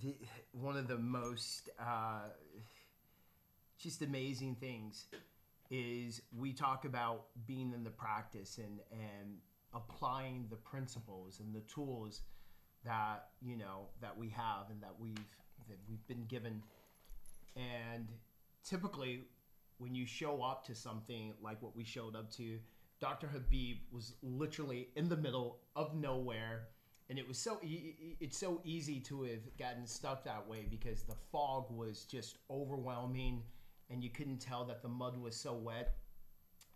the, 0.00 0.16
one 0.52 0.76
of 0.76 0.88
the 0.88 0.98
most 0.98 1.70
uh, 1.80 2.28
just 3.78 4.02
amazing 4.02 4.56
things 4.56 5.06
is 5.70 6.22
we 6.36 6.52
talk 6.52 6.84
about 6.84 7.26
being 7.46 7.72
in 7.72 7.84
the 7.84 7.90
practice 7.90 8.58
and 8.58 8.80
and 8.90 9.36
applying 9.74 10.46
the 10.48 10.56
principles 10.56 11.40
and 11.40 11.54
the 11.54 11.60
tools 11.72 12.22
that 12.84 13.28
you 13.42 13.56
know 13.56 13.88
that 14.00 14.16
we 14.16 14.28
have 14.30 14.70
and 14.70 14.82
that 14.82 14.94
we've 14.98 15.16
that 15.68 15.78
we've 15.88 16.06
been 16.06 16.24
given. 16.26 16.62
And 17.56 18.08
typically 18.64 19.24
when 19.78 19.94
you 19.94 20.06
show 20.06 20.42
up 20.42 20.64
to 20.66 20.74
something 20.74 21.32
like 21.40 21.60
what 21.62 21.74
we 21.74 21.84
showed 21.84 22.14
up 22.14 22.30
to 22.32 22.58
dr 23.00 23.26
habib 23.28 23.78
was 23.92 24.14
literally 24.22 24.88
in 24.96 25.08
the 25.08 25.16
middle 25.16 25.60
of 25.76 25.94
nowhere 25.94 26.68
and 27.08 27.18
it 27.18 27.26
was 27.26 27.38
so 27.38 27.58
e- 27.62 28.16
it's 28.20 28.36
so 28.38 28.60
easy 28.64 29.00
to 29.00 29.22
have 29.22 29.56
gotten 29.58 29.86
stuck 29.86 30.24
that 30.24 30.46
way 30.48 30.66
because 30.70 31.02
the 31.02 31.16
fog 31.32 31.66
was 31.70 32.04
just 32.04 32.38
overwhelming 32.50 33.42
and 33.90 34.02
you 34.02 34.10
couldn't 34.10 34.38
tell 34.38 34.64
that 34.64 34.82
the 34.82 34.88
mud 34.88 35.16
was 35.16 35.34
so 35.34 35.54
wet 35.54 35.96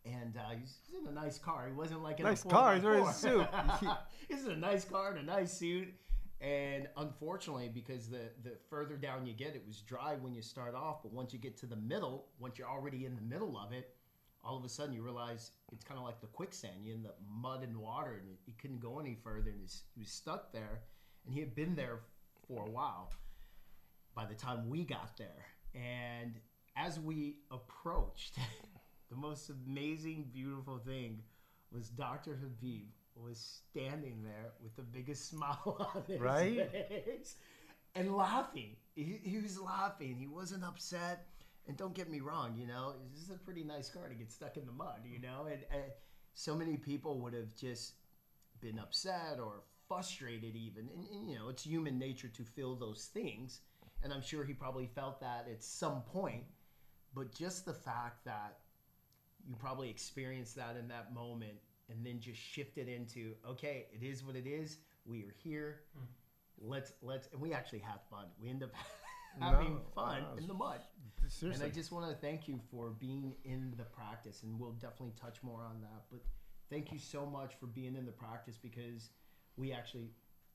and 0.05 0.37
uh, 0.37 0.55
he's 0.59 0.79
in 1.01 1.07
a 1.07 1.13
nice 1.13 1.39
car. 1.39 1.67
He 1.69 1.73
wasn't 1.73 2.03
like 2.03 2.19
in 2.19 2.27
Nice 2.27 2.45
a 2.45 2.49
car, 2.49 2.75
he's 2.75 2.83
wearing 2.83 3.07
a 3.07 3.13
suit. 3.13 3.47
he's 4.29 4.45
in 4.45 4.53
a 4.53 4.57
nice 4.57 4.85
car 4.85 5.11
and 5.11 5.21
a 5.21 5.23
nice 5.23 5.53
suit. 5.53 5.89
And 6.41 6.89
unfortunately, 6.97 7.71
because 7.73 8.09
the 8.09 8.31
the 8.43 8.53
further 8.69 8.97
down 8.97 9.27
you 9.27 9.33
get, 9.33 9.55
it 9.55 9.62
was 9.65 9.79
dry 9.83 10.17
when 10.21 10.35
you 10.35 10.43
start 10.43 10.75
off, 10.75 11.03
but 11.03 11.12
once 11.12 11.33
you 11.33 11.39
get 11.39 11.57
to 11.59 11.67
the 11.67 11.77
middle, 11.77 12.27
once 12.41 12.59
you're 12.59 12.69
already 12.69 13.07
in 13.07 13.15
the 13.15 13.23
middle 13.23 13.57
of 13.57 13.73
it, 13.73 13.95
all 14.45 14.57
of 14.57 14.65
a 14.65 14.69
sudden 14.69 14.93
you 14.95 15.03
realize 15.03 15.53
it's 15.73 15.85
kind 15.85 15.99
of 15.99 16.05
like 16.05 16.21
the 16.21 16.27
quicksand. 16.27 16.75
You're 16.85 16.97
in 16.97 17.03
the 17.03 17.15
mud 17.31 17.63
and 17.63 17.77
water, 17.77 18.13
and 18.21 18.37
he 18.45 18.53
couldn't 18.53 18.81
go 18.81 18.99
any 18.99 19.17
further, 19.23 19.51
and 19.51 19.59
he 19.95 20.01
was 20.01 20.11
stuck 20.11 20.53
there. 20.53 20.81
And 21.25 21.33
he 21.35 21.41
had 21.41 21.55
been 21.55 21.75
there 21.77 22.01
for 22.49 22.67
a 22.67 22.71
while 22.71 23.11
by 24.15 24.25
the 24.27 24.35
time 24.35 24.69
we 24.69 24.85
got 24.85 25.17
there. 25.17 25.47
And 25.75 26.34
as 26.77 26.99
we 26.99 27.37
approached, 27.51 28.34
the 29.11 29.17
most 29.17 29.51
amazing, 29.51 30.31
beautiful 30.33 30.79
thing 30.79 31.23
was 31.71 31.89
Dr. 31.89 32.37
Habib 32.43 32.87
was 33.15 33.61
standing 33.71 34.23
there 34.23 34.53
with 34.62 34.75
the 34.77 34.83
biggest 34.83 35.29
smile 35.31 35.91
on 35.95 36.03
his 36.06 36.21
Right? 36.21 36.71
face 36.89 37.37
and 37.95 38.15
laughing. 38.17 38.77
He, 38.95 39.21
he 39.23 39.39
was 39.39 39.61
laughing. 39.61 40.17
He 40.19 40.27
wasn't 40.27 40.65
upset. 40.65 41.27
And 41.69 41.77
don't 41.77 41.95
get 41.95 42.11
me 42.11 42.21
wrong, 42.21 42.57
you 42.57 42.67
know, 42.67 42.95
this 43.13 43.23
is 43.23 43.31
a 43.31 43.39
pretty 43.39 43.63
nice 43.63 43.89
car 43.89 44.09
to 44.09 44.15
get 44.15 44.33
stuck 44.33 44.57
in 44.57 44.67
the 44.67 44.73
mud, 44.73 45.01
you 45.05 45.21
know, 45.21 45.47
and, 45.47 45.61
and 45.71 45.93
so 46.35 46.57
many 46.57 46.77
people 46.77 47.21
would 47.21 47.35
have 47.35 47.55
just 47.57 47.95
been 48.61 48.79
upset 48.79 49.39
or 49.39 49.63
frustrated 49.87 50.57
even. 50.57 50.89
And, 50.95 51.07
and, 51.13 51.31
you 51.31 51.39
know 51.39 51.49
it's 51.49 51.65
human 51.65 51.99
nature 51.99 52.29
to 52.29 52.43
feel 52.43 52.75
those 52.75 53.11
things. 53.13 53.61
And 54.03 54.13
i'm 54.13 54.23
sure 54.23 54.45
he 54.45 54.55
probably 54.55 54.87
felt 54.87 55.21
that 55.21 55.47
at 55.51 55.63
some 55.63 56.03
point. 56.03 56.45
But 57.15 57.35
just 57.35 57.67
the 57.67 57.75
fact 57.75 58.25
that 58.25 58.59
you 59.47 59.55
probably 59.57 59.91
experienced 59.91 60.57
that 60.57 60.77
in 60.79 60.89
that 60.89 61.13
moment 61.13 61.59
and 61.91 62.07
then 62.07 62.21
just 62.21 62.41
shifted 62.41 62.89
into 62.89 63.35
okay 63.47 63.87
it 63.93 64.05
is 64.05 64.25
what 64.25 64.37
it 64.37 64.47
is. 64.47 64.79
We 65.05 65.23
are 65.25 65.35
here. 65.43 65.81
Hmm. 65.97 66.05
Let's 66.59 66.93
let's 67.03 67.29
and 67.33 67.41
we 67.41 67.53
actually 67.53 67.81
had 67.81 67.99
fun. 68.11 68.27
We 68.41 68.49
end 68.49 68.63
up 68.63 68.71
having 69.41 69.75
No, 69.75 69.80
fun 69.94 70.22
wow, 70.22 70.36
in 70.38 70.47
the 70.47 70.55
mud 70.55 70.80
Seriously. 71.28 71.64
and 71.64 71.72
I 71.72 71.75
just 71.75 71.92
want 71.92 72.08
to 72.11 72.16
thank 72.16 72.48
you 72.48 72.61
for 72.70 72.91
being 72.91 73.34
in 73.44 73.72
the 73.77 73.84
practice, 73.84 74.42
and 74.42 74.58
we'll 74.58 74.72
definitely 74.72 75.14
touch 75.20 75.42
more 75.42 75.62
on 75.62 75.80
that. 75.80 76.02
But 76.11 76.20
thank 76.70 76.92
you 76.92 76.98
so 76.98 77.25
much 77.25 77.53
for 77.60 77.66
being 77.66 77.94
in 77.97 78.05
the 78.05 78.12
practice 78.12 78.58
because 78.60 79.10
we 79.56 79.72
actually 79.72 80.10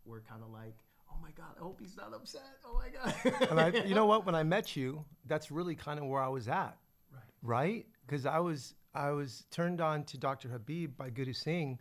were 0.05 0.22
kind 0.30 0.44
of 0.44 0.50
like, 0.52 0.75
oh 1.11 1.16
my 1.22 1.31
God, 1.31 1.55
I 1.58 1.64
hope 1.64 1.80
he's 1.80 1.95
not 1.98 2.14
upset. 2.14 2.42
Oh 2.66 2.73
my 2.80 2.89
God. 2.89 3.50
and 3.50 3.59
I, 3.59 3.70
you 3.88 3.95
know 3.95 4.05
what? 4.05 4.25
When 4.25 4.36
I 4.36 4.44
met 4.44 4.75
you, 4.75 5.03
that's 5.25 5.52
really 5.52 5.73
kind 5.75 6.00
of 6.00 6.05
where 6.05 6.22
I 6.22 6.28
was 6.28 6.48
at, 6.48 6.78
Right. 7.11 7.23
right? 7.42 7.86
Because 8.05 8.25
I 8.25 8.39
was 8.39 8.75
I 8.94 9.11
was 9.11 9.45
turned 9.52 9.80
on 9.82 10.04
to 10.05 10.17
Dr. 10.17 10.49
Habib 10.49 10.98
by 10.98 11.10
Guru 11.10 11.33
Singh, 11.33 11.80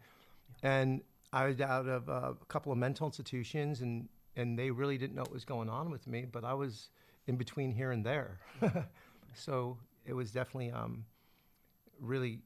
and 0.63 1.03
I 1.33 1.47
was 1.47 1.61
out 1.61 1.87
of 1.89 2.09
uh, 2.09 2.13
a 2.41 2.45
couple 2.49 2.73
of 2.73 2.79
mental 2.79 3.07
institutions, 3.07 3.81
and 3.81 4.09
and 4.37 4.59
they 4.59 4.71
really 4.71 4.99
didn't 4.99 5.17
know 5.17 5.23
what 5.23 5.33
was 5.33 5.45
going 5.45 5.69
on 5.69 5.91
with 5.91 6.07
me, 6.07 6.27
but 6.31 6.45
I 6.45 6.55
was 6.55 6.91
in 7.27 7.37
between 7.37 7.73
here 7.73 7.91
and 7.91 8.05
there, 8.05 8.39
so 9.35 9.79
it 10.05 10.13
was 10.13 10.31
definitely 10.31 10.71
um, 10.71 11.05
really 12.01 12.41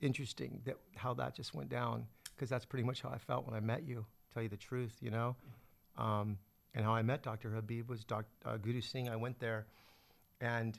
interesting 0.00 0.60
that 0.64 0.76
how 0.96 1.14
that 1.14 1.34
just 1.34 1.54
went 1.54 1.68
down 1.68 2.06
because 2.34 2.48
that's 2.48 2.64
pretty 2.64 2.84
much 2.84 3.02
how 3.02 3.10
I 3.10 3.18
felt 3.18 3.46
when 3.46 3.54
I 3.54 3.60
met 3.60 3.86
you. 3.86 4.04
Tell 4.32 4.42
you 4.42 4.48
the 4.48 4.56
truth, 4.56 4.96
you 5.00 5.10
know. 5.10 5.36
Um, 5.96 6.38
and 6.74 6.84
how 6.84 6.92
I 6.92 7.02
met 7.02 7.22
Dr. 7.22 7.50
Habib 7.50 7.88
was 7.88 8.04
Dr. 8.04 8.26
Uh, 8.44 8.56
Guru 8.56 8.80
Singh. 8.80 9.08
I 9.08 9.16
went 9.16 9.38
there, 9.38 9.66
and 10.40 10.76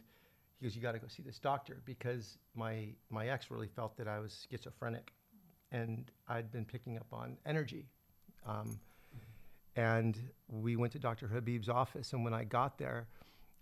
he 0.60 0.66
goes, 0.66 0.76
"You 0.76 0.82
got 0.82 0.92
to 0.92 1.00
go 1.00 1.08
see 1.08 1.24
this 1.24 1.40
doctor 1.40 1.82
because 1.86 2.38
my 2.54 2.90
my 3.10 3.28
ex 3.30 3.50
really 3.50 3.68
felt 3.68 3.96
that 3.98 4.08
I 4.08 4.20
was 4.20 4.46
schizophrenic, 4.50 5.14
and 5.72 6.12
I'd 6.28 6.52
been 6.52 6.66
picking 6.66 6.98
up 6.98 7.08
on 7.14 7.38
energy." 7.46 7.88
Um, 8.46 8.80
and 9.76 10.18
we 10.48 10.76
went 10.76 10.94
to 10.94 11.00
Dr. 11.00 11.28
Habib's 11.28 11.70
office, 11.70 12.14
and 12.14 12.24
when 12.24 12.34
I 12.34 12.44
got 12.44 12.78
there, 12.78 13.08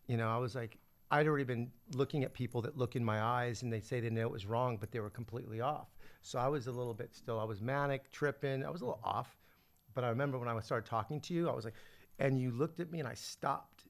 you 0.07 0.17
know, 0.17 0.29
I 0.29 0.37
was 0.37 0.55
like, 0.55 0.77
I'd 1.11 1.27
already 1.27 1.43
been 1.43 1.71
looking 1.93 2.23
at 2.23 2.33
people 2.33 2.61
that 2.63 2.77
look 2.77 2.95
in 2.95 3.03
my 3.03 3.21
eyes, 3.21 3.61
and 3.61 3.71
they 3.71 3.79
say 3.79 3.99
they 3.99 4.09
know 4.09 4.21
it 4.21 4.31
was 4.31 4.45
wrong, 4.45 4.77
but 4.77 4.91
they 4.91 4.99
were 4.99 5.09
completely 5.09 5.61
off. 5.61 5.87
So 6.21 6.39
I 6.39 6.47
was 6.47 6.67
a 6.67 6.71
little 6.71 6.93
bit 6.93 7.13
still. 7.15 7.39
I 7.39 7.43
was 7.43 7.61
manic, 7.61 8.11
tripping. 8.11 8.65
I 8.65 8.69
was 8.69 8.81
a 8.81 8.85
little 8.85 9.01
off. 9.03 9.37
But 9.93 10.03
I 10.03 10.09
remember 10.09 10.39
when 10.39 10.47
I 10.47 10.59
started 10.61 10.89
talking 10.89 11.21
to 11.21 11.33
you, 11.33 11.49
I 11.49 11.53
was 11.53 11.65
like, 11.65 11.75
and 12.19 12.39
you 12.39 12.51
looked 12.51 12.79
at 12.79 12.91
me, 12.91 12.99
and 12.99 13.07
I 13.07 13.13
stopped, 13.13 13.85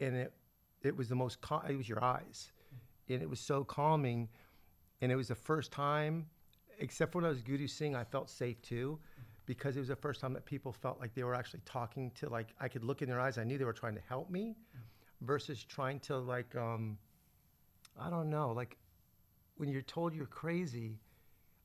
and 0.00 0.16
it 0.16 0.32
it 0.82 0.96
was 0.96 1.08
the 1.08 1.14
most 1.14 1.40
cal- 1.40 1.64
it 1.68 1.76
was 1.76 1.88
your 1.88 2.02
eyes, 2.02 2.52
and 3.08 3.22
it 3.22 3.28
was 3.28 3.40
so 3.40 3.64
calming, 3.64 4.28
and 5.00 5.10
it 5.10 5.16
was 5.16 5.28
the 5.28 5.34
first 5.34 5.72
time, 5.72 6.26
except 6.78 7.12
for 7.12 7.18
when 7.18 7.26
I 7.26 7.28
was 7.28 7.42
Guru 7.42 7.66
Singh, 7.66 7.94
I 7.94 8.04
felt 8.04 8.28
safe 8.30 8.60
too, 8.62 8.98
because 9.46 9.76
it 9.76 9.80
was 9.80 9.88
the 9.88 9.96
first 9.96 10.20
time 10.20 10.32
that 10.34 10.44
people 10.44 10.72
felt 10.72 11.00
like 11.00 11.14
they 11.14 11.22
were 11.24 11.34
actually 11.34 11.60
talking 11.64 12.10
to 12.16 12.28
like 12.28 12.48
I 12.60 12.68
could 12.68 12.84
look 12.84 13.02
in 13.02 13.08
their 13.08 13.20
eyes, 13.20 13.38
I 13.38 13.44
knew 13.44 13.56
they 13.58 13.64
were 13.64 13.72
trying 13.72 13.94
to 13.94 14.02
help 14.08 14.30
me, 14.30 14.56
versus 15.22 15.64
trying 15.64 16.00
to 16.00 16.18
like 16.18 16.54
um, 16.56 16.98
I 17.98 18.10
don't 18.10 18.28
know, 18.28 18.52
like 18.52 18.76
when 19.56 19.68
you're 19.68 19.82
told 19.82 20.14
you're 20.14 20.26
crazy, 20.26 20.98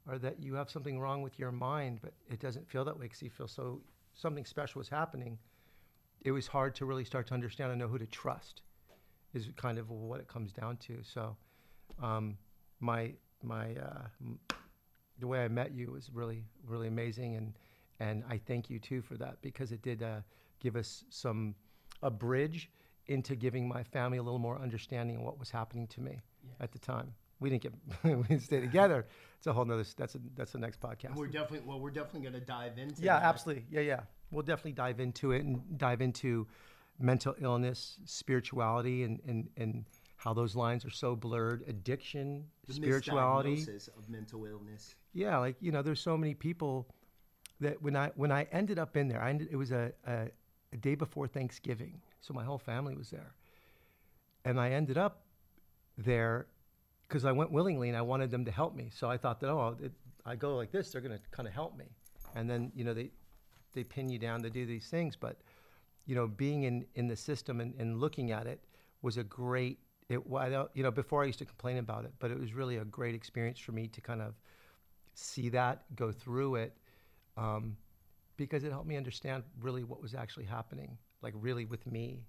or 0.07 0.17
that 0.19 0.39
you 0.39 0.53
have 0.55 0.69
something 0.69 0.99
wrong 0.99 1.21
with 1.21 1.37
your 1.37 1.51
mind, 1.51 1.99
but 2.01 2.13
it 2.29 2.39
doesn't 2.39 2.69
feel 2.69 2.85
that 2.85 2.97
way 2.97 3.05
because 3.05 3.21
you 3.21 3.29
feel 3.29 3.47
so 3.47 3.81
something 4.13 4.45
special 4.45 4.79
was 4.79 4.89
happening. 4.89 5.37
It 6.23 6.31
was 6.31 6.47
hard 6.47 6.75
to 6.75 6.85
really 6.85 7.05
start 7.05 7.27
to 7.27 7.33
understand 7.33 7.71
and 7.71 7.79
know 7.79 7.87
who 7.87 7.97
to 7.97 8.05
trust, 8.05 8.61
is 9.33 9.49
kind 9.57 9.77
of 9.79 9.89
what 9.89 10.19
it 10.19 10.27
comes 10.27 10.53
down 10.53 10.77
to. 10.77 10.99
So, 11.03 11.35
um, 12.01 12.37
my 12.79 13.13
my 13.43 13.75
uh, 13.75 14.35
the 15.19 15.27
way 15.27 15.43
I 15.43 15.47
met 15.47 15.73
you 15.73 15.91
was 15.91 16.09
really 16.13 16.45
really 16.65 16.87
amazing, 16.87 17.35
and 17.35 17.53
and 18.01 18.23
I 18.27 18.37
thank 18.37 18.69
you 18.69 18.79
too 18.79 19.01
for 19.01 19.15
that 19.17 19.41
because 19.41 19.71
it 19.71 19.81
did 19.83 20.01
uh, 20.01 20.21
give 20.59 20.75
us 20.75 21.03
some 21.09 21.55
a 22.01 22.09
bridge 22.09 22.69
into 23.07 23.35
giving 23.35 23.67
my 23.67 23.83
family 23.83 24.17
a 24.17 24.23
little 24.23 24.39
more 24.39 24.59
understanding 24.59 25.17
of 25.17 25.21
what 25.21 25.37
was 25.39 25.51
happening 25.51 25.87
to 25.87 26.01
me 26.01 26.19
at 26.59 26.71
the 26.71 26.79
time. 26.79 27.13
We 27.39 27.49
didn't 27.49 27.63
get 27.63 27.73
we 28.03 28.23
didn't 28.23 28.41
stay 28.41 28.59
together. 28.59 29.05
It's 29.37 29.47
a 29.47 29.53
whole 29.53 29.65
nother. 29.65 29.85
That's 29.95 30.15
a 30.15 30.19
that's 30.35 30.51
the 30.51 30.57
next 30.59 30.79
podcast. 30.79 31.15
We're 31.15 31.27
definitely 31.27 31.67
well, 31.67 31.79
we're 31.79 31.91
definitely 31.91 32.21
going 32.21 32.33
to 32.33 32.45
dive 32.45 32.77
into. 32.77 33.01
Yeah, 33.01 33.19
that. 33.19 33.25
absolutely. 33.25 33.65
Yeah, 33.69 33.81
yeah. 33.81 33.99
We'll 34.31 34.43
definitely 34.43 34.73
dive 34.73 34.99
into 34.99 35.31
it 35.31 35.43
and 35.43 35.77
dive 35.77 36.01
into 36.01 36.47
mental 36.99 37.35
illness, 37.39 37.99
spirituality, 38.05 39.03
and 39.03 39.19
and 39.27 39.49
and 39.57 39.85
how 40.15 40.33
those 40.33 40.55
lines 40.55 40.85
are 40.85 40.91
so 40.91 41.15
blurred. 41.15 41.63
Addiction, 41.67 42.45
The 42.67 42.73
spirituality. 42.73 43.63
of 43.97 44.09
mental 44.09 44.45
illness. 44.45 44.95
Yeah, 45.13 45.37
like 45.37 45.55
you 45.59 45.71
know, 45.71 45.81
there's 45.81 46.01
so 46.01 46.15
many 46.17 46.33
people 46.35 46.87
that 47.61 47.81
when 47.81 47.95
I 47.95 48.11
when 48.15 48.31
I 48.31 48.47
ended 48.51 48.77
up 48.77 48.97
in 48.97 49.07
there, 49.07 49.21
I 49.21 49.29
ended, 49.29 49.47
it 49.51 49.55
was 49.55 49.71
a, 49.71 49.91
a 50.05 50.27
a 50.73 50.77
day 50.77 50.95
before 50.95 51.27
Thanksgiving, 51.27 52.01
so 52.19 52.33
my 52.33 52.43
whole 52.43 52.57
family 52.57 52.95
was 52.95 53.09
there, 53.09 53.33
and 54.45 54.59
I 54.59 54.71
ended 54.71 54.97
up 54.97 55.23
there 55.97 56.47
because 57.07 57.25
I 57.25 57.31
went 57.31 57.51
willingly 57.51 57.89
and 57.89 57.97
I 57.97 58.01
wanted 58.01 58.31
them 58.31 58.45
to 58.45 58.51
help 58.51 58.75
me. 58.75 58.89
So 58.93 59.09
I 59.09 59.17
thought 59.17 59.39
that 59.41 59.49
oh, 59.49 59.77
it, 59.81 59.91
I 60.25 60.35
go 60.35 60.55
like 60.55 60.71
this, 60.71 60.91
they're 60.91 61.01
going 61.01 61.17
to 61.17 61.23
kind 61.31 61.47
of 61.47 61.53
help 61.53 61.77
me, 61.77 61.85
and 62.35 62.49
then 62.49 62.71
you 62.75 62.83
know 62.83 62.93
they 62.93 63.11
they 63.73 63.83
pin 63.83 64.09
you 64.09 64.19
down 64.19 64.41
to 64.43 64.49
do 64.49 64.65
these 64.65 64.87
things, 64.87 65.15
but 65.15 65.37
you 66.05 66.15
know 66.15 66.27
being 66.27 66.63
in 66.63 66.85
in 66.95 67.07
the 67.07 67.15
system 67.15 67.61
and, 67.61 67.73
and 67.77 67.99
looking 67.99 68.31
at 68.31 68.47
it 68.47 68.59
was 69.01 69.17
a 69.17 69.23
great 69.23 69.79
it 70.09 70.21
you 70.73 70.83
know 70.83 70.91
before 70.91 71.23
I 71.23 71.25
used 71.25 71.39
to 71.39 71.45
complain 71.45 71.77
about 71.77 72.05
it, 72.05 72.13
but 72.19 72.31
it 72.31 72.39
was 72.39 72.53
really 72.53 72.77
a 72.77 72.85
great 72.85 73.13
experience 73.13 73.59
for 73.59 73.71
me 73.71 73.87
to 73.87 74.01
kind 74.01 74.21
of 74.21 74.33
see 75.13 75.49
that 75.49 75.83
go 75.95 76.11
through 76.11 76.55
it 76.55 76.75
um, 77.41 77.77
because 78.37 78.63
it 78.63 78.71
helped 78.71 78.87
me 78.87 78.97
understand 78.97 79.43
really 79.59 79.83
what 79.83 80.01
was 80.01 80.13
actually 80.13 80.45
happening, 80.45 80.97
like 81.21 81.33
really 81.37 81.65
with 81.65 81.85
me. 81.85 82.25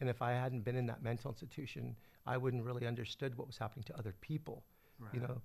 And 0.00 0.08
if 0.08 0.22
I 0.22 0.32
hadn't 0.32 0.62
been 0.64 0.76
in 0.76 0.86
that 0.86 1.02
mental 1.02 1.30
institution, 1.30 1.96
I 2.26 2.36
wouldn't 2.36 2.64
really 2.64 2.86
understood 2.86 3.36
what 3.36 3.46
was 3.46 3.58
happening 3.58 3.84
to 3.84 3.98
other 3.98 4.14
people. 4.20 4.64
You 5.12 5.20
know, 5.20 5.40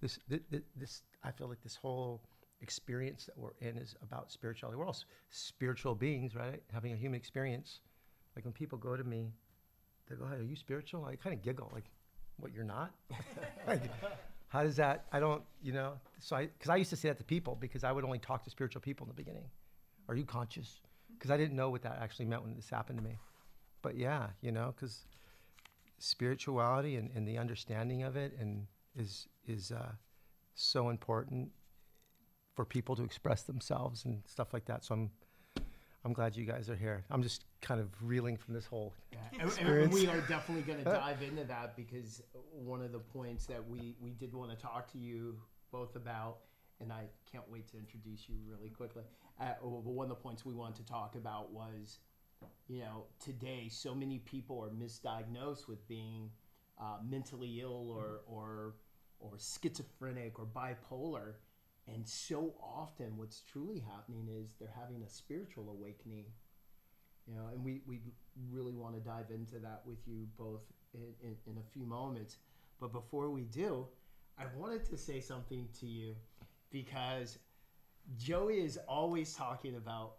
this, 0.00 0.18
this, 0.28 0.40
this 0.76 1.02
I 1.22 1.30
feel 1.30 1.48
like 1.48 1.62
this 1.62 1.76
whole 1.76 2.22
experience 2.60 3.24
that 3.26 3.36
we're 3.36 3.56
in 3.60 3.78
is 3.78 3.94
about 4.02 4.30
spirituality. 4.30 4.78
We're 4.78 4.84
all 4.86 4.90
s- 4.90 5.04
spiritual 5.30 5.94
beings, 5.94 6.34
right? 6.34 6.62
Having 6.72 6.92
a 6.92 6.96
human 6.96 7.18
experience, 7.18 7.80
like 8.36 8.44
when 8.44 8.52
people 8.52 8.78
go 8.78 8.96
to 8.96 9.04
me, 9.04 9.32
they 10.08 10.16
go, 10.16 10.26
"Hey, 10.26 10.36
are 10.36 10.42
you 10.42 10.56
spiritual?" 10.56 11.04
I 11.04 11.16
kind 11.16 11.34
of 11.34 11.42
giggle, 11.42 11.70
like, 11.72 11.90
"What? 12.36 12.52
You're 12.52 12.64
not?" 12.64 12.94
like, 13.66 13.82
how 14.50 14.64
does 14.64 14.76
that? 14.76 15.06
I 15.12 15.20
don't, 15.20 15.42
you 15.62 15.72
know. 15.72 15.92
So 16.18 16.36
I, 16.36 16.46
because 16.46 16.68
I 16.68 16.76
used 16.76 16.90
to 16.90 16.96
say 16.96 17.08
that 17.08 17.18
to 17.18 17.24
people 17.24 17.56
because 17.58 17.84
I 17.84 17.92
would 17.92 18.04
only 18.04 18.18
talk 18.18 18.42
to 18.44 18.50
spiritual 18.50 18.82
people 18.82 19.04
in 19.06 19.08
the 19.08 19.14
beginning. 19.14 19.44
Are 20.08 20.16
you 20.16 20.24
conscious? 20.24 20.80
Because 21.16 21.30
I 21.30 21.36
didn't 21.36 21.54
know 21.54 21.70
what 21.70 21.82
that 21.82 21.98
actually 22.02 22.24
meant 22.26 22.42
when 22.42 22.56
this 22.56 22.68
happened 22.68 22.98
to 22.98 23.04
me. 23.04 23.16
But 23.80 23.96
yeah, 23.96 24.26
you 24.42 24.50
know, 24.50 24.74
because 24.74 25.06
spirituality 25.98 26.96
and, 26.96 27.10
and 27.14 27.28
the 27.28 27.38
understanding 27.38 28.02
of 28.02 28.16
it 28.16 28.36
and 28.40 28.66
is 28.96 29.28
is 29.46 29.70
uh, 29.70 29.92
so 30.54 30.88
important 30.88 31.50
for 32.56 32.64
people 32.64 32.96
to 32.96 33.04
express 33.04 33.42
themselves 33.44 34.04
and 34.04 34.20
stuff 34.26 34.52
like 34.52 34.64
that. 34.64 34.84
So 34.84 34.94
I'm 34.94 35.10
I'm 36.04 36.12
glad 36.14 36.34
you 36.34 36.46
guys 36.46 36.70
are 36.70 36.74
here. 36.76 37.04
I'm 37.10 37.22
just 37.22 37.44
kind 37.60 37.80
of 37.80 37.88
reeling 38.02 38.36
from 38.36 38.54
this 38.54 38.64
whole 38.66 38.94
Yeah, 39.12 39.18
and- 39.32 39.40
and, 39.42 39.50
experience. 39.50 39.94
we 39.94 40.06
are 40.06 40.20
definitely 40.22 40.62
going 40.62 40.78
to 40.84 40.90
dive 40.90 41.22
into 41.22 41.44
that 41.44 41.76
because 41.76 42.22
one 42.52 42.80
of 42.82 42.92
the 42.92 42.98
points 42.98 43.46
that 43.46 43.66
we 43.68 43.96
we 44.00 44.10
did 44.12 44.34
want 44.34 44.50
to 44.50 44.56
talk 44.56 44.90
to 44.92 44.98
you 44.98 45.36
both 45.70 45.96
about, 45.96 46.38
and 46.80 46.92
I 46.92 47.04
can't 47.30 47.48
wait 47.50 47.68
to 47.68 47.78
introduce 47.78 48.28
you 48.28 48.36
really 48.46 48.70
quickly. 48.70 49.04
Uh, 49.40 49.52
well, 49.62 49.82
one 49.82 50.04
of 50.10 50.16
the 50.16 50.22
points 50.22 50.44
we 50.44 50.54
wanted 50.54 50.76
to 50.76 50.86
talk 50.90 51.14
about 51.16 51.52
was, 51.52 51.98
you 52.66 52.80
know, 52.80 53.04
today 53.22 53.68
so 53.70 53.94
many 53.94 54.18
people 54.20 54.58
are 54.64 54.70
misdiagnosed 54.70 55.68
with 55.68 55.86
being 55.86 56.30
uh, 56.80 56.96
mentally 57.06 57.60
ill 57.60 57.90
or 57.90 58.22
or 58.26 58.74
or 59.18 59.32
schizophrenic 59.38 60.38
or 60.38 60.46
bipolar. 60.46 61.34
And 61.92 62.06
so 62.08 62.54
often, 62.62 63.16
what's 63.16 63.40
truly 63.40 63.80
happening 63.80 64.28
is 64.28 64.50
they're 64.58 64.74
having 64.78 65.02
a 65.02 65.08
spiritual 65.08 65.70
awakening 65.70 66.26
you 67.26 67.34
know 67.34 67.48
and 67.52 67.62
we, 67.62 67.80
we 67.86 68.00
really 68.50 68.72
want 68.74 68.94
to 68.94 69.00
dive 69.00 69.30
into 69.30 69.58
that 69.58 69.82
with 69.84 69.98
you 70.06 70.26
both 70.38 70.62
in, 70.94 71.02
in, 71.22 71.36
in 71.46 71.58
a 71.58 71.72
few 71.72 71.84
moments. 71.84 72.38
But 72.80 72.92
before 72.92 73.30
we 73.30 73.42
do 73.42 73.86
i 74.38 74.44
wanted 74.56 74.84
to 74.86 74.96
say 74.96 75.20
something 75.20 75.68
to 75.78 75.86
you 75.86 76.14
because 76.70 77.38
joey 78.16 78.60
is 78.60 78.78
always 78.88 79.34
talking 79.34 79.76
about 79.76 80.14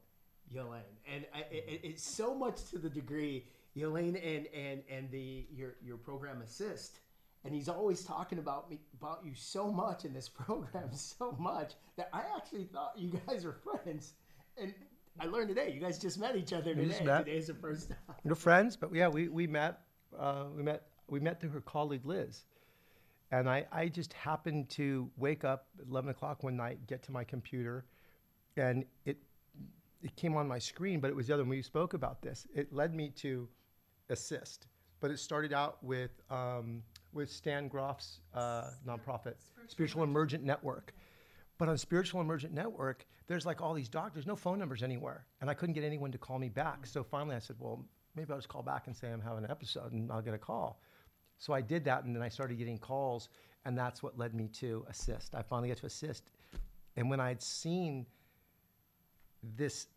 Yolaine, 0.53 0.81
and 1.11 1.25
I, 1.33 1.39
it, 1.49 1.81
it's 1.83 2.03
so 2.03 2.35
much 2.35 2.65
to 2.71 2.77
the 2.77 2.89
degree 2.89 3.45
Yolaine 3.75 4.15
and 4.15 4.47
and 4.47 4.83
and 4.89 5.09
the 5.11 5.45
your 5.51 5.75
your 5.83 5.97
program 5.97 6.41
ACISTE 6.41 6.99
and 7.43 7.53
he's 7.53 7.69
always 7.69 8.03
talking 8.03 8.37
about 8.39 8.69
me 8.69 8.79
about 8.99 9.21
you 9.23 9.33
so 9.35 9.71
much 9.71 10.05
in 10.05 10.13
this 10.13 10.29
program 10.45 10.89
so 10.93 11.35
much 11.39 11.73
that 11.97 12.09
i 12.13 12.21
actually 12.35 12.65
thought 12.65 12.93
you 12.97 13.11
guys 13.27 13.45
are 13.45 13.53
friends 13.53 14.13
and 14.57 14.73
I 15.19 15.25
learned 15.25 15.49
today. 15.49 15.71
You 15.73 15.81
guys 15.81 15.99
just 15.99 16.17
met 16.17 16.37
each 16.37 16.53
other 16.53 16.73
We 16.73 16.85
today. 16.85 17.03
met. 17.03 17.25
Today's 17.25 17.47
the 17.47 17.53
first 17.53 17.89
time. 18.07 18.15
We're 18.23 18.33
friends, 18.35 18.77
but 18.77 18.93
yeah, 18.93 19.09
we, 19.09 19.27
we 19.27 19.45
met 19.45 19.81
uh, 20.17 20.45
we 20.55 20.63
met 20.63 20.83
we 21.07 21.19
met 21.19 21.39
through 21.41 21.49
her 21.49 21.61
colleague 21.61 22.05
Liz, 22.05 22.45
and 23.31 23.49
I, 23.49 23.65
I 23.71 23.87
just 23.87 24.13
happened 24.13 24.69
to 24.69 25.09
wake 25.17 25.43
up 25.43 25.67
at 25.79 25.87
eleven 25.87 26.09
o'clock 26.09 26.43
one 26.43 26.55
night, 26.55 26.87
get 26.87 27.03
to 27.03 27.11
my 27.11 27.23
computer, 27.23 27.85
and 28.55 28.85
it 29.05 29.17
it 30.01 30.15
came 30.15 30.35
on 30.35 30.47
my 30.47 30.59
screen, 30.59 30.99
but 30.99 31.09
it 31.09 31.15
was 31.15 31.27
the 31.27 31.33
other 31.33 31.43
one 31.43 31.49
we 31.49 31.61
spoke 31.61 31.93
about 31.93 32.21
this. 32.21 32.47
It 32.55 32.73
led 32.73 32.95
me 32.95 33.09
to 33.17 33.47
ACISTE, 34.09 34.65
but 35.01 35.11
it 35.11 35.19
started 35.19 35.53
out 35.53 35.83
with 35.83 36.11
um, 36.29 36.83
with 37.13 37.31
Stan 37.31 37.67
Grof's 37.67 38.19
uh, 38.33 38.69
nonprofit 38.87 39.35
Spiritual 39.67 40.03
Emergence 40.03 40.43
Network. 40.43 40.93
But 41.57 41.69
on 41.69 41.77
Spiritual 41.77 42.21
Emergence 42.21 42.53
Network, 42.53 43.05
there's 43.27 43.45
like 43.45 43.61
all 43.61 43.73
these 43.73 43.89
doctors, 43.89 44.25
no 44.25 44.35
phone 44.35 44.57
numbers 44.57 44.81
anywhere. 44.83 45.25
And 45.41 45.49
I 45.49 45.53
couldn't 45.53 45.73
get 45.73 45.83
anyone 45.83 46.11
to 46.11 46.17
call 46.17 46.39
me 46.39 46.49
back. 46.49 46.87
So 46.87 47.03
finally 47.03 47.35
I 47.35 47.39
said, 47.39 47.55
well, 47.59 47.85
maybe 48.15 48.31
I'll 48.31 48.37
just 48.37 48.49
call 48.49 48.63
back 48.63 48.87
and 48.87 48.95
say 48.95 49.11
I'm 49.11 49.21
having 49.21 49.43
an 49.43 49.51
episode 49.51 49.91
and 49.91 50.11
I'll 50.11 50.21
get 50.21 50.33
a 50.33 50.39
call. 50.39 50.81
So 51.37 51.53
I 51.53 51.61
did 51.61 51.85
that 51.85 52.03
and 52.03 52.15
then 52.15 52.23
I 52.23 52.29
started 52.29 52.57
getting 52.57 52.77
calls 52.77 53.29
and 53.65 53.77
that's 53.77 54.01
what 54.01 54.17
led 54.17 54.33
me 54.33 54.47
to 54.53 54.85
ACISTE. 54.89 55.35
I 55.35 55.41
finally 55.43 55.69
got 55.69 55.77
to 55.77 55.85
ACISTE. 55.85 56.23
And 56.97 57.09
when 57.09 57.19
I'd 57.19 57.41
seen 57.41 58.05
this 59.55 59.87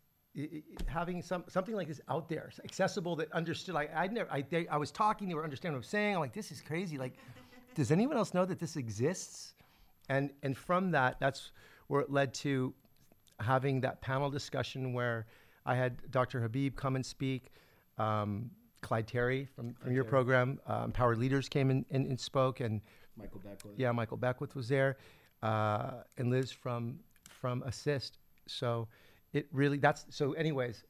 having 0.87 1.21
some 1.21 1.43
something 1.47 1.75
like 1.75 1.87
this 1.87 2.01
out 2.09 2.27
there, 2.29 2.51
accessible 2.63 3.15
that 3.17 3.31
understood. 3.31 3.75
Like 3.75 3.91
I 3.95 4.07
never, 4.07 4.31
I, 4.31 4.41
they, 4.41 4.67
I 4.67 4.77
was 4.77 4.91
talking, 4.91 5.27
they 5.27 5.35
were 5.35 5.43
understanding 5.43 5.77
what 5.77 5.85
I'm 5.85 5.89
saying. 5.89 6.15
I'm 6.15 6.21
like, 6.21 6.33
this 6.33 6.51
is 6.51 6.61
crazy. 6.61 6.97
Like, 6.97 7.13
does 7.73 7.91
anyone 7.91 8.17
else 8.17 8.33
know 8.33 8.45
that 8.45 8.59
this 8.59 8.75
exists? 8.75 9.53
And 10.09 10.31
and 10.43 10.57
from 10.57 10.91
that, 10.91 11.19
that's 11.19 11.51
where 11.87 12.01
it 12.01 12.11
led 12.11 12.33
to 12.35 12.73
having 13.39 13.81
that 13.81 14.01
panel 14.01 14.29
discussion 14.29 14.93
where 14.93 15.25
I 15.65 15.75
had 15.75 16.11
Dr. 16.11 16.41
Habib 16.41 16.75
come 16.75 16.95
and 16.95 17.05
speak. 17.05 17.51
Um, 17.97 18.51
Clyde 18.81 19.07
Terry 19.07 19.47
from, 19.55 19.73
from 19.73 19.93
your 19.93 20.03
Terry. 20.03 20.11
program, 20.11 20.59
um, 20.67 20.91
Power 20.91 21.15
Leaders 21.15 21.49
came 21.49 21.71
in 21.71 21.83
and, 21.89 22.05
and 22.05 22.19
spoke, 22.19 22.59
and 22.59 22.81
Michael 23.17 23.41
Beckwith. 23.43 23.73
yeah, 23.77 23.91
Michael 23.91 24.17
Beckwith 24.17 24.53
was 24.53 24.67
there, 24.67 24.97
uh, 25.41 26.03
and 26.17 26.29
Liz 26.29 26.51
from 26.51 26.99
from 27.27 27.63
ACISTE. 27.63 28.11
So 28.47 28.87
it 29.35 29.51
really 29.51 29.77
that's 29.77 30.05
so. 30.09 30.31
Anyways, 30.31 30.83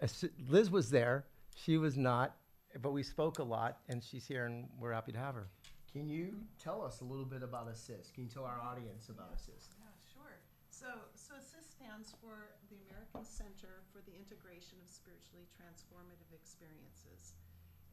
Liz 0.47 0.69
was 0.69 0.91
there. 0.93 1.25
She 1.55 1.77
was 1.77 1.97
not, 1.97 2.37
but 2.79 2.93
we 2.93 3.01
spoke 3.01 3.39
a 3.39 3.43
lot, 3.43 3.81
and 3.89 4.03
she's 4.03 4.27
here, 4.27 4.45
and 4.45 4.69
we're 4.79 4.93
happy 4.93 5.11
to 5.13 5.17
have 5.17 5.33
her. 5.33 5.47
Can 5.91 6.07
you 6.07 6.35
tell 6.61 6.83
us 6.83 7.01
a 7.01 7.05
little 7.05 7.25
bit 7.25 7.41
about 7.41 7.71
ACISTE? 7.71 8.13
Can 8.13 8.23
you 8.23 8.29
tell 8.29 8.45
our 8.45 8.61
audience 8.61 9.09
about 9.09 9.33
ACISTE? 9.33 9.73
Yeah, 9.79 9.95
sure. 10.13 10.37
So, 10.69 10.91
so 11.15 11.33
ACISTE 11.39 11.71
stands 11.73 12.13
for 12.21 12.53
the 12.69 12.77
American 12.85 13.23
Center 13.23 13.81
for 13.89 14.03
the 14.05 14.13
Integration 14.13 14.77
of 14.83 14.91
Spiritually 14.91 15.47
Transformative 15.55 16.29
Experiences. 16.35 17.39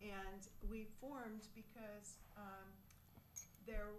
And 0.03 0.51
we 0.69 0.91
formed 1.01 1.47
because 1.55 2.19
um, 2.37 2.67
there, 3.65 3.95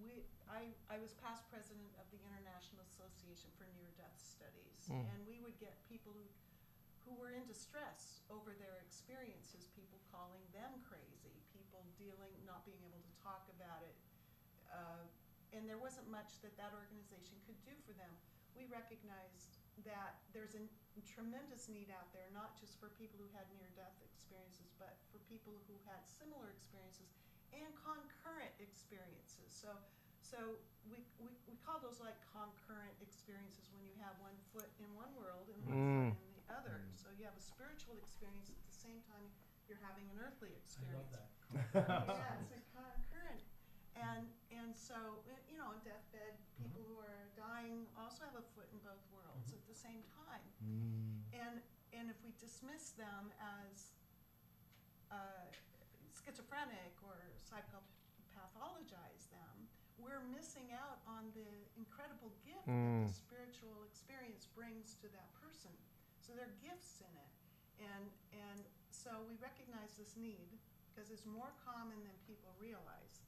we, 0.00 0.24
I, 0.48 0.72
I 0.88 0.96
was 1.02 1.12
past 1.20 1.44
president 1.52 1.92
of 2.00 2.06
the 2.08 2.20
International 2.24 2.80
Association 2.88 3.52
for 3.58 3.68
Near 3.76 3.90
Death 4.00 4.16
Studies. 4.16 4.88
Mm. 4.88 5.04
And 5.04 5.18
we 5.28 5.42
would 5.44 5.56
get 5.60 5.76
people 5.88 6.16
who, 6.16 6.26
who 7.04 7.12
were 7.18 7.34
in 7.34 7.44
distress 7.44 8.24
over 8.32 8.56
their 8.56 8.80
experiences, 8.80 9.68
people 9.76 10.00
calling 10.08 10.42
them 10.56 10.80
crazy, 10.86 11.36
people 11.52 11.84
dealing, 12.00 12.32
not 12.48 12.64
being 12.64 12.80
able 12.86 13.02
to 13.02 13.14
talk 13.20 13.44
about 13.58 13.84
it. 13.84 13.96
Uh, 14.72 15.04
and 15.52 15.68
there 15.68 15.80
wasn't 15.80 16.08
much 16.08 16.40
that 16.40 16.56
that 16.56 16.72
organization 16.72 17.36
could 17.44 17.60
do 17.60 17.76
for 17.84 17.92
them. 17.92 18.12
We 18.56 18.64
recognized 18.72 19.60
that 19.84 20.20
there's 20.36 20.56
a 20.56 20.64
tremendous 21.08 21.68
need 21.68 21.88
out 21.88 22.12
there, 22.12 22.28
not 22.36 22.56
just 22.60 22.76
for 22.76 22.92
people 23.00 23.16
who 23.20 23.28
had 23.32 23.48
near-death 23.56 23.96
experiences, 24.04 24.72
but 24.76 25.00
for 25.08 25.20
people 25.28 25.56
who 25.68 25.76
had 25.88 26.04
similar 26.04 26.52
experiences 26.52 27.08
and 27.52 27.70
concurrent 27.80 28.52
experiences. 28.58 29.52
So, 29.52 29.68
so 30.24 30.56
we, 30.88 31.04
we, 31.20 31.32
we 31.46 31.54
call 31.60 31.78
those 31.78 32.00
like 32.00 32.16
concurrent 32.32 32.96
experiences 33.04 33.68
when 33.70 33.84
you 33.84 33.94
have 34.00 34.16
one 34.18 34.34
foot 34.50 34.68
in 34.80 34.88
one 34.96 35.12
world 35.14 35.52
and 35.52 35.60
one 35.68 35.76
Mm. 35.76 36.16
foot 36.16 36.24
in 36.24 36.32
the 36.34 36.44
other. 36.52 36.82
So 36.96 37.12
you 37.14 37.24
have 37.28 37.36
a 37.36 37.44
spiritual 37.44 37.96
experience 38.00 38.48
at 38.50 38.58
the 38.64 38.74
same 38.74 39.00
time 39.06 39.28
you're 39.70 39.80
having 39.84 40.04
an 40.10 40.18
earthly 40.18 40.52
experience 40.58 41.14
I 41.14 41.78
love 41.78 42.04
that. 42.04 42.16
yeah, 42.18 42.42
it's 42.42 42.52
a 42.56 42.60
concurrent. 42.74 43.44
And, 43.94 44.24
and 44.50 44.72
so, 44.72 45.20
uh, 45.28 45.36
you 45.46 45.60
know, 45.60 45.68
on 45.76 45.78
deathbed, 45.84 46.40
people 46.56 46.80
who 46.88 46.96
are 46.98 47.28
dying 47.36 47.84
also 47.94 48.24
have 48.24 48.36
a 48.40 48.44
foot 48.56 48.66
in 48.72 48.80
both 48.80 49.00
worlds 49.12 49.52
at 49.52 49.60
the 49.68 49.76
same 49.76 50.00
time. 50.16 50.44
And, 51.36 51.60
and 51.92 52.08
if 52.08 52.16
we 52.24 52.32
dismiss 52.40 52.96
them 52.96 53.30
as 53.38 53.92
uh, 55.12 55.46
schizophrenic 56.22 56.94
or 57.02 57.18
psychopathologize 57.42 59.26
them, 59.34 59.68
we're 59.98 60.22
missing 60.34 60.70
out 60.74 61.02
on 61.06 61.30
the 61.34 61.50
incredible 61.76 62.32
gift 62.46 62.66
that 62.66 62.72
Mm. 62.72 63.06
the 63.06 63.12
spiritual 63.12 63.84
experience 63.84 64.46
brings 64.54 64.94
to 65.02 65.08
that 65.10 65.30
person. 65.38 65.70
So 66.22 66.34
there 66.34 66.46
are 66.46 66.58
gifts 66.62 67.02
in 67.02 67.12
it. 67.18 67.32
And, 67.82 68.10
and 68.32 68.62
so 68.90 69.10
we 69.26 69.34
recognize 69.42 69.94
this 69.98 70.16
need 70.16 70.58
because 70.90 71.10
it's 71.10 71.26
more 71.26 71.50
common 71.64 71.98
than 72.06 72.14
people 72.26 72.54
realize. 72.58 73.22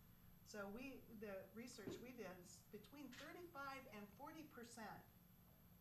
So 0.46 0.70
we, 0.70 1.02
the 1.18 1.34
research 1.54 1.98
we 1.98 2.14
did 2.14 2.30
is 2.46 2.58
between 2.70 3.10
35 3.18 3.82
and 3.98 4.06
40 4.18 4.46
percent 4.54 5.02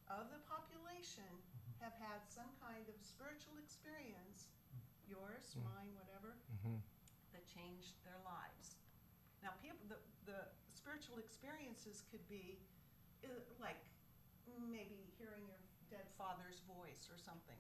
of 0.10 0.30
the 0.34 0.42
population 0.50 1.30
mm-hmm. 1.30 1.84
have 1.86 1.94
had 2.02 2.26
some 2.26 2.50
kind 2.58 2.82
of 2.90 2.98
spiritual 3.06 3.54
experience, 3.62 4.50
yours, 5.06 5.54
mm. 5.54 5.62
mine, 5.70 5.94
whatever, 5.94 6.34
that 6.66 6.82
changed 7.54 7.96
their 8.04 8.18
lives. 8.26 8.82
Now, 9.46 9.54
people, 9.62 9.80
the, 9.88 10.00
the 10.26 10.40
spiritual 10.74 11.22
experiences 11.22 12.04
could 12.10 12.24
be 12.28 12.60
uh, 13.24 13.30
like 13.62 13.80
maybe 14.70 15.08
hearing 15.16 15.46
your 15.48 15.60
dead 15.88 16.10
father's 16.18 16.60
voice 16.68 17.08
or 17.08 17.16
something, 17.16 17.60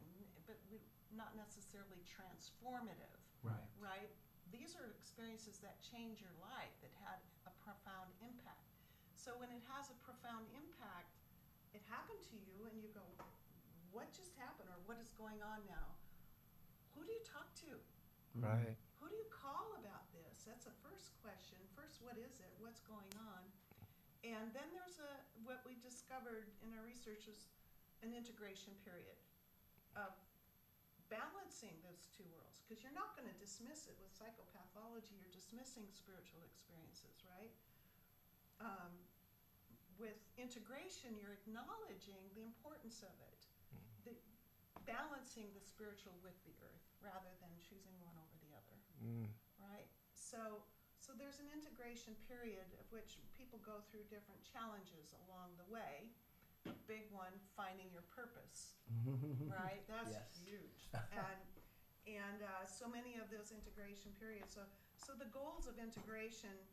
but 0.49 0.57
we, 0.67 0.81
not 1.13 1.37
necessarily 1.37 2.01
transformative 2.09 3.21
Right. 3.43 3.67
right? 3.75 4.11
These 4.55 4.71
are 4.79 4.87
experiences 4.95 5.59
that 5.59 5.83
change 5.83 6.23
your 6.23 6.31
life, 6.39 6.71
that 6.79 6.95
had 7.03 7.19
a 7.43 7.51
profound 7.59 8.07
impact. 8.23 8.71
So 9.19 9.35
when 9.35 9.51
it 9.51 9.59
has 9.75 9.91
a 9.91 9.97
profound 9.99 10.47
impact, 10.55 11.11
it 11.75 11.83
happened 11.91 12.23
to 12.31 12.37
you 12.39 12.55
and 12.71 12.75
you 12.79 12.87
go, 12.95 13.03
what 13.91 14.07
just 14.15 14.31
happened 14.39 14.71
or 14.71 14.79
what 14.87 14.95
is 15.03 15.11
going 15.19 15.43
on 15.43 15.59
now? 15.67 15.91
Who 16.95 17.03
do 17.03 17.11
you 17.11 17.23
talk 17.27 17.51
to? 17.67 17.75
Right. 18.39 18.79
Who 19.03 19.11
do 19.11 19.15
you 19.19 19.27
call 19.27 19.75
about 19.75 20.07
this? 20.43 20.51
That's 20.51 20.67
the 20.67 20.75
first 20.83 21.15
question. 21.23 21.55
First, 21.71 22.03
what 22.03 22.19
is 22.19 22.35
it? 22.43 22.51
What's 22.59 22.83
going 22.83 23.11
on? 23.31 23.43
And 24.27 24.51
then 24.51 24.67
there's 24.75 24.99
a 24.99 25.11
what 25.47 25.63
we 25.67 25.79
discovered 25.79 26.47
in 26.63 26.71
our 26.75 26.83
research 26.83 27.27
is 27.31 27.47
an 28.03 28.11
integration 28.11 28.75
period 28.83 29.15
of 29.95 30.11
balancing 31.11 31.75
those 31.83 32.07
two 32.11 32.27
worlds 32.35 32.59
because 32.63 32.83
you're 32.83 32.95
not 32.95 33.15
going 33.15 33.27
to 33.27 33.37
dismiss 33.39 33.87
it 33.87 33.95
with 33.99 34.11
psychopathology. 34.15 35.15
You're 35.19 35.31
dismissing 35.31 35.87
spiritual 35.91 36.43
experiences, 36.43 37.23
right? 37.27 37.51
Um, 38.63 38.91
with 39.99 40.19
integration, 40.39 41.15
you're 41.19 41.35
acknowledging 41.43 42.19
the 42.35 42.43
importance 42.43 43.03
of 43.03 43.15
it, 43.31 43.39
the 44.07 44.13
balancing 44.87 45.51
the 45.55 45.63
spiritual 45.63 46.15
with 46.23 46.35
the 46.47 46.55
earth 46.63 46.83
rather 47.03 47.31
than 47.43 47.51
choosing 47.59 47.95
one 48.03 48.15
over 48.19 48.35
the 48.43 48.51
other 48.55 48.75
Mm. 49.03 49.27
right? 49.59 49.87
So, 50.33 50.65
so 50.97 51.13
there's 51.13 51.37
an 51.37 51.53
integration 51.53 52.17
period 52.25 52.73
of 52.81 52.89
which 52.89 53.21
people 53.37 53.61
go 53.61 53.85
through 53.85 54.09
different 54.09 54.41
challenges 54.41 55.13
along 55.21 55.53
the 55.61 55.67
way. 55.69 56.09
A 56.65 56.73
big 56.89 57.05
one, 57.13 57.37
finding 57.53 57.91
your 57.93 58.01
purpose, 58.09 58.73
right? 59.45 59.85
That's 59.85 60.09
Yes. 60.09 60.25
huge. 60.41 60.89
And 61.13 61.45
and 62.09 62.41
uh, 62.41 62.65
so 62.65 62.89
many 62.89 63.15
of 63.21 63.29
those 63.29 63.53
integration 63.53 64.09
periods. 64.17 64.57
So 64.57 64.65
so 64.97 65.13
the 65.13 65.29
goals 65.29 65.67
of 65.69 65.77
integration 65.77 66.65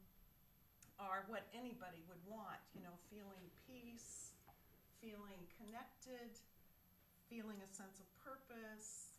are 0.96 1.26
what 1.28 1.44
anybody 1.52 2.00
would 2.08 2.22
want. 2.24 2.62
You 2.72 2.80
know, 2.80 2.96
feeling 3.12 3.50
peace, 3.66 4.32
feeling 5.02 5.44
connected, 5.58 6.32
feeling 7.28 7.60
a 7.60 7.68
sense 7.68 8.00
of 8.00 8.06
purpose. 8.16 9.12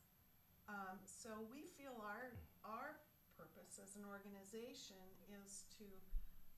Um, 0.71 0.97
so 1.05 1.45
we 1.51 1.67
feel 1.77 1.99
our 2.01 2.33
our 2.63 2.95
purpose 3.41 3.81
as 3.81 3.97
an 3.97 4.05
organization 4.05 5.01
is 5.33 5.65
to 5.81 5.89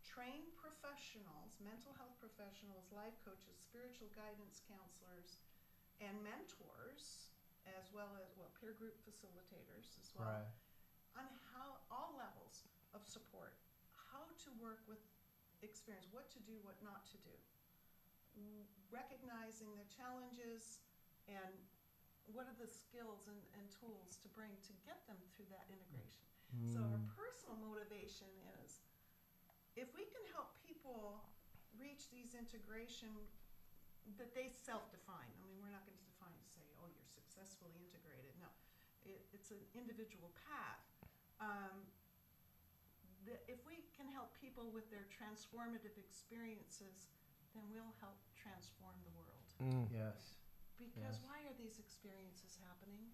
train 0.04 0.44
professionals, 0.60 1.56
mental 1.64 1.96
health 1.96 2.20
professionals, 2.20 2.92
life 2.92 3.16
coaches, 3.24 3.56
spiritual 3.56 4.12
guidance 4.12 4.60
counselors, 4.68 5.40
and 6.04 6.20
mentors, 6.20 7.32
as 7.64 7.88
well 7.96 8.12
as 8.20 8.36
well 8.36 8.52
peer 8.60 8.76
group 8.76 9.00
facilitators 9.08 9.96
as 10.04 10.12
well, 10.12 10.44
Right. 10.44 11.24
on 11.24 11.28
how 11.56 11.80
all 11.88 12.20
levels 12.20 12.68
of 12.92 13.08
support, 13.08 13.56
how 13.96 14.28
to 14.44 14.52
work 14.60 14.84
with 14.84 15.00
experience, 15.64 16.12
what 16.12 16.28
to 16.36 16.44
do, 16.44 16.60
what 16.68 16.76
not 16.84 17.08
to 17.16 17.18
do, 17.24 17.36
recognizing 18.92 19.72
the 19.80 19.88
challenges 19.88 20.84
and 21.32 21.64
what 22.28 22.44
are 22.48 22.58
the 22.60 22.68
skills 22.68 23.28
and, 23.32 23.40
and 23.56 23.72
tools 23.72 24.20
to 24.20 24.28
bring 24.36 24.52
to 24.68 24.74
get 24.84 25.00
them 25.08 25.20
through 25.32 25.48
that 25.48 25.64
integration. 25.72 26.28
So 26.62 26.80
our 26.86 27.02
Mm. 27.02 27.10
personal 27.18 27.58
motivation 27.58 28.30
is 28.62 28.82
if 29.76 29.90
we 29.98 30.06
can 30.06 30.22
help 30.34 30.54
people 30.62 31.26
reach 31.78 32.10
these 32.14 32.38
integration 32.38 33.10
that 34.20 34.36
they 34.36 34.50
self-define. 34.52 35.32
I 35.34 35.40
mean, 35.48 35.58
we're 35.64 35.72
not 35.72 35.88
going 35.88 35.98
to 35.98 36.04
define 36.06 36.36
to 36.36 36.50
say, 36.52 36.68
oh, 36.78 36.88
you're 36.92 37.08
successfully 37.08 37.74
integrated. 37.80 38.36
No, 38.38 38.52
it, 39.08 39.26
it's 39.32 39.50
an 39.50 39.64
individual 39.74 40.30
path. 40.36 40.84
Um, 41.40 41.88
the, 43.26 43.40
if 43.48 43.64
we 43.66 43.88
can 43.96 44.12
help 44.12 44.36
people 44.36 44.70
with 44.76 44.92
their 44.92 45.08
transformative 45.08 45.96
experiences, 45.98 47.08
then 47.56 47.64
we'll 47.72 47.96
help 48.04 48.20
transform 48.36 49.00
the 49.08 49.14
world. 49.16 49.48
Mm. 49.64 49.88
Yes. 49.90 50.36
Because 50.78 51.00
Yes. 51.00 51.24
why 51.24 51.40
are 51.48 51.56
these 51.58 51.80
experiences 51.80 52.60
happening? 52.60 53.08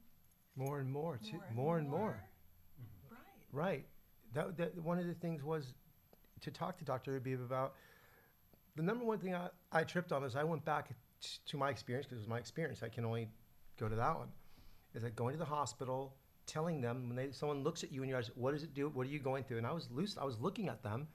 More 0.55 0.79
and 0.79 0.91
more, 0.91 1.17
too, 1.21 1.39
more 1.53 1.77
and 1.77 1.87
more. 1.87 2.17
Right. 2.17 2.38
Right. 3.51 3.85
That, 4.33 4.57
that 4.57 4.81
one 4.83 4.99
of 4.99 5.07
the 5.07 5.13
things 5.13 5.43
was 5.43 5.73
to 6.41 6.51
talk 6.51 6.77
to 6.77 6.85
Dr. 6.85 7.13
Habib 7.13 7.41
about. 7.41 7.73
The 8.75 8.83
number 8.83 9.03
one 9.03 9.17
thing 9.19 9.35
I, 9.35 9.49
I 9.71 9.83
tripped 9.83 10.11
on 10.11 10.23
is 10.23 10.35
I 10.35 10.43
went 10.43 10.63
back 10.63 10.89
t- 11.21 11.29
to 11.47 11.57
my 11.57 11.69
experience 11.69 12.05
because 12.05 12.19
it 12.19 12.21
was 12.21 12.27
my 12.29 12.37
experience. 12.37 12.81
I 12.83 12.87
can 12.89 13.03
only 13.03 13.29
go 13.79 13.89
to 13.89 13.95
that 13.95 14.17
one. 14.17 14.27
Is 14.93 15.03
like 15.03 15.15
going 15.15 15.33
to 15.33 15.39
the 15.39 15.45
hospital, 15.45 16.15
telling 16.45 16.79
them 16.81 17.09
when 17.09 17.15
they 17.15 17.31
someone 17.31 17.63
looks 17.63 17.83
at 17.83 17.91
you 17.91 18.01
and 18.01 18.09
you're 18.09 18.19
like, 18.19 18.29
what 18.35 18.53
does 18.53 18.63
it 18.63 18.73
do? 18.73 18.89
What 18.89 19.05
are 19.05 19.09
you 19.09 19.19
going 19.19 19.43
through? 19.43 19.57
And 19.57 19.67
I 19.67 19.71
was 19.71 19.89
loose. 19.91 20.17
I 20.19 20.23
was 20.23 20.39
looking 20.39 20.69
at 20.69 20.81
them. 20.83 21.07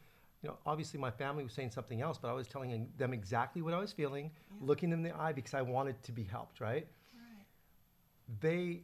You 0.42 0.50
know, 0.50 0.58
obviously 0.66 1.00
my 1.00 1.10
family 1.10 1.42
was 1.42 1.52
saying 1.54 1.70
something 1.70 2.02
else, 2.02 2.18
but 2.20 2.28
I 2.28 2.34
was 2.34 2.46
telling 2.46 2.88
them 2.98 3.14
exactly 3.14 3.62
what 3.62 3.72
I 3.72 3.78
was 3.78 3.92
feeling, 3.92 4.30
Yeah. 4.50 4.58
looking 4.60 4.90
them 4.90 5.04
in 5.06 5.10
the 5.12 5.18
eye 5.18 5.32
because 5.32 5.54
I 5.54 5.62
wanted 5.62 6.02
to 6.02 6.12
be 6.12 6.22
helped. 6.24 6.60
Right 6.60 6.86
Right. 7.14 7.46
they 8.40 8.82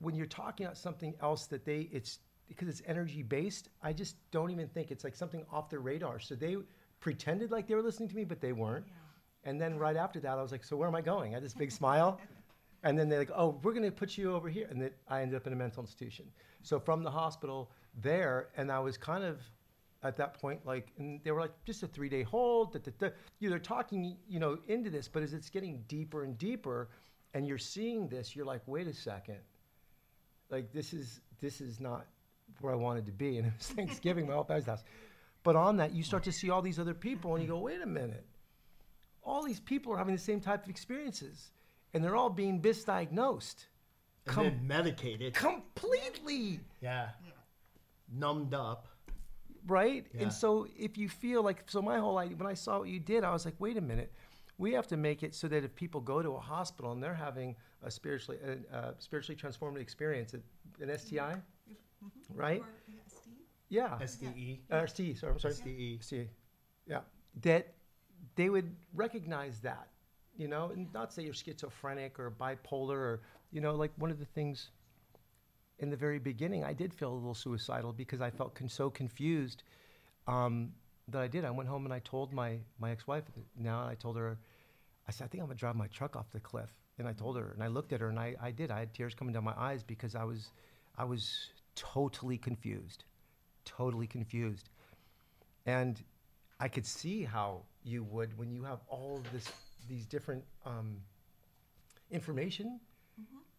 when 0.00 0.14
you're 0.14 0.26
talking 0.26 0.64
about 0.66 0.78
something 0.78 1.14
else 1.20 1.46
that 1.46 1.64
they 1.64 1.88
it's 1.92 2.20
because 2.48 2.68
it's 2.68 2.82
energy 2.86 3.22
based 3.22 3.68
i 3.82 3.92
just 3.92 4.16
don't 4.30 4.50
even 4.50 4.68
think 4.68 4.90
it's 4.90 5.04
like 5.04 5.14
something 5.14 5.44
off 5.52 5.68
their 5.70 5.80
radar. 5.80 6.18
So 6.18 6.34
they 6.34 6.56
pretended 7.00 7.50
like 7.50 7.66
they 7.68 7.74
were 7.74 7.82
listening 7.82 8.08
to 8.08 8.16
me 8.16 8.24
but 8.24 8.40
they 8.40 8.52
weren't. 8.52 8.86
Yeah. 8.86 9.50
and 9.50 9.60
then 9.60 9.78
right 9.78 9.96
after 9.96 10.20
that 10.20 10.38
i 10.38 10.42
was 10.42 10.52
like 10.52 10.64
so 10.64 10.76
where 10.76 10.88
am 10.88 10.94
i 10.94 11.00
going? 11.00 11.32
I 11.32 11.34
had 11.34 11.44
this 11.44 11.54
big 11.54 11.72
smile. 11.72 12.20
And 12.84 12.96
then 12.96 13.08
they're 13.08 13.18
like 13.18 13.32
oh 13.34 13.58
we're 13.64 13.72
going 13.72 13.82
to 13.84 13.90
put 13.90 14.16
you 14.16 14.32
over 14.32 14.48
here. 14.48 14.68
And 14.70 14.80
then 14.80 14.90
i 15.08 15.20
ended 15.20 15.36
up 15.36 15.46
in 15.48 15.52
a 15.52 15.56
mental 15.56 15.82
institution. 15.82 16.26
So 16.62 16.78
from 16.78 17.02
the 17.02 17.10
hospital 17.10 17.72
there 18.00 18.50
and 18.56 18.70
i 18.70 18.78
was 18.78 18.96
kind 18.96 19.24
of 19.24 19.40
at 20.04 20.16
that 20.16 20.34
point 20.40 20.64
like 20.64 20.92
and 20.98 21.20
they 21.24 21.32
were 21.32 21.40
like 21.40 21.52
just 21.64 21.82
a 21.82 21.88
three 21.88 22.08
day 22.08 22.22
hold 22.22 22.72
da, 22.72 22.78
da, 22.78 22.92
da. 22.98 23.08
you 23.40 23.48
know, 23.48 23.50
they're 23.50 23.58
talking 23.58 24.16
you 24.28 24.38
know 24.38 24.58
into 24.68 24.90
this 24.90 25.08
but 25.08 25.24
as 25.24 25.32
it's 25.32 25.50
getting 25.50 25.82
deeper 25.88 26.22
and 26.22 26.38
deeper 26.38 26.88
and 27.34 27.48
you're 27.48 27.58
seeing 27.58 28.06
this 28.08 28.36
you're 28.36 28.46
like 28.46 28.62
wait 28.66 28.86
a 28.86 28.94
second. 28.94 29.38
Like 30.50 30.72
this 30.72 30.92
is 30.92 31.20
this 31.40 31.60
is 31.60 31.80
not 31.80 32.06
where 32.60 32.72
i 32.72 32.76
wanted 32.76 33.06
to 33.06 33.12
be 33.12 33.38
and 33.38 33.46
it 33.46 33.52
was 33.56 33.66
thanksgiving 33.78 34.26
my 34.26 34.34
whole 34.34 34.44
family's 34.44 34.66
house 34.66 34.82
but 35.42 35.56
on 35.56 35.76
that 35.76 35.92
you 35.92 36.02
start 36.02 36.22
to 36.24 36.32
see 36.32 36.50
all 36.50 36.60
these 36.62 36.78
other 36.78 36.94
people 36.94 37.34
and 37.34 37.42
you 37.44 37.48
go 37.50 37.58
wait 37.58 37.80
a 37.82 37.86
minute 37.86 38.24
all 39.22 39.42
these 39.44 39.60
people 39.60 39.92
are 39.92 39.98
having 39.98 40.14
the 40.14 40.20
same 40.20 40.40
type 40.40 40.64
of 40.64 40.70
experiences 40.70 41.50
and 41.94 42.02
they're 42.02 42.16
all 42.16 42.30
being 42.30 42.60
misdiagnosed 42.60 43.66
And 44.26 44.34
Com- 44.34 44.44
then 44.44 44.66
medicated. 44.66 45.34
completely 45.34 46.60
Yeah. 46.80 47.10
Yeah. 47.24 47.30
Numbed 48.12 48.54
up. 48.54 48.88
right 49.66 50.06
Yeah. 50.14 50.22
and 50.22 50.32
so 50.32 50.66
if 50.78 50.96
you 50.98 51.08
feel 51.08 51.42
like 51.42 51.64
so 51.70 51.82
my 51.82 51.98
whole 51.98 52.16
idea 52.18 52.36
when 52.36 52.46
i 52.46 52.54
saw 52.54 52.78
what 52.80 52.88
you 52.88 53.00
did 53.00 53.22
i 53.24 53.30
was 53.32 53.44
like 53.44 53.54
wait 53.58 53.76
a 53.76 53.80
minute 53.80 54.12
we 54.56 54.72
have 54.72 54.86
to 54.88 54.96
make 54.96 55.22
it 55.22 55.34
so 55.34 55.46
that 55.48 55.62
if 55.64 55.74
people 55.74 56.00
go 56.00 56.20
to 56.22 56.30
a 56.34 56.40
hospital 56.40 56.90
and 56.92 57.02
they're 57.02 57.14
having 57.14 57.54
a 57.82 57.90
spiritually 57.90 58.38
a, 58.72 58.76
a 58.76 58.94
spiritually 58.98 59.38
transformative 59.40 59.80
experience 59.82 60.32
an 60.34 60.98
sti 60.98 61.34
right 62.34 62.60
Or, 62.60 62.68
yeah, 62.88 63.00
Steve? 63.06 63.34
yeah 63.68 63.98
SDE. 64.00 64.60
uh, 64.70 64.86
STE, 64.86 65.18
sorry, 65.18 65.32
I'm 65.32 65.38
sorry. 65.38 65.54
SDE. 65.54 66.02
STE, 66.02 66.28
yeah. 66.86 67.00
That 67.42 67.74
they 68.36 68.50
would 68.50 68.74
recognize 68.94 69.60
that, 69.60 69.88
you 70.36 70.48
know, 70.48 70.70
and 70.70 70.92
not 70.92 71.12
say 71.12 71.22
you're 71.22 71.34
schizophrenic 71.34 72.18
or 72.18 72.30
bipolar 72.30 72.90
or, 72.96 73.20
you 73.52 73.60
know, 73.60 73.74
like 73.74 73.92
one 73.96 74.10
of 74.10 74.18
the 74.18 74.24
things 74.24 74.70
in 75.78 75.90
the 75.90 75.96
very 75.96 76.18
beginning, 76.18 76.64
I 76.64 76.72
did 76.72 76.92
feel 76.92 77.12
a 77.12 77.14
little 77.14 77.34
suicidal 77.34 77.92
because 77.92 78.20
I 78.20 78.30
felt 78.30 78.54
con- 78.54 78.68
so 78.68 78.90
confused 78.90 79.62
um, 80.26 80.72
that 81.08 81.22
I 81.22 81.28
did. 81.28 81.44
I 81.44 81.50
went 81.50 81.68
home 81.68 81.84
and 81.84 81.94
I 81.94 82.00
told 82.00 82.32
my, 82.32 82.58
my 82.80 82.90
ex-wife 82.90 83.24
now, 83.56 83.86
I 83.86 83.94
told 83.94 84.16
her, 84.16 84.38
I 85.06 85.12
said, 85.12 85.24
I 85.24 85.28
think 85.28 85.42
I'm 85.42 85.46
gonna 85.48 85.58
drive 85.58 85.76
my 85.76 85.86
truck 85.86 86.16
off 86.16 86.30
the 86.32 86.40
cliff. 86.40 86.72
And 86.98 87.06
I 87.06 87.12
told 87.12 87.36
her, 87.36 87.52
and 87.54 87.62
I 87.62 87.68
looked 87.68 87.92
at 87.92 88.00
her 88.00 88.08
and 88.08 88.18
I, 88.18 88.34
I 88.42 88.50
did. 88.50 88.72
I 88.72 88.80
had 88.80 88.92
tears 88.92 89.14
coming 89.14 89.32
down 89.32 89.44
my 89.44 89.54
eyes 89.56 89.84
because 89.84 90.16
I 90.16 90.24
was, 90.24 90.50
I 90.96 91.04
was 91.04 91.50
totally 91.78 92.38
confused, 92.38 93.04
totally 93.64 94.06
confused. 94.06 94.70
And 95.66 96.02
I 96.60 96.68
could 96.68 96.86
see 96.86 97.22
how 97.22 97.62
you 97.84 98.02
would 98.04 98.36
when 98.36 98.50
you 98.50 98.64
have 98.64 98.80
all 98.88 99.22
this, 99.32 99.50
these 99.88 100.06
different 100.06 100.44
um, 100.66 100.96
information 102.10 102.80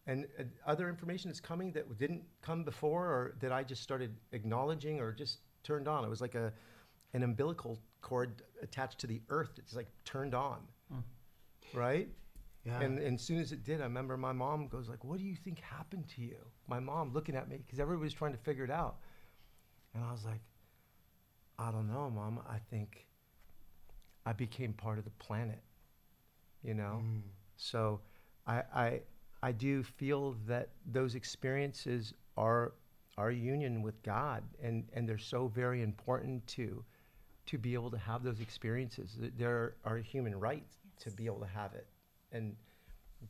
and 0.06 0.26
uh, 0.38 0.42
other 0.66 0.88
information 0.88 1.30
is 1.30 1.40
coming 1.40 1.72
that 1.72 1.98
didn't 1.98 2.22
come 2.42 2.64
before 2.64 3.06
or 3.06 3.34
that 3.40 3.52
I 3.52 3.62
just 3.62 3.82
started 3.82 4.14
acknowledging 4.32 5.00
or 5.00 5.12
just 5.12 5.38
turned 5.62 5.88
on. 5.88 6.04
It 6.04 6.10
was 6.10 6.20
like 6.20 6.34
a, 6.34 6.52
an 7.14 7.22
umbilical 7.22 7.78
cord 8.00 8.42
attached 8.62 8.98
to 9.00 9.06
the 9.06 9.20
earth 9.28 9.50
that's 9.56 9.74
like 9.74 9.88
turned 10.04 10.34
on, 10.34 10.58
right? 11.74 12.08
Yeah. 12.64 12.80
And, 12.80 12.98
and 12.98 13.14
as 13.14 13.22
soon 13.22 13.38
as 13.38 13.52
it 13.52 13.64
did, 13.64 13.80
I 13.80 13.84
remember 13.84 14.16
my 14.16 14.32
mom 14.32 14.68
goes 14.68 14.88
like, 14.88 15.02
"What 15.02 15.18
do 15.18 15.24
you 15.24 15.34
think 15.34 15.60
happened 15.60 16.08
to 16.16 16.20
you?" 16.20 16.36
My 16.68 16.78
mom 16.80 17.12
looking 17.12 17.34
at 17.34 17.48
me 17.48 17.58
because 17.64 17.80
everybody 17.80 18.04
was 18.04 18.12
trying 18.12 18.32
to 18.32 18.38
figure 18.38 18.64
it 18.64 18.70
out, 18.70 18.96
and 19.94 20.04
I 20.04 20.12
was 20.12 20.24
like, 20.24 20.40
"I 21.58 21.70
don't 21.70 21.88
know, 21.88 22.10
mom. 22.10 22.40
I 22.48 22.58
think 22.58 23.06
I 24.26 24.32
became 24.34 24.72
part 24.74 24.98
of 24.98 25.04
the 25.04 25.10
planet, 25.12 25.62
you 26.62 26.74
know." 26.74 27.00
Mm. 27.02 27.22
So, 27.56 28.00
I, 28.46 28.62
I 28.74 29.00
I 29.42 29.52
do 29.52 29.82
feel 29.82 30.36
that 30.46 30.68
those 30.86 31.14
experiences 31.14 32.12
are 32.36 32.74
our 33.16 33.30
union 33.30 33.82
with 33.82 34.02
God, 34.02 34.42
and 34.62 34.86
and 34.92 35.08
they're 35.08 35.18
so 35.18 35.48
very 35.48 35.82
important 35.82 36.46
to 36.48 36.84
to 37.46 37.58
be 37.58 37.72
able 37.74 37.90
to 37.90 37.98
have 37.98 38.22
those 38.22 38.40
experiences. 38.40 39.16
Th- 39.18 39.32
They're 39.36 39.76
our 39.84 39.96
human 39.98 40.38
right 40.38 40.66
to 41.00 41.10
be 41.10 41.24
able 41.26 41.40
to 41.40 41.46
have 41.46 41.74
it, 41.74 41.86
and 42.32 42.56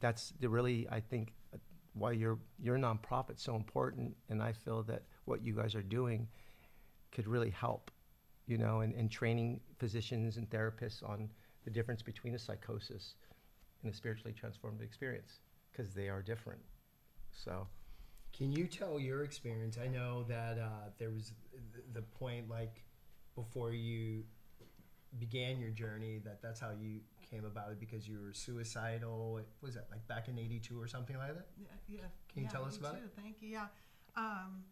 that's 0.00 0.32
the 0.40 0.48
really 0.48 0.86
I 0.90 1.00
think 1.00 1.32
why 1.94 2.12
your 2.12 2.38
your 2.58 2.78
nonprofit's 2.78 3.42
so 3.42 3.56
important, 3.56 4.16
and 4.28 4.42
I 4.42 4.52
feel 4.52 4.82
that 4.84 5.02
what 5.24 5.44
you 5.44 5.54
guys 5.54 5.74
are 5.74 5.82
doing 5.82 6.28
could 7.12 7.26
really 7.26 7.50
help, 7.50 7.90
you 8.46 8.58
know, 8.58 8.80
in, 8.80 8.92
in 8.94 9.08
training 9.08 9.60
physicians 9.78 10.36
and 10.36 10.48
therapists 10.48 11.08
on 11.08 11.28
the 11.64 11.70
difference 11.70 12.02
between 12.02 12.34
a 12.34 12.38
psychosis 12.38 13.14
and 13.82 13.92
a 13.92 13.96
spiritually 13.96 14.34
transformative 14.34 14.82
experience 14.82 15.40
because 15.70 15.92
they 15.94 16.08
are 16.08 16.22
different. 16.22 16.60
So, 17.32 17.66
Can 18.32 18.52
you 18.52 18.66
tell 18.66 18.98
your 19.00 19.24
experience? 19.24 19.76
I 19.82 19.88
know 19.88 20.24
that 20.24 20.58
uh, 20.58 20.90
there 20.98 21.10
was 21.10 21.32
the 21.92 22.02
point, 22.02 22.48
like 22.48 22.82
before 23.34 23.72
you 23.72 24.22
began 25.18 25.58
your 25.58 25.70
journey, 25.70 26.20
that 26.24 26.40
that's 26.42 26.60
how 26.60 26.70
you 26.80 27.00
came 27.30 27.44
about 27.44 27.70
it 27.70 27.78
because 27.80 28.08
you 28.08 28.18
were 28.20 28.32
suicidal. 28.32 29.32
What 29.34 29.46
Was 29.62 29.74
that 29.74 29.86
like 29.90 30.06
back 30.08 30.28
in 30.28 30.38
'82 30.38 30.80
or 30.80 30.86
something 30.88 31.16
like 31.16 31.34
that? 31.34 31.48
Yeah, 31.56 31.68
yeah. 31.88 32.00
Can 32.32 32.42
you 32.42 32.48
yeah, 32.48 32.50
tell 32.50 32.64
us 32.64 32.76
about 32.76 32.94
it? 32.96 33.02
too. 33.02 33.10
Thank 33.22 33.36
you. 33.40 33.48
Yeah. 33.48 33.66
Um, 34.16 34.64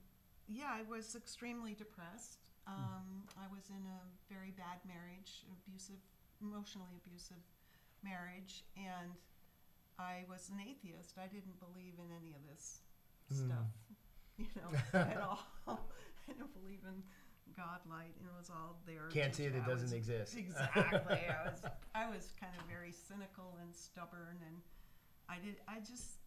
yeah, 0.48 0.70
I 0.72 0.82
was 0.88 1.14
extremely 1.14 1.74
depressed. 1.74 2.38
Um, 2.66 3.24
I 3.38 3.46
was 3.50 3.70
in 3.70 3.80
a 3.86 3.98
very 4.32 4.50
bad 4.50 4.78
marriage, 4.86 5.46
abusive, 5.48 6.00
emotionally 6.42 7.00
abusive 7.06 7.40
marriage, 8.02 8.64
and 8.76 9.12
I 9.98 10.24
was 10.28 10.50
an 10.52 10.60
atheist. 10.60 11.16
I 11.16 11.28
didn't 11.28 11.58
believe 11.60 11.94
in 11.98 12.10
any 12.12 12.34
of 12.34 12.42
this 12.50 12.80
Hmm. 13.32 13.46
stuff, 13.48 13.68
you 14.38 14.46
know, 14.56 14.70
at 14.98 15.20
all. 15.20 15.40
I 15.68 16.32
didn't 16.32 16.52
believe 16.52 16.80
in 16.84 17.02
God 17.56 17.80
light. 17.88 18.14
It 18.20 18.30
was 18.36 18.50
all 18.50 18.78
there. 18.86 19.08
Can't 19.10 19.34
see 19.34 19.44
it; 19.44 19.54
it 19.54 19.62
I 19.64 19.68
doesn't 19.68 19.90
was- 19.90 19.92
exist. 19.92 20.36
Exactly. 20.44 21.20
I 21.28 21.48
was 21.48 21.60
I 21.94 22.04
was 22.10 22.32
kind 22.40 22.52
of 22.58 22.66
very 22.68 22.92
cynical 22.92 23.56
and 23.60 23.74
stubborn, 23.74 24.38
and 24.46 24.56
I 25.28 25.36
did 25.38 25.56
I 25.68 25.80
just 25.80 26.18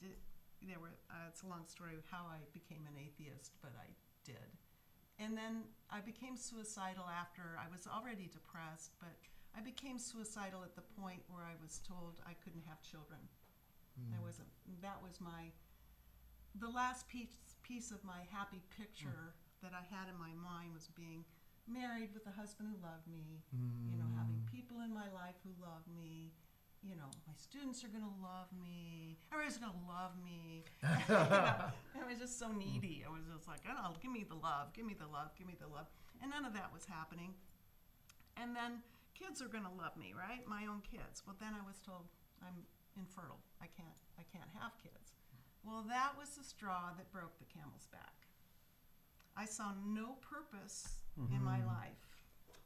did. 0.00 0.16
There 0.62 0.78
were 0.80 0.92
uh, 1.10 1.28
it's 1.28 1.42
a 1.42 1.48
long 1.48 1.64
story 1.66 1.96
of 1.96 2.04
how 2.10 2.24
I 2.28 2.38
became 2.52 2.84
an 2.86 2.96
atheist, 3.00 3.56
but 3.62 3.72
I 3.80 3.88
did, 4.24 4.50
and 5.18 5.36
then 5.36 5.64
I 5.88 6.00
became 6.00 6.36
suicidal 6.36 7.08
after 7.08 7.56
I 7.56 7.64
was 7.72 7.88
already 7.88 8.28
depressed, 8.28 8.92
but 9.00 9.16
I 9.56 9.60
became 9.64 9.98
suicidal 9.98 10.62
at 10.62 10.76
the 10.76 10.84
point 11.00 11.22
where 11.32 11.44
I 11.44 11.56
was 11.62 11.80
told 11.88 12.20
I 12.28 12.34
couldn't 12.44 12.64
have 12.68 12.82
children. 12.82 13.20
There 14.10 14.20
wasn't. 14.24 14.48
That 14.80 14.96
was 15.02 15.20
my 15.20 15.52
the 16.58 16.68
last 16.68 17.06
piece 17.08 17.36
piece 17.62 17.90
of 17.90 18.02
my 18.04 18.24
happy 18.30 18.62
picture 18.76 19.34
that 19.62 19.72
I 19.76 19.84
had 19.88 20.08
in 20.08 20.16
my 20.16 20.32
mind 20.36 20.72
was 20.72 20.88
being 20.96 21.24
married 21.68 22.10
with 22.12 22.26
a 22.26 22.34
husband 22.34 22.72
who 22.72 22.78
loved 22.82 23.06
me, 23.06 23.44
you 23.86 23.96
know, 23.96 24.08
having 24.18 24.42
mm. 24.42 24.50
people 24.50 24.82
in 24.82 24.90
my 24.90 25.06
life 25.14 25.38
who 25.46 25.52
love 25.62 25.86
me, 25.86 26.32
you 26.82 26.96
know, 26.96 27.12
my 27.28 27.36
students 27.36 27.84
are 27.84 27.92
going 27.92 28.04
to 28.04 28.16
love 28.24 28.48
me, 28.56 29.20
everybody's 29.28 29.60
going 29.60 29.76
to 29.76 29.84
love 29.86 30.16
me. 30.18 30.64
you 30.82 31.14
know, 31.14 31.70
I 32.00 32.04
was 32.08 32.18
just 32.18 32.40
so 32.40 32.48
needy. 32.50 33.04
I 33.04 33.12
was 33.12 33.28
just 33.28 33.46
like, 33.46 33.62
oh, 33.68 33.94
give 34.00 34.10
me 34.10 34.24
the 34.24 34.40
love, 34.40 34.72
give 34.72 34.88
me 34.88 34.96
the 34.96 35.06
love, 35.06 35.36
give 35.36 35.46
me 35.46 35.54
the 35.60 35.68
love. 35.68 35.86
And 36.24 36.32
none 36.32 36.48
of 36.48 36.56
that 36.56 36.72
was 36.72 36.88
happening. 36.88 37.36
And 38.40 38.56
then 38.56 38.80
kids 39.12 39.44
are 39.44 39.52
going 39.52 39.68
to 39.68 39.76
love 39.76 39.92
me, 40.00 40.16
right? 40.16 40.40
My 40.48 40.64
own 40.64 40.80
kids. 40.80 41.20
Well, 41.28 41.36
then 41.36 41.52
I 41.52 41.60
was 41.62 41.78
told 41.84 42.08
I'm 42.40 42.64
infertile. 42.96 43.44
I 43.60 43.68
can't 43.76 44.00
I 44.16 44.24
can't 44.32 44.48
have 44.56 44.72
kids. 44.80 45.16
Well, 45.60 45.84
that 45.88 46.16
was 46.16 46.32
the 46.36 46.44
straw 46.44 46.96
that 46.96 47.12
broke 47.12 47.36
the 47.36 47.48
camel's 47.52 47.88
back. 47.92 48.19
I 49.40 49.46
saw 49.48 49.72
no 49.88 50.20
purpose 50.20 51.00
in 51.16 51.40
my 51.40 51.64
mm-hmm. 51.64 51.72
life, 51.72 52.04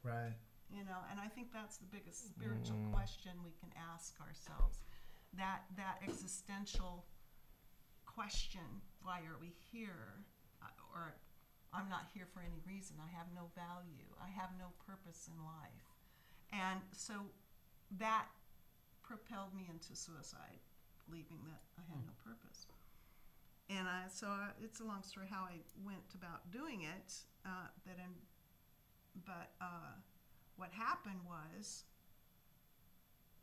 Right. 0.02 0.35
you 0.75 0.83
know, 0.83 0.99
and 1.07 1.23
I 1.23 1.31
think 1.31 1.54
that's 1.54 1.78
the 1.78 1.87
biggest 1.87 2.35
spiritual 2.35 2.83
mm. 2.83 2.90
question 2.90 3.31
we 3.47 3.54
can 3.62 3.71
ask 3.78 4.19
ourselves. 4.19 4.83
That 5.38 5.62
that 5.78 6.02
existential 6.02 7.07
question, 8.07 8.66
why 9.07 9.23
are 9.23 9.38
we 9.38 9.54
here? 9.71 10.26
Uh, 10.62 10.99
Or 10.99 11.14
I'm 11.71 11.88
not 11.88 12.11
here 12.11 12.26
for 12.26 12.43
any 12.43 12.59
reason. 12.66 12.99
I 12.99 13.11
have 13.14 13.30
no 13.34 13.54
value. 13.54 14.10
I 14.19 14.30
have 14.34 14.50
no 14.58 14.75
purpose 14.82 15.30
in 15.30 15.39
life. 15.47 15.87
And 16.50 16.82
so 16.91 17.30
that 17.99 18.26
propelled 19.02 19.54
me 19.54 19.71
into 19.71 19.95
suicide, 19.95 20.58
believing 21.06 21.39
that 21.47 21.63
I 21.78 21.82
had 21.87 22.02
hmm. 22.02 22.10
no 22.10 22.15
purpose. 22.19 22.67
And 23.71 23.89
I, 23.89 24.03
so 24.13 24.27
I, 24.27 24.50
it's 24.63 24.81
a 24.81 24.85
long 24.85 25.03
story 25.03 25.27
how 25.31 25.45
I 25.45 25.57
went 25.85 26.15
about 26.15 26.50
doing 26.50 26.83
it. 26.83 27.13
Uh, 27.47 27.69
that 27.87 27.97
in, 27.99 28.13
but 29.27 29.53
uh, 29.61 29.97
what 30.57 30.71
happened 30.73 31.21
was, 31.27 31.85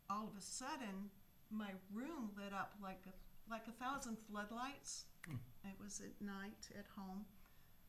all 0.09 0.27
of 0.27 0.37
a 0.37 0.41
sudden, 0.41 1.09
my 1.49 1.71
room 1.93 2.31
lit 2.37 2.53
up 2.53 2.73
like 2.81 3.01
a 3.07 3.13
like 3.49 3.63
a 3.67 3.83
thousand 3.83 4.17
floodlights. 4.29 5.05
It 5.63 5.77
was 5.79 6.01
at 6.01 6.25
night 6.25 6.69
at 6.77 6.85
home 6.97 7.25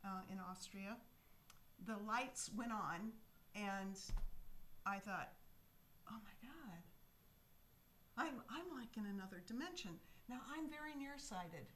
uh, 0.04 0.20
in 0.30 0.38
Austria. 0.38 0.96
The 1.86 1.96
lights 2.06 2.50
went 2.54 2.72
on, 2.72 3.12
and 3.54 3.98
I 4.84 4.98
thought, 4.98 5.32
"Oh 6.10 6.18
my 6.22 6.36
God, 6.42 6.82
I'm 8.18 8.42
I'm 8.50 8.78
like 8.78 8.96
in 8.96 9.06
another 9.06 9.42
dimension." 9.46 9.92
Now 10.28 10.40
I'm 10.54 10.68
very 10.68 10.94
nearsighted, 10.94 11.66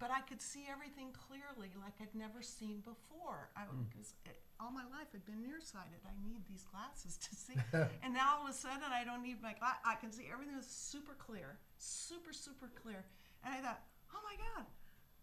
but 0.00 0.10
I 0.10 0.22
could 0.22 0.40
see 0.40 0.64
everything 0.72 1.12
clearly, 1.12 1.70
like 1.78 1.92
I'd 2.00 2.14
never 2.16 2.40
seen 2.42 2.80
before. 2.80 3.50
I 3.54 3.68
because 3.88 4.14
all 4.58 4.72
my 4.72 4.84
life 4.90 5.12
I'd 5.14 5.24
been 5.26 5.42
nearsighted. 5.42 6.00
I 6.08 6.16
need 6.26 6.40
these 6.48 6.64
glasses 6.72 7.16
to 7.20 7.30
see, 7.36 7.54
and 8.02 8.12
now 8.14 8.38
all 8.40 8.44
of 8.48 8.50
a 8.50 8.56
sudden 8.56 8.88
I 8.90 9.04
don't 9.04 9.22
need 9.22 9.42
my 9.42 9.52
gla- 9.52 9.78
I 9.84 9.94
can 9.96 10.10
see 10.10 10.24
everything 10.32 10.56
is 10.58 10.66
super 10.66 11.12
clear, 11.14 11.58
super 11.76 12.32
super 12.32 12.70
clear. 12.82 13.04
And 13.44 13.54
I 13.54 13.60
thought, 13.60 13.82
"Oh 14.14 14.20
my 14.24 14.34
God." 14.56 14.66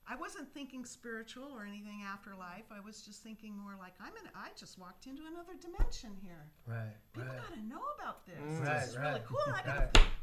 I 0.09 0.15
wasn't 0.15 0.47
thinking 0.53 0.85
spiritual 0.85 1.51
or 1.51 1.65
anything 1.65 2.01
afterlife. 2.07 2.63
I 2.71 2.79
was 2.79 3.01
just 3.01 3.23
thinking 3.23 3.57
more 3.57 3.75
like 3.77 3.91
I'm 3.99 4.13
in. 4.23 4.29
I 4.33 4.47
just 4.57 4.79
walked 4.79 5.05
into 5.05 5.23
another 5.27 5.51
dimension 5.59 6.11
here. 6.23 6.47
Right. 6.65 6.95
People 7.11 7.27
Right. 7.33 7.41
gotta 7.43 7.61
know 7.67 7.83
about 7.99 8.25
this. 8.25 8.39
Mm. 8.39 8.59
this 8.61 8.67
Right, 8.69 8.83
is 8.87 8.97
really 8.97 9.21
cool. 9.27 9.37
Right. 9.51 9.67
I 9.67 9.89
gotta 9.91 9.99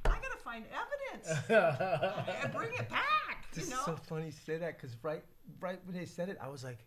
find 0.45 0.65
evidence 0.67 1.41
and 2.45 2.53
bring 2.53 2.71
it 2.75 2.89
back. 2.89 3.51
This 3.53 3.71
You 3.71 3.77
is 3.77 3.85
so 3.85 3.97
funny 4.09 4.27
you 4.27 4.33
say 4.33 4.59
that 4.59 4.77
because 4.77 4.97
right, 5.03 5.23
right 5.61 5.79
when 5.85 5.97
they 5.97 6.05
said 6.05 6.29
it, 6.29 6.39
I 6.41 6.49
was 6.49 6.65
like, 6.65 6.79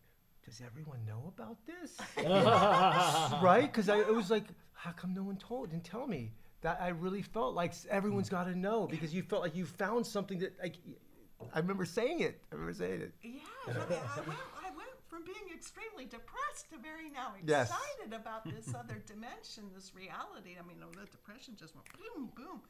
"Does 0.45 0.61
everyone 0.65 0.99
know 1.05 1.33
about 1.35 1.57
this?" 1.65 1.97
right? 3.41 3.63
Because 3.71 3.89
I 3.89 3.99
it 3.99 4.13
was 4.13 4.29
like, 4.29 4.45
"How 4.73 4.91
come 4.91 5.13
no 5.13 5.23
one 5.23 5.37
told? 5.37 5.71
Didn't 5.71 5.83
tell 5.85 6.07
me?" 6.07 6.33
That 6.61 6.79
I 6.81 6.89
really 6.89 7.21
felt 7.21 7.53
like 7.55 7.73
everyone's 7.89 8.29
got 8.29 8.45
to 8.45 8.55
know 8.57 8.87
because 8.87 9.13
you 9.13 9.21
felt 9.21 9.41
like 9.43 9.55
you 9.55 9.65
found 9.65 10.05
something 10.05 10.39
that 10.39 10.53
like. 10.61 10.75
I 11.53 11.59
remember 11.59 11.85
saying 11.85 12.21
it. 12.21 12.41
I 12.51 12.55
remember 12.55 12.73
saying 12.73 13.01
it. 13.01 13.13
Yeah, 13.21 13.41
I, 13.67 13.69
mean, 13.69 13.77
I 13.79 14.21
went, 14.21 14.39
I 14.65 14.69
went 14.75 14.89
from 15.07 15.23
being 15.23 15.53
extremely 15.55 16.05
depressed 16.05 16.67
to 16.71 16.79
very 16.79 17.11
now 17.11 17.33
Yes. 17.45 17.69
excited 17.69 18.13
about 18.19 18.43
this 18.43 18.73
other 18.73 19.03
dimension, 19.05 19.65
this 19.75 19.93
reality. 19.93 20.57
I 20.59 20.65
mean, 20.67 20.77
the 20.79 21.05
depression 21.05 21.55
just 21.55 21.75
went 21.75 21.85
boom, 21.93 22.31
boom, 22.35 22.61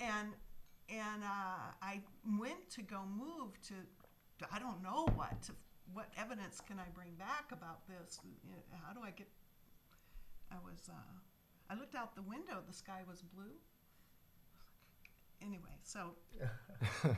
and 0.00 0.28
and 0.88 1.24
uh, 1.24 1.72
I 1.82 2.00
went 2.38 2.70
to 2.70 2.82
go 2.82 3.00
move 3.04 3.60
to, 3.68 3.74
to 4.38 4.46
I 4.52 4.58
don't 4.58 4.82
know 4.82 5.06
what 5.14 5.42
to 5.44 5.52
what 5.92 6.10
evidence 6.18 6.60
can 6.60 6.78
I 6.78 6.88
bring 6.94 7.14
back 7.18 7.52
about 7.52 7.86
this? 7.86 8.18
How 8.84 8.92
do 8.92 9.00
I 9.02 9.10
get? 9.10 9.28
I 10.50 10.56
was 10.64 10.88
uh, 10.88 11.16
I 11.70 11.74
looked 11.74 11.94
out 11.94 12.14
the 12.14 12.22
window. 12.22 12.62
The 12.66 12.74
sky 12.74 13.02
was 13.08 13.22
blue. 13.22 13.54
Anyway, 15.42 15.76
so 15.82 16.12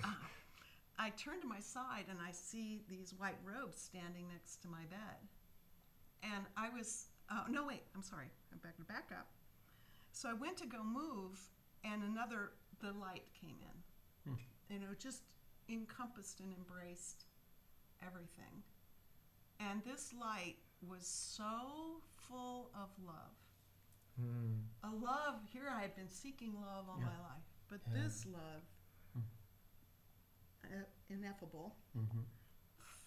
I 0.99 1.11
turn 1.11 1.41
to 1.41 1.47
my 1.47 1.61
side 1.61 2.07
and 2.11 2.19
I 2.21 2.33
see 2.33 2.83
these 2.88 3.14
white 3.17 3.38
robes 3.45 3.81
standing 3.81 4.27
next 4.33 4.57
to 4.62 4.69
my 4.69 4.85
bed. 4.91 5.19
And 6.23 6.45
I 6.57 6.69
was, 6.71 7.07
oh, 7.31 7.45
no, 7.49 7.67
wait, 7.67 7.83
I'm 7.95 8.03
sorry. 8.03 8.27
I'm 8.53 8.59
back 8.59 8.77
to 8.79 8.85
back 8.85 9.11
up. 9.12 9.29
So 10.11 10.29
I 10.29 10.33
went 10.33 10.57
to 10.59 10.67
go 10.67 10.83
move, 10.83 11.38
and 11.85 12.03
another, 12.03 12.51
the 12.81 12.93
light 12.93 13.25
came 13.41 13.57
in. 13.61 14.37
You 14.69 14.79
know, 14.81 14.95
just 14.99 15.23
encompassed 15.69 16.41
and 16.41 16.53
embraced 16.53 17.25
everything. 18.07 18.62
And 19.61 19.83
this 19.85 20.12
light 20.12 20.57
was 20.87 21.07
so 21.07 22.03
full 22.17 22.71
of 22.75 22.91
love. 23.05 23.37
A 24.83 24.91
love, 24.91 25.37
here 25.53 25.69
I 25.75 25.81
had 25.81 25.95
been 25.95 26.09
seeking 26.09 26.61
love 26.61 26.88
all 26.88 26.99
Yeah. 26.99 27.07
my 27.07 27.19
life, 27.21 27.45
but 27.69 27.81
Yeah. 27.87 27.93
this 28.03 28.27
love, 28.27 28.62
uh, 30.64 30.85
ineffable, 31.09 31.77
Mhm. 31.95 32.27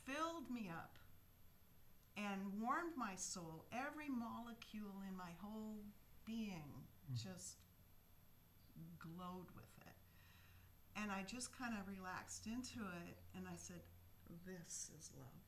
filled 0.05 0.49
me 0.49 0.69
up 0.69 0.97
and 2.15 2.59
warmed 2.61 2.95
my 2.95 3.15
soul. 3.15 3.65
Every 3.71 4.09
molecule 4.09 5.01
in 5.01 5.15
my 5.15 5.33
whole 5.33 5.85
being 6.25 6.87
just 7.13 7.57
glowed 8.99 9.51
with 9.51 9.60
it. 9.60 9.60
And 10.95 11.11
I 11.11 11.23
just 11.23 11.55
kind 11.55 11.73
of 11.73 11.87
relaxed 11.87 12.47
into 12.47 12.83
it 13.07 13.15
and 13.35 13.47
I 13.47 13.55
said, 13.55 13.81
This 14.45 14.91
is 14.97 15.11
love. 15.15 15.43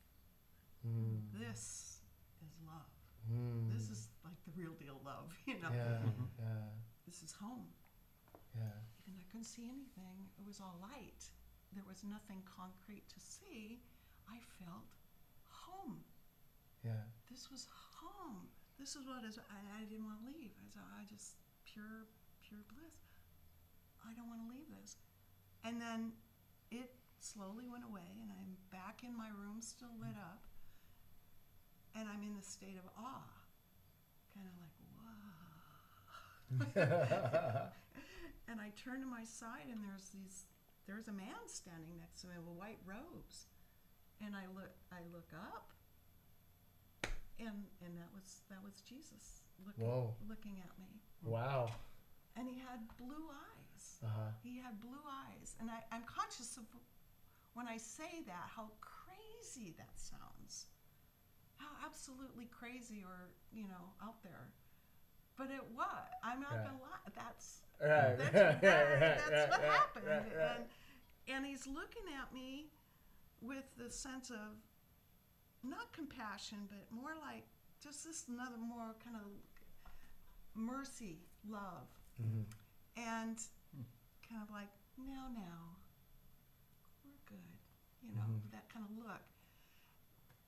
Mm. 0.84 1.24
This 1.36 2.00
is 2.44 2.54
love. 2.64 2.92
Mm. 3.28 3.72
This 3.72 3.90
is 3.90 4.08
like 4.24 4.40
the 4.48 4.54
real 4.56 4.76
deal 4.76 5.00
love, 5.04 5.32
you 5.48 5.60
know? 5.60 5.72
Yeah. 5.72 6.04
Mm-hmm. 6.04 6.28
Yeah. 6.40 6.68
This 7.08 7.24
is 7.24 7.32
home. 7.36 7.68
Yeah. 8.56 8.76
Even 9.04 9.16
though 9.16 9.24
I 9.24 9.28
couldn't 9.32 9.50
see 9.50 9.68
anything, 9.68 10.32
it 10.40 10.46
was 10.46 10.60
all 10.60 10.80
light. 10.80 11.28
there 11.74 11.84
was 11.90 12.06
nothing 12.06 12.46
concrete 12.46 13.02
to 13.10 13.20
see, 13.20 13.82
I 14.30 14.38
felt 14.62 14.94
home. 15.50 16.06
Yeah. 16.86 17.08
This 17.32 17.50
was 17.50 17.66
home. 17.98 18.52
This 18.78 18.96
is 18.96 19.08
what 19.08 19.24
is. 19.24 19.40
I, 19.40 19.60
I 19.80 19.88
didn't 19.88 20.06
want 20.06 20.20
to 20.22 20.30
leave. 20.30 20.54
I 20.76 21.02
I 21.02 21.08
just 21.08 21.40
pure, 21.66 22.06
pure 22.44 22.62
bliss. 22.70 23.00
I 24.04 24.12
don't 24.14 24.28
want 24.28 24.44
to 24.44 24.50
leave 24.52 24.68
this. 24.68 25.00
And 25.64 25.80
then 25.80 26.12
it 26.72 26.92
slowly 27.20 27.68
went 27.72 27.84
away, 27.86 28.18
and 28.22 28.32
I'm 28.32 28.58
back 28.72 29.04
in 29.04 29.16
my 29.18 29.30
room, 29.30 29.62
still 29.62 29.94
lit 30.00 30.16
up, 30.20 30.44
and 31.96 32.10
I'm 32.10 32.24
in 32.24 32.36
the 32.36 32.42
state 32.44 32.78
of 32.78 32.84
awe, 32.98 33.30
kind 34.36 34.48
of 34.48 34.54
like, 34.60 34.74
whoa. 35.00 35.14
and 38.52 38.60
I 38.60 38.72
turn 38.76 39.00
to 39.02 39.08
my 39.08 39.24
side, 39.24 39.70
and 39.72 39.80
there's 39.84 40.10
these. 40.10 40.46
There's 40.86 41.08
a 41.08 41.14
man 41.16 41.48
standing 41.48 41.96
next 41.98 42.20
to 42.22 42.28
me 42.28 42.34
with 42.44 42.58
white 42.60 42.80
robes, 42.86 43.48
and 44.20 44.36
I 44.36 44.48
look. 44.54 44.76
I 44.92 45.00
look 45.16 45.32
up, 45.32 45.72
and 47.40 47.64
and 47.80 47.96
that 47.98 48.12
was 48.14 48.42
that 48.50 48.62
was 48.64 48.82
Jesus 48.84 49.44
looking 49.66 49.86
Whoa. 49.88 50.14
looking 50.28 50.60
at 50.60 50.78
me, 50.78 51.00
Wow. 51.24 51.72
and 52.36 52.50
he 52.50 52.60
had 52.60 52.84
blue 53.00 53.30
eyes. 53.32 53.63
Uh 54.04 54.08
huh. 54.08 54.32
He 54.44 54.58
had 54.60 54.80
blue 54.82 55.04
eyes, 55.08 55.56
and 55.60 55.70
I, 55.70 55.84
I'm 55.96 56.04
conscious 56.04 56.58
of 56.58 56.64
when 57.54 57.68
I 57.68 57.78
say 57.78 58.24
that 58.28 58.50
how 58.56 58.68
crazy 58.82 59.74
that 59.78 59.92
sounds, 59.96 60.68
how 61.58 61.68
absolutely 61.86 62.46
crazy 62.46 63.04
or 63.06 63.30
you 63.54 63.64
know 63.68 63.94
out 64.04 64.22
there. 64.24 64.52
But 65.38 65.50
it 65.50 65.64
was. 65.76 66.08
I'm 66.24 66.40
not 66.42 66.52
Right. 66.52 66.66
gonna 66.66 66.78
lie. 66.82 67.12
That's 67.16 67.62
Right. 67.82 68.18
that's, 68.18 68.34
right, 68.34 68.62
that- 68.62 69.02
right, 69.02 69.30
that's 69.30 69.50
what 69.52 69.62
happened. 69.64 70.08
And 70.08 70.64
and 71.28 71.46
he's 71.46 71.66
looking 71.68 72.04
at 72.22 72.34
me 72.34 72.68
with 73.42 73.66
the 73.78 73.90
sense 73.90 74.30
of 74.30 74.56
not 75.64 75.92
compassion, 75.94 76.68
but 76.70 76.86
more 76.92 77.16
like 77.22 77.46
just 77.82 78.04
this 78.06 78.26
another 78.28 78.58
more 78.58 78.96
kind 79.04 79.16
of 79.16 79.24
mercy, 80.56 81.20
love, 81.50 81.88
Mhm. 82.22 82.46
and 82.98 83.38
kind 84.34 84.44
of 84.44 84.50
like 84.50 84.70
now, 84.98 85.30
now, 85.30 85.78
we're 87.06 87.22
good, 87.26 87.54
you 88.02 88.16
know, 88.16 88.26
Mhm. 88.26 88.50
that 88.50 88.68
kind 88.70 88.84
of 88.84 88.92
look. 88.98 89.22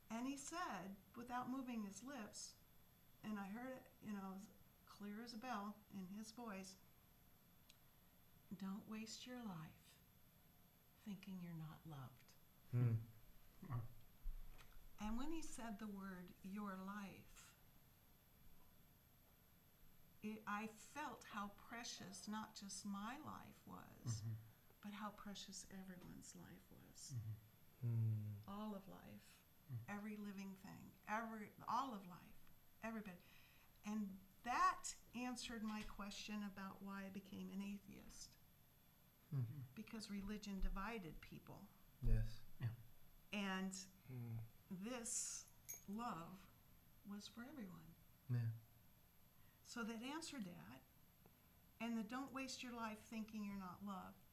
And 0.10 0.28
he 0.28 0.38
said, 0.38 0.96
without 1.16 1.50
moving 1.50 1.84
his 1.84 2.04
lips, 2.04 2.56
and 3.24 3.40
I 3.40 3.48
heard 3.48 3.72
it, 3.78 3.84
you 4.02 4.14
know, 4.14 4.34
as 4.34 4.82
clear 4.86 5.22
as 5.22 5.34
a 5.34 5.38
bell 5.38 5.76
in 5.94 6.08
his 6.18 6.32
voice 6.32 6.78
don't 8.58 8.88
waste 8.88 9.28
your 9.28 9.44
life 9.44 9.84
thinking 11.04 11.42
you're 11.42 11.54
not 11.56 11.86
loved. 11.86 12.26
Mm. 12.74 12.98
And 15.02 15.18
when 15.18 15.32
he 15.34 15.42
said 15.42 15.78
the 15.78 15.88
word 15.88 16.34
your 16.44 16.78
life, 16.78 17.25
it, 20.34 20.42
I 20.48 20.70
felt 20.94 21.24
how 21.34 21.52
precious 21.70 22.28
not 22.28 22.56
just 22.56 22.86
my 22.86 23.16
life 23.26 23.60
was, 23.68 24.24
but 24.84 24.92
how 24.94 25.10
precious 25.18 25.66
everyone's 25.70 26.34
life 26.36 26.66
was. 26.72 27.14
Mm. 27.86 28.34
All 28.48 28.74
of 28.76 28.82
life, 28.88 29.26
every 29.90 30.18
living 30.18 30.56
thing, 30.64 30.92
every 31.10 31.52
all 31.68 31.94
of 31.94 32.02
life, 32.08 32.40
everybody. 32.84 33.18
And 33.86 34.08
that 34.44 34.94
answered 35.16 35.64
my 35.64 35.82
question 35.84 36.36
about 36.54 36.82
why 36.82 37.06
I 37.06 37.10
became 37.14 37.50
an 37.54 37.62
atheist. 37.62 38.30
Mhm. 39.34 39.64
Because 39.76 40.10
religion 40.10 40.60
divided 40.62 41.20
people. 41.22 41.68
Yes. 42.02 42.42
And 43.34 43.74
Mm. 44.12 44.40
this 44.70 45.46
love 45.90 46.38
was 47.06 47.28
for 47.28 47.44
everyone. 47.44 47.94
Yeah. 48.30 48.50
So 49.66 49.82
that 49.84 50.00
answered 50.14 50.46
that. 50.46 50.80
And 51.84 51.98
the 51.98 52.08
don't 52.08 52.32
waste 52.32 52.64
your 52.64 52.72
life 52.72 53.02
thinking 53.12 53.44
you're 53.44 53.60
not 53.60 53.84
loved. 53.84 54.24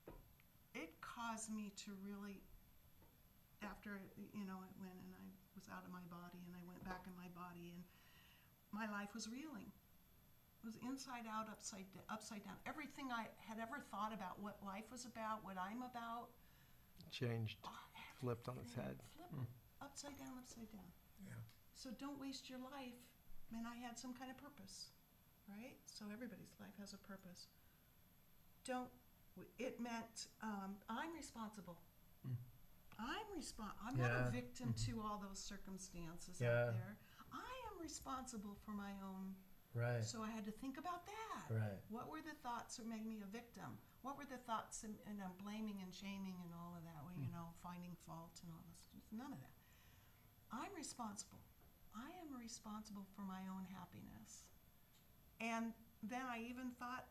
It 0.72 0.94
caused 1.02 1.50
me 1.50 1.72
to 1.84 1.92
really, 2.00 2.40
after, 3.60 3.98
you 4.32 4.46
know, 4.46 4.62
it 4.62 4.72
went 4.78 4.96
and 5.02 5.12
I 5.12 5.26
was 5.58 5.66
out 5.68 5.82
of 5.84 5.90
my 5.90 6.04
body 6.08 6.40
and 6.46 6.54
I 6.54 6.62
went 6.64 6.80
back 6.86 7.04
in 7.04 7.12
my 7.18 7.28
body 7.34 7.74
and 7.74 7.82
my 8.72 8.88
life 8.88 9.12
was 9.12 9.28
reeling. 9.28 9.68
It 9.68 10.64
was 10.64 10.78
inside 10.86 11.26
out, 11.26 11.50
upside, 11.50 11.90
upside 12.06 12.46
down. 12.46 12.56
Everything 12.64 13.10
I 13.10 13.26
had 13.42 13.58
ever 13.58 13.82
thought 13.90 14.14
about 14.14 14.38
what 14.38 14.62
life 14.62 14.86
was 14.94 15.04
about, 15.04 15.42
what 15.42 15.58
I'm 15.58 15.82
about, 15.82 16.30
Changed, 17.12 17.58
oh, 17.68 17.84
flipped 18.20 18.48
on 18.48 18.56
its 18.56 18.72
head. 18.72 18.96
Flip, 19.12 19.28
hmm. 19.28 19.44
upside 19.84 20.16
down, 20.16 20.32
upside 20.40 20.70
down. 20.72 20.88
Yeah. 21.20 21.36
So 21.76 21.90
don't 22.00 22.16
waste 22.16 22.48
your 22.48 22.56
life. 22.58 22.96
And 23.52 23.68
I 23.68 23.76
had 23.76 23.98
some 24.00 24.16
kind 24.16 24.30
of 24.32 24.40
purpose, 24.40 24.96
right? 25.52 25.76
So 25.86 26.06
everybody's 26.12 26.54
life 26.60 26.74
has 26.80 26.92
a 26.92 27.00
purpose. 27.04 27.48
Don't. 28.64 28.88
It 29.58 29.80
meant 29.80 30.28
um, 30.42 30.76
I'm 30.88 31.12
responsible. 31.16 31.78
Mm. 32.26 32.36
I'm 33.00 33.28
respon- 33.34 33.76
I'm 33.80 33.96
not 33.96 34.12
a 34.12 34.30
victim 34.30 34.74
to 34.86 35.00
all 35.00 35.18
those 35.18 35.40
circumstances 35.40 36.36
Yeah. 36.40 36.68
out 36.68 36.74
there. 36.76 36.96
I 37.32 37.52
am 37.72 37.80
responsible 37.80 38.54
for 38.64 38.72
my 38.72 38.92
own. 39.02 39.34
Right. 39.74 40.04
So 40.04 40.20
I 40.20 40.28
had 40.28 40.44
to 40.44 40.52
think 40.52 40.76
about 40.76 41.08
that. 41.08 41.48
Right. 41.48 41.80
What 41.88 42.12
were 42.12 42.20
the 42.20 42.36
thoughts 42.44 42.76
that 42.76 42.84
made 42.86 43.08
me 43.08 43.24
a 43.24 43.30
victim? 43.32 43.80
What 44.04 44.20
were 44.20 44.28
the 44.28 44.36
thoughts 44.44 44.84
and, 44.84 44.92
and 45.08 45.16
um, 45.24 45.32
blaming 45.40 45.80
and 45.80 45.88
shaming 45.94 46.36
and 46.44 46.52
all 46.52 46.76
of 46.76 46.84
that? 46.84 47.00
Well, 47.00 47.16
you 47.16 47.32
know, 47.32 47.56
finding 47.64 47.96
fault 48.04 48.36
and 48.44 48.52
all 48.52 48.60
this. 48.68 48.92
None 49.10 49.32
of 49.32 49.40
that. 49.40 49.56
I'm 50.52 50.76
responsible. 50.76 51.40
I 51.96 52.12
am 52.20 52.36
responsible 52.36 53.08
for 53.16 53.24
my 53.24 53.40
own 53.48 53.64
happiness. 53.72 54.44
And 55.42 55.74
then 56.06 56.22
I 56.30 56.38
even 56.46 56.70
thought 56.78 57.10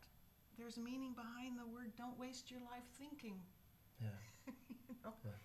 there's 0.56 0.78
meaning 0.80 1.12
behind 1.12 1.60
the 1.60 1.68
word 1.68 1.92
don't 2.00 2.16
waste 2.18 2.50
your 2.50 2.60
life 2.64 2.84
thinking. 2.96 3.36
Yeah. 4.00 4.16
you 4.88 4.96
know? 5.04 5.12
Yeah. 5.24 5.36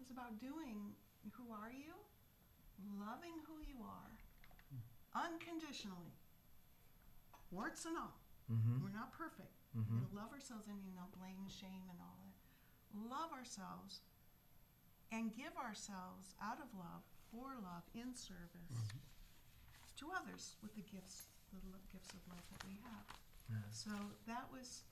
It's 0.00 0.10
about 0.12 0.36
doing 0.38 0.92
who 1.32 1.48
are 1.52 1.72
you? 1.72 1.96
Loving 3.00 3.40
who 3.48 3.56
you 3.64 3.80
are 3.80 4.12
unconditionally. 5.16 6.12
Warts 7.50 7.86
and 7.88 7.96
all. 7.96 8.20
Mm-hmm. 8.52 8.84
We're 8.84 8.92
not 8.92 9.16
perfect. 9.16 9.56
Mhm. 9.72 9.96
We 9.96 10.16
love 10.16 10.30
ourselves 10.32 10.68
and 10.68 10.78
you 10.84 10.92
know, 10.92 11.08
blame 11.16 11.40
and 11.40 11.50
shame 11.50 11.88
and 11.88 11.98
all 12.00 12.18
that. 12.20 12.36
Love 12.94 13.32
ourselves 13.32 14.02
and 15.10 15.32
give 15.32 15.56
ourselves 15.56 16.34
out 16.42 16.58
of 16.60 16.68
love, 16.76 17.02
for 17.32 17.56
love, 17.62 17.84
in 17.94 18.14
service 18.14 18.76
Mm-hmm. 18.76 19.00
to 19.98 20.04
others 20.12 20.56
with 20.62 20.74
the 20.76 20.82
gifts, 20.82 21.28
the 21.64 21.70
lo- 21.72 21.82
gifts 21.92 22.10
of 22.10 22.20
love 22.28 22.42
that 22.52 22.66
we 22.66 22.74
have. 22.84 23.64
So 23.72 23.90
that 24.26 24.44
was 24.52 24.82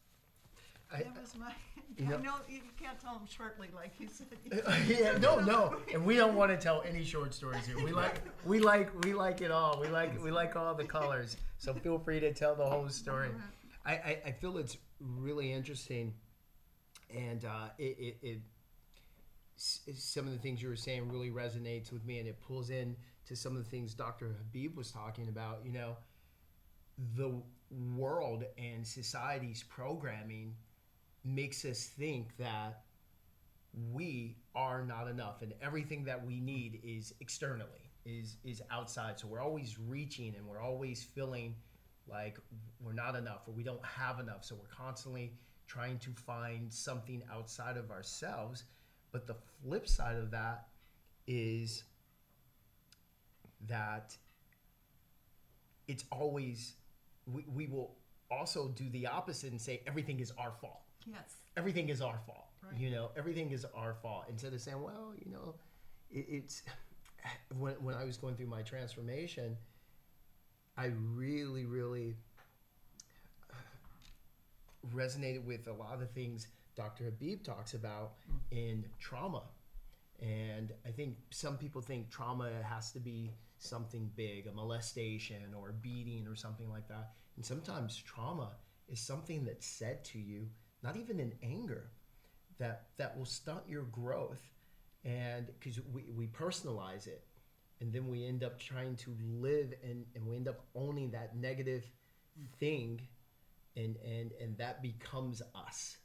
I, 0.92 0.98
that 0.98 1.20
was 1.20 1.35
my. 1.37 1.53
you 1.96 2.07
I 2.07 2.11
know- 2.11 2.18
know 2.18 2.35
you 2.48 2.61
can't 2.81 3.00
tell 3.00 3.14
them 3.14 3.27
shortly, 3.27 3.68
like 3.74 3.92
you 3.98 4.09
said. 4.09 4.27
yeah, 4.87 5.16
no, 5.18 5.40
no, 5.53 5.77
and 5.92 6.05
we 6.05 6.16
don't 6.16 6.35
want 6.35 6.50
to 6.53 6.57
tell 6.57 6.83
any 6.87 7.05
short 7.05 7.35
stories 7.35 7.66
here. 7.66 7.83
We 7.83 7.90
like, 7.92 8.20
we 8.44 8.59
like, 8.61 8.90
we 9.05 9.14
like 9.14 9.40
it 9.40 9.50
all. 9.50 9.81
We 9.81 9.88
like, 9.88 10.22
we 10.22 10.31
like 10.31 10.57
all 10.57 10.74
the 10.74 10.85
colors. 10.85 11.37
So 11.59 11.72
feel 11.74 11.98
free 11.98 12.20
to 12.20 12.33
tell 12.33 12.55
the 12.55 12.66
whole 12.66 12.88
story. 12.88 13.31
I, 13.87 13.92
I, 13.92 14.18
I 14.27 14.33
feel 14.33 14.57
it's 14.59 14.77
really 15.00 15.53
interesting, 15.53 16.14
and 17.14 17.44
uh, 17.44 17.68
it, 17.79 17.96
it, 17.98 18.18
it 18.22 18.38
s- 19.57 19.81
some 19.96 20.27
of 20.27 20.33
the 20.33 20.38
things 20.38 20.62
you 20.62 20.68
were 20.68 20.77
saying 20.77 21.09
really 21.11 21.31
resonates 21.31 21.92
with 21.92 22.05
me, 22.05 22.18
and 22.18 22.29
it 22.29 22.40
pulls 22.40 22.70
in 22.70 22.96
to 23.27 23.35
some 23.37 23.57
of 23.57 23.64
the 23.64 23.68
things 23.70 23.94
Dr. 23.94 24.29
Habib 24.38 24.77
was 24.77 24.90
talking 24.90 25.29
about. 25.29 25.61
You 25.64 25.72
know, 25.72 25.96
the 27.17 27.33
world 27.71 28.45
and 28.59 28.87
society's 28.87 29.65
programming 29.69 30.55
makes 31.25 31.65
us 31.65 31.87
think 31.87 32.37
that 32.37 32.83
we 33.93 34.37
are 34.55 34.85
not 34.85 35.09
enough 35.09 35.43
and 35.43 35.53
everything 35.61 36.05
that 36.05 36.25
we 36.25 36.41
need 36.41 36.81
is 36.85 37.13
externally 37.21 37.91
is 38.05 38.37
is 38.45 38.63
outside. 38.71 39.19
So 39.19 39.27
we're 39.27 39.41
always 39.41 39.79
reaching 39.79 40.35
and 40.37 40.47
we're 40.47 40.61
always 40.61 41.03
feeling 41.03 41.55
like 42.07 42.39
we're 42.81 42.93
not 42.93 43.17
enough 43.17 43.43
or 43.47 43.55
we 43.55 43.63
don't 43.63 43.85
have 43.85 44.21
enough. 44.21 44.45
So 44.45 44.55
we're 44.55 44.75
constantly 44.75 45.33
trying 45.67 45.99
to 46.01 46.11
find 46.11 46.73
something 46.73 47.23
outside 47.33 47.77
of 47.77 47.91
ourselves. 47.91 48.65
But 49.11 49.27
the 49.27 49.37
flip 49.63 49.89
side 49.89 50.17
of 50.17 50.31
that 50.33 50.67
is 51.27 51.85
that 53.67 54.17
it's 55.89 56.05
always 56.13 56.75
we, 57.27 57.45
we 57.55 57.67
will 57.67 57.97
also 58.31 58.69
do 58.69 58.89
the 58.91 59.07
opposite 59.07 59.51
and 59.51 59.61
say 59.61 59.83
everything 59.87 60.21
is 60.21 60.33
our 60.39 60.53
fault 60.61 60.81
Yes. 61.07 61.37
everything 61.57 61.89
is 61.89 62.01
our 62.01 62.19
fault. 62.27 62.49
Right. 62.63 62.81
You 62.81 62.91
know, 62.91 63.11
everything 63.17 63.51
is 63.51 63.67
our 63.75 63.95
fault. 64.03 64.25
Instead 64.29 64.53
of 64.55 64.61
saying, 64.61 64.81
well, 64.81 65.13
you 65.23 65.31
know, 65.31 65.55
it, 66.11 66.27
it's 66.29 66.63
when 67.59 67.75
when 67.75 67.95
I 67.95 68.05
was 68.05 68.17
going 68.17 68.37
through 68.37 68.47
my 68.47 68.63
transformation, 68.63 69.57
I 70.77 70.93
really, 71.15 71.65
really 71.67 72.17
resonated 74.95 75.45
with 75.45 75.67
a 75.67 75.73
lot 75.73 75.95
of 75.95 76.01
the 76.01 76.07
things 76.07 76.49
Dr. 76.77 77.05
Habib 77.05 77.43
talks 77.43 77.75
about 77.75 78.13
mm. 78.31 78.39
in 78.51 78.85
trauma. 78.99 79.43
And 80.21 80.73
I 80.87 80.91
think 80.91 81.17
some 81.31 81.57
people 81.59 81.81
think 81.81 82.11
trauma 82.11 82.51
has 82.63 82.93
to 82.93 83.01
be 83.01 83.33
something 83.64 84.11
big, 84.16 84.46
a 84.46 84.53
molestation 84.53 85.55
or 85.59 85.70
a 85.70 85.72
beating 85.72 86.27
or 86.27 86.35
something 86.35 86.70
like 86.70 86.88
that. 86.88 87.12
And 87.37 87.44
sometimes 87.44 87.96
trauma 87.96 88.53
is 88.88 89.00
something 89.00 89.44
that's 89.44 89.66
said 89.66 90.05
to 90.07 90.18
you, 90.18 90.48
not 90.83 90.96
even 90.96 91.20
in 91.20 91.33
anger, 91.42 91.90
that 92.59 92.87
that 92.96 93.16
will 93.16 93.24
stunt 93.24 93.62
your 93.68 93.83
growth. 93.85 94.42
And 95.05 95.46
because 95.59 95.81
we, 95.92 96.05
we 96.14 96.27
personalize 96.29 97.07
it, 97.07 97.24
and 97.81 97.92
then 97.92 98.09
we 98.09 98.27
end 98.27 98.44
up 98.44 98.59
trying 98.59 98.96
to 98.96 99.14
live 99.20 99.74
and, 99.83 100.05
and 100.14 100.27
we 100.27 100.37
end 100.37 100.48
up 100.48 100.64
owning 100.74 101.11
that 101.11 101.37
negative 101.37 101.85
thing 102.59 103.00
and 103.77 103.96
and 104.05 104.33
and 104.40 104.57
that 104.59 104.83
becomes 104.83 105.42
us 105.55 105.98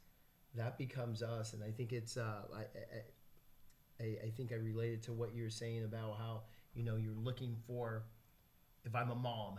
that 0.54 0.76
becomes 0.78 1.22
us 1.22 1.52
and 1.52 1.62
i 1.62 1.70
think 1.70 1.92
it's 1.92 2.16
uh 2.16 2.42
I, 2.54 4.04
I, 4.04 4.04
I 4.26 4.30
think 4.36 4.52
i 4.52 4.56
related 4.56 5.02
to 5.04 5.12
what 5.12 5.34
you're 5.34 5.50
saying 5.50 5.84
about 5.84 6.18
how 6.18 6.42
you 6.74 6.82
know 6.82 6.96
you're 6.96 7.14
looking 7.14 7.56
for 7.66 8.04
if 8.84 8.94
i'm 8.94 9.10
a 9.10 9.14
mom 9.14 9.58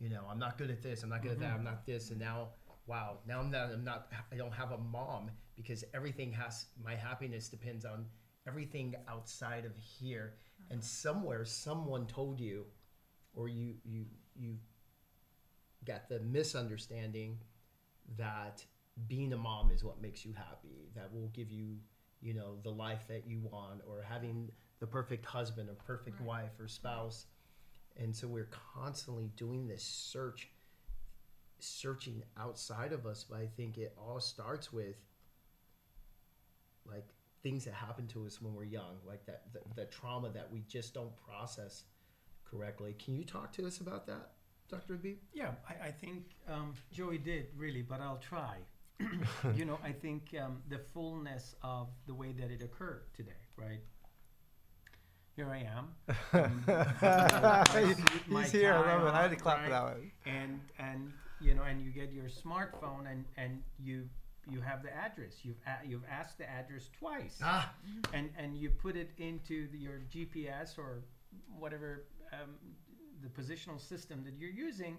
you 0.00 0.08
know 0.08 0.22
i'm 0.30 0.38
not 0.38 0.58
good 0.58 0.70
at 0.70 0.82
this 0.82 1.02
i'm 1.02 1.10
not 1.10 1.22
good 1.22 1.32
at 1.32 1.40
that 1.40 1.48
mm-hmm. 1.50 1.58
i'm 1.58 1.64
not 1.64 1.86
this 1.86 2.10
and 2.10 2.20
now 2.20 2.48
wow 2.86 3.18
now 3.26 3.40
i'm 3.40 3.50
not 3.50 3.70
i'm 3.72 3.84
not 3.84 4.12
i 4.32 4.36
don't 4.36 4.52
have 4.52 4.72
a 4.72 4.78
mom 4.78 5.30
because 5.56 5.84
everything 5.94 6.32
has 6.32 6.66
my 6.82 6.94
happiness 6.94 7.48
depends 7.48 7.84
on 7.84 8.04
everything 8.46 8.94
outside 9.08 9.64
of 9.64 9.72
here. 9.76 10.34
And 10.70 10.82
somewhere 10.82 11.44
someone 11.44 12.06
told 12.06 12.40
you 12.40 12.64
or 13.34 13.48
you 13.48 13.74
you 13.84 14.06
you 14.34 14.56
got 15.84 16.08
the 16.08 16.20
misunderstanding 16.20 17.38
that 18.16 18.64
being 19.06 19.32
a 19.32 19.36
mom 19.36 19.70
is 19.70 19.84
what 19.84 20.00
makes 20.00 20.24
you 20.24 20.32
happy 20.32 20.88
that 20.94 21.12
will 21.12 21.28
give 21.28 21.50
you 21.50 21.76
you 22.20 22.32
know 22.32 22.56
the 22.62 22.70
life 22.70 23.06
that 23.08 23.26
you 23.26 23.40
want 23.40 23.80
or 23.86 24.02
having 24.08 24.50
the 24.82 24.86
perfect 24.88 25.24
husband 25.24 25.70
or 25.70 25.74
perfect 25.74 26.18
Right. 26.18 26.26
wife 26.26 26.58
or 26.58 26.66
spouse 26.66 27.26
and 27.96 28.14
so 28.14 28.26
we're 28.26 28.50
constantly 28.74 29.30
doing 29.36 29.68
this 29.68 29.84
search 29.84 30.50
searching 31.60 32.24
outside 32.36 32.92
of 32.92 33.06
us 33.06 33.24
but 33.30 33.38
i 33.38 33.46
think 33.46 33.78
it 33.78 33.94
all 33.96 34.18
starts 34.18 34.72
with 34.72 34.96
like 36.84 37.06
things 37.44 37.64
that 37.64 37.74
happen 37.74 38.08
to 38.08 38.26
us 38.26 38.42
when 38.42 38.54
we're 38.54 38.64
young 38.64 38.96
like 39.06 39.24
that 39.24 39.44
the, 39.52 39.60
the 39.76 39.84
trauma 39.84 40.28
that 40.28 40.50
we 40.52 40.64
just 40.66 40.94
don't 40.94 41.16
process 41.16 41.84
correctly 42.44 42.92
can 42.98 43.14
you 43.14 43.24
talk 43.24 43.52
to 43.52 43.64
us 43.64 43.78
about 43.78 44.04
that 44.04 44.32
dr 44.68 44.92
Habib? 44.92 45.18
Yeah, 45.32 45.52
I, 45.68 45.88
I 45.88 45.90
think 45.92 46.24
um, 46.48 46.74
Joey 46.92 47.18
did 47.18 47.48
really, 47.56 47.82
but 47.82 48.00
I'll 48.00 48.16
try. 48.16 48.56
you 49.54 49.66
know, 49.66 49.78
I 49.84 49.92
think 49.92 50.34
um, 50.42 50.62
the 50.70 50.78
fullness 50.78 51.54
of 51.62 51.88
the 52.06 52.14
way 52.14 52.32
that 52.32 52.50
it 52.50 52.62
occurred 52.62 53.02
today, 53.14 53.42
right? 53.56 53.80
Here 55.34 55.48
I 55.50 55.66
am. 55.76 55.94
my 56.62 57.64
suit, 57.64 57.98
my 58.28 58.42
He's 58.42 58.52
here. 58.52 58.74
I 58.74 58.96
love 58.96 59.06
it. 59.06 59.14
I 59.14 59.22
had 59.22 59.30
to 59.30 59.36
clap 59.36 59.64
for 59.64 59.70
that 59.70 59.82
one. 59.82 60.10
and 60.26 60.60
and 60.78 61.12
you 61.40 61.54
know 61.54 61.62
and 61.62 61.80
you 61.82 61.90
get 61.90 62.12
your 62.12 62.28
smartphone 62.28 63.10
and 63.10 63.24
and 63.36 63.62
you 63.78 64.08
you 64.50 64.60
have 64.60 64.82
the 64.82 64.92
address 64.94 65.36
you've 65.44 65.56
a- 65.66 65.86
you've 65.86 66.04
asked 66.10 66.36
the 66.38 66.48
address 66.48 66.88
twice 66.98 67.38
ah 67.42 67.72
and 68.12 68.28
and 68.36 68.56
you 68.56 68.68
put 68.70 68.96
it 68.96 69.10
into 69.18 69.68
the, 69.72 69.78
your 69.78 70.00
GPS 70.12 70.78
or 70.78 71.02
whatever 71.58 72.04
um, 72.32 72.50
the 73.22 73.28
positional 73.28 73.80
system 73.80 74.22
that 74.24 74.34
you're 74.38 74.50
using 74.68 74.96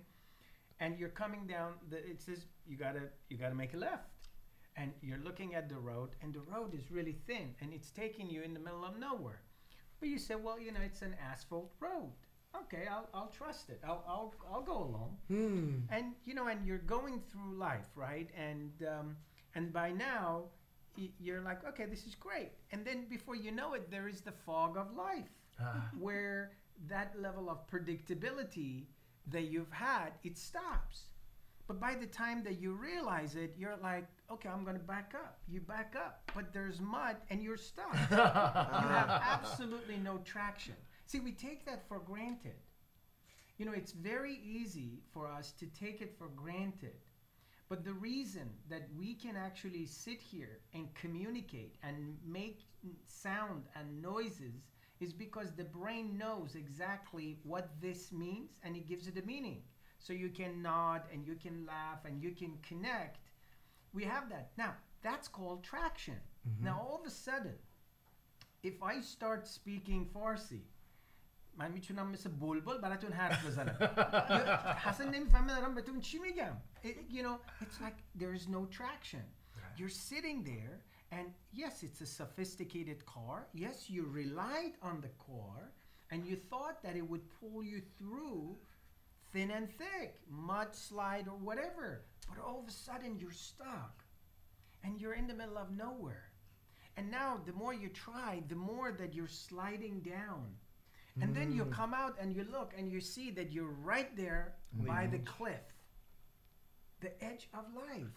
and 0.80 0.98
you're 0.98 1.10
coming 1.24 1.46
down 1.46 1.74
the 1.90 1.98
it 1.98 2.22
says 2.22 2.46
you 2.66 2.76
gotta 2.78 3.04
you 3.30 3.38
gotta 3.38 3.56
make 3.56 3.74
a 3.74 3.78
left 3.78 4.30
and 4.76 4.92
you're 5.02 5.20
looking 5.24 5.54
at 5.56 5.70
the 5.70 5.78
road 5.78 6.10
and 6.22 6.34
the 6.34 6.42
road 6.54 6.74
is 6.74 6.90
really 6.92 7.18
thin 7.28 7.54
and 7.62 7.72
it's 7.74 7.92
taking 7.92 8.30
you 8.30 8.42
in 8.42 8.54
the 8.54 8.60
middle 8.60 8.84
of 8.84 8.98
nowhere 8.98 9.42
but 10.04 10.10
you 10.10 10.20
say 10.20 10.36
well 10.36 10.60
you 10.60 10.72
know 10.74 10.82
it's 10.84 11.02
an 11.02 11.16
asphalt 11.32 11.72
road. 11.80 12.12
Okay 12.62 12.84
I'll, 12.92 13.08
I'll 13.14 13.32
trust 13.40 13.70
it. 13.70 13.80
I'll, 13.88 14.04
I'll, 14.14 14.34
I'll 14.52 14.62
go 14.74 14.78
along. 14.90 15.12
Hmm. 15.30 15.72
and 15.96 16.08
you 16.26 16.34
know 16.36 16.48
and 16.48 16.60
you're 16.68 16.86
going 16.98 17.22
through 17.32 17.58
life 17.58 17.90
right? 17.96 18.30
And 18.50 18.72
um, 18.94 19.16
and 19.56 19.72
by 19.72 19.92
now 19.92 20.28
you're 21.26 21.40
like 21.42 21.66
okay 21.70 21.86
this 21.86 22.06
is 22.06 22.16
great. 22.16 22.52
And 22.72 22.86
then 22.86 23.06
before 23.10 23.36
you 23.46 23.52
know 23.60 23.70
it 23.76 23.90
there 23.90 24.08
is 24.10 24.20
the 24.22 24.34
fog 24.46 24.76
of 24.78 24.88
life 24.94 25.32
Ah. 25.60 25.90
where 26.06 26.52
that 26.90 27.10
level 27.26 27.50
of 27.50 27.58
predictability 27.72 28.74
that 29.34 29.44
you've 29.44 29.72
had 29.72 30.10
it 30.24 30.38
stops. 30.38 30.98
But 31.68 31.80
by 31.80 31.96
the 31.96 32.08
time 32.08 32.44
that 32.44 32.60
you 32.60 32.74
realize 32.74 33.36
it 33.36 33.56
you're 33.58 33.78
like 33.82 34.08
okay 34.34 34.50
i'm 34.50 34.64
going 34.64 34.78
to 34.78 34.84
back 34.84 35.14
up 35.16 35.40
you 35.48 35.62
back 35.62 35.96
up 35.96 36.32
but 36.36 36.52
there's 36.54 36.80
mud 36.82 37.16
and 37.30 37.42
you're 37.42 37.58
stuck 37.58 37.94
you 38.12 38.18
have 38.18 39.22
absolutely 39.30 39.98
no 39.98 40.18
traction 40.26 40.76
see 41.06 41.20
we 41.20 41.32
take 41.32 41.66
that 41.66 41.88
for 41.88 42.00
granted 42.00 42.56
you 43.58 43.66
know, 43.66 43.74
it's 43.74 43.92
very 43.92 44.40
easy 44.44 45.04
for 45.12 45.28
us 45.28 45.52
to 45.54 45.68
take 45.68 46.02
it 46.02 46.18
for 46.18 46.28
granted. 46.30 46.96
But 47.70 47.86
the 47.86 47.94
reason 47.94 48.50
that 48.70 48.90
we 48.98 49.14
can 49.14 49.36
actually 49.36 49.86
sit 49.86 50.22
here 50.22 50.60
and 50.74 50.94
communicate 50.96 51.76
and 51.84 52.18
make 52.26 52.66
sound 53.08 53.64
and 53.76 54.02
noises 54.02 54.64
is 55.00 55.14
because 55.14 55.52
the 55.52 55.64
brain 55.64 56.18
knows 56.18 56.56
exactly 56.56 57.40
what 57.44 57.70
this 57.82 58.12
means 58.12 58.52
and 58.64 58.76
it 58.76 58.88
gives 58.88 59.08
it 59.08 59.18
a 59.18 59.26
meaning. 59.26 59.62
So 60.00 60.14
you 60.14 60.30
can 60.30 60.62
nod 60.62 61.04
and 61.12 61.26
you 61.26 61.36
can 61.36 61.66
laugh 61.66 62.06
and 62.06 62.22
you 62.22 62.32
can 62.32 62.58
connect 62.68 63.20
We 63.93 64.05
have 64.05 64.29
that. 64.31 64.51
Now, 64.57 64.73
that's 65.03 65.29
called 65.29 65.63
traction. 65.65 66.21
Now, 66.63 66.77
all 66.81 66.97
of 67.01 67.07
a 67.07 67.11
sudden, 67.11 67.57
if 68.63 68.83
I 68.83 69.01
start 69.01 69.47
speaking 69.47 70.07
Farsi, 70.15 70.63
من 71.59 71.71
میتونم 71.73 72.11
مثل 72.13 72.31
بلبل 72.31 72.79
براتون 72.81 73.13
حرف 73.13 73.47
بزنم 73.47 73.77
حسن 74.79 75.11
نمیفهمه 75.15 75.47
دارم 75.55 75.75
بهتون 75.75 76.01
چی 76.01 76.19
میگم 76.19 76.57
It- 76.85 77.11
you 77.11 77.23
know 77.23 77.39
it's 77.61 77.81
like 77.81 77.97
there 78.21 78.33
is 78.35 78.47
no 78.49 78.67
traction 78.79 79.25
you're 79.77 79.97
sitting 80.11 80.45
there 80.45 80.81
and 81.11 81.27
yes 81.53 81.83
it's 81.83 82.01
a 82.01 82.07
sophisticated 82.07 83.05
car 83.07 83.49
yes 83.55 83.91
you 83.91 84.03
relied 84.23 84.75
on 84.83 85.01
the 85.07 85.13
car 85.29 85.73
and 86.13 86.21
you 86.29 86.37
thought 86.53 86.77
that 86.85 86.95
it 87.01 87.07
would 87.13 87.25
pull 87.41 87.61
you 87.73 87.81
through 87.99 88.57
thin 89.34 89.52
and 89.52 89.70
thick 89.70 90.20
mudslide 90.32 91.28
or 91.28 91.38
whatever 91.38 92.06
but 92.30 92.44
all 92.44 92.60
of 92.60 92.68
a 92.68 92.72
sudden 92.72 93.18
you're 93.20 93.32
stuck 93.32 94.04
and 94.84 95.00
you're 95.00 95.14
in 95.14 95.28
the 95.28 95.34
middle 95.34 95.58
of 95.58 95.72
nowhere. 95.72 96.32
And 96.98 97.10
now 97.10 97.40
the 97.46 97.54
more 97.54 97.74
you 97.74 97.90
try 97.90 98.44
the 98.48 98.56
more 98.56 98.92
that 98.92 99.14
you're 99.14 99.28
sliding 99.28 100.02
down. 100.02 100.46
And 101.22 101.36
then 101.36 101.52
you 101.52 101.64
mm. 101.64 101.72
come 101.72 101.94
out 101.94 102.16
and 102.20 102.36
you 102.36 102.46
look 102.52 102.74
and 102.76 102.92
you 102.92 103.00
see 103.00 103.30
that 103.32 103.52
you're 103.52 103.76
right 103.84 104.16
there 104.18 104.56
by 104.74 105.06
the 105.06 105.20
cliff, 105.20 105.62
the 107.02 107.24
edge 107.24 107.50
of 107.54 107.66
life. 107.76 108.08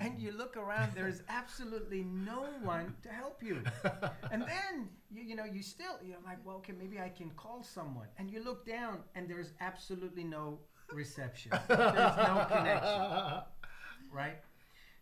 And 0.00 0.18
you 0.18 0.32
look 0.32 0.56
around, 0.56 0.92
there's 0.94 1.22
absolutely 1.28 2.04
no 2.04 2.46
one 2.62 2.94
to 3.02 3.10
help 3.10 3.42
you. 3.42 3.62
and 4.32 4.42
then, 4.42 4.88
you, 5.10 5.22
you 5.22 5.36
know, 5.36 5.44
you 5.44 5.62
still, 5.62 5.98
you're 6.02 6.16
like, 6.24 6.38
well, 6.44 6.56
okay, 6.56 6.72
maybe 6.78 6.98
I 6.98 7.10
can 7.10 7.30
call 7.30 7.62
someone. 7.62 8.06
And 8.18 8.30
you 8.30 8.42
look 8.42 8.66
down 8.66 9.00
and 9.14 9.28
there's 9.28 9.52
absolutely 9.60 10.24
no 10.24 10.58
reception, 10.92 11.52
there's 11.68 12.16
no 12.16 12.46
connection, 12.50 13.42
right? 14.12 14.38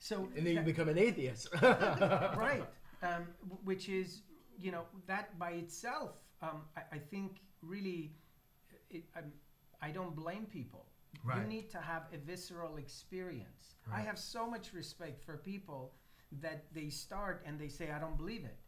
So, 0.00 0.28
and 0.36 0.46
then 0.46 0.54
you 0.54 0.60
become 0.62 0.88
an 0.88 0.98
atheist 0.98 1.48
right 1.62 2.62
um, 3.02 3.26
w- 3.42 3.60
which 3.64 3.88
is 3.88 4.22
you 4.58 4.70
know 4.70 4.84
that 5.06 5.36
by 5.38 5.50
itself 5.52 6.12
um, 6.42 6.62
I, 6.76 6.96
I 6.96 6.98
think 6.98 7.40
really 7.62 8.12
it, 8.90 9.04
um, 9.16 9.24
i 9.82 9.90
don't 9.90 10.14
blame 10.14 10.46
people 10.46 10.86
you 11.34 11.42
need 11.44 11.70
to 11.70 11.78
have 11.78 12.06
a 12.12 12.18
visceral 12.18 12.76
experience. 12.76 13.74
I 13.92 14.00
have 14.00 14.18
so 14.18 14.48
much 14.48 14.72
respect 14.72 15.22
for 15.24 15.36
people 15.36 15.92
that 16.42 16.64
they 16.74 16.90
start 16.90 17.42
and 17.46 17.58
they 17.58 17.68
say 17.68 17.90
i 17.90 17.98
don't 17.98 18.18
believe 18.18 18.44
it 18.44 18.58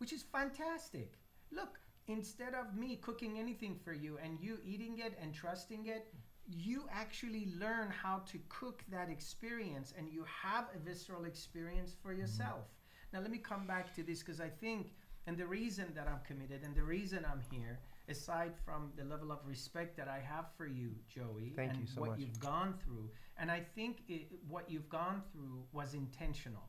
which 0.00 0.12
is 0.14 0.22
fantastic. 0.22 1.12
Look 1.52 1.78
instead 2.06 2.54
of 2.54 2.74
me 2.74 2.96
cooking 2.96 3.38
anything 3.38 3.76
for 3.84 3.92
you 3.92 4.18
and 4.24 4.38
you 4.40 4.58
eating 4.64 4.98
it 4.98 5.16
and 5.22 5.32
trusting 5.32 5.86
it 5.86 6.12
you 6.48 6.86
actually 6.90 7.46
learn 7.60 7.88
how 7.90 8.22
to 8.26 8.38
cook 8.48 8.82
that 8.90 9.08
experience 9.08 9.94
and 9.96 10.08
you 10.08 10.24
have 10.26 10.64
a 10.74 10.78
visceral 10.78 11.24
experience 11.26 11.94
for 12.02 12.10
mm-hmm. 12.10 12.22
yourself. 12.22 12.64
Now 13.12 13.20
let 13.20 13.30
me 13.30 13.38
come 13.38 13.66
back 13.66 13.94
to 13.94 14.02
this 14.02 14.20
because 14.20 14.40
i 14.40 14.48
think 14.48 14.94
and 15.26 15.36
the 15.36 15.46
reason 15.46 15.92
that 15.94 16.08
i'm 16.08 16.20
committed 16.26 16.62
and 16.64 16.74
the 16.74 16.82
reason 16.82 17.24
i'm 17.30 17.42
here 17.50 17.78
aside 18.10 18.52
from 18.64 18.92
the 18.96 19.04
level 19.04 19.30
of 19.32 19.38
respect 19.46 19.96
that 19.96 20.08
i 20.08 20.18
have 20.18 20.46
for 20.56 20.66
you 20.66 20.90
joey 21.08 21.52
Thank 21.56 21.72
and 21.72 21.80
you 21.80 21.86
so 21.86 22.00
what 22.00 22.10
much. 22.10 22.20
you've 22.20 22.40
gone 22.40 22.74
through 22.84 23.08
and 23.38 23.50
i 23.50 23.60
think 23.74 24.02
it, 24.08 24.28
what 24.48 24.70
you've 24.70 24.88
gone 24.88 25.22
through 25.32 25.64
was 25.72 25.94
intentional 25.94 26.68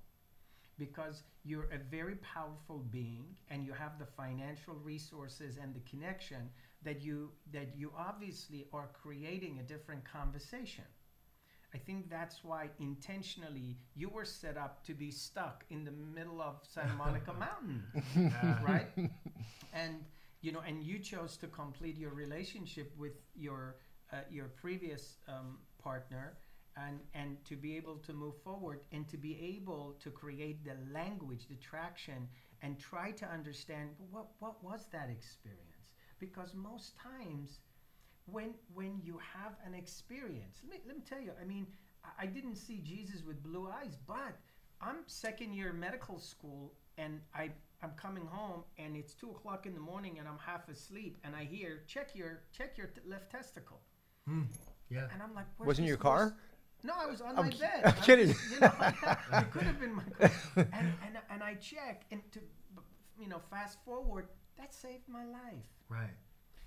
because 0.78 1.24
you're 1.44 1.70
a 1.72 1.78
very 1.78 2.16
powerful 2.16 2.80
being 2.92 3.26
and 3.50 3.66
you 3.66 3.74
have 3.74 4.00
the 4.00 4.06
financial 4.06 4.76
resources 4.76 5.58
and 5.62 5.76
the 5.76 5.82
connection 5.82 6.50
that 6.84 7.02
you 7.02 7.30
that 7.52 7.70
you 7.78 7.92
obviously 7.98 8.66
are 8.74 8.90
creating 8.94 9.60
a 9.60 9.64
different 9.64 10.04
conversation 10.04 10.86
I 11.74 11.78
think 11.78 12.10
that's 12.10 12.44
why 12.44 12.70
intentionally 12.80 13.78
you 13.96 14.10
were 14.10 14.26
set 14.26 14.58
up 14.58 14.84
to 14.88 14.94
be 14.94 15.10
stuck 15.10 15.64
in 15.70 15.86
the 15.86 15.92
middle 15.92 16.42
of 16.42 16.56
Santa 16.64 16.94
Monica 16.96 17.34
Mountain, 17.46 17.84
right? 18.62 18.88
And 19.72 20.04
you 20.42 20.52
know, 20.52 20.62
and 20.68 20.84
you 20.84 21.00
chose 21.00 21.38
to 21.38 21.48
complete 21.48 21.98
your 21.98 22.14
relationship 22.14 22.92
with 22.98 23.14
your 23.36 23.78
uh, 24.12 24.18
your 24.30 24.48
previous 24.48 25.18
um, 25.28 25.60
partner, 25.82 26.38
and 26.76 27.00
and 27.14 27.44
to 27.46 27.56
be 27.56 27.78
able 27.78 27.98
to 27.98 28.14
move 28.14 28.36
forward 28.44 28.82
and 28.92 29.08
to 29.10 29.18
be 29.18 29.40
able 29.58 29.96
to 30.00 30.10
create 30.10 30.64
the 30.64 30.76
language, 30.94 31.48
the 31.48 31.56
traction, 31.56 32.28
and 32.62 32.80
try 32.80 33.12
to 33.12 33.26
understand 33.26 33.90
what 34.12 34.28
what 34.40 34.64
was 34.64 34.88
that 34.92 35.10
experience? 35.10 35.92
Because 36.20 36.54
most 36.54 36.96
times 36.98 37.60
when 38.26 38.54
when 38.74 39.00
you 39.04 39.20
have 39.34 39.54
an 39.66 39.74
experience 39.74 40.60
let 40.64 40.72
me, 40.72 40.82
let 40.88 40.96
me 40.96 41.04
tell 41.08 41.20
you 41.20 41.32
i 41.42 41.46
mean 41.46 41.66
I, 42.04 42.24
I 42.24 42.26
didn't 42.28 42.56
see 42.56 42.78
jesus 42.84 43.24
with 43.26 43.42
blue 43.44 43.68
eyes 43.68 43.98
but 44.08 44.38
i'm 44.80 44.98
second 45.08 45.54
year 45.54 45.74
medical 45.74 46.20
school 46.20 46.74
and 46.98 47.20
i 47.34 47.50
i'm 47.84 47.92
coming 47.92 48.26
home 48.26 48.64
and 48.78 48.96
it's 48.96 49.14
two 49.14 49.30
o'clock 49.30 49.66
in 49.66 49.74
the 49.74 49.80
morning 49.80 50.18
and 50.20 50.28
i'm 50.28 50.38
half 50.46 50.68
asleep 50.70 51.18
and 51.24 51.36
i 51.36 51.44
hear 51.44 51.82
check 51.88 52.10
your 52.16 52.42
check 52.52 52.78
your 52.78 52.88
t- 52.88 53.02
left 53.08 53.30
testicle 53.32 53.80
hmm, 54.28 54.44
Yeah. 54.90 55.08
and 55.14 55.22
i'm 55.22 55.34
like 55.34 55.46
Where's 55.58 55.68
Wasn't 55.68 55.88
your 55.88 55.98
car? 55.98 56.30
voice?" 56.30 56.34
no 56.84 56.94
i 57.00 57.06
was 57.06 57.22
on 57.22 57.38
I'm 57.38 57.46
my 57.46 57.52
ki- 57.52 57.60
bed 57.60 57.82
I'm 57.86 57.94
kidding. 58.04 58.30
you 58.52 58.60
know, 58.60 58.74
it 59.34 59.52
could 59.52 59.64
have 59.64 59.80
been 59.80 59.94
my 59.96 60.04
car. 60.20 60.32
and, 60.58 60.88
and 61.06 61.18
and 61.30 61.44
i 61.44 61.54
check 61.56 62.04
and 62.12 62.22
to 62.32 62.40
you 63.20 63.28
know 63.28 63.40
fast 63.50 63.78
forward 63.86 64.28
that 64.58 64.74
saved 64.74 65.08
my 65.08 65.26
life 65.26 65.68
Right. 65.90 66.16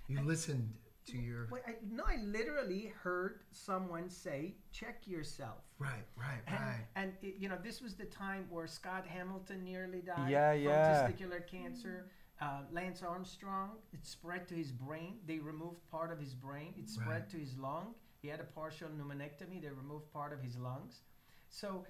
You 0.07 0.21
listened 0.21 0.69
to 1.07 1.17
your. 1.17 1.47
Wait, 1.51 1.61
I, 1.67 1.75
no, 1.89 2.03
I 2.07 2.17
literally 2.23 2.91
heard 3.03 3.39
someone 3.51 4.09
say, 4.09 4.55
"Check 4.71 5.07
yourself." 5.07 5.61
Right, 5.77 6.05
right, 6.17 6.41
And, 6.47 6.59
right. 6.59 6.85
and 6.95 7.13
it, 7.21 7.35
you 7.37 7.49
know, 7.49 7.57
this 7.61 7.81
was 7.81 7.95
the 7.95 8.05
time 8.05 8.45
where 8.49 8.67
Scott 8.67 9.05
Hamilton 9.07 9.63
nearly 9.63 10.01
died 10.01 10.29
Yeah, 10.31 10.53
from 10.53 10.61
yeah. 10.63 11.07
testicular 11.07 11.45
cancer. 11.45 12.09
Uh, 12.41 12.61
Lance 12.71 13.01
Armstrong, 13.01 13.71
it 13.93 14.05
spread 14.05 14.45
to 14.49 14.55
his 14.55 14.71
brain. 14.71 15.19
They 15.25 15.39
removed 15.39 15.79
part 15.89 16.11
of 16.11 16.19
his 16.19 16.33
brain. 16.35 16.73
It 16.77 16.89
spread 16.89 17.21
Right. 17.21 17.29
to 17.29 17.37
his 17.37 17.57
lung. 17.57 17.95
He 18.21 18.27
had 18.27 18.41
a 18.41 18.43
partial 18.43 18.89
pneumonectomy. 18.89 19.61
They 19.61 19.69
removed 19.69 20.11
part 20.11 20.33
of 20.33 20.41
his 20.41 20.57
lungs. 20.57 21.01
So, 21.47 21.85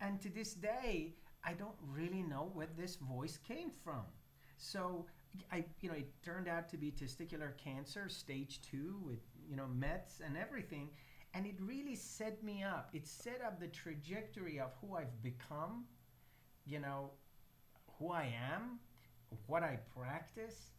and 0.00 0.20
to 0.20 0.28
this 0.28 0.54
day, 0.54 1.14
I 1.42 1.52
don't 1.54 1.74
really 1.92 2.22
know 2.22 2.50
where 2.54 2.68
this 2.76 2.96
voice 2.96 3.36
came 3.38 3.70
from. 3.70 4.04
So, 4.56 5.06
I, 5.52 5.64
you 5.80 5.88
know, 5.88 5.96
it 5.96 6.10
turned 6.22 6.48
out 6.48 6.68
to 6.70 6.76
be 6.76 6.90
testicular 6.90 7.56
cancer, 7.56 8.08
stage 8.08 8.60
two, 8.62 9.00
with 9.04 9.18
you 9.48 9.56
know 9.56 9.66
Mets 9.66 10.20
and 10.24 10.36
everything, 10.36 10.90
and 11.34 11.46
it 11.46 11.56
really 11.60 11.96
set 11.96 12.42
me 12.42 12.62
up. 12.62 12.90
It 12.92 13.06
set 13.06 13.40
up 13.44 13.60
the 13.60 13.68
trajectory 13.68 14.60
of 14.60 14.70
who 14.80 14.96
I've 14.96 15.22
become, 15.22 15.84
you 16.66 16.78
know, 16.80 17.10
who 17.98 18.10
I 18.10 18.32
am, 18.52 18.78
what 19.46 19.62
I 19.62 19.78
practice, 19.96 20.70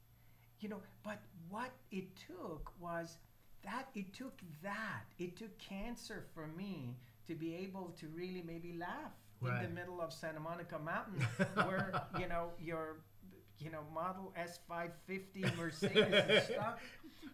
you 0.60 0.70
know. 0.70 0.82
But 1.04 1.20
what 1.50 1.72
it 1.92 2.08
took 2.16 2.72
was 2.80 3.18
that 3.64 3.90
it 3.96 4.14
took 4.14 4.40
that 4.64 5.04
it 5.18 5.36
took 5.38 5.58
cancer 5.58 6.26
for 6.34 6.48
me 6.48 6.98
to 7.28 7.36
be 7.36 7.56
able 7.56 7.96
to 8.00 8.08
really 8.08 8.44
maybe 8.46 8.76
laugh 8.78 9.14
in 9.42 9.62
the 9.62 9.70
middle 9.70 10.02
of 10.02 10.12
Santa 10.12 10.40
Monica 10.40 10.80
Mountain, 10.80 11.22
where 11.68 12.02
you 12.20 12.28
know 12.28 12.52
your 12.60 12.98
you 13.60 13.70
know 13.72 13.82
Model 13.94 14.34
S550 14.38 15.58
Mercedes 15.58 15.98
is 16.30 16.44
stuck 16.54 16.80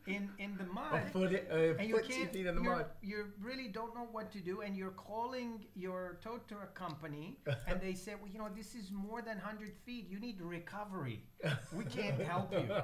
in 0.07 0.29
in 0.39 0.57
the 0.57 0.65
mud. 0.65 1.01
Foot, 1.12 1.34
a 1.34 1.75
and 1.77 1.88
you 1.89 1.99
can't 2.07 2.36
in 2.36 2.45
the 2.45 2.53
mud. 2.53 2.86
you 3.01 3.25
really 3.41 3.67
don't 3.67 3.93
know 3.95 4.07
what 4.12 4.31
to 4.31 4.39
do 4.39 4.62
and 4.62 4.75
you're 4.75 4.91
calling 4.91 5.65
your 5.75 6.19
tow 6.23 6.39
truck 6.47 6.73
company 6.73 7.38
and 7.67 7.79
they 7.81 7.93
say 7.93 8.13
well 8.19 8.29
you 8.31 8.39
know 8.39 8.49
this 8.55 8.73
is 8.75 8.91
more 8.91 9.21
than 9.21 9.38
100 9.38 9.73
feet. 9.86 10.07
You 10.10 10.19
need 10.19 10.41
recovery. 10.41 11.23
We 11.75 11.86
can't 11.86 12.19
help 12.21 12.51
you. 12.53 12.69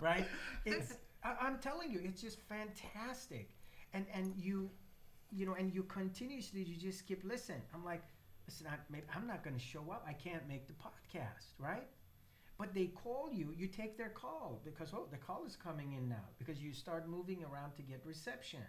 Right? 0.00 0.26
It's 0.64 0.94
I, 1.24 1.34
i'm 1.40 1.58
telling 1.58 1.90
you 1.90 2.00
it's 2.04 2.22
just 2.22 2.38
fantastic. 2.48 3.50
And 3.92 4.06
and 4.14 4.32
you 4.36 4.70
you 5.32 5.44
know 5.46 5.54
and 5.54 5.74
you 5.74 5.82
continuously 5.82 6.62
you 6.62 6.76
just 6.76 7.06
keep 7.06 7.22
listening 7.24 7.60
i'm 7.74 7.84
like 7.84 8.02
listen 8.48 8.66
I, 8.66 8.76
maybe 8.90 9.04
i'm 9.14 9.26
not 9.26 9.44
going 9.44 9.54
to 9.54 9.62
show 9.62 9.84
up. 9.92 10.04
I 10.08 10.14
can't 10.14 10.48
make 10.48 10.66
the 10.66 10.72
podcast 10.72 11.52
right? 11.58 11.86
But 12.58 12.74
they 12.74 12.86
call 12.86 13.30
you 13.32 13.54
you 13.56 13.66
take 13.68 13.96
their 13.96 14.08
call 14.08 14.60
because 14.64 14.92
oh 14.94 15.06
the 15.10 15.18
call 15.18 15.44
is 15.46 15.54
coming 15.54 15.92
in 15.92 16.08
now 16.08 16.26
because 16.38 16.60
you 16.60 16.72
start 16.72 17.08
moving 17.08 17.44
around 17.44 17.74
to 17.76 17.82
get 17.82 18.00
reception. 18.04 18.66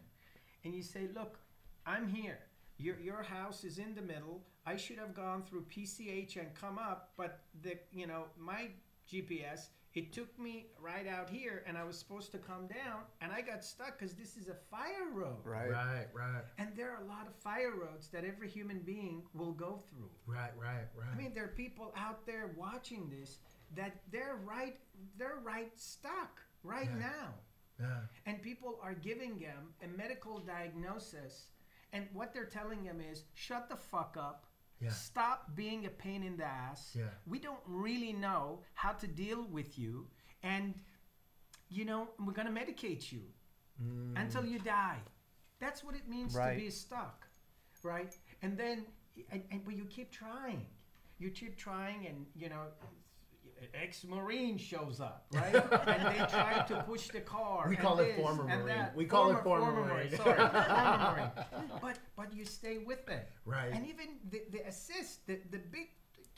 And 0.64 0.76
you 0.76 0.84
say 0.84 1.08
look 1.16 1.40
i'm 1.86 2.08
here. 2.08 2.40
Your, 2.78 2.98
your 3.00 3.24
house 3.24 3.66
is 3.66 3.78
in 3.78 3.94
the 3.94 4.02
middle. 4.02 4.42
I 4.66 4.78
should 4.78 5.00
have 5.00 5.14
gone 5.14 5.44
through 5.44 5.66
pch 5.74 6.36
and 6.38 6.54
come 6.54 6.78
up 6.78 7.14
but 7.18 7.40
the 7.64 7.80
you 7.92 8.06
know 8.06 8.26
my 8.38 8.68
gps 9.12 9.70
it 9.96 10.14
took 10.14 10.38
me 10.40 10.68
right 10.80 11.08
out 11.08 11.30
here 11.30 11.64
and 11.68 11.78
i 11.78 11.84
was 11.84 11.98
supposed 11.98 12.32
to 12.32 12.38
come 12.38 12.68
down 12.68 13.02
and 13.22 13.32
i 13.32 13.42
got 13.42 13.64
stuck 13.64 13.98
because 13.98 14.14
this 14.14 14.38
is 14.38 14.48
a 14.50 14.56
fire 14.70 15.10
road 15.14 15.38
Right. 15.44 15.70
Right, 15.72 16.08
right, 16.14 16.44
and 16.58 16.70
there 16.76 16.92
are 16.92 17.02
a 17.04 17.08
lot 17.08 17.26
of 17.28 17.34
fire 17.36 17.72
roads 17.76 18.08
that 18.10 18.24
every 18.24 18.50
human 18.50 18.80
being 18.80 19.24
will 19.34 19.52
go 19.54 19.82
through 19.90 20.10
right, 20.28 20.52
right, 20.60 20.88
right. 20.96 21.08
I 21.14 21.18
mean, 21.18 21.34
there 21.34 21.46
are 21.46 21.56
people 21.66 21.92
out 21.98 22.26
there 22.26 22.52
watching 22.56 23.10
this 23.10 23.40
that 23.76 23.98
they're 24.12 24.40
right, 24.46 24.78
they're 25.18 25.40
right 25.44 25.72
stuck 25.76 26.40
right 26.64 26.90
Yeah. 26.92 27.08
now, 27.08 27.34
yeah. 27.80 28.00
and 28.26 28.42
people 28.42 28.80
are 28.84 28.94
giving 28.94 29.40
them 29.40 29.74
a 29.84 29.88
medical 29.98 30.40
diagnosis, 30.40 31.48
and 31.94 32.06
what 32.14 32.34
they're 32.34 32.46
telling 32.46 32.84
them 32.84 33.00
is, 33.02 33.24
shut 33.34 33.70
the 33.70 33.76
fuck 33.76 34.18
up. 34.20 34.46
Yeah. 34.82 34.90
Stop 34.92 35.56
being 35.56 35.86
a 35.86 35.90
pain 35.90 36.24
in 36.24 36.38
the 36.38 36.46
ass. 36.46 36.96
Yeah. 36.98 37.10
We 37.28 37.40
don't 37.40 37.60
really 37.66 38.14
know 38.14 38.62
how 38.74 38.94
to 38.94 39.08
deal 39.08 39.44
with 39.44 39.78
you, 39.78 40.08
and 40.44 40.74
you 41.70 41.86
know 41.86 42.10
we're 42.20 42.34
gonna 42.34 42.52
medicate 42.52 43.12
you 43.12 43.24
Mm. 43.82 44.20
until 44.22 44.46
you 44.46 44.60
die. 44.60 45.00
That's 45.60 45.84
what 45.86 45.96
it 45.96 46.08
means 46.08 46.36
Right. 46.36 46.56
to 46.58 46.60
be 46.66 46.70
stuck, 46.70 47.28
right? 47.84 48.14
And 48.42 48.58
then, 48.58 48.86
and, 49.32 49.44
and 49.52 49.64
but 49.66 49.74
you 49.76 49.86
keep 49.86 50.12
trying, 50.12 50.66
you 51.18 51.30
keep 51.32 51.58
trying, 51.58 52.06
and 52.08 52.26
you 52.36 52.50
know, 52.50 52.66
ex-marine 53.74 54.58
shows 54.58 55.00
up, 55.00 55.26
right? 55.34 55.54
and 55.88 56.06
they 56.16 56.26
try 56.28 56.64
to 56.68 56.84
push 56.88 57.08
the 57.10 57.22
car. 57.22 57.68
We 57.70 57.76
call 57.76 58.00
it 58.00 58.16
former 58.16 58.44
Marine. 58.44 58.66
that. 58.68 58.96
We 58.96 59.06
call 59.06 59.32
it 59.32 59.44
former 59.44 59.72
Marine. 59.72 60.12
Sorry, 60.16 60.36
former 60.38 61.32
Marine. 61.52 61.70
But 61.82 62.00
but 62.16 62.34
you 62.34 62.46
stay 62.46 62.78
with 62.80 63.08
it, 63.10 63.30
Right. 63.46 63.72
And 63.74 63.86
even 63.88 64.08
the, 64.30 64.42
the 64.52 64.68
assist, 64.68 65.26
the, 65.28 65.40
the 65.52 65.58
big 65.58 65.90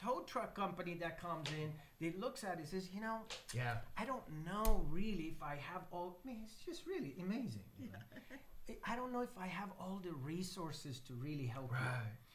tow 0.01 0.23
truck 0.25 0.55
company 0.55 0.95
that 1.01 1.19
comes 1.21 1.49
in, 1.51 1.71
they 1.99 2.17
looks 2.19 2.43
at 2.43 2.60
it, 2.60 2.67
says, 2.67 2.89
you 2.93 3.01
know, 3.01 3.19
Yeah. 3.53 3.77
I 3.97 4.05
don't 4.05 4.23
know 4.45 4.86
really 4.89 5.34
if 5.36 5.41
I 5.43 5.55
have 5.71 5.84
all. 5.91 6.19
I 6.23 6.27
mean, 6.27 6.39
it's 6.43 6.65
just 6.65 6.88
really 6.88 7.15
amazing. 7.21 7.63
you 7.79 7.88
know. 7.91 7.99
I- 8.12 8.38
I 8.86 8.95
don't 8.95 9.12
know 9.12 9.19
if 9.19 9.36
I 9.38 9.47
have 9.47 9.69
all 9.81 9.99
the 10.01 10.13
resources 10.13 11.01
to 11.07 11.13
really 11.15 11.45
help 11.45 11.73
Right, 11.73 11.81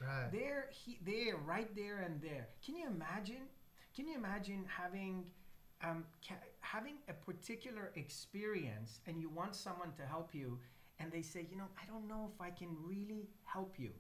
you. 0.01 0.07
right. 0.07 0.31
There, 0.31 0.69
he, 0.71 0.99
there, 1.03 1.37
right 1.39 1.75
there 1.75 2.01
and 2.01 2.21
there. 2.21 2.49
Can 2.65 2.77
you 2.77 2.87
imagine? 2.89 3.49
Can 3.97 4.07
you 4.07 4.15
imagine 4.15 4.67
having, 4.69 5.25
um, 5.83 6.05
ca- 6.27 6.35
having 6.61 6.97
a 7.09 7.15
particular 7.15 7.93
experience, 7.95 9.01
and 9.07 9.19
you 9.23 9.31
want 9.31 9.55
someone 9.55 9.93
to 9.97 10.05
help 10.05 10.35
you, 10.35 10.59
and 10.99 11.11
they 11.11 11.23
say, 11.23 11.47
you 11.51 11.57
know, 11.57 11.69
I 11.83 11.87
don't 11.91 12.07
know 12.07 12.31
if 12.35 12.39
I 12.39 12.51
can 12.51 12.77
really 12.85 13.27
help 13.45 13.79
you. 13.79 13.93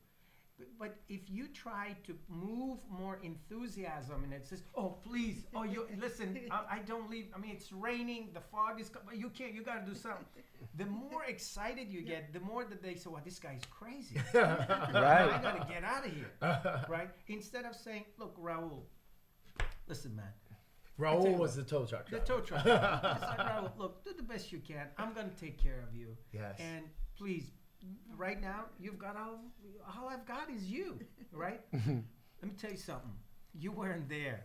But, 0.58 0.68
but 0.78 0.96
if 1.08 1.30
you 1.30 1.48
try 1.48 1.96
to 2.06 2.14
move 2.28 2.78
more 2.90 3.18
enthusiasm 3.22 4.24
and 4.24 4.32
it 4.32 4.46
says, 4.46 4.62
"Oh, 4.74 4.96
please, 5.06 5.44
oh, 5.54 5.64
you 5.64 5.86
listen, 6.00 6.40
I, 6.50 6.76
I 6.76 6.78
don't 6.78 7.10
leave. 7.10 7.26
I 7.34 7.38
mean, 7.38 7.50
it's 7.50 7.72
raining, 7.72 8.30
the 8.32 8.40
fog 8.40 8.80
is. 8.80 8.88
Co- 8.88 9.00
you 9.14 9.28
can't. 9.28 9.52
You 9.52 9.62
got 9.62 9.84
to 9.84 9.90
do 9.92 9.94
something." 9.94 10.24
The 10.76 10.86
more 10.86 11.24
excited 11.24 11.90
you 11.90 12.00
get, 12.02 12.32
the 12.32 12.40
more 12.40 12.64
that 12.64 12.82
they 12.82 12.94
say, 12.94 13.10
"Well, 13.10 13.20
this 13.22 13.38
guy's 13.38 13.60
crazy. 13.70 14.16
right? 14.34 15.30
I 15.30 15.40
got 15.42 15.60
to 15.60 15.72
get 15.72 15.84
out 15.84 16.06
of 16.06 16.12
here." 16.12 16.30
right? 16.88 17.10
Instead 17.28 17.66
of 17.66 17.76
saying, 17.76 18.04
"Look, 18.18 18.34
Raul, 18.42 18.80
listen, 19.88 20.14
man, 20.16 20.32
Raul 20.98 21.36
was 21.36 21.56
the 21.56 21.62
tow 21.62 21.84
truck 21.84 22.06
the 22.08 22.18
driver. 22.18 22.24
tow 22.26 22.40
truck. 22.40 22.64
Raul, 22.64 23.70
look, 23.78 24.04
do 24.04 24.12
the 24.16 24.22
best 24.22 24.52
you 24.52 24.58
can. 24.60 24.86
I'm 24.98 25.12
gonna 25.12 25.30
take 25.40 25.58
care 25.62 25.84
of 25.86 25.94
you." 25.94 26.16
Yes. 26.32 26.56
And 26.58 26.84
please, 27.16 27.50
right 28.16 28.40
now, 28.40 28.66
you've 28.78 28.98
got 28.98 29.16
all, 29.16 29.40
all 29.96 30.08
I've 30.08 30.26
got 30.26 30.50
is 30.50 30.64
you, 30.64 30.98
right? 31.32 31.60
Let 31.72 31.86
me 31.86 32.56
tell 32.58 32.70
you 32.70 32.76
something. 32.76 33.12
You 33.54 33.72
weren't 33.72 34.08
there. 34.08 34.44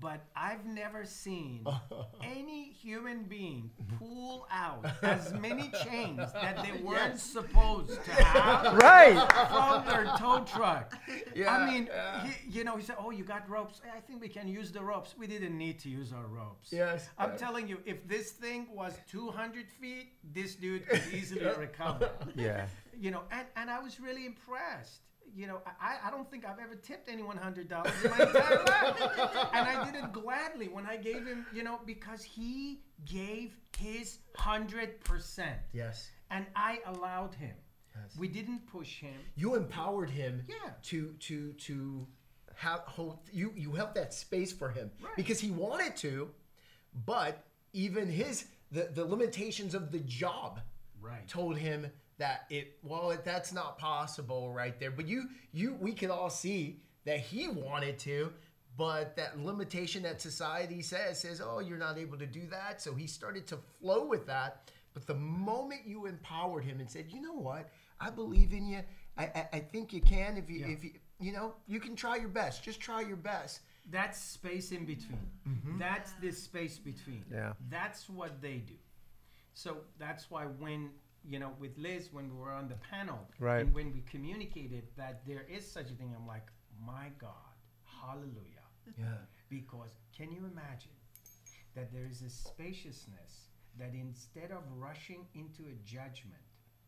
But 0.00 0.24
I've 0.34 0.66
never 0.66 1.04
seen 1.04 1.64
any 2.22 2.72
human 2.72 3.22
being 3.24 3.70
pull 3.98 4.46
out 4.50 4.84
as 5.02 5.32
many 5.34 5.70
chains 5.84 6.18
that 6.32 6.62
they 6.62 6.72
weren't 6.82 7.14
Yes. 7.14 7.22
supposed 7.22 8.02
to 8.04 8.10
have 8.24 8.74
Right. 8.76 9.14
from 9.50 9.86
their 9.86 10.04
tow 10.18 10.44
truck. 10.44 10.92
Yeah, 11.34 11.54
I 11.54 11.70
mean, 11.70 11.86
yeah. 11.86 12.26
he, 12.26 12.58
you 12.58 12.64
know, 12.64 12.76
he 12.76 12.82
said, 12.82 12.96
"Oh, 12.98 13.10
you 13.10 13.24
got 13.24 13.48
ropes? 13.48 13.80
I 13.96 14.00
think 14.00 14.20
we 14.20 14.28
can 14.28 14.48
use 14.48 14.72
the 14.72 14.82
ropes." 14.82 15.14
We 15.16 15.26
didn't 15.26 15.56
need 15.56 15.78
to 15.80 15.88
use 15.88 16.12
our 16.12 16.26
ropes. 16.26 16.72
Yes. 16.72 17.08
I'm 17.18 17.30
Uh, 17.32 17.36
telling 17.36 17.68
you, 17.68 17.78
if 17.86 18.06
this 18.08 18.32
thing 18.32 18.66
was 18.74 18.94
200 19.10 19.68
feet, 19.80 20.12
this 20.32 20.54
dude 20.56 20.86
could 20.88 21.02
easily 21.12 21.46
recover. 21.58 22.10
Yeah. 22.34 22.66
You 22.98 23.10
know, 23.12 23.22
and, 23.30 23.46
and 23.56 23.70
I 23.70 23.78
was 23.80 24.00
really 24.00 24.26
impressed. 24.26 25.00
You 25.36 25.46
know, 25.48 25.60
I, 25.80 25.96
I 26.06 26.10
don't 26.10 26.30
think 26.30 26.44
I've 26.44 26.58
ever 26.60 26.76
tipped 26.76 27.08
anyone 27.08 27.36
hundred 27.36 27.68
dollars 27.68 27.92
in 28.04 28.10
my 28.10 28.18
entire 28.20 28.64
life, 28.64 29.00
and 29.52 29.68
I 29.68 29.84
did 29.84 29.96
it 30.02 30.12
gladly 30.12 30.68
when 30.68 30.86
I 30.86 30.96
gave 30.96 31.26
him, 31.26 31.44
you 31.52 31.62
know, 31.64 31.80
because 31.84 32.22
he 32.22 32.80
gave 33.04 33.56
his 33.76 34.18
hundred 34.36 35.00
percent, 35.04 35.58
Yes. 35.72 36.08
and 36.30 36.46
I 36.54 36.78
allowed 36.86 37.34
him. 37.34 37.54
Yes. 37.96 38.16
We 38.18 38.28
didn't 38.28 38.66
push 38.66 39.00
him. 39.00 39.14
You 39.36 39.54
empowered 39.56 40.10
him. 40.10 40.42
Yeah. 40.48 40.70
To 40.84 41.14
to 41.20 41.52
to 41.52 42.06
have 42.54 42.80
hold 42.80 43.18
you 43.32 43.52
you 43.56 43.72
held 43.72 43.94
that 43.94 44.14
space 44.14 44.52
for 44.52 44.68
him 44.70 44.90
Right. 45.02 45.16
because 45.16 45.40
he 45.40 45.50
wanted 45.50 45.96
to, 45.96 46.30
but 47.06 47.44
even 47.72 48.08
his 48.08 48.46
the 48.70 48.90
the 48.92 49.04
limitations 49.04 49.74
of 49.74 49.90
the 49.90 49.98
job 50.00 50.60
Right. 51.00 51.26
told 51.28 51.58
him 51.58 51.90
that 52.18 52.44
it 52.50 52.78
well 52.82 53.16
that's 53.24 53.52
not 53.52 53.78
possible 53.78 54.52
right 54.52 54.78
there 54.78 54.90
but 54.90 55.06
you 55.06 55.28
you 55.52 55.76
we 55.80 55.92
can 55.92 56.10
all 56.10 56.30
see 56.30 56.80
that 57.04 57.18
he 57.20 57.48
wanted 57.48 57.98
to 57.98 58.32
but 58.76 59.16
that 59.16 59.38
limitation 59.38 60.02
that 60.02 60.20
society 60.20 60.80
says 60.82 61.20
says 61.20 61.40
oh 61.44 61.60
you're 61.60 61.78
not 61.78 61.98
able 61.98 62.16
to 62.18 62.26
do 62.26 62.46
that 62.46 62.80
so 62.80 62.94
he 62.94 63.06
started 63.06 63.46
to 63.46 63.58
flow 63.80 64.04
with 64.06 64.26
that 64.26 64.70
but 64.92 65.06
the 65.06 65.14
moment 65.14 65.80
you 65.84 66.06
empowered 66.06 66.64
him 66.64 66.78
and 66.80 66.88
said 66.90 67.06
you 67.08 67.20
know 67.20 67.34
what 67.34 67.68
i 68.00 68.08
believe 68.10 68.52
in 68.52 68.66
you 68.66 68.80
i 69.18 69.24
i, 69.24 69.48
I 69.54 69.58
think 69.58 69.92
you 69.92 70.00
can 70.00 70.36
if 70.36 70.48
you 70.48 70.60
Yeah. 70.60 70.68
if 70.68 70.84
you 70.84 70.90
you 71.20 71.32
know 71.32 71.54
you 71.66 71.80
can 71.80 71.94
try 71.96 72.16
your 72.16 72.28
best 72.28 72.62
just 72.64 72.80
try 72.80 73.00
your 73.00 73.16
best 73.16 73.60
That's 73.90 74.18
space 74.18 74.72
in 74.72 74.86
between. 74.86 75.20
Mm-hmm. 75.46 75.78
That's 75.78 76.12
this 76.12 76.42
space 76.42 76.78
between. 76.78 77.22
Yeah. 77.30 77.52
That's 77.68 78.08
what 78.08 78.40
they 78.40 78.62
do. 78.72 78.78
So 79.52 79.76
that's 79.98 80.30
why 80.30 80.44
when 80.46 80.88
you 81.28 81.38
know 81.38 81.52
with 81.58 81.76
Liz 81.78 82.10
when 82.12 82.30
we 82.30 82.36
were 82.38 82.52
on 82.52 82.68
the 82.68 82.76
panel 82.90 83.20
Right. 83.38 83.60
and 83.64 83.74
when 83.74 83.92
we 83.92 84.00
communicated 84.02 84.84
that 84.96 85.26
there 85.26 85.44
is 85.48 85.64
such 85.70 85.90
a 85.90 85.94
thing, 85.94 86.14
I'm 86.18 86.26
like, 86.26 86.48
my 86.86 87.06
God, 87.18 87.54
hallelujah. 88.00 88.66
yeah 88.98 89.18
Because 89.48 89.92
can 90.16 90.30
you 90.32 90.42
imagine 90.54 90.96
that 91.74 91.92
there 91.92 92.06
is 92.10 92.22
a 92.22 92.30
spaciousness 92.30 93.48
that 93.78 93.92
instead 93.94 94.50
of 94.52 94.62
rushing 94.76 95.26
into 95.34 95.62
a 95.64 95.74
judgment, 95.84 96.42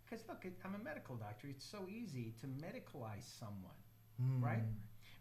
because 0.05 0.25
look, 0.29 0.45
it- 0.45 0.59
I'm 0.65 0.75
a 0.75 0.79
medical 0.91 1.17
doctor, 1.17 1.49
it's 1.49 1.65
so 1.65 1.81
easy 1.89 2.35
to 2.41 2.47
medicalize 2.47 3.25
someone, 3.39 3.81
hmm. 4.21 4.45
right? 4.45 4.63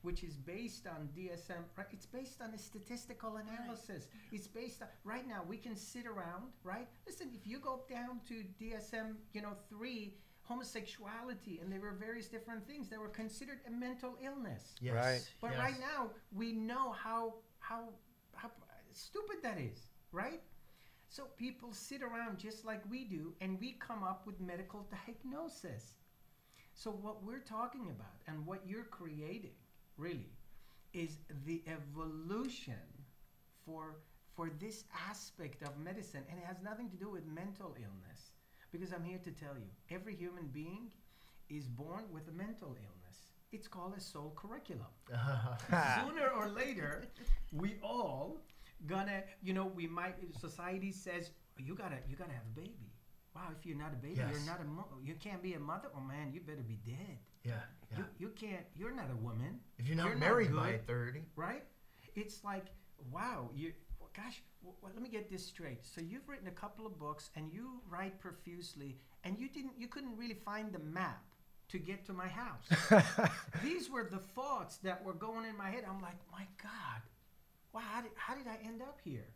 Which 0.05 0.23
is 0.23 0.35
based 0.35 0.85
on 0.85 1.09
DSM, 1.17 1.63
right? 1.75 1.87
It's 1.91 2.05
based 2.05 2.39
on 2.41 2.53
a 2.53 2.57
statistical 2.59 3.37
analysis. 3.37 4.07
It's 4.31 4.47
based 4.47 4.83
on, 4.83 4.87
right 5.03 5.27
now, 5.27 5.41
we 5.47 5.57
can 5.57 5.75
sit 5.75 6.05
around, 6.05 6.43
right? 6.63 6.87
Listen, 7.07 7.29
if 7.33 7.47
you 7.47 7.57
go 7.57 7.81
down 7.89 8.19
to 8.29 8.43
DSM, 8.61 9.15
you 9.33 9.41
know, 9.41 9.53
three, 9.67 10.13
homosexuality, 10.43 11.59
and 11.59 11.71
there 11.71 11.79
were 11.79 11.95
various 12.07 12.27
different 12.27 12.67
things 12.67 12.87
that 12.89 12.99
were 12.99 13.09
considered 13.09 13.59
a 13.67 13.71
mental 13.71 14.15
illness. 14.23 14.75
yes 14.79 14.93
Right. 14.93 15.21
But 15.41 15.51
yes. 15.51 15.59
right 15.59 15.79
now, 15.79 16.11
we 16.31 16.53
know 16.53 16.91
how 16.91 17.33
how 17.59 17.89
how 18.35 18.51
stupid 18.91 19.37
that 19.41 19.59
is, 19.59 19.79
right? 20.11 20.41
So 21.09 21.23
people 21.37 21.73
sit 21.73 22.01
around 22.03 22.37
just 22.37 22.63
like 22.63 22.81
we 22.89 23.05
do, 23.05 23.33
and 23.41 23.59
we 23.59 23.73
come 23.73 24.03
up 24.03 24.27
with 24.27 24.39
medical 24.39 24.87
diagnosis. 25.07 25.95
So 26.73 26.91
what 26.91 27.23
we're 27.23 27.39
talking 27.57 27.89
about 27.89 28.17
and 28.27 28.45
what 28.45 28.61
you're 28.67 28.83
creating 28.99 29.55
really 29.97 30.31
is 30.93 31.17
the 31.45 31.63
evolution 31.67 32.81
for 33.65 33.97
for 34.35 34.49
this 34.59 34.83
aspect 35.09 35.61
of 35.63 35.77
medicine, 35.77 36.23
and 36.29 36.37
it 36.37 36.45
has 36.45 36.57
nothing 36.61 36.89
to 36.89 36.97
do 36.97 37.09
with 37.09 37.25
mental 37.25 37.73
illness. 37.77 38.31
Because 38.71 38.91
I'm 38.91 39.03
here 39.03 39.19
to 39.23 39.31
tell 39.31 39.55
you, 39.55 39.69
every 39.89 40.13
human 40.13 40.47
being 40.47 40.91
is 41.49 41.67
born 41.67 42.03
with 42.11 42.27
a 42.27 42.31
mental 42.33 42.69
illness. 42.69 43.17
It's 43.53 43.67
called 43.67 43.93
a 43.95 44.01
soul 44.01 44.33
curriculum. 44.35 44.91
Sooner 45.69 46.27
or 46.35 46.49
later, 46.49 47.05
we 47.53 47.75
all 47.81 48.41
gonna, 48.87 49.23
you 49.41 49.53
know, 49.53 49.65
we 49.65 49.87
might. 49.87 50.15
Society 50.37 50.91
says 50.91 51.31
you 51.57 51.75
gotta, 51.75 51.99
you 52.09 52.17
gotta 52.17 52.33
have 52.33 52.43
a 52.51 52.59
baby. 52.59 52.91
Wow, 53.36 53.49
if 53.57 53.65
you're 53.65 53.77
not 53.77 53.91
a 53.91 53.97
baby, 53.97 54.15
Yes. 54.17 54.29
you're 54.31 54.45
not 54.45 54.61
a 54.61 54.63
mo- 54.63 54.88
you 55.03 55.15
can't 55.15 55.43
be 55.43 55.53
a 55.55 55.59
mother. 55.59 55.89
Oh 55.95 55.99
man, 55.99 56.31
you 56.33 56.39
better 56.39 56.63
be 56.63 56.79
dead. 56.86 57.17
yeah 57.43 57.53
yeah 57.91 57.97
You, 57.97 58.05
you 58.17 58.29
can't. 58.29 58.65
You're 58.75 58.95
not 58.95 59.11
a 59.11 59.15
woman, 59.17 59.59
if 59.77 59.88
you're 59.88 59.97
not 59.97 60.05
you're 60.05 60.15
not 60.15 60.19
married 60.27 60.55
by 60.55 60.77
30 60.88 61.21
right? 61.36 61.63
It's 62.15 62.43
like, 62.45 62.65
wow, 63.11 63.49
you. 63.53 63.73
well, 63.99 64.09
Gosh, 64.15 64.41
well, 64.63 64.75
let 64.83 65.01
me 65.01 65.09
get 65.09 65.29
this 65.29 65.45
straight. 65.45 65.83
So 65.86 65.99
you've 65.99 66.27
written 66.29 66.47
a 66.47 66.51
couple 66.63 66.86
of 66.86 66.97
books, 66.97 67.29
and 67.36 67.51
you 67.51 67.81
write 67.89 68.17
profusely, 68.21 68.95
and 69.25 69.38
you 69.38 69.49
didn't, 69.49 69.73
you 69.77 69.88
couldn't 69.89 70.15
really 70.17 70.33
find 70.45 70.71
the 70.71 70.79
map 70.79 71.21
to 71.67 71.77
get 71.77 72.05
to 72.05 72.13
my 72.13 72.27
house. 72.29 72.67
These 73.63 73.89
were 73.89 74.07
the 74.09 74.19
thoughts 74.19 74.77
that 74.77 75.03
were 75.03 75.13
going 75.13 75.45
in 75.45 75.57
my 75.57 75.69
head. 75.69 75.83
I'm 75.89 76.01
like, 76.01 76.15
my 76.31 76.45
God, 76.63 77.01
wow, 77.73 77.81
how 77.91 78.01
did, 78.01 78.11
how 78.15 78.36
did 78.36 78.47
I 78.47 78.57
end 78.65 78.81
up 78.81 78.99
here? 79.03 79.27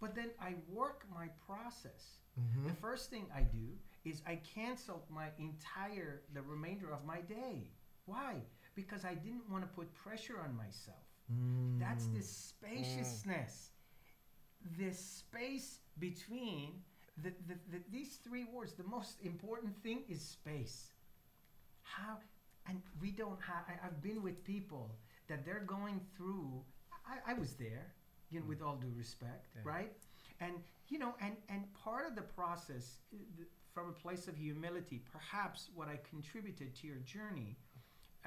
But 0.00 0.14
then 0.14 0.30
I 0.38 0.56
work 0.70 1.06
my 1.14 1.28
process. 1.46 2.18
Mm-hmm. 2.38 2.68
The 2.68 2.74
first 2.74 3.10
thing 3.10 3.26
I 3.34 3.40
do 3.40 3.68
is 4.04 4.22
I 4.26 4.38
canceled 4.54 5.02
my 5.10 5.28
entire, 5.38 6.22
the 6.34 6.42
remainder 6.42 6.92
of 6.92 7.04
my 7.04 7.20
day. 7.20 7.70
Why? 8.04 8.34
Because 8.74 9.04
I 9.04 9.14
didn't 9.14 9.50
want 9.50 9.64
to 9.64 9.68
put 9.68 9.92
pressure 9.94 10.38
on 10.44 10.56
myself. 10.56 10.98
That's 11.80 12.06
the 12.06 12.20
mm. 12.20 12.22
spaciousness, 12.22 13.70
this 14.78 14.98
space 14.98 15.80
between 15.98 16.74
the, 17.20 17.30
the, 17.48 17.54
the, 17.72 17.82
these 17.90 18.20
three 18.22 18.44
words. 18.44 18.74
The 18.74 18.84
most 18.84 19.20
important 19.24 19.74
thing 19.82 20.04
is 20.08 20.20
space. 20.20 20.92
How, 21.82 22.18
and 22.68 22.80
we 23.00 23.10
don't 23.10 23.40
have, 23.40 23.64
I, 23.66 23.84
I've 23.84 24.00
been 24.02 24.22
with 24.22 24.44
people 24.44 24.94
that 25.28 25.44
they're 25.44 25.64
going 25.66 26.00
through, 26.16 26.62
I, 27.08 27.32
I 27.32 27.34
was 27.34 27.54
there, 27.54 27.92
you 28.30 28.38
know, 28.38 28.46
with 28.46 28.60
mm. 28.60 28.66
all 28.66 28.76
due 28.76 28.92
respect, 28.96 29.48
right? 29.64 29.90
And, 30.40 30.52
you 30.88 30.98
know, 30.98 31.14
and, 31.20 31.36
and 31.48 31.64
part 31.74 32.06
of 32.06 32.14
the 32.14 32.22
process, 32.22 32.98
uh, 33.12 33.44
from 33.72 33.90
a 33.90 33.92
place 33.92 34.26
of 34.26 34.36
humility, 34.36 35.02
perhaps 35.12 35.68
what 35.74 35.88
I 35.88 35.98
contributed 36.08 36.74
to 36.76 36.86
your 36.86 36.96
journey 36.98 37.56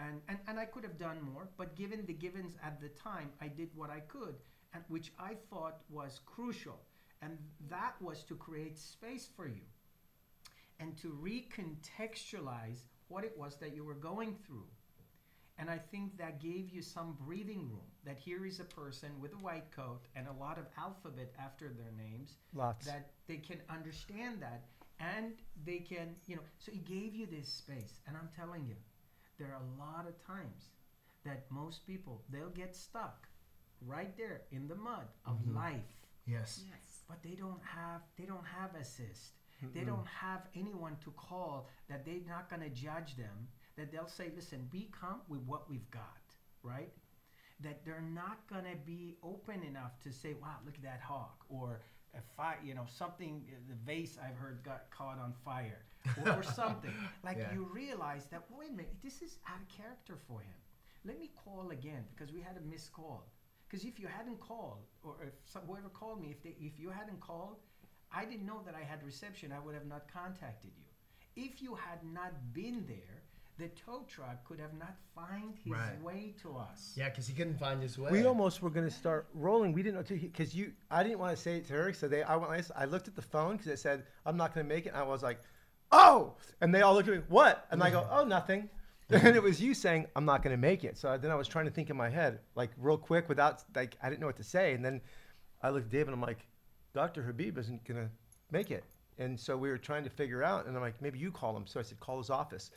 and, 0.07 0.21
and, 0.27 0.37
and 0.47 0.59
I 0.59 0.65
could 0.65 0.83
have 0.83 0.97
done 0.97 1.17
more, 1.21 1.49
but 1.57 1.75
given 1.75 2.05
the 2.05 2.13
givens 2.13 2.55
at 2.63 2.79
the 2.79 2.89
time, 2.89 3.29
I 3.41 3.47
did 3.47 3.69
what 3.75 3.89
I 3.89 3.99
could, 3.99 4.35
and 4.73 4.83
which 4.87 5.11
I 5.19 5.35
thought 5.49 5.81
was 5.89 6.21
crucial, 6.25 6.79
and 7.21 7.37
that 7.69 7.95
was 8.01 8.23
to 8.23 8.35
create 8.35 8.77
space 8.77 9.27
for 9.35 9.47
you 9.47 9.65
and 10.79 10.97
to 10.97 11.17
recontextualize 11.21 12.83
what 13.09 13.25
it 13.25 13.37
was 13.37 13.57
that 13.57 13.75
you 13.75 13.83
were 13.83 13.95
going 13.95 14.35
through. 14.45 14.67
And 15.57 15.69
I 15.69 15.77
think 15.77 16.17
that 16.17 16.39
gave 16.39 16.69
you 16.69 16.81
some 16.81 17.17
breathing 17.25 17.67
room. 17.69 17.91
That 18.09 18.17
here 18.17 18.45
is 18.45 18.59
a 18.59 18.63
person 18.63 19.09
with 19.21 19.33
a 19.33 19.37
white 19.37 19.69
coat 19.69 20.01
and 20.15 20.27
a 20.27 20.33
lot 20.33 20.57
of 20.57 20.65
alphabet 20.77 21.31
after 21.39 21.69
their 21.69 21.93
names 21.95 22.37
Lots. 22.55 22.87
that 22.87 23.11
they 23.27 23.37
can 23.37 23.57
understand 23.69 24.41
that 24.41 24.63
and 24.99 25.33
they 25.63 25.77
can, 25.77 26.15
you 26.25 26.35
know, 26.37 26.41
so 26.57 26.71
he 26.71 26.79
gave 26.79 27.13
you 27.13 27.27
this 27.27 27.47
space. 27.47 28.01
And 28.07 28.17
I'm 28.17 28.29
telling 28.35 28.65
you, 28.65 28.75
there 29.37 29.49
are 29.49 29.61
a 29.61 29.79
lot 29.79 30.07
of 30.07 30.15
times 30.25 30.71
that 31.25 31.45
most 31.49 31.85
people 31.85 32.21
they'll 32.29 32.49
get 32.49 32.75
stuck 32.75 33.27
right 33.85 34.15
there 34.17 34.41
in 34.51 34.67
the 34.67 34.75
mud 34.75 35.07
of 35.25 35.35
mm-hmm. 35.35 35.55
life 35.55 36.07
yes 36.25 36.61
Yes. 36.69 37.03
but 37.07 37.23
they 37.23 37.35
don't 37.35 37.61
have 37.63 38.01
they 38.17 38.25
don't 38.25 38.45
have 38.45 38.75
assist 38.75 39.33
they 39.73 39.81
don't 39.81 40.07
have 40.07 40.47
anyone 40.55 40.95
to 41.03 41.11
call 41.11 41.67
that 41.89 42.05
they're 42.05 42.25
not 42.27 42.49
going 42.49 42.61
to 42.61 42.69
judge 42.69 43.17
them 43.17 43.47
that 43.75 43.91
they'll 43.91 44.07
say 44.07 44.31
listen 44.35 44.67
be 44.71 44.89
calm 44.99 45.21
with 45.27 45.41
what 45.41 45.69
we've 45.69 45.89
got 45.91 46.23
right 46.63 46.91
that 47.61 47.83
they're 47.85 48.01
not 48.13 48.39
going 48.49 48.63
to 48.65 48.77
be 48.85 49.15
open 49.23 49.63
enough 49.63 49.99
to 50.03 50.11
say 50.11 50.33
wow 50.41 50.55
look 50.65 50.75
at 50.75 50.83
that 50.83 51.01
hawk 51.01 51.43
or 51.49 51.81
a 52.15 52.21
fire 52.35 52.57
you 52.63 52.73
know 52.73 52.85
something 52.87 53.43
uh, 53.51 53.55
the 53.67 53.75
vase 53.85 54.17
i've 54.23 54.35
heard 54.37 54.63
got 54.63 54.89
caught 54.89 55.19
on 55.19 55.33
fire 55.45 55.83
or, 56.25 56.33
or 56.39 56.43
something. 56.61 56.91
Like 57.23 57.37
Yeah. 57.37 57.53
you 57.53 57.69
realize 57.71 58.25
that 58.27 58.43
wait 58.49 58.69
a 58.69 58.73
minute 58.73 58.95
this 59.03 59.21
is 59.21 59.37
out 59.47 59.59
of 59.61 59.67
character 59.67 60.15
for 60.27 60.39
him. 60.41 60.55
Let 61.05 61.19
me 61.19 61.29
call 61.35 61.71
again 61.71 62.05
because 62.15 62.33
we 62.33 62.41
had 62.41 62.57
a 62.57 62.61
missed 62.61 62.91
call. 62.93 63.31
Because 63.67 63.85
if 63.85 63.99
you 63.99 64.07
hadn't 64.07 64.39
called 64.39 64.85
or 65.03 65.15
if 65.27 65.33
some, 65.45 65.63
whoever 65.67 65.89
called 65.89 66.19
me 66.21 66.29
if 66.31 66.41
they 66.41 66.55
if 66.59 66.79
you 66.79 66.89
hadn't 66.89 67.19
called 67.19 67.57
i 68.11 68.25
didn't 68.25 68.45
know 68.45 68.61
that 68.65 68.75
i 68.75 68.83
had 68.83 69.03
reception 69.03 69.51
i 69.51 69.59
would 69.59 69.75
have 69.75 69.85
not 69.85 70.11
contacted 70.11 70.71
you. 70.77 70.85
If 71.35 71.61
you 71.61 71.75
had 71.75 71.99
not 72.03 72.33
been 72.53 72.85
there 72.87 73.18
the 73.59 73.67
tow 73.69 74.05
truck 74.07 74.43
could 74.45 74.59
have 74.59 74.73
not 74.73 74.95
find 75.13 75.53
his 75.63 75.73
Right. 75.73 76.01
way 76.01 76.33
to 76.41 76.57
us. 76.57 76.93
Yeah, 76.95 77.09
because 77.09 77.27
he 77.27 77.33
couldn't 77.33 77.59
find 77.59 77.81
his 77.81 77.97
way. 77.99 78.09
We 78.09 78.25
almost 78.25 78.61
were 78.61 78.69
going 78.69 78.87
to 78.87 78.93
start 78.93 79.27
rolling. 79.33 79.73
We 79.73 79.83
didn't 79.83 79.97
know 80.09 80.17
because 80.17 80.55
you. 80.55 80.71
I 80.89 81.03
didn't 81.03 81.19
want 81.19 81.35
to 81.35 81.41
say 81.41 81.57
it 81.57 81.67
to 81.67 81.73
her, 81.73 81.93
so 81.93 82.07
they. 82.07 82.23
I 82.23 82.37
went. 82.37 82.71
I 82.75 82.85
looked 82.85 83.07
at 83.09 83.15
the 83.15 83.21
phone 83.21 83.57
because 83.57 83.67
it 83.67 83.79
said 83.79 84.05
I'm 84.25 84.37
not 84.37 84.53
going 84.55 84.65
to 84.65 84.73
make 84.73 84.85
it. 84.85 84.89
And 84.89 84.97
I 84.97 85.03
was 85.03 85.21
like, 85.21 85.41
oh, 85.91 86.35
and 86.61 86.73
they 86.73 86.81
all 86.81 86.93
looked 86.93 87.09
at 87.09 87.15
me. 87.15 87.21
What? 87.27 87.67
And 87.71 87.83
I 87.83 87.89
go, 87.91 88.07
oh, 88.09 88.23
nothing. 88.23 88.69
And 89.11 89.35
it 89.35 89.41
was 89.41 89.59
you 89.59 89.73
saying 89.73 90.05
I'm 90.15 90.25
not 90.25 90.43
going 90.43 90.55
to 90.55 90.61
make 90.61 90.83
it. 90.83 90.95
So 90.95 91.17
then 91.17 91.31
I 91.31 91.35
was 91.35 91.47
trying 91.47 91.65
to 91.65 91.71
think 91.71 91.89
in 91.89 91.97
my 91.97 92.09
head, 92.09 92.41
like 92.53 92.69
real 92.77 92.95
quick, 92.95 93.27
without 93.27 93.63
like 93.75 93.97
I 94.03 94.07
didn't 94.07 94.21
know 94.21 94.27
what 94.27 94.37
to 94.37 94.43
say. 94.43 94.73
And 94.75 94.85
then 94.85 95.01
I 95.63 95.71
looked 95.71 95.85
at 95.87 95.91
Dave 95.91 96.07
and 96.07 96.13
I'm 96.13 96.21
like, 96.21 96.45
Dr. 96.93 97.23
Habib 97.23 97.57
isn't 97.57 97.83
going 97.85 97.99
to 98.05 98.09
make 98.51 98.69
it. 98.69 98.83
And 99.17 99.37
so 99.39 99.57
we 99.57 99.69
were 99.69 99.79
trying 99.79 100.03
to 100.03 100.11
figure 100.11 100.43
out. 100.43 100.67
And 100.67 100.75
I'm 100.75 100.83
like, 100.83 101.01
maybe 101.01 101.17
you 101.17 101.31
call 101.31 101.57
him. 101.57 101.65
So 101.65 101.79
I 101.79 101.83
said, 101.83 101.99
call 101.99 102.19
his 102.19 102.29
office. 102.29 102.69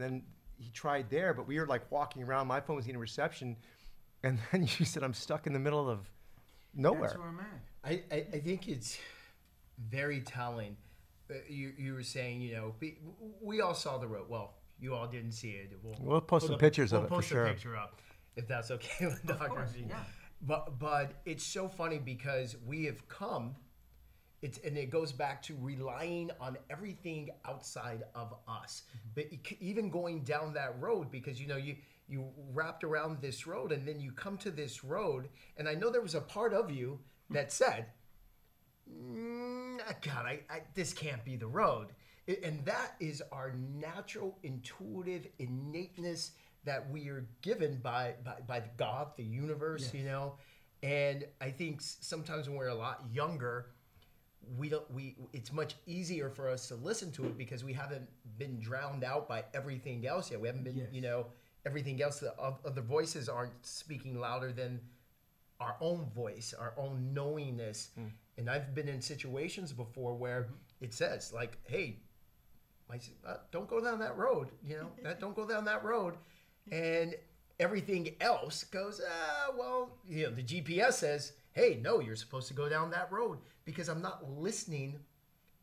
Then 0.00 0.22
he 0.58 0.70
tried 0.70 1.10
there, 1.10 1.34
but 1.34 1.46
we 1.46 1.58
were 1.58 1.66
like 1.66 1.90
walking 1.90 2.22
around. 2.22 2.46
My 2.46 2.60
phone 2.60 2.76
was 2.76 2.86
getting 2.86 3.00
reception. 3.00 3.56
And 4.22 4.38
then 4.52 4.62
you 4.62 4.84
said, 4.84 5.02
I'm 5.02 5.14
stuck 5.14 5.46
in 5.46 5.52
the 5.52 5.58
middle 5.58 5.88
of 5.88 6.10
nowhere. 6.74 7.02
That's 7.08 7.18
where 7.18 7.28
I'm 7.28 7.40
at. 7.40 7.60
I, 7.82 8.02
I, 8.14 8.26
I 8.34 8.40
think 8.40 8.68
it's 8.68 8.98
very 9.78 10.20
telling. 10.20 10.76
Uh, 11.30 11.34
you, 11.48 11.72
you 11.78 11.94
were 11.94 12.02
saying, 12.02 12.40
you 12.40 12.54
know, 12.54 12.74
we, 12.80 12.98
we 13.40 13.60
all 13.60 13.74
saw 13.74 13.98
the 13.98 14.06
road. 14.06 14.26
Well, 14.28 14.54
you 14.80 14.94
all 14.94 15.06
didn't 15.06 15.32
see 15.32 15.50
it. 15.50 15.72
We'll, 15.82 15.96
We'll 16.00 16.20
post 16.20 16.46
some 16.46 16.56
a- 16.56 16.58
pictures 16.58 16.92
we'll 16.92 17.02
of 17.02 17.06
it 17.06 17.14
for 17.14 17.22
sure. 17.22 17.44
post 17.44 17.50
a 17.50 17.54
picture 17.54 17.76
up 17.76 18.00
if 18.36 18.48
that's 18.48 18.70
okay 18.70 19.06
with 19.06 19.24
Dr. 19.26 19.48
course, 19.48 19.70
yeah. 19.76 19.96
But 20.42 20.78
but 20.78 21.12
it's 21.26 21.44
so 21.44 21.68
funny 21.68 21.98
because 21.98 22.56
we 22.66 22.84
have 22.86 23.06
come. 23.08 23.54
It's 24.42 24.58
and 24.58 24.76
it 24.78 24.90
goes 24.90 25.12
back 25.12 25.42
to 25.42 25.56
relying 25.60 26.30
on 26.40 26.56
everything 26.70 27.30
outside 27.44 28.04
of 28.14 28.34
us. 28.48 28.84
Mm-hmm. 28.88 29.08
But 29.14 29.56
even 29.60 29.90
going 29.90 30.22
down 30.22 30.54
that 30.54 30.80
road 30.80 31.10
because 31.10 31.40
you 31.40 31.46
know 31.46 31.56
you 31.56 31.76
you 32.08 32.26
wrapped 32.52 32.82
around 32.82 33.20
this 33.20 33.46
road 33.46 33.70
and 33.70 33.86
then 33.86 34.00
you 34.00 34.12
come 34.12 34.36
to 34.38 34.50
this 34.50 34.82
road 34.82 35.28
and 35.56 35.68
I 35.68 35.74
know 35.74 35.90
there 35.90 36.00
was 36.00 36.14
a 36.14 36.20
part 36.20 36.52
of 36.52 36.70
you 36.70 36.98
that 37.30 37.52
said, 37.52 37.86
mm, 38.90 39.78
God, 40.02 40.26
I, 40.26 40.40
I, 40.50 40.62
this 40.74 40.92
can't 40.92 41.24
be 41.24 41.36
the 41.36 41.46
road. 41.46 41.88
And 42.44 42.64
that 42.64 42.94
is 43.00 43.22
our 43.32 43.54
natural, 43.74 44.38
intuitive 44.42 45.26
innateness 45.38 46.32
that 46.64 46.88
we 46.90 47.08
are 47.08 47.26
given 47.42 47.80
by, 47.82 48.14
by, 48.24 48.36
by 48.46 48.62
God, 48.76 49.08
the 49.16 49.24
universe, 49.24 49.92
you 49.94 50.04
know. 50.04 50.34
And 50.82 51.24
I 51.40 51.50
think 51.50 51.80
sometimes 51.80 52.48
when 52.48 52.56
we're 52.56 52.68
a 52.68 52.74
lot 52.74 53.04
younger, 53.12 53.70
we 54.56 54.68
don't 54.68 54.90
we 54.92 55.16
it's 55.32 55.52
much 55.52 55.74
easier 55.86 56.30
for 56.30 56.48
us 56.48 56.68
to 56.68 56.74
listen 56.76 57.10
to 57.12 57.24
it 57.26 57.36
because 57.38 57.62
we 57.64 57.72
haven't 57.72 58.08
been 58.38 58.58
drowned 58.60 59.04
out 59.04 59.28
by 59.28 59.44
everything 59.54 60.06
else 60.06 60.30
yet. 60.30 60.40
We 60.40 60.48
haven't 60.48 60.64
been, 60.64 60.76
Yes. 60.76 60.88
you 60.92 61.00
know, 61.02 61.26
everything 61.66 62.00
else. 62.02 62.20
The 62.20 62.34
other 62.40 62.80
voices 62.82 63.28
aren't 63.28 63.64
speaking 63.64 64.18
louder 64.18 64.52
than 64.52 64.80
our 65.60 65.76
own 65.80 66.06
voice, 66.14 66.54
our 66.58 66.72
own 66.78 67.12
knowingness. 67.12 67.90
And 68.38 68.48
I've 68.48 68.74
been 68.74 68.88
in 68.88 69.02
situations 69.02 69.72
before 69.72 70.14
where 70.14 70.48
it 70.80 70.94
says 70.94 71.32
like, 71.32 71.58
"Hey, 71.68 71.98
my, 72.88 72.98
uh, 73.26 73.36
don't 73.52 73.68
go 73.68 73.80
down 73.80 73.98
that 74.00 74.16
road," 74.16 74.48
you 74.64 74.78
know, 74.78 74.90
that 75.02 75.20
don't 75.20 75.36
go 75.36 75.46
down 75.46 75.66
that 75.66 75.84
road, 75.84 76.14
and 76.72 77.14
everything 77.58 78.16
else 78.22 78.64
goes, 78.64 79.02
ah, 79.06 79.52
well, 79.56 79.98
you 80.08 80.24
know, 80.24 80.30
the 80.34 80.42
GPS 80.42 80.94
says, 80.98 81.32
"Hey, 81.52 81.78
no, 81.82 82.00
you're 82.00 82.16
supposed 82.16 82.48
to 82.48 82.54
go 82.54 82.70
down 82.70 82.90
that 82.92 83.12
road," 83.12 83.38
because 83.70 83.88
I'm 83.88 84.02
not 84.02 84.28
listening 84.28 84.98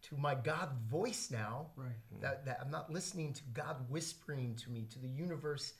to 0.03 0.17
my 0.17 0.33
God 0.33 0.69
voice 0.89 1.29
now. 1.29 1.67
Right. 1.75 1.89
Hmm. 2.13 2.21
That, 2.21 2.45
that 2.45 2.59
I'm 2.61 2.71
not 2.71 2.89
listening 2.89 3.33
to 3.33 3.41
God 3.53 3.75
whispering 3.89 4.55
to 4.63 4.71
me, 4.71 4.87
to 4.91 4.99
the 4.99 5.09
universe, 5.09 5.73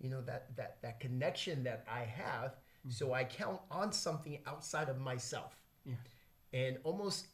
you 0.00 0.08
know, 0.08 0.22
that 0.22 0.56
that 0.56 0.78
that 0.82 0.98
connection 0.98 1.62
that 1.64 1.84
I 1.90 2.04
have. 2.04 2.56
Hmm. 2.84 2.90
So 2.90 3.12
I 3.12 3.24
count 3.24 3.60
on 3.70 3.92
something 3.92 4.38
outside 4.46 4.88
of 4.88 4.98
myself. 4.98 5.54
Yeah. 5.84 5.94
And 6.54 6.78
almost, 6.84 7.26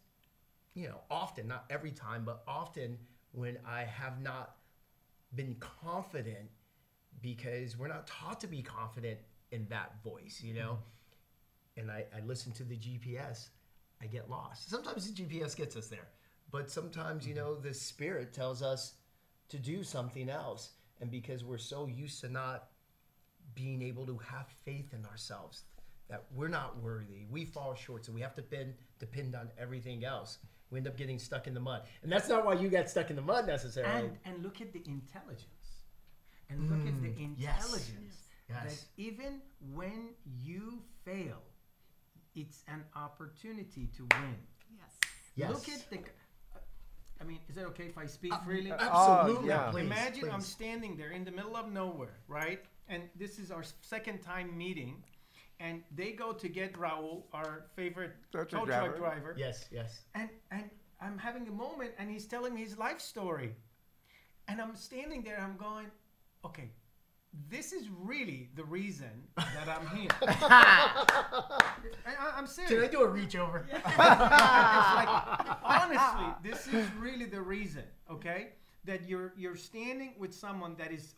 you 0.75 0.89
know, 0.89 1.01
often, 1.11 1.47
not 1.47 1.67
every 1.71 1.93
time, 1.93 2.25
but 2.25 2.43
often 2.49 2.99
when 3.33 3.59
I 3.65 3.83
have 3.83 4.21
not 4.21 4.57
been 5.37 5.55
confident 5.61 6.51
because 7.23 7.79
we're 7.79 7.87
not 7.87 8.09
taught 8.09 8.41
to 8.41 8.49
be 8.49 8.63
confident 8.63 9.19
in 9.53 9.67
that 9.69 10.03
voice, 10.03 10.41
you 10.43 10.55
know? 10.55 10.79
Hmm. 11.77 11.81
And 11.81 11.91
I, 11.91 12.05
I 12.17 12.21
listen 12.27 12.51
to 12.53 12.65
the 12.65 12.77
GPS, 12.77 13.51
I 14.03 14.07
get 14.07 14.31
lost. 14.31 14.71
Sometimes 14.71 15.11
the 15.11 15.23
GPS 15.23 15.55
gets 15.57 15.77
us 15.77 15.89
there, 15.89 16.09
but 16.51 16.71
sometimes, 16.71 17.27
you 17.27 17.35
know, 17.35 17.55
the 17.55 17.75
spirit 17.75 18.33
tells 18.33 18.63
us 18.63 18.95
to 19.49 19.59
do 19.59 19.83
something 19.83 20.29
else. 20.31 20.71
And 21.01 21.11
because 21.11 21.45
we're 21.45 21.59
so 21.59 21.87
used 21.87 22.21
to 22.23 22.29
not 22.29 22.69
being 23.55 23.83
able 23.83 24.07
to 24.07 24.19
have 24.19 24.47
faith 24.65 24.93
in 24.95 25.05
ourselves 25.07 25.65
that 26.09 26.25
we're 26.35 26.49
not 26.49 26.81
worthy, 26.83 27.27
we 27.31 27.45
fall 27.45 27.75
short, 27.75 28.05
so 28.05 28.13
we 28.13 28.21
have 28.21 28.35
to 28.35 28.43
depend, 28.43 28.75
depend 28.99 29.35
on 29.35 29.51
everything 29.59 30.05
else. 30.05 30.39
We 30.71 30.79
end 30.79 30.87
up 30.89 30.97
getting 30.97 31.19
stuck 31.19 31.47
in 31.47 31.55
the 31.55 31.61
mud. 31.61 31.83
And 32.03 32.11
that's 32.13 32.29
not 32.29 32.45
why 32.45 32.55
you 32.55 32.69
got 32.69 32.89
stuck 32.89 33.11
in 33.11 33.17
the 33.17 33.23
mud 33.23 33.47
necessarily. 33.47 34.07
And 34.07 34.19
and 34.25 34.43
look 34.43 34.61
at 34.61 34.73
the 34.73 34.83
intelligence. 34.87 35.47
And 36.49 36.69
look 36.69 36.87
at 36.87 37.01
the 37.03 37.09
Mm, 37.09 37.35
yes. 37.37 37.65
intelligence. 37.65 38.17
Yes. 38.49 38.65
That 38.65 39.03
even 39.03 39.41
when 39.73 40.11
you 40.25 40.83
fail, 41.05 41.43
it's 42.35 42.65
an 42.69 42.85
opportunity 42.97 43.89
to 43.97 44.03
win. 44.03 44.37
Yes. 44.77 44.99
yes. 45.37 45.51
Look 45.51 45.69
at 45.69 45.91
the. 45.91 45.99
I 47.21 47.25
mean, 47.25 47.39
is 47.49 47.57
it 47.59 47.65
okay 47.67 47.85
if 47.85 47.99
I 47.99 48.07
speak 48.07 48.33
uh, 48.33 48.39
freely? 48.39 48.73
Uh, 48.73 48.79
absolutely. 48.81 49.51
Oh, 49.51 49.55
yeah. 49.55 49.71
please, 49.71 49.83
Imagine 49.83 50.31
I'm 50.31 50.41
standing 50.41 50.97
there 50.97 51.11
in 51.11 51.25
the 51.25 51.31
middle 51.31 51.57
of 51.57 51.71
nowhere, 51.71 52.19
right? 52.29 52.61
And 52.89 53.03
this 53.15 53.39
is 53.39 53.51
our 53.51 53.63
second 53.83 54.21
time 54.23 54.57
meeting, 54.57 55.03
and 55.61 55.83
they 55.95 56.13
go 56.13 56.33
to 56.33 56.49
get 56.49 56.73
Raul, 56.75 57.25
our 57.33 57.67
favorite 57.77 58.13
Tow 58.33 58.45
tow 58.45 58.65
truck 58.65 58.67
truck 58.67 58.67
driver. 58.67 58.97
driver. 58.99 59.35
Yes, 59.39 59.67
yes. 59.71 60.01
And 60.15 60.31
and 60.51 60.71
I'm 61.01 61.19
having 61.19 61.47
a 61.49 61.53
moment, 61.53 61.93
and 61.99 62.11
he's 62.11 62.27
telling 62.27 62.55
me 62.55 62.63
his 62.63 62.79
life 62.79 63.01
story, 63.01 63.55
and 64.49 64.61
I'm 64.61 64.75
standing 64.75 65.23
there. 65.23 65.39
I'm 65.39 65.57
going, 65.57 65.87
okay, 66.45 66.71
this 67.49 67.73
is 67.73 67.89
really 68.03 68.49
the 68.57 68.65
reason 68.65 69.11
that 69.37 69.69
I'm 69.69 69.87
here. 69.97 70.11
I, 70.23 71.85
I- 72.07 72.33
I'm 72.37 72.47
serious. 72.47 72.73
Can 72.73 72.83
I 72.83 72.89
do 72.89 73.03
a 73.03 73.09
reach 73.09 73.37
over? 73.37 73.67
It's 73.73 73.85
like, 73.97 75.09
honestly, 75.65 76.27
this 76.43 76.67
is 76.69 76.87
really 76.99 77.27
the 77.27 77.41
reason, 77.41 77.85
okay? 78.11 78.49
That 78.85 79.09
you're 79.09 79.33
you're 79.37 79.57
standing 79.57 80.15
with 80.19 80.35
someone 80.35 80.75
that 80.79 80.91
is 80.93 81.15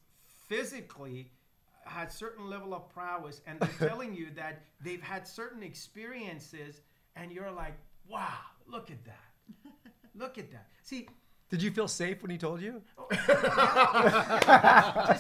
physically 0.48 1.30
uh, 1.86 1.90
has 1.90 2.12
certain 2.14 2.48
level 2.50 2.74
of 2.74 2.88
prowess 2.88 3.40
and 3.46 3.58
they're 3.60 3.88
telling 3.88 4.14
you 4.14 4.28
that 4.36 4.62
they've 4.84 5.02
had 5.02 5.26
certain 5.26 5.62
experiences 5.62 6.80
and 7.16 7.30
you're 7.32 7.50
like, 7.52 7.78
wow, 8.08 8.38
look 8.66 8.90
at 8.90 9.02
that. 9.04 9.20
Look 10.14 10.36
at 10.38 10.50
that. 10.50 10.66
See, 10.82 11.08
Did 11.53 11.62
you 11.62 11.70
feel 11.70 11.86
safe 11.86 12.22
when 12.22 12.30
he 12.30 12.38
told 12.38 12.62
you? 12.62 12.80
just 13.11 13.26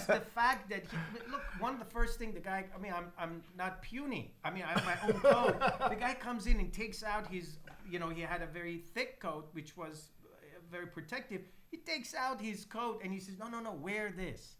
the 0.06 0.22
fact 0.34 0.70
that 0.70 0.84
he, 0.90 0.96
look, 1.30 1.42
one 1.58 1.74
of 1.74 1.78
the 1.78 1.84
first 1.84 2.18
thing 2.18 2.32
the 2.32 2.40
guy, 2.40 2.64
I 2.74 2.78
mean, 2.80 2.90
I'm, 2.90 3.12
I'm 3.18 3.42
not 3.54 3.82
puny. 3.82 4.32
I 4.42 4.50
mean, 4.50 4.62
I 4.62 4.68
have 4.68 4.86
my 4.86 4.96
own 5.06 5.20
coat. 5.20 5.60
The 5.90 5.94
guy 5.94 6.14
comes 6.14 6.46
in 6.46 6.58
and 6.58 6.72
takes 6.72 7.02
out 7.04 7.26
his, 7.26 7.58
you 7.86 7.98
know, 7.98 8.08
he 8.08 8.22
had 8.22 8.40
a 8.40 8.46
very 8.46 8.78
thick 8.78 9.20
coat, 9.20 9.50
which 9.52 9.76
was 9.76 10.08
uh, 10.24 10.28
very 10.70 10.86
protective. 10.86 11.42
He 11.70 11.76
takes 11.76 12.14
out 12.14 12.40
his 12.40 12.64
coat 12.64 13.02
and 13.04 13.12
he 13.12 13.20
says, 13.20 13.38
no, 13.38 13.48
no, 13.48 13.60
no, 13.60 13.72
wear 13.74 14.10
this. 14.16 14.54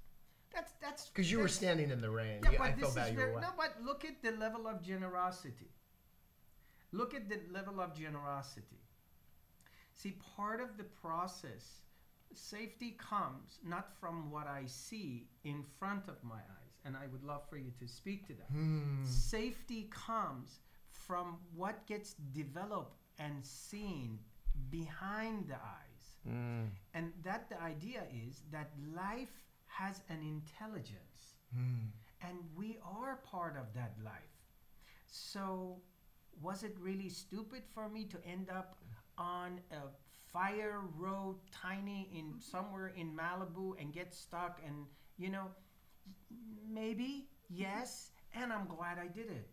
That's, 0.55 0.73
that's, 0.83 1.09
Because 1.09 1.33
you 1.33 1.39
were 1.39 1.49
standing 1.49 1.91
in 1.91 2.03
the 2.03 2.11
rain. 2.11 2.41
yeah, 2.45 2.51
You- 2.51 2.59
but 2.59 2.65
I 2.67 2.73
this 2.73 2.81
felt 2.81 2.91
is 2.91 2.95
bad 2.97 3.13
you 3.15 3.19
were 3.19 3.27
very, 3.29 3.41
no, 3.41 3.49
but 3.57 3.77
look 3.83 4.05
at 4.05 4.23
the 4.23 4.33
level 4.33 4.69
of 4.69 4.83
generosity. 4.83 5.71
Look 6.93 7.15
at 7.15 7.31
the 7.31 7.41
level 7.51 7.81
of 7.81 7.95
generosity. 7.99 8.82
See, 10.03 10.17
part 10.37 10.61
of 10.61 10.77
the 10.77 10.83
process, 10.83 11.83
safety 12.35 12.97
comes 12.99 13.61
not 13.65 13.89
from 14.01 14.33
what 14.33 14.49
I 14.49 14.65
see 14.67 15.29
in 15.45 15.63
front 15.79 16.09
of 16.09 16.17
my 16.25 16.41
eyes, 16.59 16.75
and 16.85 16.97
I 16.97 17.07
would 17.13 17.23
love 17.23 17.43
for 17.49 17.57
you 17.57 17.71
to 17.79 17.87
speak 17.87 18.27
to 18.27 18.33
that. 18.35 18.51
Hmm. 18.51 19.05
Safety 19.05 19.89
comes 19.93 20.59
from 20.91 21.39
what 21.55 21.87
gets 21.87 22.15
developed 22.35 22.97
and 23.21 23.47
seen 23.47 24.19
behind 24.71 25.47
the 25.47 25.55
eyes. 25.55 26.17
And 26.95 27.13
that 27.23 27.49
the 27.49 27.61
idea 27.63 28.03
is 28.27 28.43
that 28.51 28.71
life 28.97 29.31
has 29.67 30.03
an 30.09 30.21
intelligence, 30.21 31.37
and 32.27 32.39
we 32.57 32.79
are 32.85 33.21
part 33.31 33.57
of 33.57 33.73
that 33.75 33.95
life. 34.05 34.37
So, 35.07 35.81
was 36.41 36.65
it 36.65 36.77
really 36.81 37.09
stupid 37.09 37.63
for 37.73 37.89
me 37.89 38.05
to 38.07 38.19
end 38.27 38.51
up 38.51 38.79
on 39.19 39.61
a 39.71 39.89
fire 40.33 40.81
road, 40.97 41.37
tiny 41.53 42.09
in 42.15 42.25
mm-hmm. 42.27 42.39
somewhere 42.41 42.93
in 42.97 43.15
Malibu, 43.15 43.81
and 43.81 43.93
get 43.93 44.15
stuck? 44.15 44.61
And 44.67 44.87
you 45.19 45.31
know, 45.31 45.47
maybe 46.69 47.27
mm-hmm. 47.53 47.63
yes, 47.63 48.11
and 48.35 48.53
I'm 48.53 48.67
glad 48.67 48.99
I 48.99 49.07
did 49.07 49.31
it 49.31 49.49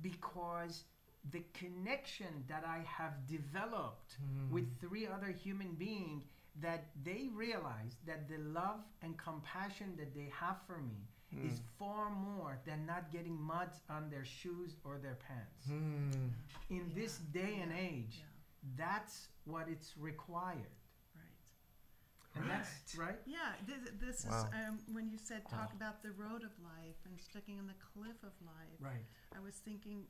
because 0.00 0.84
the 1.30 1.42
connection 1.54 2.44
that 2.48 2.64
I 2.66 2.84
have 2.86 3.26
developed 3.28 4.16
mm-hmm. 4.20 4.52
with 4.52 4.66
three 4.80 5.06
other 5.06 5.28
human 5.28 5.74
beings 5.74 6.24
that 6.60 6.86
they 7.04 7.28
realize 7.32 7.96
that 8.06 8.28
the 8.28 8.38
love 8.38 8.80
and 9.02 9.16
compassion 9.16 9.94
that 9.96 10.14
they 10.14 10.30
have 10.38 10.56
for 10.66 10.78
me 10.78 11.08
mm. 11.34 11.50
is 11.50 11.60
far 11.78 12.10
more 12.10 12.58
than 12.66 12.84
not 12.84 13.10
getting 13.10 13.40
mud 13.40 13.70
on 13.88 14.10
their 14.10 14.24
shoes 14.24 14.76
or 14.84 14.98
their 15.02 15.16
pants. 15.26 15.66
Hmm. 15.66 16.28
In 16.68 16.90
this 16.94 17.18
day 17.32 17.60
and 17.62 17.72
age, 17.72 18.18
Yeah. 18.18 18.31
That's 18.76 19.28
what 19.44 19.66
it's 19.68 19.94
required. 19.98 20.76
Right. 21.14 22.40
And 22.42 22.50
that's 22.50 22.94
right. 22.96 23.18
Yeah, 23.26 23.52
this, 23.66 23.90
this 24.00 24.26
Wow. 24.28 24.38
is 24.38 24.44
um, 24.68 24.78
when 24.92 25.08
you 25.10 25.18
said 25.18 25.42
talk 25.48 25.70
Wow. 25.70 25.76
about 25.76 26.02
the 26.02 26.12
road 26.12 26.42
of 26.44 26.52
life 26.62 26.96
and 27.04 27.20
sticking 27.20 27.58
on 27.58 27.66
the 27.66 27.74
cliff 27.92 28.22
of 28.22 28.32
life. 28.44 28.78
Right. 28.80 29.04
I 29.36 29.40
was 29.40 29.54
thinking, 29.56 30.04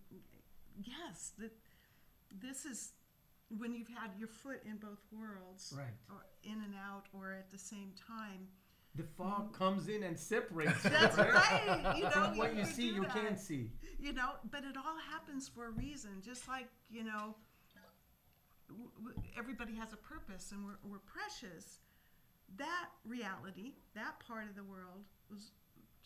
yes, 0.82 1.32
that 1.38 1.52
this 2.40 2.64
is 2.64 2.92
when 3.58 3.74
you've 3.74 3.88
had 3.88 4.10
your 4.18 4.28
foot 4.28 4.62
in 4.64 4.76
both 4.76 5.00
worlds, 5.12 5.74
Right. 5.76 5.94
or 6.10 6.24
in 6.42 6.62
and 6.62 6.74
out, 6.74 7.06
or 7.12 7.32
at 7.32 7.50
the 7.50 7.58
same 7.58 7.92
time. 8.06 8.48
The 8.94 9.02
fog 9.04 9.52
comes 9.54 9.88
in 9.88 10.02
and 10.02 10.18
separates 10.18 10.82
That's 10.82 11.16
you, 11.16 11.22
right. 11.24 11.94
You 11.96 12.02
know, 12.04 12.10
From 12.28 12.36
what 12.38 12.52
you 12.54 12.60
you 12.60 12.64
see, 12.66 12.88
do 12.90 12.94
you 12.96 13.02
that. 13.02 13.12
can't 13.14 13.38
see. 13.38 13.70
You 13.98 14.12
know, 14.12 14.32
but 14.50 14.64
it 14.64 14.76
all 14.76 14.96
happens 15.10 15.48
for 15.48 15.66
a 15.66 15.70
reason. 15.70 16.20
Just 16.24 16.46
like 16.48 16.68
you 16.90 17.02
know, 17.04 17.10
w- 17.10 17.34
w- 17.34 17.36
everybody 19.38 19.74
has 19.76 19.92
a 19.92 19.96
purpose, 19.96 20.52
and 20.52 20.64
we're, 20.64 20.78
we're 20.84 20.98
precious. 21.04 21.80
That 22.56 22.90
reality, 23.06 23.72
that 23.94 24.20
part 24.26 24.48
of 24.48 24.54
the 24.56 24.64
world, 24.64 25.04
was 25.30 25.52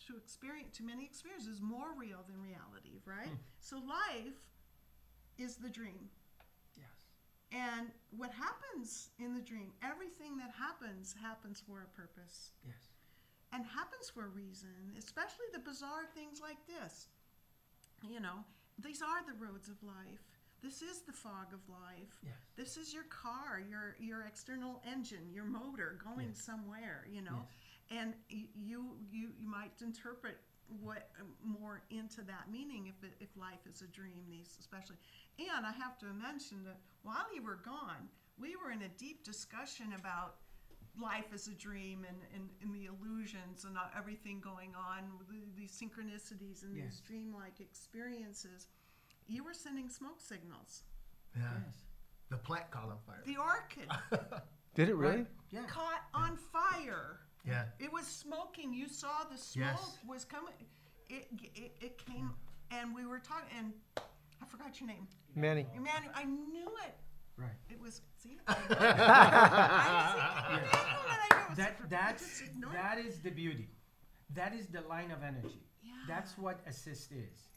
to 0.07 0.15
experience 0.15 0.77
to 0.77 0.83
many 0.83 1.03
experiences 1.05 1.59
more 1.61 1.91
real 1.97 2.23
than 2.27 2.39
reality, 2.41 3.01
right? 3.05 3.27
Hmm. 3.27 3.43
So 3.59 3.77
life 3.77 4.37
is 5.37 5.55
the 5.57 5.69
dream. 5.69 6.07
Yes. 6.77 7.09
And 7.51 7.89
what 8.15 8.31
happens 8.31 9.09
in 9.19 9.33
the 9.33 9.41
dream, 9.41 9.73
everything 9.83 10.37
that 10.37 10.51
happens, 10.57 11.15
happens 11.21 11.61
for 11.65 11.81
a 11.81 11.89
purpose 11.97 12.51
Yes. 12.65 12.93
and 13.51 13.65
happens 13.65 14.09
for 14.09 14.25
a 14.25 14.29
reason, 14.29 14.93
especially 14.97 15.47
the 15.53 15.59
bizarre 15.59 16.05
things 16.15 16.39
like 16.41 16.57
this. 16.67 17.07
You 18.07 18.19
know, 18.19 18.45
these 18.79 19.01
are 19.01 19.25
the 19.25 19.33
roads 19.43 19.67
of 19.69 19.81
life. 19.81 20.36
This 20.63 20.81
is 20.81 21.01
the 21.01 21.13
fog 21.13 21.53
of 21.53 21.59
life. 21.69 22.19
Yes. 22.23 22.33
This 22.55 22.77
is 22.77 22.93
your 22.93 23.03
car, 23.05 23.61
your 23.69 23.95
your 23.99 24.25
external 24.25 24.81
engine, 24.91 25.29
your 25.31 25.45
motor 25.45 25.99
going 26.03 26.27
Yes. 26.29 26.41
somewhere, 26.41 27.05
you 27.11 27.21
know. 27.21 27.45
And 27.91 28.13
y- 28.31 28.49
you 28.55 28.97
you 29.11 29.29
you 29.39 29.47
might 29.55 29.71
interpret 29.81 30.37
what 30.81 31.09
um, 31.21 31.27
more 31.41 31.81
into 31.91 32.21
that 32.23 32.51
meaning 32.51 32.87
if 32.87 33.01
it, 33.07 33.15
if 33.21 33.29
life 33.37 33.65
is 33.71 33.81
a 33.81 33.87
dream 33.87 34.25
these 34.27 34.57
especially. 34.59 34.97
And 35.39 35.65
I 35.65 35.71
have 35.71 35.97
to 35.99 36.07
mention 36.07 36.63
that 36.65 36.77
while 37.03 37.27
you 37.33 37.41
were 37.43 37.59
gone, 37.63 38.09
we 38.37 38.55
were 38.57 38.71
in 38.71 38.81
a 38.81 38.89
deep 38.97 39.23
discussion 39.23 39.93
about 39.97 40.35
life 40.99 41.25
as 41.31 41.47
a 41.47 41.53
dream 41.53 42.03
and, 42.09 42.17
and, 42.33 42.49
and 42.63 42.73
the 42.73 42.87
illusions 42.87 43.63
and 43.65 43.77
uh, 43.77 43.81
everything 43.95 44.41
going 44.41 44.73
on, 44.75 45.03
the, 45.29 45.35
these 45.55 45.71
synchronicities 45.71 46.63
and 46.63 46.75
these 46.75 46.99
dreamlike 47.07 47.59
experiences. 47.61 48.65
You 49.27 49.43
were 49.43 49.53
sending 49.53 49.89
smoke 49.89 50.19
signals. 50.19 50.83
Yeah. 51.35 51.43
Yes. 51.65 51.75
The 52.29 52.37
plant 52.37 52.69
caught 52.71 52.85
on 52.89 52.97
fire. 53.05 53.21
The 53.25 53.37
orchid 53.37 53.89
Did 54.75 54.89
it 54.89 54.95
really? 54.95 55.17
Right. 55.17 55.27
Yeah. 55.51 55.63
caught 55.67 56.03
on 56.13 56.37
fire. 56.37 57.19
yeah. 57.45 57.65
It 57.79 57.91
was 57.91 58.05
smoking. 58.05 58.73
You 58.73 58.87
saw 58.87 59.23
the 59.31 59.37
smoke 59.37 59.67
Yes. 59.75 59.97
was 60.07 60.25
coming. 60.25 60.53
It, 61.09 61.27
it, 61.55 61.71
it 61.79 61.97
came, 62.05 62.31
and 62.71 62.93
we 62.93 63.05
were 63.05 63.19
talking, 63.19 63.47
and 63.57 63.71
I 64.41 64.45
forgot 64.45 64.79
your 64.81 64.87
name. 64.89 65.07
Manny. 65.35 65.65
Emmanuel, 65.75 66.11
I 66.15 66.25
knew 66.25 66.67
it. 66.85 66.95
Right. 67.37 67.51
It 67.69 67.79
was, 67.79 68.01
see? 68.17 68.37
I, 68.47 68.53
I, 68.53 68.57
see, 68.57 70.53
Emmanuel, 70.53 70.69
and 71.09 71.19
I 71.21 71.37
knew 71.37 71.53
it 71.53 71.55
That 71.57 71.89
that's 71.89 72.23
just 72.39 72.41
ignored 72.51 72.73
it. 72.75 72.77
that 72.81 72.97
is 72.97 73.19
the 73.19 73.29
beauty. 73.31 73.69
That 74.35 74.53
is 74.53 74.67
the 74.67 74.81
line 74.81 75.11
of 75.11 75.23
energy. 75.23 75.61
Yeah. 75.81 75.91
That's 76.07 76.37
what 76.37 76.59
assist 76.67 77.11
is. 77.13 77.47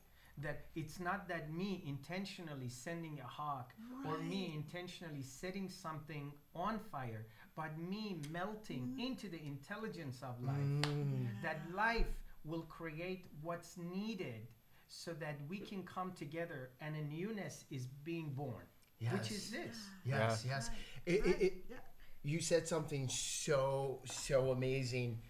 That 0.43 0.66
it's 0.74 0.99
not 1.01 1.28
that 1.28 1.53
me 1.53 1.82
intentionally 1.86 2.68
sending 2.68 3.20
a 3.20 3.26
hawk 3.26 3.72
or 4.07 4.18
me 4.18 4.53
intentionally 4.55 5.22
setting 5.22 5.68
something 5.68 6.32
on 6.55 6.78
fire, 6.78 7.26
but 7.57 7.78
me 7.78 8.20
melting 8.30 8.97
into 8.99 9.28
the 9.28 9.41
intelligence 9.45 10.22
of 10.22 10.43
life. 10.43 10.57
Mm. 10.57 11.26
That 11.43 11.61
life 11.74 12.07
will 12.45 12.62
create 12.62 13.26
what's 13.43 13.76
needed 13.76 14.47
so 14.88 15.12
that 15.14 15.36
we 15.49 15.59
can 15.59 15.82
come 15.82 16.12
together 16.12 16.70
and 16.80 16.97
a 16.97 17.03
newness 17.03 17.64
is 17.70 17.86
being 18.05 18.30
born. 18.34 18.64
Which 19.12 19.30
is 19.30 19.51
Yes. 19.53 19.64
this. 19.66 19.76
Yes, 20.05 20.45
yes. 20.47 20.68
Right, 20.68 20.78
It, 21.07 21.20
right, 21.26 21.34
it, 21.41 21.43
it, 21.47 21.53
yeah. 21.70 21.76
you 22.22 22.41
said 22.41 22.68
something 22.68 23.09
so 23.09 24.01
so 24.05 24.51
amazing. 24.53 25.22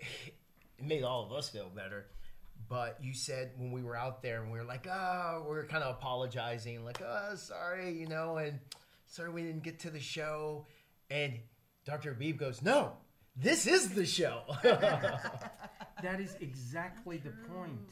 It 0.78 0.86
made 0.86 1.02
all 1.02 1.26
of 1.26 1.32
us 1.32 1.50
feel 1.50 1.68
better. 1.68 2.06
But 2.70 2.98
you 3.02 3.14
said 3.14 3.50
when 3.56 3.72
we 3.72 3.82
were 3.82 3.96
out 3.96 4.22
there 4.22 4.40
and 4.40 4.52
we 4.52 4.56
were 4.56 4.64
like, 4.64 4.86
oh, 4.86 5.44
we 5.50 5.56
are 5.56 5.64
kind 5.64 5.82
of 5.82 5.96
apologizing, 5.96 6.84
like, 6.84 7.02
oh, 7.04 7.34
sorry, 7.34 7.92
you 7.98 8.06
know, 8.06 8.36
and 8.36 8.60
sorry 9.06 9.30
we 9.30 9.42
didn't 9.42 9.64
get 9.64 9.80
to 9.80 9.90
the 9.90 9.98
show. 9.98 10.66
And 11.10 11.40
Dr. 11.84 12.14
Beeb 12.14 12.38
goes, 12.38 12.62
no, 12.62 12.92
this 13.36 13.66
is 13.66 13.90
the 13.90 14.06
show. 14.06 14.42
That 16.02 16.18
is 16.18 16.34
exactly 16.40 17.18
the 17.18 17.32
point. 17.52 17.90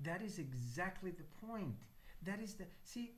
That 0.00 0.22
is 0.22 0.38
exactly 0.38 1.10
the 1.10 1.46
point. 1.46 1.74
That 2.22 2.40
is 2.40 2.54
the 2.54 2.64
see. 2.82 3.12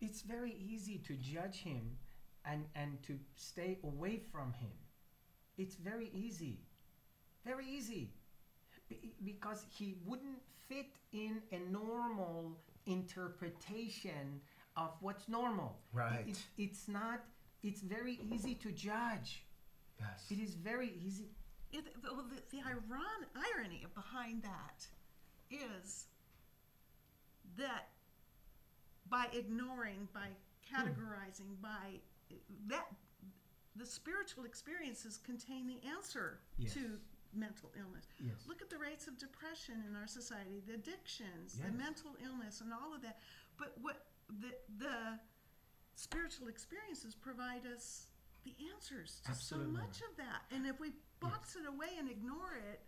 It's 0.00 0.22
very 0.22 0.56
easy 0.58 1.02
to 1.06 1.14
judge 1.16 1.58
him 1.58 1.98
and 2.46 2.64
and 2.74 3.02
to 3.02 3.18
stay 3.34 3.78
away 3.84 4.22
from 4.32 4.54
him. 4.54 4.72
It's 5.58 5.74
very 5.74 6.10
easy, 6.14 6.60
very 7.44 7.66
easy, 7.68 8.14
because 9.24 9.64
he 9.70 9.94
wouldn't 10.04 10.40
fit 10.68 10.86
in 11.12 11.42
a 11.52 11.58
normal 11.70 12.56
interpretation 12.86 14.40
of 14.76 14.90
what's 15.00 15.28
normal. 15.28 15.78
Right. 15.92 16.28
It- 16.28 16.46
it's 16.58 16.88
not. 16.88 17.24
It's 17.62 17.80
very 17.80 18.18
easy 18.32 18.54
to 18.56 18.70
judge. 18.70 19.44
yes. 19.98 20.26
It 20.30 20.38
is 20.38 20.54
very 20.54 20.92
easy. 21.04 21.30
It, 21.72 22.00
the, 22.02 22.12
well, 22.14 22.24
the, 22.28 22.40
the 22.56 22.62
iron, 22.64 22.82
irony 23.34 23.86
behind 23.94 24.42
that 24.42 24.86
is 25.50 26.06
that 27.56 27.88
by 29.08 29.26
ignoring, 29.32 30.08
by 30.12 30.28
categorizing, 30.70 31.56
hmm. 31.56 31.62
by 31.62 32.00
that, 32.68 32.86
the 33.74 33.86
spiritual 33.86 34.44
experiences 34.44 35.18
contain 35.24 35.66
the 35.66 35.80
answer 35.88 36.40
Yes. 36.58 36.74
to 36.74 36.98
mental 37.36 37.70
illness. 37.78 38.06
Yes. 38.18 38.48
Look 38.48 38.62
at 38.62 38.70
the 38.70 38.78
rates 38.78 39.06
of 39.06 39.18
depression 39.18 39.84
in 39.88 39.94
our 39.94 40.06
society, 40.06 40.62
the 40.66 40.74
addictions, 40.74 41.60
the 41.60 41.72
mental 41.72 42.16
illness, 42.24 42.60
and 42.60 42.72
all 42.72 42.94
of 42.94 43.02
that. 43.02 43.18
But 43.58 43.76
what 43.80 44.06
the 44.28 44.56
the 44.78 45.18
spiritual 45.94 46.48
experiences 46.48 47.14
provide 47.14 47.62
us 47.66 48.08
the 48.44 48.54
answers 48.72 49.20
to 49.24 49.30
Absolutely. 49.30 49.74
so 49.74 49.80
much 49.80 49.96
of 50.08 50.16
that. 50.16 50.42
And 50.54 50.66
if 50.66 50.78
we 50.78 50.92
box 51.20 51.56
it 51.56 51.66
away 51.66 51.98
and 51.98 52.08
ignore 52.08 52.54
it, 52.70 52.80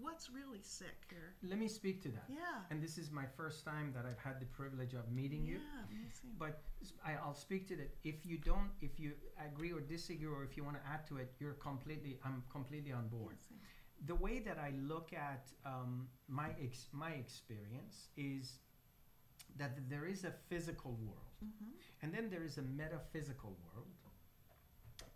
what's 0.00 0.30
really 0.30 0.60
sick 0.62 1.06
here? 1.08 1.34
Let 1.42 1.58
me 1.58 1.68
speak 1.68 2.02
to 2.02 2.08
that. 2.10 2.24
Yeah. 2.28 2.68
And 2.70 2.82
this 2.82 2.98
is 2.98 3.10
my 3.10 3.24
first 3.36 3.64
time 3.64 3.92
that 3.94 4.04
I've 4.04 4.18
had 4.18 4.40
the 4.40 4.46
privilege 4.46 4.94
of 4.94 5.10
meeting 5.10 5.44
you. 5.46 5.56
Yeah, 5.56 5.86
amazing. 5.90 6.30
But 6.38 6.62
I, 7.04 7.14
will 7.24 7.34
speak 7.34 7.68
to 7.68 7.76
that. 7.76 7.90
If 8.04 8.26
you 8.26 8.38
don't, 8.38 8.70
if 8.80 8.98
you 8.98 9.12
agree 9.44 9.72
or 9.72 9.80
disagree, 9.80 10.26
or 10.26 10.42
if 10.42 10.56
you 10.56 10.64
want 10.64 10.76
to 10.76 10.82
add 10.90 11.06
to 11.08 11.18
it, 11.18 11.32
you're 11.38 11.54
completely, 11.54 12.18
I'm 12.24 12.42
completely 12.50 12.92
on 12.92 13.08
board. 13.08 13.36
Amazing. 13.38 13.58
The 14.06 14.14
way 14.14 14.38
that 14.40 14.58
I 14.58 14.70
look 14.70 15.12
at 15.12 15.50
um, 15.64 16.08
my 16.28 16.50
ex- 16.62 16.88
my 16.92 17.10
experience 17.12 18.08
is 18.16 18.60
that 19.56 19.88
there 19.88 20.06
is 20.06 20.24
a 20.24 20.30
physical 20.48 20.92
world, 20.94 21.34
Mhm. 21.44 21.72
and 22.02 22.14
then 22.14 22.30
there 22.30 22.44
is 22.44 22.58
a 22.58 22.62
metaphysical 22.62 23.56
world, 23.64 23.92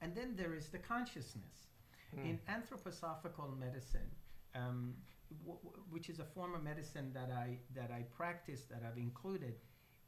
and 0.01 0.15
then 0.17 0.35
there 0.37 0.55
is 0.55 0.71
the 0.71 0.79
consciousness. 0.79 1.69
In 2.15 2.39
anthroposophical 2.47 3.57
medicine, 3.57 4.11
um, 4.55 5.03
w- 5.47 5.59
w- 5.63 5.83
which 5.89 6.11
is 6.11 6.19
a 6.19 6.25
form 6.27 6.55
of 6.55 6.63
medicine 6.63 7.11
that 7.15 7.31
I 7.31 7.59
that 7.71 7.91
I 7.91 8.03
practice 8.03 8.67
that 8.67 8.83
I've 8.83 8.99
included, 8.99 9.59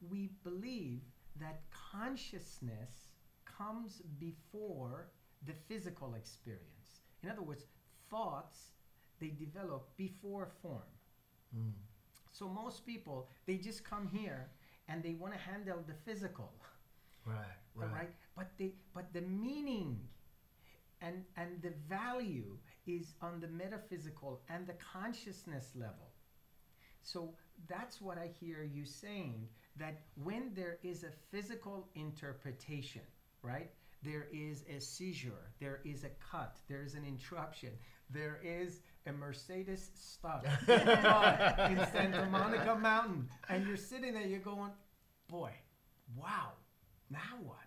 we 0.01 0.27
believe 0.43 1.01
that 1.37 1.67
consciousness 1.71 3.13
comes 3.45 4.01
before 4.19 5.09
the 5.41 5.53
physical 5.53 6.13
experience. 6.13 7.01
In 7.23 7.29
other 7.29 7.41
words, 7.41 7.65
thoughts 8.09 8.71
they 9.19 9.29
develop 9.29 9.87
before 9.97 10.49
form. 10.61 10.91
Mm. 11.55 11.71
So 12.31 12.47
most 12.47 12.85
people 12.85 13.29
they 13.45 13.57
just 13.57 13.83
come 13.83 14.07
here 14.07 14.49
and 14.87 15.01
they 15.03 15.13
want 15.13 15.33
to 15.33 15.39
handle 15.39 15.83
the 15.87 15.93
physical 16.05 16.51
Right, 17.25 17.37
right. 17.75 17.91
right 17.91 18.09
but 18.37 18.51
the 18.57 18.73
but 18.93 19.11
the 19.13 19.21
meaning 19.21 19.99
and 21.01 21.23
and 21.37 21.61
the 21.61 21.73
value 21.89 22.57
is 22.85 23.13
on 23.21 23.39
the 23.39 23.47
metaphysical 23.47 24.41
and 24.49 24.67
the 24.67 24.75
consciousness 24.93 25.71
level 25.75 26.11
so 27.01 27.33
that's 27.67 27.99
what 27.99 28.17
i 28.17 28.29
hear 28.39 28.63
you 28.63 28.85
saying 28.85 29.47
that 29.75 30.01
when 30.23 30.51
there 30.53 30.77
is 30.83 31.03
a 31.03 31.11
physical 31.31 31.89
interpretation 31.95 33.01
right 33.41 33.71
there 34.05 34.27
is 34.31 34.63
a 34.69 34.79
seizure, 34.79 35.51
there 35.59 35.81
is 35.83 36.03
a 36.03 36.09
cut, 36.31 36.57
there 36.69 36.83
is 36.83 36.93
an 36.93 37.03
interruption, 37.05 37.71
there 38.09 38.39
is 38.43 38.81
a 39.07 39.11
Mercedes 39.11 39.89
stuck 39.95 40.45
in 40.67 41.79
Santa 41.91 42.27
Monica 42.31 42.75
Mountain, 42.75 43.27
and 43.49 43.67
you're 43.67 43.77
sitting 43.77 44.13
there, 44.13 44.25
you're 44.25 44.39
going, 44.39 44.71
boy, 45.27 45.51
wow, 46.15 46.51
now 47.09 47.19
what? 47.43 47.57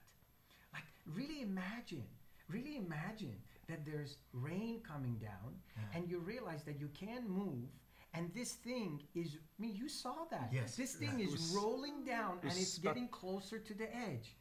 Like, 0.72 0.84
really 1.06 1.42
imagine, 1.42 2.04
really 2.48 2.76
imagine 2.76 3.36
that 3.68 3.84
there's 3.84 4.16
rain 4.32 4.80
coming 4.86 5.16
down, 5.16 5.54
and 5.94 6.08
you 6.08 6.18
realize 6.18 6.62
that 6.64 6.80
you 6.80 6.88
can 6.98 7.28
move. 7.28 7.68
And 8.14 8.32
this 8.34 8.52
thing 8.54 9.02
is, 9.14 9.36
I 9.36 9.62
mean, 9.62 9.76
you 9.76 9.88
saw 9.88 10.24
that. 10.30 10.48
Yes. 10.50 10.74
This 10.76 10.94
thing 10.94 11.18
Yeah. 11.18 11.26
Is 11.26 11.32
was- 11.32 11.54
rolling 11.54 12.04
down 12.04 12.38
and 12.42 12.50
it's 12.52 12.72
stuck- 12.72 12.94
getting 12.94 13.08
closer 13.08 13.58
to 13.58 13.74
the 13.74 13.94
edge. 13.94 14.34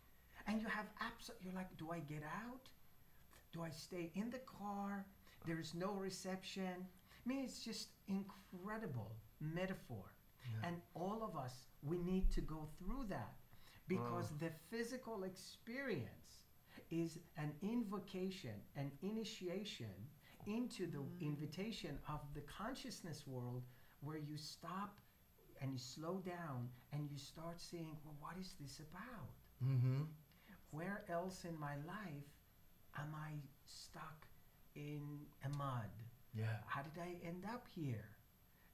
And 0.48 0.62
you 0.62 0.68
have 0.70 0.86
absolute, 1.02 1.38
you're 1.44 1.54
like, 1.54 1.76
do 1.78 1.92
I 1.92 2.00
get 2.00 2.24
out? 2.24 2.70
Do 3.52 3.64
I 3.64 3.70
stay 3.70 4.10
in 4.16 4.30
the 4.30 4.40
car? 4.40 5.06
There's 5.48 5.74
no 5.74 5.92
reception. 5.94 6.76
I 6.76 7.30
mean, 7.30 7.44
it's 7.44 7.64
just 7.64 7.90
incredible 8.08 9.16
metaphor. 9.40 10.14
And 10.64 10.78
all 10.96 11.24
of 11.24 11.38
us, 11.38 11.68
we 11.84 11.98
need 11.98 12.32
to 12.32 12.42
go 12.42 12.68
through 12.80 13.06
that 13.10 13.34
because 13.88 14.30
the 14.40 14.50
physical 14.70 15.24
experience 15.24 16.46
is 16.90 17.20
an 17.38 17.52
invocation, 17.62 18.56
an 18.76 18.92
initiation 19.02 19.94
into 20.46 20.88
the 20.88 21.04
invitation 21.26 21.98
of 22.08 22.22
the 22.34 22.42
consciousness 22.42 23.28
world 23.28 23.64
where 24.02 24.18
you 24.18 24.38
stop 24.38 25.00
and 25.62 25.74
you 25.74 25.78
slow 25.78 26.22
down 26.26 26.70
and 26.94 27.10
you 27.12 27.18
start 27.18 27.60
seeing, 27.60 27.98
well, 28.06 28.16
what 28.20 28.36
is 28.40 28.54
this 28.60 28.80
about? 28.80 29.30
Mm-hmm. 29.64 30.04
Where 30.72 31.04
else 31.10 31.44
in 31.44 31.60
my 31.60 31.76
life 31.86 32.30
am 32.98 33.14
I 33.16 33.32
stuck 33.66 34.27
in 34.78 35.26
a 35.44 35.50
mud? 35.58 35.90
Yeah. 36.38 36.46
How 36.68 36.82
did 36.84 37.02
I 37.02 37.18
end 37.28 37.44
up 37.52 37.66
here? 37.76 38.06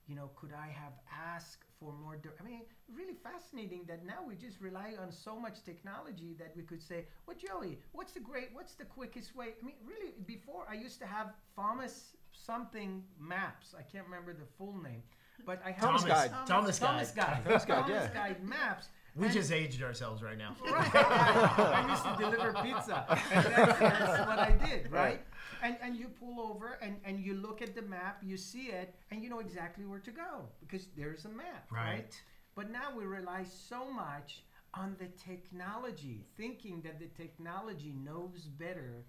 You 0.07 0.15
know, 0.15 0.31
could 0.35 0.51
I 0.51 0.67
have 0.67 0.93
asked 1.09 1.63
for 1.79 1.93
more? 1.93 2.17
Di- 2.17 2.37
I 2.37 2.43
mean, 2.43 2.63
really 2.93 3.15
fascinating 3.15 3.85
that 3.87 4.05
now 4.05 4.19
we 4.27 4.35
just 4.35 4.59
rely 4.59 4.95
on 5.01 5.13
so 5.13 5.39
much 5.39 5.63
technology 5.63 6.35
that 6.39 6.51
we 6.57 6.63
could 6.63 6.83
say, 6.83 7.05
"Well, 7.25 7.37
Joey, 7.37 7.79
what's 7.93 8.11
the 8.11 8.19
great? 8.19 8.49
What's 8.53 8.73
the 8.75 8.83
quickest 8.83 9.33
way?" 9.33 9.53
I 9.61 9.65
mean, 9.65 9.75
really, 9.85 10.11
before 10.25 10.65
I 10.69 10.73
used 10.73 10.99
to 10.99 11.05
have 11.07 11.27
Thomas 11.55 12.17
something 12.33 13.03
maps. 13.17 13.73
I 13.77 13.83
can't 13.83 14.03
remember 14.05 14.33
the 14.33 14.45
full 14.57 14.75
name, 14.81 15.03
but 15.45 15.61
I 15.63 15.71
have 15.71 15.83
Thomas 15.83 16.03
Guide. 16.03 16.31
Thomas, 16.47 16.79
Thomas 16.79 17.11
Guide. 17.11 17.25
Guide. 17.25 17.43
Thomas 17.45 17.65
Guide, 17.65 17.85
Thomas. 17.87 18.09
Guide 18.13 18.43
maps. 18.43 18.89
We 19.15 19.25
And- 19.25 19.33
just 19.33 19.51
aged 19.51 19.81
ourselves 19.83 20.21
right 20.23 20.37
now. 20.37 20.55
Right. 20.63 20.95
I 20.95 21.87
used 21.89 22.03
to 22.03 22.15
deliver 22.23 22.53
pizza. 22.63 23.05
And 23.31 23.45
that's, 23.45 23.79
that's 23.79 24.27
what 24.27 24.39
I 24.39 24.51
did, 24.51 24.91
right? 24.91 25.01
Right. 25.01 25.21
And 25.61 25.77
and 25.81 25.95
you 25.95 26.07
pull 26.07 26.41
over 26.41 26.77
and, 26.81 26.95
and 27.05 27.19
you 27.19 27.35
look 27.35 27.61
at 27.61 27.75
the 27.75 27.81
map, 27.83 28.17
you 28.23 28.37
see 28.37 28.67
it, 28.81 28.95
and 29.11 29.21
you 29.23 29.29
know 29.29 29.39
exactly 29.39 29.85
where 29.85 29.99
to 29.99 30.11
go 30.11 30.49
because 30.59 30.87
there's 30.97 31.25
a 31.25 31.29
map, 31.29 31.71
right? 31.71 31.93
Right. 31.93 32.21
But 32.55 32.69
now 32.71 32.87
we 32.97 33.05
rely 33.05 33.43
so 33.45 33.89
much 33.89 34.43
on 34.73 34.95
the 34.99 35.07
technology, 35.31 36.25
thinking 36.35 36.81
that 36.81 36.99
the 36.99 37.07
technology 37.23 37.93
knows 38.03 38.41
better 38.65 39.05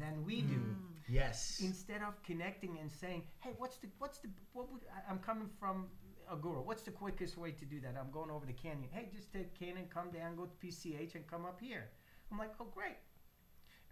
than 0.00 0.24
we 0.24 0.40
do 0.42 0.54
mm. 0.56 0.76
Yes. 1.08 1.60
instead 1.62 2.02
of 2.02 2.20
connecting 2.22 2.78
and 2.80 2.90
saying, 2.90 3.22
"Hey, 3.40 3.52
what's 3.58 3.76
the 3.78 3.88
what's 3.98 4.18
the 4.18 4.28
what 4.52 4.70
would 4.72 4.82
I, 4.96 5.10
I'm 5.10 5.18
coming 5.20 5.48
from 5.60 5.86
Agoura? 6.32 6.64
What's 6.64 6.82
the 6.82 6.90
quickest 6.90 7.36
way 7.36 7.52
to 7.52 7.64
do 7.64 7.80
that? 7.80 7.96
I'm 7.98 8.10
going 8.10 8.30
over 8.30 8.46
the 8.46 8.52
canyon. 8.52 8.88
Hey, 8.92 9.08
just 9.12 9.32
take 9.32 9.58
canyon, 9.58 9.86
come 9.88 10.10
down, 10.10 10.36
go 10.36 10.46
to 10.46 10.56
PCH, 10.66 11.14
and 11.14 11.26
come 11.26 11.44
up 11.44 11.60
here." 11.60 11.90
I'm 12.30 12.38
like, 12.38 12.52
"Oh, 12.60 12.66
great." 12.66 12.96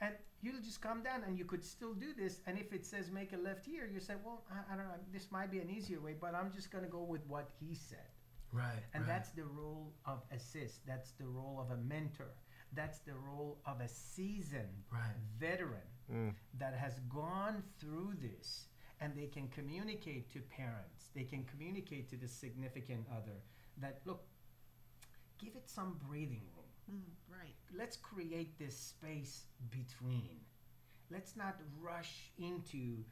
And 0.01 0.15
you'll 0.41 0.61
just 0.61 0.81
come 0.81 1.03
down, 1.03 1.23
and 1.25 1.39
you 1.39 1.45
could 1.45 1.65
still 1.65 1.95
do 1.95 2.13
this. 2.13 2.41
And 2.47 2.59
if 2.59 2.73
it 2.73 2.85
says 2.85 3.11
make 3.11 3.33
a 3.33 3.37
left 3.37 3.65
here, 3.65 3.87
you 3.87 4.01
say, 4.01 4.15
"Well, 4.25 4.45
I, 4.51 4.73
I 4.73 4.77
don't 4.77 4.89
know. 4.89 4.99
This 5.13 5.31
might 5.31 5.51
be 5.51 5.61
an 5.61 5.71
easier 5.71 6.01
way, 6.01 6.15
but 6.21 6.35
I'm 6.35 6.51
just 6.53 6.71
going 6.71 6.85
to 6.85 6.91
go 6.91 7.03
with 7.03 7.25
what 7.27 7.51
he 7.61 7.75
said." 7.75 8.11
right. 8.53 8.83
And 8.95 9.03
right. 9.05 9.09
that's 9.09 9.31
the 9.31 9.45
role 9.45 9.95
of 10.05 10.23
assist. 10.31 10.87
That's 10.87 11.13
the 11.13 11.27
role 11.27 11.59
of 11.61 11.71
a 11.71 11.81
mentor. 11.81 12.35
That's 12.75 12.99
the 13.01 13.15
role 13.15 13.61
of 13.67 13.81
a 13.81 13.89
seasoned 13.89 14.85
Right. 14.91 15.17
veteran 15.39 15.89
Mm. 16.11 16.35
that 16.59 16.75
has 16.75 16.99
gone 17.09 17.63
through 17.79 18.15
this 18.15 18.69
and 19.03 19.17
they 19.17 19.27
can 19.27 19.49
communicate 19.49 20.33
to 20.33 20.41
parents. 20.41 21.11
They 21.15 21.25
can 21.25 21.45
communicate 21.45 22.09
to 22.11 22.17
the 22.17 22.29
significant 22.29 23.07
other 23.11 23.43
that, 23.79 24.01
look, 24.05 24.25
give 25.39 25.57
it 25.57 25.69
some 25.69 25.99
breathing 26.09 26.43
room. 26.55 27.01
Mm, 27.01 27.37
right. 27.37 27.55
Let's 27.77 27.97
create 27.97 28.59
this 28.59 28.77
space 28.77 29.43
between. 29.71 30.41
Let's 31.11 31.37
not 31.37 31.57
rush 31.81 32.31
into 32.39 33.05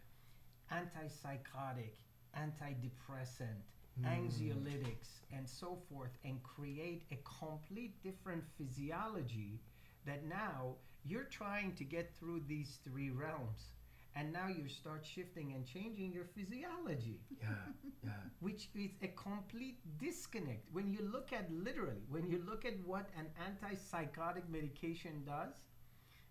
antipsychotic, 0.73 1.97
antidepressant, 2.39 3.65
anxiolytics, 4.05 5.23
and 5.33 5.49
so 5.49 5.79
forth, 5.91 6.13
and 6.25 6.41
create 6.43 7.03
a 7.11 7.19
complete 7.25 8.01
different 8.03 8.45
physiology 8.57 9.61
that 10.07 10.25
now 10.25 10.77
you're 11.05 11.25
trying 11.25 11.75
to 11.75 11.85
get 11.85 12.15
through 12.19 12.43
these 12.47 12.79
three 12.85 13.11
realms. 13.11 13.73
And 14.21 14.35
now 14.35 14.49
you 14.49 14.69
start 14.69 15.07
shifting 15.07 15.55
and 15.55 15.65
changing 15.65 16.13
your 16.13 16.27
physiology 16.27 17.21
Yeah. 17.41 17.49
Yeah. 18.05 18.11
which 18.41 18.69
is 18.75 18.91
a 19.03 19.09
complete 19.09 19.79
disconnect. 19.99 20.69
When 20.73 20.91
you 20.93 21.09
look 21.11 21.33
at 21.33 21.51
literally, 21.51 22.05
when 22.11 22.29
you 22.29 22.43
look 22.47 22.67
at 22.67 22.75
what 22.85 23.09
an 23.17 23.29
antipsychotic 23.47 24.47
medication 24.51 25.23
does, 25.25 25.55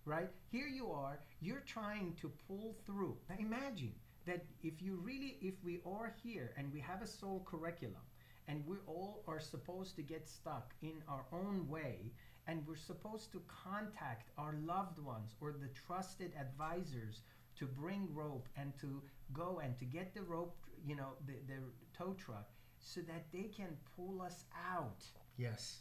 right? 0.05 0.29
Here 0.51 0.67
you 0.67 0.91
are, 0.91 1.19
you're 1.41 1.65
trying 1.65 2.13
to 2.21 2.31
pull 2.47 2.75
through. 2.85 3.17
Now 3.27 3.37
imagine 3.39 3.95
that 4.27 4.45
if 4.61 4.83
you 4.83 4.99
really, 5.03 5.37
if 5.41 5.55
we 5.63 5.81
are 5.83 6.13
here 6.23 6.53
and 6.57 6.71
we 6.71 6.79
have 6.81 7.01
a 7.01 7.07
soul 7.07 7.43
curriculum 7.49 8.05
and 8.47 8.63
we 8.67 8.77
all 8.85 9.23
are 9.27 9.39
supposed 9.39 9.95
to 9.95 10.03
get 10.03 10.27
stuck 10.29 10.75
in 10.83 11.01
our 11.07 11.25
own 11.33 11.67
way 11.67 12.11
and 12.45 12.61
we're 12.67 12.75
supposed 12.75 13.31
to 13.31 13.41
contact 13.47 14.29
our 14.37 14.55
loved 14.63 14.99
ones 14.99 15.35
or 15.41 15.51
the 15.51 15.69
trusted 15.87 16.33
advisors 16.39 17.21
to 17.59 17.65
bring 17.65 18.07
rope 18.13 18.47
and 18.57 18.73
to 18.79 19.01
go 19.33 19.59
and 19.63 19.77
to 19.77 19.85
get 19.85 20.13
the 20.13 20.21
rope, 20.23 20.55
you 20.85 20.95
know, 20.95 21.09
the, 21.27 21.33
the 21.47 21.59
tow 21.97 22.13
truck 22.13 22.47
so 22.79 23.01
that 23.01 23.25
they 23.33 23.49
can 23.55 23.67
pull 23.95 24.21
us 24.21 24.45
out. 24.73 25.03
Yes. 25.37 25.79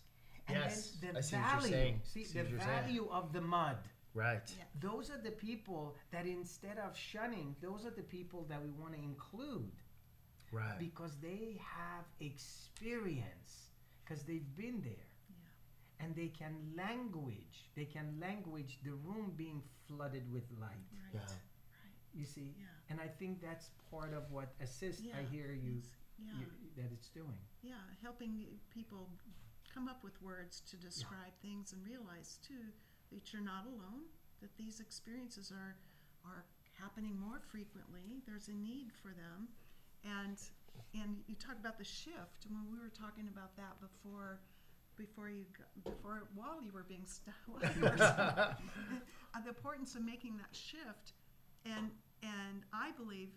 And 0.48 0.56
yes. 0.58 0.92
then 1.00 1.10
I 1.16 1.20
the 1.20 1.22
see 1.22 1.36
what 1.36 1.42
you're 1.42 1.60
value, 1.60 1.72
saying. 1.72 2.00
see, 2.02 2.24
See 2.24 2.32
the 2.38 2.44
what 2.44 2.50
you're 2.50 2.60
saying. 2.60 2.82
value 2.84 3.08
of 3.10 3.32
the 3.32 3.40
mud. 3.40 3.76
Right. 4.14 4.42
Yeah. 4.58 4.64
Those 4.80 5.10
are 5.10 5.18
the 5.22 5.30
people 5.30 5.94
that 6.10 6.26
instead 6.26 6.78
of 6.78 6.96
shunning, 6.96 7.54
those 7.62 7.84
are 7.86 7.90
the 7.90 8.02
people 8.02 8.46
that 8.48 8.60
we 8.62 8.70
want 8.70 8.94
to 8.94 9.00
include 9.00 9.70
Right. 10.50 10.78
because 10.78 11.12
they 11.20 11.60
have 11.60 12.06
experience, 12.20 13.70
because 14.04 14.22
they've 14.24 14.56
been 14.56 14.80
there. 14.82 15.06
Yeah. 15.28 16.04
And 16.06 16.16
they 16.16 16.28
can 16.28 16.54
language, 16.76 17.68
they 17.76 17.84
can 17.84 18.18
language 18.20 18.78
the 18.84 18.92
room 18.92 19.32
being 19.36 19.62
flooded 19.86 20.30
with 20.32 20.44
light. 20.58 20.70
Right. 21.12 21.22
Yeah. 21.28 21.34
You 22.14 22.24
see? 22.24 22.54
Yeah. 22.58 22.64
And 22.90 23.00
I 23.00 23.06
think 23.08 23.40
that's 23.40 23.70
part 23.90 24.12
of 24.14 24.30
what 24.30 24.54
assist 24.60 25.02
I 25.14 25.22
hear 25.34 25.52
you, 25.52 25.82
Yeah. 26.18 26.32
you 26.40 26.46
that 26.76 26.90
it's 26.92 27.08
doing. 27.08 27.38
Yeah. 27.62 27.74
Helping 28.02 28.58
people 28.70 29.08
come 29.72 29.88
up 29.88 30.02
with 30.02 30.20
words 30.22 30.60
to 30.70 30.76
describe 30.76 31.32
things 31.42 31.72
and 31.72 31.84
realize 31.84 32.38
too 32.42 32.72
that 33.12 33.32
you're 33.32 33.42
not 33.42 33.66
alone. 33.66 34.08
That 34.40 34.56
these 34.56 34.80
experiences 34.80 35.50
are 35.50 35.76
are 36.24 36.44
happening 36.72 37.18
more 37.18 37.40
frequently. 37.40 38.22
There's 38.26 38.48
a 38.48 38.54
need 38.54 38.92
for 38.92 39.08
them, 39.08 39.48
and 40.04 40.38
and 40.94 41.22
you 41.26 41.34
talk 41.34 41.58
about 41.58 41.78
the 41.78 41.84
shift. 41.84 42.46
When 42.48 42.70
we 42.70 42.78
were 42.78 42.90
talking 42.90 43.28
about 43.28 43.56
that 43.56 43.80
before. 43.80 44.40
Before 44.96 45.28
you, 45.30 45.44
before 45.84 46.26
while 46.34 46.60
you 46.60 46.72
were 46.72 46.82
being 46.82 47.06
st- 47.06 47.32
while 47.46 47.62
you 47.76 47.82
were 47.82 47.96
the 49.44 49.48
importance 49.48 49.94
of 49.94 50.02
making 50.02 50.36
that 50.38 50.50
shift, 50.50 51.12
and 51.76 51.90
and 52.22 52.64
I 52.72 52.90
believe 52.92 53.30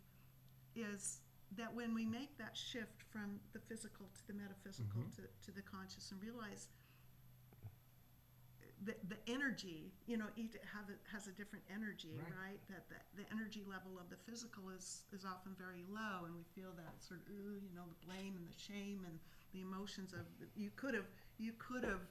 is 0.76 1.20
that 1.58 1.74
when 1.76 1.94
we 1.94 2.06
make 2.06 2.38
that 2.38 2.56
shift 2.56 3.04
from 3.12 3.40
the 3.54 3.60
physical 3.60 4.08
to 4.16 4.28
the 4.28 4.34
metaphysical 4.34 5.02
mm-hmm. 5.02 5.22
to, 5.22 5.28
to 5.46 5.52
the 5.52 5.62
conscious 5.62 6.12
and 6.12 6.22
realize 6.24 6.68
the, 8.84 8.96
the 9.14 9.20
energy, 9.30 9.94
you 10.08 10.18
know, 10.18 10.26
each 10.36 10.58
have 10.66 10.90
a, 10.90 10.98
has 11.14 11.28
a 11.28 11.34
different 11.38 11.62
energy, 11.70 12.18
Right. 12.18 12.58
right? 12.58 12.62
That 12.70 12.90
the, 12.90 12.98
the 13.22 13.26
energy 13.30 13.62
level 13.70 14.02
of 14.02 14.10
the 14.10 14.18
physical 14.26 14.74
is, 14.74 15.06
is 15.14 15.22
often 15.22 15.54
very 15.54 15.86
low, 15.86 16.26
and 16.26 16.34
we 16.34 16.42
feel 16.58 16.74
that 16.74 16.98
sort 16.98 17.22
of, 17.22 17.30
ooh, 17.30 17.62
you 17.62 17.76
know, 17.78 17.86
the 17.86 18.00
blame 18.02 18.34
and 18.34 18.46
the 18.50 18.58
shame 18.58 19.06
and 19.06 19.22
the 19.54 19.62
emotions 19.62 20.14
of 20.14 20.26
you 20.56 20.72
could 20.76 20.96
have 20.96 21.06
you 21.38 21.54
could 21.60 21.84
have 21.84 22.02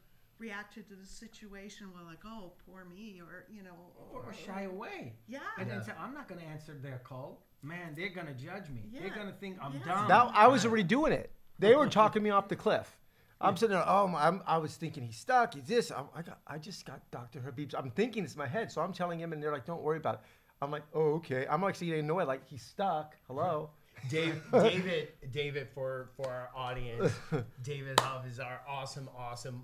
reacted 0.40 0.88
to 0.88 0.94
the 0.96 1.06
situation 1.06 1.88
well, 1.94 2.04
like, 2.04 2.24
oh, 2.24 2.52
poor 2.66 2.84
me, 2.84 3.20
or 3.20 3.44
you 3.52 3.62
know, 3.62 3.76
Or, 4.12 4.22
or 4.22 4.32
shy 4.32 4.62
away. 4.62 5.14
yeah, 5.28 5.40
And 5.58 5.68
Yeah. 5.68 5.74
then 5.76 5.84
say, 5.84 5.92
I'm 6.00 6.14
not 6.14 6.26
going 6.28 6.40
to 6.40 6.46
answer 6.46 6.74
their 6.74 6.98
call. 7.04 7.46
Man, 7.62 7.94
they're 7.94 8.08
going 8.08 8.26
to 8.26 8.32
judge 8.34 8.68
me. 8.70 8.88
yeah. 8.90 9.00
They're 9.02 9.14
going 9.14 9.26
to 9.28 9.34
think 9.34 9.58
I'm 9.62 9.74
Yeah. 9.74 9.84
dumb. 9.84 10.08
That, 10.08 10.30
I 10.34 10.48
was 10.48 10.64
already 10.64 10.82
doing 10.82 11.12
it. 11.12 11.30
They 11.58 11.76
were 11.76 11.88
talking 11.88 12.22
me 12.22 12.30
off 12.30 12.48
the 12.48 12.56
cliff. 12.56 12.96
I'm 13.42 13.56
sitting 13.56 13.74
there. 13.76 13.84
Oh, 13.86 14.06
my, 14.06 14.26
I'm, 14.26 14.42
I 14.46 14.58
was 14.58 14.76
thinking 14.76 15.02
he's 15.02 15.16
stuck. 15.16 15.54
He's 15.54 15.64
this. 15.64 15.90
I, 15.92 16.02
I 16.14 16.22
got. 16.22 16.40
I 16.46 16.58
just 16.58 16.84
got 16.84 17.00
Dr. 17.10 17.40
Habib's. 17.40 17.74
I'm 17.74 17.90
thinking 17.90 18.24
it's 18.24 18.36
my 18.36 18.46
head, 18.46 18.70
so 18.72 18.82
I'm 18.82 18.92
telling 18.92 19.18
him, 19.18 19.32
and 19.32 19.42
they're 19.42 19.52
like, 19.52 19.64
"Don't 19.64 19.82
worry 19.82 19.96
about 19.96 20.16
it." 20.16 20.20
I'm 20.60 20.70
like, 20.70 20.82
"Oh, 20.94 21.14
okay." 21.14 21.46
I'm 21.48 21.62
like 21.62 21.78
getting 21.78 22.00
annoyed. 22.00 22.28
Like 22.28 22.46
he's 22.46 22.60
stuck. 22.62 23.16
Hello. 23.28 23.70
Dave, 24.10 24.42
David, 24.52 25.08
David, 25.30 25.68
for 25.74 26.10
for 26.16 26.26
our 26.28 26.50
audience, 26.54 27.12
David 27.62 27.98
Huff 28.00 28.26
is 28.26 28.40
our 28.40 28.60
awesome, 28.68 29.08
awesome. 29.16 29.62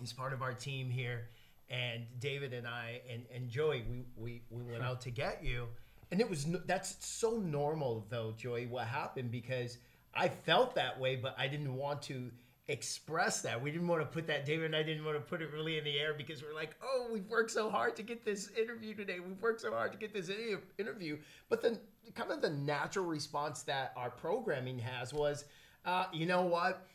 He's 0.00 0.12
part 0.12 0.32
of 0.32 0.42
our 0.42 0.52
team 0.52 0.90
here, 0.90 1.28
and 1.68 2.04
David 2.18 2.52
and 2.52 2.66
I 2.66 3.00
and 3.10 3.24
and 3.34 3.48
Joey, 3.48 3.84
we 3.88 4.04
we 4.16 4.42
we 4.50 4.62
went 4.62 4.82
out 4.82 5.00
to 5.02 5.10
get 5.10 5.44
you, 5.44 5.68
and 6.10 6.20
it 6.20 6.28
was 6.28 6.46
that's 6.66 7.04
so 7.04 7.36
normal 7.36 8.06
though, 8.08 8.34
Joey. 8.36 8.66
What 8.66 8.86
happened 8.86 9.30
because 9.30 9.78
I 10.14 10.28
felt 10.28 10.74
that 10.74 10.98
way, 10.98 11.16
but 11.16 11.34
I 11.38 11.46
didn't 11.48 11.74
want 11.74 12.02
to 12.02 12.30
express 12.68 13.42
that. 13.42 13.60
We 13.60 13.70
didn't 13.70 13.88
want 13.88 14.02
to 14.02 14.06
put 14.06 14.26
that. 14.28 14.46
David 14.46 14.66
and 14.66 14.76
I 14.76 14.82
didn't 14.82 15.04
want 15.04 15.16
to 15.16 15.22
put 15.22 15.42
it 15.42 15.52
really 15.52 15.78
in 15.78 15.84
the 15.84 15.98
air 15.98 16.14
because 16.14 16.42
we're 16.42 16.54
like, 16.54 16.74
oh, 16.82 17.08
we've 17.12 17.28
worked 17.28 17.50
so 17.50 17.68
hard 17.70 17.96
to 17.96 18.02
get 18.02 18.24
this 18.24 18.50
interview 18.58 18.94
today. 18.94 19.18
We've 19.20 19.40
worked 19.40 19.60
so 19.60 19.72
hard 19.72 19.92
to 19.92 19.98
get 19.98 20.12
this 20.12 20.30
interview. 20.78 21.18
But 21.48 21.62
then, 21.62 21.78
kind 22.14 22.30
of 22.30 22.40
the 22.40 22.50
natural 22.50 23.04
response 23.04 23.62
that 23.64 23.92
our 23.96 24.10
programming 24.10 24.78
has 24.78 25.12
was, 25.12 25.44
uh, 25.84 26.06
you 26.12 26.26
know 26.26 26.42
what? 26.42 26.86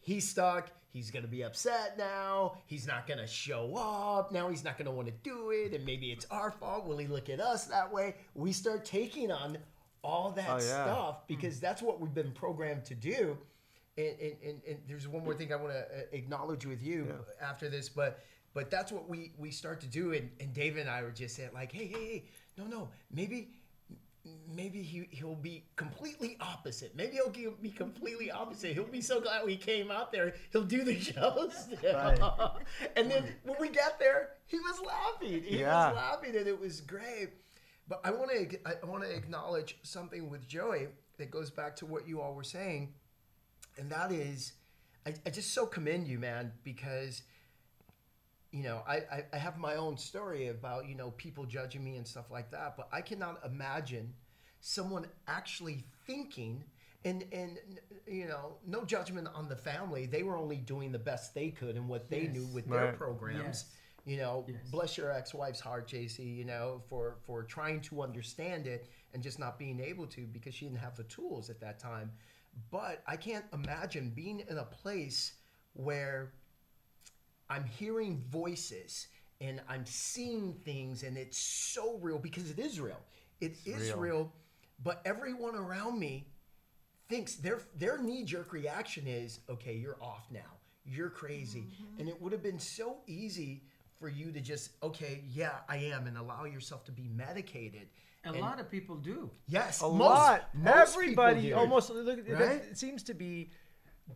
He's 0.00 0.28
stuck. 0.28 0.70
He's 0.92 1.10
going 1.10 1.22
to 1.22 1.28
be 1.30 1.42
upset 1.42 1.96
now. 1.96 2.56
He's 2.66 2.86
not 2.86 3.06
going 3.06 3.18
to 3.18 3.26
show 3.26 3.74
up. 3.76 4.32
Now 4.32 4.48
he's 4.48 4.64
not 4.64 4.76
going 4.76 4.86
to 4.86 4.92
want 4.92 5.08
to 5.08 5.14
do 5.22 5.50
it. 5.50 5.72
And 5.72 5.84
maybe 5.86 6.10
it's 6.10 6.26
our 6.30 6.50
fault. 6.50 6.86
Will 6.86 6.98
he 6.98 7.06
look 7.06 7.28
at 7.28 7.40
us 7.40 7.66
that 7.66 7.92
way? 7.92 8.16
We 8.34 8.52
start 8.52 8.84
taking 8.84 9.30
on 9.30 9.58
all 10.02 10.32
that 10.32 10.48
Oh, 10.48 10.54
yeah. 10.56 10.84
stuff 10.84 11.14
hmm. 11.16 11.22
because 11.28 11.60
that's 11.60 11.82
what 11.82 12.00
we've 12.00 12.14
been 12.14 12.32
programmed 12.32 12.84
to 12.86 12.94
do. 12.94 13.38
And, 13.96 14.14
and, 14.20 14.36
and, 14.44 14.60
and 14.66 14.78
there's 14.88 15.06
one 15.06 15.24
more 15.24 15.34
thing 15.34 15.52
I 15.52 15.56
want 15.56 15.72
to 15.72 15.80
uh, 15.80 16.02
acknowledge 16.12 16.64
with 16.66 16.82
you 16.82 17.12
after 17.40 17.68
this, 17.68 17.88
but 17.88 18.20
but 18.52 18.70
that's 18.70 18.90
what 18.90 19.08
we 19.08 19.32
we 19.38 19.50
start 19.50 19.80
to 19.82 19.86
do. 19.86 20.12
And, 20.12 20.30
and 20.40 20.52
David 20.54 20.82
and 20.82 20.90
I 20.90 21.02
were 21.02 21.10
just 21.10 21.36
saying 21.36 21.50
like, 21.54 21.70
hey, 21.72 21.86
hey, 21.86 22.04
hey, 22.04 22.24
no, 22.56 22.64
no, 22.64 22.88
maybe 23.12 23.50
maybe 24.54 24.82
he, 24.82 25.08
he'll 25.10 25.34
be 25.34 25.64
completely 25.76 26.36
opposite. 26.40 26.94
Maybe 26.94 27.14
he'll 27.14 27.30
be 27.30 27.70
completely 27.70 28.30
opposite. 28.30 28.74
He'll 28.74 28.84
be 28.84 29.00
so 29.00 29.20
glad 29.20 29.44
we 29.46 29.56
came 29.56 29.90
out 29.90 30.12
there. 30.12 30.34
He'll 30.52 30.64
do 30.64 30.84
the 30.84 30.98
shows. 31.00 31.68
and 32.96 33.10
then 33.10 33.24
when 33.44 33.56
we 33.60 33.68
got 33.68 33.98
there, 33.98 34.30
he 34.46 34.58
was 34.58 34.80
laughing. 34.86 35.42
He 35.42 35.60
Yeah. 35.60 35.88
was 35.88 35.96
laughing, 35.96 36.36
and 36.36 36.46
it 36.46 36.58
was 36.60 36.80
great. 36.80 37.30
But 37.88 38.00
I 38.04 38.10
want 38.12 38.30
to 38.30 38.58
I 38.68 38.84
want 38.86 39.02
to 39.02 39.10
acknowledge 39.10 39.78
something 39.82 40.30
with 40.30 40.46
Joey 40.46 40.88
that 41.18 41.30
goes 41.30 41.50
back 41.50 41.74
to 41.76 41.86
what 41.86 42.06
you 42.06 42.20
all 42.20 42.34
were 42.34 42.44
saying, 42.44 42.94
and 43.78 43.90
that 43.90 44.12
is, 44.12 44.52
I, 45.06 45.14
I 45.26 45.30
just 45.30 45.52
so 45.52 45.66
commend 45.66 46.06
you, 46.06 46.18
man, 46.18 46.52
because 46.62 47.22
you 48.52 48.62
know, 48.62 48.82
I, 48.86 48.96
I, 48.96 49.24
I 49.32 49.36
have 49.38 49.58
my 49.58 49.76
own 49.76 49.96
story 49.96 50.48
about, 50.48 50.88
you 50.88 50.94
know, 50.94 51.10
people 51.12 51.44
judging 51.44 51.84
me 51.84 51.96
and 51.96 52.06
stuff 52.06 52.30
like 52.30 52.50
that, 52.50 52.76
but 52.76 52.88
I 52.92 53.00
cannot 53.00 53.40
imagine 53.44 54.12
someone 54.60 55.06
actually 55.28 55.84
thinking 56.06 56.64
and 57.04 57.24
and 57.32 57.58
you 58.06 58.26
know, 58.26 58.56
no 58.66 58.84
judgment 58.84 59.28
on 59.34 59.48
the 59.48 59.56
family. 59.56 60.04
They 60.06 60.22
were 60.22 60.36
only 60.36 60.56
doing 60.56 60.92
the 60.92 60.98
best 60.98 61.34
they 61.34 61.50
could 61.50 61.76
and 61.76 61.88
what 61.88 62.10
they 62.10 62.22
Yes. 62.22 62.32
knew 62.32 62.46
with 62.46 62.66
their 62.68 62.88
programs. 62.88 63.38
Yes. 63.44 63.64
You 64.04 64.16
know, 64.18 64.44
Yes. 64.48 64.56
bless 64.70 64.96
your 64.98 65.10
ex-wife's 65.12 65.60
heart, 65.60 65.88
JC, 65.88 66.24
you 66.24 66.44
know, 66.44 66.82
for 66.88 67.18
for 67.26 67.42
trying 67.44 67.80
to 67.82 68.02
understand 68.02 68.66
it 68.66 68.88
and 69.14 69.22
just 69.22 69.38
not 69.38 69.58
being 69.58 69.80
able 69.80 70.06
to 70.08 70.26
because 70.26 70.54
she 70.54 70.66
didn't 70.66 70.80
have 70.80 70.96
the 70.96 71.04
tools 71.04 71.48
at 71.50 71.60
that 71.60 71.78
time. 71.78 72.10
But 72.70 73.02
I 73.06 73.16
can't 73.16 73.44
imagine 73.52 74.10
being 74.10 74.40
in 74.48 74.58
a 74.58 74.64
place 74.64 75.34
where 75.74 76.32
I'm 77.50 77.64
hearing 77.64 78.22
voices 78.30 79.08
and 79.40 79.60
I'm 79.68 79.84
seeing 79.86 80.54
things, 80.64 81.02
and 81.02 81.16
it's 81.16 81.38
so 81.38 81.98
real 81.98 82.18
because 82.18 82.50
it 82.50 82.58
is 82.58 82.78
real. 82.80 83.00
It 83.40 83.56
is 83.66 83.88
real. 83.92 83.98
real. 83.98 84.32
but 84.82 85.02
everyone 85.04 85.54
around 85.56 85.98
me 85.98 86.26
thinks 87.08 87.34
their 87.36 87.60
their 87.76 87.98
knee 87.98 88.24
jerk 88.24 88.52
reaction 88.52 89.06
is, 89.06 89.40
"Okay, 89.48 89.74
you're 89.76 89.98
off 90.02 90.26
now. 90.30 90.52
You're 90.84 91.10
crazy." 91.10 91.60
Mm-hmm. 91.62 92.00
And 92.00 92.08
it 92.08 92.20
would 92.20 92.32
have 92.32 92.42
been 92.42 92.58
so 92.58 92.98
easy 93.06 93.64
for 93.98 94.08
you 94.08 94.30
to 94.32 94.40
just, 94.40 94.70
"Okay, 94.82 95.24
yeah, 95.32 95.58
I 95.68 95.76
am," 95.78 96.06
and 96.06 96.16
allow 96.16 96.44
yourself 96.44 96.84
to 96.84 96.92
be 96.92 97.08
medicated. 97.08 97.88
A 98.24 98.28
And- 98.28 98.40
lot 98.40 98.60
of 98.60 98.70
people 98.70 98.96
do. 98.96 99.30
yes, 99.48 99.80
A 99.80 99.84
most- 99.88 99.98
lot. 100.00 100.54
most 100.54 100.94
Everybody 100.94 101.48
do. 101.48 101.54
almost. 101.54 101.88
Look, 101.90 102.18
Right? 102.28 102.62
it 102.62 102.76
seems 102.78 103.02
to 103.04 103.14
be 103.14 103.50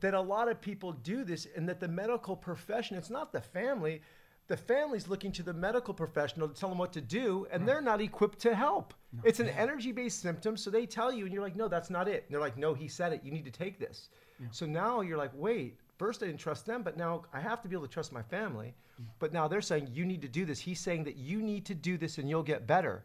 that 0.01 0.15
a 0.15 0.21
lot 0.21 0.49
of 0.49 0.61
people 0.61 0.93
do 0.93 1.25
this, 1.25 1.47
and 1.57 1.69
that 1.69 1.81
the 1.81 1.89
medical 1.89 2.37
profession. 2.37 2.97
It's 2.97 3.11
not 3.11 3.33
the 3.33 3.41
family. 3.41 4.03
The 4.47 4.57
family's 4.57 5.09
looking 5.09 5.33
to 5.33 5.43
the 5.43 5.55
medical 5.55 5.95
professional 5.95 6.49
to 6.49 6.55
tell 6.55 6.69
them 6.69 6.79
what 6.79 6.93
to 6.93 7.01
do, 7.01 7.47
and 7.51 7.63
mm. 7.63 7.67
they're 7.67 7.81
not 7.81 8.01
equipped 8.01 8.39
to 8.41 8.55
help. 8.55 8.93
it's 9.25 9.41
an 9.41 9.49
energy-based 9.49 10.21
symptom, 10.21 10.57
so 10.57 10.71
they 10.71 10.85
tell 10.85 11.13
you, 11.13 11.25
and 11.25 11.33
you're 11.33 11.43
like, 11.43 11.57
"No, 11.57 11.69
that's 11.69 11.91
not 11.91 12.09
it." 12.09 12.25
And 12.25 12.35
they're 12.35 12.41
like, 12.41 12.59
"No, 12.59 12.75
he 12.75 12.89
said 12.89 13.13
it. 13.13 13.23
You 13.25 13.33
need 13.33 13.45
to 13.47 13.51
take 13.51 13.79
this." 13.79 14.11
So 14.51 14.67
now 14.67 15.01
you're 15.01 15.19
like, 15.19 15.33
"Wait." 15.35 15.79
First, 15.97 16.25
I 16.25 16.27
didn't 16.27 16.41
trust 16.41 16.67
them, 16.67 16.83
but 16.83 16.97
now 16.97 17.23
I 17.33 17.39
have 17.39 17.63
to 17.63 17.69
be 17.69 17.77
able 17.77 17.87
to 17.87 17.93
trust 17.93 18.13
my 18.13 18.23
family. 18.23 18.75
Mm. 19.01 19.05
But 19.21 19.33
now 19.33 19.47
they're 19.47 19.63
saying 19.63 19.91
you 19.93 20.05
need 20.05 20.23
to 20.23 20.29
do 20.29 20.45
this. 20.45 20.59
He's 20.59 20.81
saying 20.81 21.05
that 21.05 21.17
you 21.17 21.41
need 21.41 21.65
to 21.67 21.75
do 21.75 21.97
this, 21.97 22.19
and 22.19 22.29
you'll 22.29 22.43
get 22.43 22.67
better. 22.67 23.05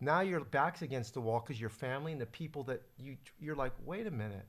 Now 0.00 0.20
your 0.20 0.44
back's 0.44 0.82
against 0.82 1.14
the 1.14 1.20
wall 1.20 1.40
because 1.40 1.60
your 1.60 1.70
family 1.70 2.12
and 2.12 2.20
the 2.20 2.26
people 2.26 2.62
that 2.64 2.82
you 2.96 3.16
you're 3.40 3.56
like, 3.56 3.72
wait 3.84 4.06
a 4.06 4.10
minute. 4.10 4.46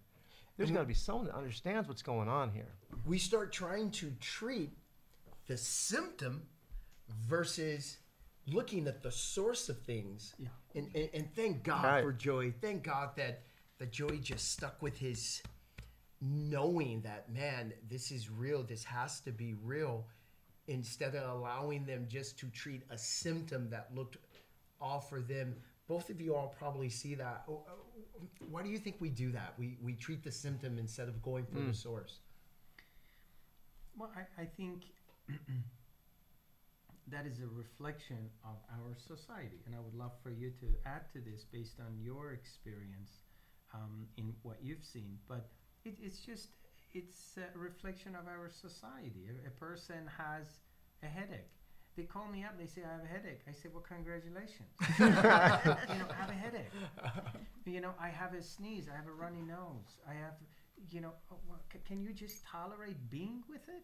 There's 0.60 0.72
got 0.72 0.82
to 0.82 0.86
be 0.86 0.94
someone 0.94 1.26
that 1.28 1.36
understands 1.36 1.88
what's 1.88 2.02
going 2.02 2.28
on 2.28 2.52
here. 2.52 2.68
we 3.06 3.18
start 3.18 3.54
trying 3.54 3.92
to 3.92 4.12
treat 4.20 4.72
the 5.48 5.56
symptom 5.56 6.42
versus 7.28 7.98
looking 8.46 8.86
at 8.88 9.02
the 9.02 9.12
source 9.12 9.70
of 9.70 9.80
things. 9.84 10.36
Yeah. 10.38 10.50
And, 10.76 10.90
and, 10.94 11.10
and 11.14 11.34
thank 11.34 11.64
God 11.64 11.86
Right. 11.86 12.04
for 12.04 12.12
Joey. 12.12 12.52
Thank 12.52 12.84
God 12.84 13.12
that, 13.16 13.44
that 13.78 13.92
Joey 13.94 14.18
just 14.18 14.52
stuck 14.52 14.82
with 14.82 14.98
his 14.98 15.42
knowing 16.22 17.02
that, 17.02 17.32
man, 17.32 17.72
this 17.90 18.12
is 18.12 18.30
real. 18.30 18.62
This 18.62 18.84
has 18.84 19.22
to 19.22 19.32
be 19.32 19.56
real. 19.64 20.06
Instead 20.68 21.16
of 21.16 21.38
allowing 21.38 21.86
them 21.86 22.06
just 22.10 22.38
to 22.40 22.48
treat 22.48 22.84
a 22.90 22.98
symptom 22.98 23.70
that 23.70 23.88
looked 23.96 24.18
off 24.82 25.10
for 25.10 25.22
them. 25.22 25.56
Both 25.88 26.10
of 26.10 26.22
you 26.22 26.36
all 26.36 26.54
probably 26.60 26.90
see 26.90 27.16
that. 27.16 27.44
Oh, 27.50 27.64
oh, 27.68 27.74
Why 28.50 28.64
do 28.64 28.70
you 28.70 28.78
think 28.78 28.98
we 29.00 29.10
do 29.10 29.32
that? 29.32 29.54
We, 29.58 29.78
we 29.82 29.94
treat 29.94 30.24
the 30.24 30.32
symptom 30.32 30.78
instead 30.78 31.08
of 31.08 31.22
going 31.22 31.46
for 31.46 31.60
the 31.60 31.74
source. 31.74 32.20
Well, 33.98 34.12
I, 34.16 34.42
I 34.42 34.46
think 34.46 34.84
that 37.12 37.26
is 37.26 37.40
a 37.40 37.48
reflection 37.48 38.30
of 38.44 38.58
our 38.72 38.96
society. 38.96 39.62
And 39.66 39.76
I 39.76 39.80
would 39.80 39.96
love 39.96 40.12
for 40.24 40.30
you 40.30 40.52
to 40.62 40.68
add 40.86 41.12
to 41.14 41.20
this 41.20 41.44
based 41.44 41.80
on 41.80 41.98
your 42.02 42.32
experience 42.32 43.20
um, 43.74 44.08
in 44.18 44.34
what 44.44 44.58
you've 44.62 44.86
seen. 44.86 45.18
But 45.28 45.50
it, 45.86 45.98
it's 46.02 46.20
just, 46.20 46.50
it's 46.94 47.38
a 47.38 47.58
reflection 47.58 48.16
of 48.16 48.28
our 48.28 48.50
society. 48.50 49.28
A, 49.30 49.48
a 49.48 49.52
person 49.52 50.10
has 50.18 50.48
a 51.04 51.08
headache. 51.08 51.59
They 52.00 52.06
call 52.06 52.30
me 52.30 52.46
up, 52.46 52.58
they 52.58 52.66
say, 52.66 52.82
I 52.88 52.94
have 52.94 53.04
a 53.04 53.08
headache. 53.08 53.42
I 53.46 53.52
say, 53.52 53.68
Well, 53.74 53.84
congratulations. 53.84 54.72
you 55.00 55.06
know, 55.10 56.08
I 56.10 56.22
have 56.22 56.30
a 56.30 56.40
headache. 56.46 56.72
You 57.66 57.82
know, 57.82 57.94
I 58.00 58.08
have 58.08 58.34
a 58.34 58.42
sneeze, 58.42 58.88
I 58.88 58.96
have 58.96 59.08
a 59.08 59.12
runny 59.12 59.42
nose, 59.42 60.00
I 60.10 60.14
have, 60.14 60.36
you 60.90 61.02
know, 61.02 61.12
oh, 61.30 61.36
well, 61.46 61.60
c- 61.74 61.80
can 61.86 62.02
you 62.02 62.14
just 62.14 62.46
tolerate 62.46 63.10
being 63.10 63.44
with 63.50 63.68
it 63.68 63.84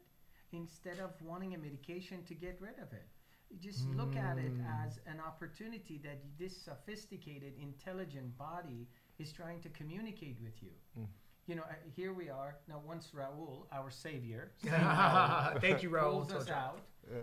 instead 0.53 0.99
of 0.99 1.11
wanting 1.21 1.55
a 1.55 1.57
medication 1.57 2.23
to 2.23 2.33
get 2.33 2.57
rid 2.61 2.79
of 2.81 2.93
it? 2.93 3.05
You 3.49 3.59
Just 3.59 3.89
look 3.89 4.15
at 4.15 4.37
it 4.37 4.57
mm. 4.57 4.85
as 4.85 4.99
an 5.05 5.19
opportunity 5.19 5.99
that 6.05 6.19
this 6.39 6.55
sophisticated, 6.55 7.53
intelligent 7.61 8.37
body 8.37 8.87
is 9.19 9.33
trying 9.33 9.59
to 9.61 9.69
communicate 9.69 10.37
with 10.41 10.63
you. 10.63 10.71
Mm. 10.97 11.07
You 11.47 11.55
know, 11.55 11.61
uh, 11.63 11.73
here 11.95 12.11
we 12.13 12.29
are 12.29 12.55
now. 12.67 12.81
Once 12.87 13.09
Raul, 13.15 13.65
our 13.71 13.91
savior, 13.91 14.51
Saint 14.63 14.73
Raul, 14.73 15.61
Thank 15.61 15.83
you, 15.83 15.89
Raul. 15.91 16.11
pulls 16.11 16.31
us 16.33 16.45
Toja. 16.45 16.55
out. 16.55 16.79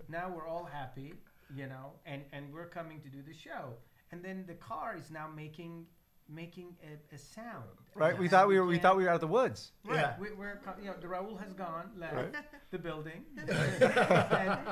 Now 0.09 0.33
we're 0.35 0.47
all 0.47 0.65
happy, 0.65 1.15
you 1.57 1.67
know, 1.67 1.93
and 2.07 2.23
and 2.33 2.53
we're 2.53 2.69
coming 2.69 3.01
to 3.01 3.09
do 3.09 3.19
the 3.27 3.35
show. 3.35 3.75
And 4.13 4.23
then 4.25 4.45
the 4.47 4.55
car 4.55 4.95
is 4.97 5.11
now 5.11 5.27
making 5.35 5.87
making 6.29 6.69
a, 6.85 7.15
a 7.15 7.19
sound. 7.19 7.65
Right? 7.97 8.17
We 8.17 8.29
thought 8.29 8.47
we 8.47 8.61
were 8.61 8.67
we 8.67 8.79
thought 8.79 8.97
we 8.97 9.03
were 9.03 9.09
out 9.09 9.17
of 9.17 9.21
the 9.23 9.27
woods. 9.27 9.73
Right. 9.85 9.97
Yeah. 9.97 10.15
We, 10.21 10.29
we're 10.39 10.61
you 10.81 10.85
know 10.87 10.95
the 11.01 11.09
Raul 11.09 11.37
has 11.43 11.53
gone 11.53 11.91
left 11.99 12.15
Right. 12.15 12.35
the 12.71 12.79
building, 12.79 13.25
and 13.37 13.49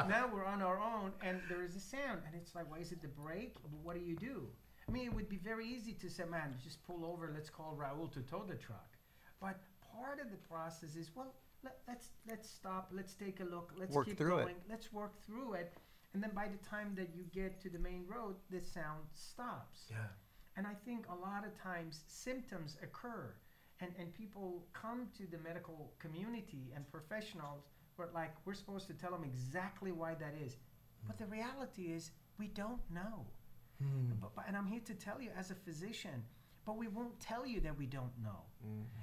now 0.09 0.31
we're 0.33 0.45
on 0.45 0.63
our 0.63 0.79
own, 0.79 1.11
and 1.23 1.41
there 1.49 1.65
is 1.65 1.75
a 1.75 1.81
sound, 1.81 2.21
and 2.25 2.35
it's 2.41 2.55
like, 2.55 2.71
why 2.71 2.79
is 2.79 2.93
it 2.93 3.03
the 3.03 3.09
brake? 3.09 3.57
What 3.83 3.97
do 3.97 4.01
you 4.01 4.15
do? 4.17 4.47
I 4.89 4.93
mean, 4.93 5.07
it 5.07 5.15
would 5.15 5.29
be 5.29 5.37
very 5.39 5.67
easy 5.67 5.93
to 5.95 6.09
say, 6.09 6.25
man, 6.25 6.55
just 6.63 6.85
pull 6.87 7.05
over. 7.05 7.31
Let's 7.35 7.51
call 7.51 7.77
Raul 7.77 8.11
to 8.13 8.21
tow 8.21 8.45
the 8.49 8.55
truck. 8.55 8.97
But 9.41 9.59
part 9.97 10.21
of 10.21 10.31
the 10.31 10.37
process 10.37 10.97
is, 10.97 11.11
well, 11.15 11.35
let, 11.65 11.79
let's 11.89 12.09
let's 12.29 12.49
stop. 12.49 12.91
Let's 12.93 13.15
take 13.15 13.41
a 13.41 13.45
look. 13.45 13.73
Let's 13.79 13.95
Work 13.95 14.07
keep 14.07 14.19
through 14.19 14.39
it. 14.39 14.43
going. 14.45 14.57
Let's 14.69 14.93
work 14.93 15.15
through 15.27 15.55
it. 15.55 15.73
And 16.15 16.23
then 16.23 16.31
by 16.35 16.49
the 16.49 16.59
time 16.69 16.95
that 16.97 17.11
you 17.15 17.25
get 17.33 17.61
to 17.63 17.71
the 17.71 17.79
main 17.79 18.05
road, 18.09 18.37
the 18.51 18.61
sound 18.61 19.05
stops. 19.13 19.87
Yeah. 19.91 19.97
And 20.57 20.67
I 20.67 20.75
think 20.85 21.07
a 21.09 21.15
lot 21.15 21.47
of 21.47 21.53
times 21.61 22.03
symptoms 22.07 22.77
occur. 22.83 23.35
and 23.81 23.91
and 23.99 24.13
people 24.15 24.67
come 24.73 25.09
to 25.19 25.27
the 25.27 25.39
medical 25.39 25.93
community 25.99 26.73
and 26.75 26.83
professionals 26.91 27.65
where 27.97 28.09
like 28.15 28.35
we're 28.45 28.55
supposed 28.55 28.87
to 28.87 28.95
tell 28.95 29.11
them 29.11 29.25
exactly 29.25 29.93
why 29.93 30.15
that 30.15 30.35
is, 30.47 30.55
hmm. 30.55 31.07
but 31.09 31.19
the 31.19 31.27
reality 31.27 31.93
is 31.97 32.11
we 32.39 32.49
don't 32.49 32.81
know. 32.91 33.27
Hmm. 33.83 34.13
But, 34.21 34.35
but, 34.37 34.45
and 34.49 34.57
I'm 34.57 34.67
here 34.67 34.85
to 34.85 34.95
tell 34.95 35.21
you 35.21 35.31
as 35.39 35.51
a 35.51 35.55
physician, 35.55 36.23
but 36.67 36.77
we 36.77 36.89
won't 36.89 37.19
tell 37.21 37.47
you 37.47 37.61
that 37.61 37.77
we 37.77 37.87
don't 37.87 38.13
know. 38.23 38.45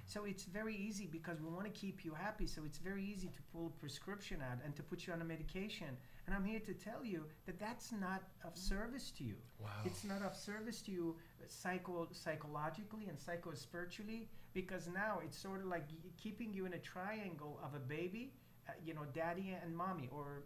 So 0.06 0.26
it's 0.26 0.46
very 0.46 0.76
easy 0.76 1.08
because 1.12 1.42
we 1.42 1.50
want 1.50 1.66
to 1.66 1.72
keep 1.72 2.06
you 2.06 2.14
happy. 2.14 2.46
So 2.46 2.62
it's 2.66 2.78
very 2.78 3.04
easy 3.04 3.28
to 3.28 3.42
pull 3.52 3.68
a 3.68 3.80
prescription 3.80 4.38
out 4.42 4.60
and 4.64 4.76
to 4.76 4.84
put 4.84 5.06
you 5.08 5.14
on 5.14 5.22
a 5.22 5.26
medication. 5.26 5.88
And 6.26 6.36
I'm 6.36 6.46
here 6.46 6.60
to 6.60 6.74
tell 6.74 7.04
you 7.04 7.26
that 7.46 7.60
that's 7.60 7.92
not 7.92 8.22
of 8.46 8.56
service 8.56 9.12
to 9.18 9.24
you. 9.24 9.36
Wow. 9.60 9.70
It's 9.84 10.04
not 10.04 10.22
of 10.22 10.36
service 10.36 10.82
to 10.84 10.92
you 10.92 11.16
psycho 11.48 12.08
psychologically 12.12 13.08
and 13.10 13.20
psycho-spiritually 13.20 14.30
because 14.54 14.88
now 14.88 15.20
it's 15.24 15.38
sort 15.38 15.62
of 15.62 15.68
like 15.68 15.86
y- 15.90 16.10
keeping 16.18 16.54
you 16.54 16.66
in 16.66 16.74
a 16.74 16.80
triangle 16.80 17.60
of 17.64 17.74
a 17.76 17.80
baby, 17.80 18.34
uh, 18.70 18.74
you 18.86 18.94
know, 18.94 19.06
daddy 19.14 19.56
and 19.62 19.76
mommy, 19.76 20.08
or 20.12 20.44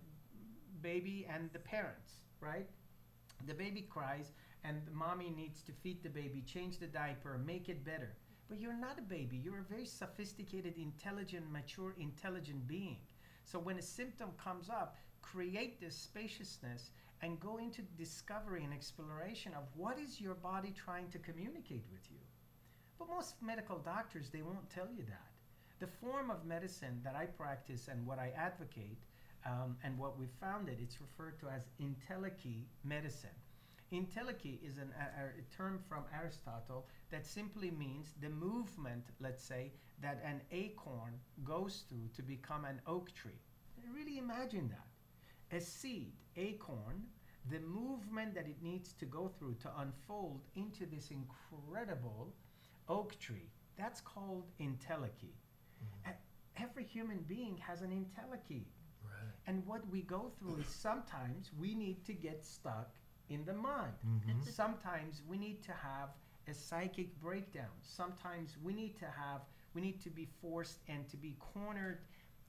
baby 0.81 1.27
and 1.33 1.49
the 1.53 1.59
parents, 1.59 2.21
right? 2.39 2.67
The 3.47 3.53
baby 3.53 3.81
cries, 3.81 4.31
and 4.63 4.85
the 4.85 4.91
mommy 4.91 5.29
needs 5.35 5.61
to 5.63 5.71
feed 5.71 6.03
the 6.03 6.09
baby, 6.09 6.41
change 6.45 6.77
the 6.77 6.87
diaper, 6.87 7.37
make 7.37 7.69
it 7.69 7.83
better. 7.83 8.13
But 8.47 8.59
you're 8.59 8.73
not 8.73 8.99
a 8.99 9.01
baby. 9.01 9.37
You're 9.37 9.59
a 9.59 9.73
very 9.73 9.85
sophisticated, 9.85 10.75
intelligent, 10.77 11.51
mature, 11.51 11.95
intelligent 11.97 12.67
being. 12.67 12.97
So 13.45 13.59
when 13.59 13.77
a 13.77 13.81
symptom 13.81 14.29
comes 14.37 14.69
up, 14.69 14.97
create 15.21 15.79
this 15.79 15.95
spaciousness 15.95 16.91
and 17.21 17.39
go 17.39 17.57
into 17.57 17.81
discovery 17.97 18.63
and 18.63 18.73
exploration 18.73 19.53
of 19.53 19.63
what 19.75 19.99
is 19.99 20.19
your 20.19 20.35
body 20.35 20.73
trying 20.75 21.09
to 21.09 21.19
communicate 21.19 21.85
with 21.91 22.01
you. 22.09 22.17
But 22.99 23.09
most 23.09 23.35
medical 23.41 23.77
doctors, 23.79 24.29
they 24.29 24.41
won't 24.41 24.69
tell 24.69 24.87
you 24.95 25.03
that. 25.05 25.31
The 25.79 25.87
form 25.87 26.29
of 26.29 26.45
medicine 26.45 26.99
that 27.03 27.15
I 27.15 27.25
practice 27.25 27.87
and 27.87 28.05
what 28.05 28.19
I 28.19 28.31
advocate 28.37 28.99
um, 29.45 29.77
and 29.83 29.97
what 29.97 30.19
we 30.19 30.27
founded, 30.39 30.77
it's 30.81 31.01
referred 31.01 31.39
to 31.39 31.47
as 31.49 31.69
entelechy 31.81 32.65
medicine. 32.83 33.29
Entelechy 33.91 34.59
is 34.65 34.77
an, 34.77 34.93
a, 34.97 35.39
a 35.39 35.55
term 35.55 35.79
from 35.87 36.03
Aristotle 36.15 36.87
that 37.09 37.25
simply 37.25 37.71
means 37.71 38.13
the 38.21 38.29
movement, 38.29 39.03
let's 39.19 39.43
say, 39.43 39.73
that 40.01 40.21
an 40.25 40.41
acorn 40.51 41.19
goes 41.43 41.83
through 41.89 42.07
to 42.15 42.21
become 42.21 42.63
an 42.65 42.81
oak 42.87 43.13
tree. 43.13 43.41
Really 43.93 44.17
imagine 44.17 44.69
that. 44.69 45.57
A 45.57 45.59
seed, 45.59 46.13
acorn, 46.37 47.03
the 47.49 47.59
movement 47.59 48.33
that 48.35 48.47
it 48.47 48.61
needs 48.61 48.93
to 48.93 49.05
go 49.05 49.27
through 49.27 49.55
to 49.55 49.69
unfold 49.79 50.41
into 50.55 50.85
this 50.85 51.11
incredible 51.11 52.33
oak 52.87 53.19
tree. 53.19 53.49
That's 53.77 53.99
called 53.99 54.45
entelechy. 54.61 55.33
Mm-hmm. 55.83 56.11
E- 56.11 56.15
Every 56.57 56.83
human 56.83 57.19
being 57.27 57.57
has 57.57 57.81
an 57.81 57.89
entelechy. 57.89 58.65
Right. 59.03 59.33
And 59.47 59.65
what 59.65 59.87
we 59.89 60.01
go 60.01 60.31
through 60.37 60.57
is 60.59 60.67
sometimes 60.67 61.51
we 61.59 61.73
need 61.75 62.05
to 62.05 62.13
get 62.13 62.45
stuck 62.45 62.91
in 63.31 63.45
the 63.45 63.53
mind. 63.53 63.93
Sometimes 64.43 65.21
we 65.27 65.37
need 65.37 65.61
to 65.63 65.71
have 65.71 66.09
a 66.47 66.53
psychic 66.53 67.09
breakdown. 67.21 67.73
Sometimes 67.81 68.57
we 68.63 68.73
need 68.73 68.97
to 68.97 69.05
have, 69.05 69.41
we 69.73 69.81
need 69.81 69.99
to 70.01 70.09
be 70.09 70.27
forced 70.41 70.79
and 70.87 71.07
to 71.09 71.17
be 71.17 71.35
cornered, 71.39 71.99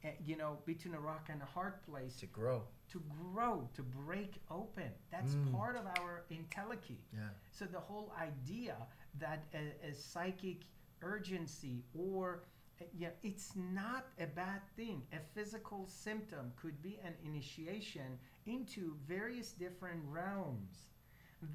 uh, 0.05 0.09
you 0.24 0.37
know, 0.37 0.59
between 0.64 0.95
a 0.95 1.01
rock 1.01 1.28
and 1.33 1.41
a 1.43 1.45
hard 1.45 1.83
place 1.83 2.16
To 2.16 2.26
grow. 2.26 2.62
to 2.89 3.03
grow, 3.20 3.68
to 3.74 3.83
break 3.83 4.33
open. 4.51 4.91
That's 5.11 5.35
Mm. 5.35 5.53
part 5.53 5.76
of 5.76 5.87
our 5.87 6.24
entelechy. 6.30 7.01
Yeah. 7.12 7.28
So 7.51 7.66
the 7.66 7.80
whole 7.80 8.12
idea 8.30 8.76
that 9.18 9.41
a, 9.55 9.64
a 9.91 9.95
psychic 9.95 10.61
urgency 11.03 11.85
or 11.95 12.45
uh, 12.80 12.85
yeah, 12.95 13.11
it's 13.22 13.53
not 13.55 14.07
a 14.18 14.26
bad 14.26 14.62
thing. 14.76 15.03
A 15.12 15.20
physical 15.35 15.87
symptom 15.87 16.53
could 16.57 16.80
be 16.83 16.99
an 17.05 17.14
initiation 17.24 18.18
into 18.47 18.97
various 19.07 19.53
different 19.53 20.01
realms 20.09 20.88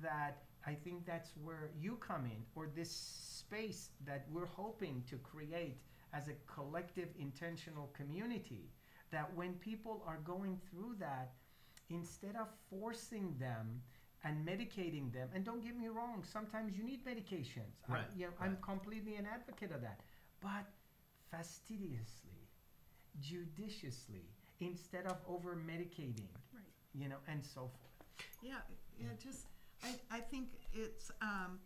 that 0.01 0.43
I 0.65 0.73
think 0.73 1.05
that's 1.05 1.31
where 1.43 1.69
you 1.79 1.95
come 1.95 2.25
in, 2.25 2.43
or 2.55 2.67
this 2.75 2.91
space 2.91 3.89
that 4.05 4.25
we're 4.31 4.45
hoping 4.47 5.03
to 5.09 5.17
create 5.17 5.77
as 6.13 6.27
a 6.27 6.33
collective 6.51 7.09
intentional 7.19 7.89
community. 7.95 8.69
That 9.11 9.33
when 9.35 9.53
people 9.53 10.03
are 10.05 10.19
going 10.25 10.59
through 10.69 10.95
that, 10.99 11.31
instead 11.89 12.35
of 12.35 12.47
forcing 12.69 13.35
them 13.39 13.81
and 14.25 14.45
medicating 14.45 15.13
them, 15.13 15.29
and 15.33 15.45
don't 15.45 15.63
get 15.63 15.77
me 15.77 15.87
wrong, 15.87 16.23
sometimes 16.29 16.75
you 16.77 16.83
need 16.83 17.05
medications. 17.05 17.79
I, 17.89 17.93
Right, 17.93 18.05
you 18.17 18.25
know, 18.25 18.33
I'm 18.41 18.57
completely 18.61 19.15
an 19.15 19.25
advocate 19.25 19.71
of 19.71 19.81
that. 19.81 20.01
But 20.41 20.67
fastidiously, 21.31 22.49
judiciously, 23.21 24.25
instead 24.59 25.05
of 25.05 25.17
over 25.27 25.55
medicating, 25.55 26.27
Right. 26.33 26.46
You 26.97 27.07
know, 27.09 27.17
and 27.27 27.43
so 27.45 27.61
forth. 27.61 28.27
Yeah, 28.41 28.55
yeah, 28.99 29.07
just, 29.21 29.45
I, 29.83 30.17
I 30.17 30.19
think 30.19 30.49
it's, 30.73 31.11
um, 31.21 31.59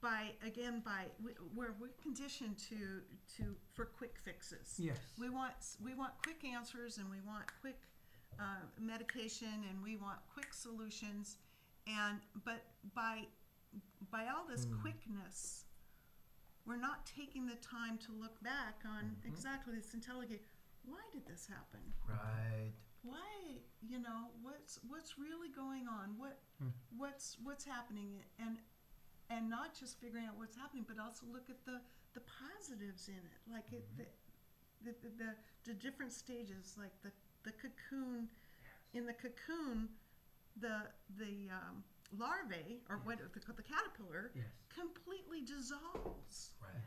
by, 0.00 0.30
again, 0.46 0.80
by, 0.84 1.06
we- 1.22 1.32
we're, 1.54 1.74
we're 1.80 1.92
conditioned 2.02 2.56
to, 2.70 3.02
to, 3.36 3.54
for 3.74 3.84
quick 3.84 4.16
fixes. 4.24 4.74
Yes. 4.78 4.96
We 5.18 5.28
want, 5.28 5.52
s- 5.58 5.76
we 5.84 5.94
want 5.94 6.12
quick 6.22 6.42
answers 6.44 6.96
and 6.98 7.10
we 7.10 7.20
want 7.26 7.44
quick, 7.60 7.78
uh, 8.38 8.64
medication 8.80 9.64
and 9.68 9.82
we 9.82 9.96
want 9.96 10.18
quick 10.32 10.54
solutions. 10.54 11.36
And, 11.86 12.18
but 12.44 12.62
by, 12.94 13.24
by 14.10 14.24
all 14.34 14.46
this 14.48 14.66
quickness, 14.80 15.64
we're 16.66 16.76
not 16.80 17.04
taking 17.04 17.46
the 17.46 17.56
time 17.56 17.98
to 18.06 18.12
look 18.18 18.40
back 18.42 18.80
on 18.86 19.16
exactly 19.26 19.74
this 19.74 19.92
intelligent, 19.92 20.40
why 20.86 20.98
did 21.12 21.26
this 21.26 21.46
happen? 21.46 21.80
Right. 22.08 22.72
Why 23.02 23.60
you 23.80 23.98
know 23.98 24.28
what's 24.42 24.78
what's 24.88 25.18
really 25.18 25.48
going 25.48 25.86
on? 25.88 26.14
What 26.16 26.38
what's 26.96 27.36
what's 27.42 27.64
happening? 27.64 28.22
And 28.38 28.58
and 29.30 29.48
not 29.48 29.78
just 29.78 30.00
figuring 30.00 30.26
out 30.26 30.36
what's 30.36 30.56
happening 30.56 30.84
but 30.86 30.98
also 30.98 31.26
look 31.32 31.48
at 31.48 31.64
the 31.64 31.80
the 32.14 32.20
positives 32.20 33.08
in 33.08 33.14
it. 33.14 33.40
Like 33.50 33.72
it 33.72 33.84
the, 33.96 34.92
the, 35.02 35.08
the, 35.18 35.30
the 35.66 35.74
different 35.74 36.12
stages 36.12 36.74
like 36.78 36.92
the 37.02 37.12
the 37.44 37.52
cocoon 37.52 38.28
in 38.92 39.06
the 39.06 39.12
cocoon 39.14 39.88
the 40.60 40.88
the 41.18 41.48
um, 41.50 41.84
larvae 42.16 42.80
or 42.88 43.00
what 43.04 43.18
the, 43.18 43.52
the 43.52 43.62
caterpillar 43.62 44.32
Yes. 44.34 44.44
completely 44.74 45.40
dissolves. 45.42 46.54
Right. 46.60 46.82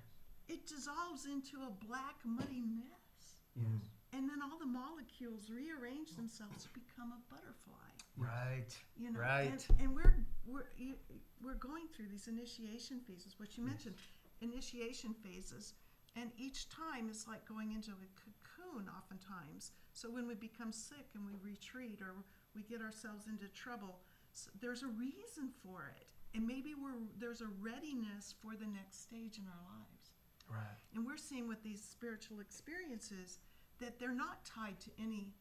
it 0.49 0.67
dissolves 0.67 1.25
into 1.25 1.63
a 1.65 1.71
black 1.85 2.15
muddy 2.25 2.61
mess. 2.61 3.39
Yes. 3.55 3.92
And 4.13 4.29
then 4.29 4.41
all 4.41 4.57
the 4.59 4.65
molecules 4.65 5.49
rearrange 5.49 6.15
themselves 6.15 6.63
to 6.63 6.69
become 6.69 7.11
a 7.13 7.21
butterfly 7.33 7.89
Right. 8.17 8.69
you 8.97 9.11
know 9.11 9.19
Right. 9.19 9.49
and, 9.51 9.65
and 9.79 9.95
we're 9.95 10.15
we're 10.45 10.65
you- 10.77 10.99
we're 11.43 11.55
going 11.55 11.87
through 11.87 12.07
these 12.07 12.27
initiation 12.27 12.99
phases 12.99 13.39
what 13.39 13.57
you 13.57 13.63
mentioned 13.63 13.95
initiation 14.41 15.13
phases 15.13 15.73
and 16.15 16.31
each 16.37 16.69
time 16.69 17.09
is 17.09 17.25
like 17.27 17.43
going 17.47 17.71
into 17.71 17.91
a 17.91 18.07
cocoon 18.21 18.89
oftentimes 18.97 19.71
so 19.93 20.09
when 20.09 20.27
we 20.27 20.35
become 20.35 20.71
sick 20.71 21.07
and 21.15 21.25
we 21.25 21.33
retreat 21.43 21.99
or 22.01 22.13
we 22.55 22.61
get 22.63 22.81
ourselves 22.81 23.25
into 23.27 23.47
trouble 23.49 23.99
s 24.33 24.47
there's 24.61 24.83
a 24.83 24.87
reason 24.87 25.49
for 25.63 25.91
it 25.99 26.07
and 26.35 26.45
maybe 26.45 26.73
we're 26.75 26.99
there's 27.19 27.41
a 27.41 27.47
readiness 27.61 28.35
for 28.41 28.55
the 28.55 28.67
next 28.67 29.01
stage 29.01 29.37
in 29.37 29.45
our 29.47 29.63
lives 29.79 30.11
Right. 30.49 30.77
and 30.93 31.05
we're 31.05 31.17
seeing 31.17 31.47
with 31.47 31.63
these 31.63 31.81
spiritual 31.81 32.41
experiences 32.41 33.39
that 33.79 33.99
they're 33.99 34.11
not 34.13 34.45
tied 34.45 34.79
to 34.81 34.89
any 35.01 35.33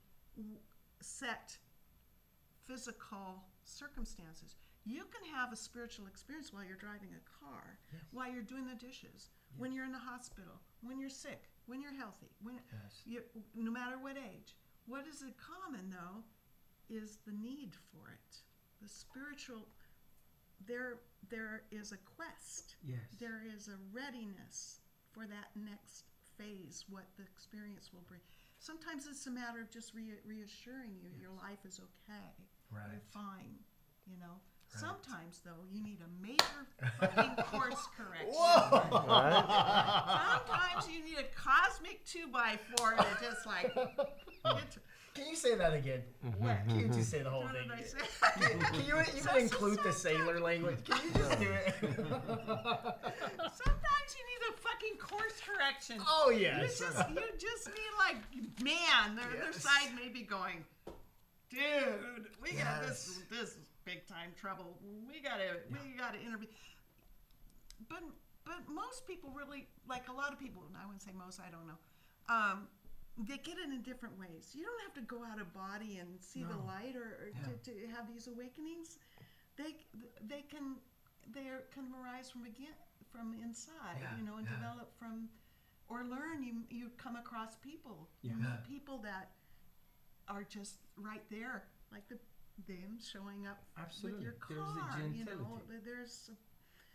set 1.00 1.56
physical 2.66 3.42
circumstances. 3.64 4.56
You 4.84 5.04
can 5.12 5.24
have 5.34 5.52
a 5.52 5.56
spiritual 5.56 6.06
experience 6.06 6.52
while 6.52 6.64
you're 6.64 6.76
driving 6.76 7.10
a 7.14 7.44
car, 7.44 7.78
while 8.10 8.30
you're 8.32 8.42
doing 8.42 8.66
the 8.66 8.74
dishes, 8.74 9.30
when 9.56 9.72
you're 9.72 9.84
in 9.84 9.92
the 9.92 9.98
hospital, 9.98 10.60
when 10.82 10.98
you're 10.98 11.10
sick, 11.10 11.50
when 11.66 11.80
you're 11.80 11.92
healthy, 11.94 12.30
when 12.42 12.56
Yes. 12.72 13.02
you, 13.04 13.22
no 13.54 13.70
matter 13.70 13.98
what 13.98 14.16
age. 14.16 14.56
What 14.86 15.06
is 15.06 15.22
common 15.36 15.90
though 15.90 16.24
is 16.88 17.18
the 17.24 17.32
need 17.32 17.74
for 17.92 18.10
it. 18.10 18.36
The 18.80 18.88
spiritual 18.88 19.68
there 20.66 21.00
there 21.28 21.62
is 21.70 21.92
a 21.92 21.96
quest 21.98 22.76
Yes. 22.82 22.98
there 23.18 23.42
is 23.44 23.68
a 23.68 23.76
readiness 23.92 24.80
for 25.10 25.26
that 25.26 25.50
next 25.56 26.11
phase, 26.38 26.84
what 26.88 27.04
the 27.16 27.22
experience 27.24 27.90
will 27.92 28.04
bring. 28.08 28.20
Sometimes 28.58 29.06
it's 29.10 29.26
a 29.26 29.30
matter 29.30 29.60
of 29.60 29.70
just 29.70 29.92
re- 29.94 30.20
reassuring 30.24 30.92
you 31.02 31.10
your 31.20 31.30
life 31.42 31.58
is 31.66 31.80
okay. 31.80 32.30
Right. 32.70 32.82
You're 32.92 33.00
fine, 33.12 33.56
you 34.06 34.16
know. 34.20 34.40
Sometimes, 34.74 35.42
though, 35.44 35.66
you 35.70 35.82
need 35.82 35.98
a 36.00 36.08
major 36.26 36.64
course 37.42 37.86
correction. 37.98 38.32
Sometimes 39.52 40.88
you 40.90 41.04
need 41.04 41.18
a 41.18 41.24
cosmic 41.38 42.02
two 42.06 42.26
by 42.32 42.58
four 42.76 42.92
to 42.96 43.06
just 43.20 43.46
like. 43.46 43.70
Can 45.14 45.26
you 45.28 45.36
say 45.36 45.54
that 45.56 45.74
again? 45.74 46.00
Mm-hmm. 46.26 46.42
what? 46.42 46.66
Can 46.68 46.78
you 46.80 46.88
just 46.88 47.10
say 47.10 47.20
the 47.22 47.28
whole 47.28 47.42
What 47.42 47.52
thing? 47.52 47.68
did 47.68 47.78
I 47.78 47.82
say? 47.82 47.98
Can 48.72 48.84
you 48.86 48.94
even 48.98 49.20
So- 49.22 49.28
so- 49.32 49.36
include 49.36 49.80
the 49.82 49.92
sailor 49.92 50.40
language? 50.40 50.78
Can 50.86 50.98
you 51.04 51.10
just 51.20 51.38
do 51.38 51.50
it? 51.52 51.74
You 54.16 54.24
need 54.30 54.54
a 54.54 54.60
fucking 54.60 54.96
course 54.98 55.40
correction. 55.46 55.96
Oh 56.06 56.30
You 56.30 56.40
yes. 56.40 56.78
just 56.78 56.98
you 57.10 57.22
just 57.38 57.66
need 57.68 57.92
like 57.98 58.16
man, 58.62 59.16
their 59.16 59.30
their 59.30 59.46
Yes. 59.52 59.62
side 59.62 59.94
may 59.94 60.08
be 60.08 60.22
going, 60.22 60.64
dude, 61.50 62.28
we 62.42 62.52
got 62.52 62.82
this 62.82 63.18
Yes. 63.18 63.22
this 63.30 63.48
is 63.50 63.68
big 63.84 64.06
time 64.06 64.30
trouble. 64.40 64.78
We 65.08 65.20
gotta 65.20 65.58
we 65.70 65.92
gotta 65.96 66.18
intervene. 66.20 66.48
But 67.88 68.02
but 68.44 68.68
most 68.68 69.06
people 69.06 69.30
really 69.36 69.66
like 69.88 70.08
a 70.08 70.12
lot 70.12 70.32
of 70.32 70.38
people. 70.38 70.62
and 70.68 70.76
I 70.76 70.84
wouldn't 70.86 71.02
say 71.02 71.12
most. 71.16 71.40
I 71.40 71.50
don't 71.50 71.66
know. 71.66 71.78
Um, 72.28 72.68
they 73.18 73.36
get 73.38 73.58
it 73.58 73.68
in 73.72 73.82
different 73.82 74.18
ways. 74.18 74.50
You 74.54 74.64
don't 74.64 74.80
have 74.82 74.94
to 74.94 75.02
go 75.02 75.22
out 75.24 75.40
of 75.40 75.52
body 75.52 75.98
and 76.00 76.08
see 76.20 76.42
the 76.44 76.56
light 76.66 76.96
or, 76.96 77.28
or 77.28 77.30
to, 77.44 77.70
to 77.70 77.86
have 77.94 78.08
these 78.08 78.26
awakenings. 78.26 78.98
They 79.56 79.76
they 80.26 80.42
can 80.42 80.76
they 81.32 81.44
can 81.74 81.84
arise 82.02 82.30
from 82.30 82.42
begin 82.42 82.72
from 83.12 83.34
inside, 83.34 84.00
Yeah, 84.00 84.16
you 84.16 84.24
know, 84.24 84.36
and 84.38 84.46
yeah. 84.46 84.54
develop 84.56 84.96
from 84.98 85.28
or 85.88 86.04
learn. 86.04 86.42
You 86.42 86.64
you 86.70 86.90
come 86.96 87.16
across 87.16 87.56
people. 87.56 88.08
You 88.22 88.30
Yeah. 88.30 88.36
meet 88.46 88.64
people 88.64 88.98
that 89.00 89.30
are 90.28 90.44
just 90.44 90.76
right 90.96 91.22
there, 91.30 91.64
like 91.92 92.08
the 92.08 92.18
them 92.66 92.98
showing 93.00 93.46
up 93.46 93.58
Absolutely. 93.78 94.18
with 94.18 94.22
your 94.24 94.36
There's 94.48 94.76
a 94.76 94.80
car. 94.90 95.08
you 95.08 95.24
know, 95.24 95.60
there's 95.84 96.30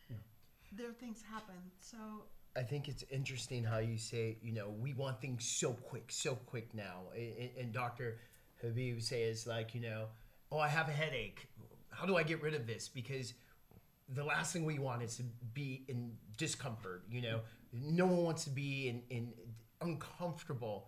Yeah. 0.10 0.18
there 0.72 0.94
things 0.94 1.22
happen. 1.22 1.72
So 1.80 1.98
I 2.56 2.64
think 2.64 2.88
it's 2.88 3.04
interesting 3.12 3.64
how 3.64 3.78
you 3.80 3.98
say, 3.98 4.38
you 4.42 4.52
know, 4.52 4.70
we 4.70 4.94
want 4.94 5.22
things 5.22 5.46
so 5.46 5.74
quick, 5.74 6.12
so 6.12 6.36
quick 6.36 6.74
now. 6.74 7.10
And, 7.16 7.50
and 7.58 7.72
Dr. 7.74 8.20
Habib 8.62 9.02
says, 9.02 9.46
like, 9.46 9.76
you 9.76 9.82
know, 9.82 10.08
oh, 10.52 10.58
I 10.58 10.68
have 10.68 10.90
a 10.90 10.92
headache. 10.92 11.48
How 11.90 12.06
do 12.06 12.18
I 12.18 12.24
get 12.24 12.42
rid 12.42 12.54
of 12.56 12.66
this? 12.66 12.88
Because 12.88 13.34
the 14.14 14.24
last 14.24 14.54
thing 14.54 14.64
we 14.64 14.80
want 14.80 15.04
is 15.04 15.18
to 15.18 15.24
be 15.54 15.84
in 15.88 16.14
discomfort, 16.38 17.04
you 17.12 17.22
know. 17.22 17.42
No 17.74 18.06
one 18.06 18.24
wants 18.24 18.46
to 18.46 18.50
be 18.50 18.88
in, 18.88 19.02
in 19.10 19.34
uncomfortable. 19.82 20.88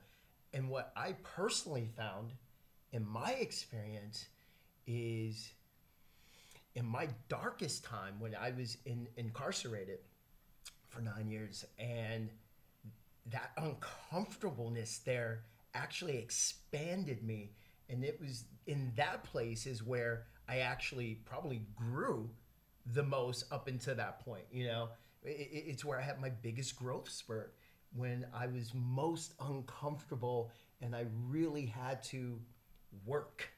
And 0.53 0.69
what 0.69 0.91
I 0.95 1.13
personally 1.23 1.89
found 1.97 2.31
in 2.91 3.05
my 3.05 3.31
experience 3.33 4.27
is 4.87 5.51
in 6.75 6.85
my 6.85 7.09
darkest 7.27 7.83
time 7.83 8.19
when 8.19 8.35
I 8.35 8.51
was 8.51 8.77
in, 8.85 9.07
incarcerated 9.17 9.99
for 10.87 11.01
nine 11.01 11.29
years, 11.29 11.65
and 11.77 12.29
that 13.27 13.51
uncomfortableness 13.57 14.99
there 14.99 15.43
actually 15.73 16.17
expanded 16.17 17.23
me. 17.23 17.51
And 17.89 18.03
it 18.03 18.19
was 18.19 18.45
in 18.65 18.91
that 18.95 19.23
place 19.23 19.65
is 19.65 19.83
where 19.83 20.27
I 20.47 20.59
actually 20.59 21.19
probably 21.25 21.63
grew 21.75 22.29
the 22.85 23.03
most 23.03 23.45
up 23.51 23.67
until 23.67 23.95
that 23.95 24.19
point. 24.25 24.45
You 24.51 24.65
know, 24.67 24.89
I- 25.25 25.29
I- 25.29 25.31
it's 25.71 25.83
where 25.85 25.99
I 25.99 26.01
had 26.01 26.19
my 26.21 26.29
biggest 26.29 26.75
growth 26.77 27.09
spurt 27.09 27.55
when 27.93 28.25
I 28.33 28.47
was 28.47 28.73
most 28.73 29.33
uncomfortable 29.39 30.51
and 30.81 30.95
I 30.95 31.05
really 31.27 31.65
had 31.65 32.01
to 32.03 32.39
work. 33.05 33.51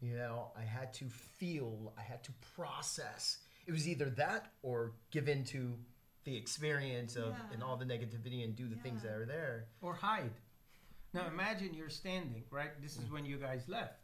You 0.00 0.16
know, 0.16 0.50
I 0.56 0.62
had 0.62 0.92
to 0.94 1.08
feel, 1.08 1.92
I 1.96 2.02
had 2.02 2.22
to 2.24 2.32
process. 2.54 3.38
It 3.66 3.72
was 3.72 3.88
either 3.88 4.10
that 4.10 4.52
or 4.62 4.92
give 5.10 5.28
in 5.28 5.44
to 5.46 5.78
the 6.24 6.36
experience 6.36 7.16
of 7.16 7.30
Yeah. 7.30 7.50
and 7.52 7.62
all 7.62 7.76
the 7.76 7.84
negativity 7.84 8.44
and 8.44 8.54
do 8.56 8.68
the 8.68 8.76
things 8.76 9.02
that 9.02 9.12
are 9.12 9.24
there. 9.26 9.68
or 9.80 9.94
hide. 9.94 10.32
Now 11.12 11.26
imagine 11.28 11.72
you're 11.72 11.88
standing, 11.88 12.44
right? 12.50 12.78
This 12.82 12.96
is 12.98 13.08
when 13.10 13.24
you 13.24 13.38
guys 13.38 13.68
left, 13.68 14.00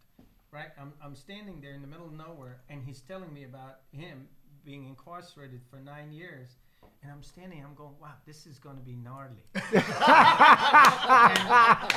right? 0.50 0.70
I'm, 0.78 0.94
I'm 1.02 1.14
standing 1.16 1.60
there 1.60 1.74
in 1.74 1.82
the 1.82 1.88
middle 1.88 2.06
of 2.06 2.12
nowhere, 2.12 2.62
and 2.68 2.82
he's 2.84 3.00
telling 3.02 3.32
me 3.34 3.44
about 3.44 3.80
him 3.90 4.28
being 4.64 4.86
incarcerated 4.86 5.60
for 5.70 5.78
nine 5.78 6.12
years. 6.12 6.56
And 7.02 7.10
I'm 7.10 7.22
standing, 7.22 7.64
I'm 7.64 7.74
going, 7.74 7.94
wow, 8.00 8.14
this 8.26 8.46
is 8.46 8.58
going 8.58 8.76
to 8.76 8.82
be 8.82 8.96
gnarly. 8.96 9.44
And 9.54 9.64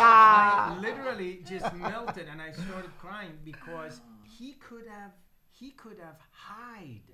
I 0.01 0.77
literally 0.81 1.41
just 1.47 1.73
melted 1.75 2.27
and 2.31 2.41
I 2.41 2.51
started 2.51 2.91
crying 2.99 3.37
because 3.43 4.01
he 4.23 4.53
could 4.53 4.87
have 4.87 5.11
he 5.51 5.71
could 5.71 5.97
have 5.99 6.17
hide. 6.31 7.13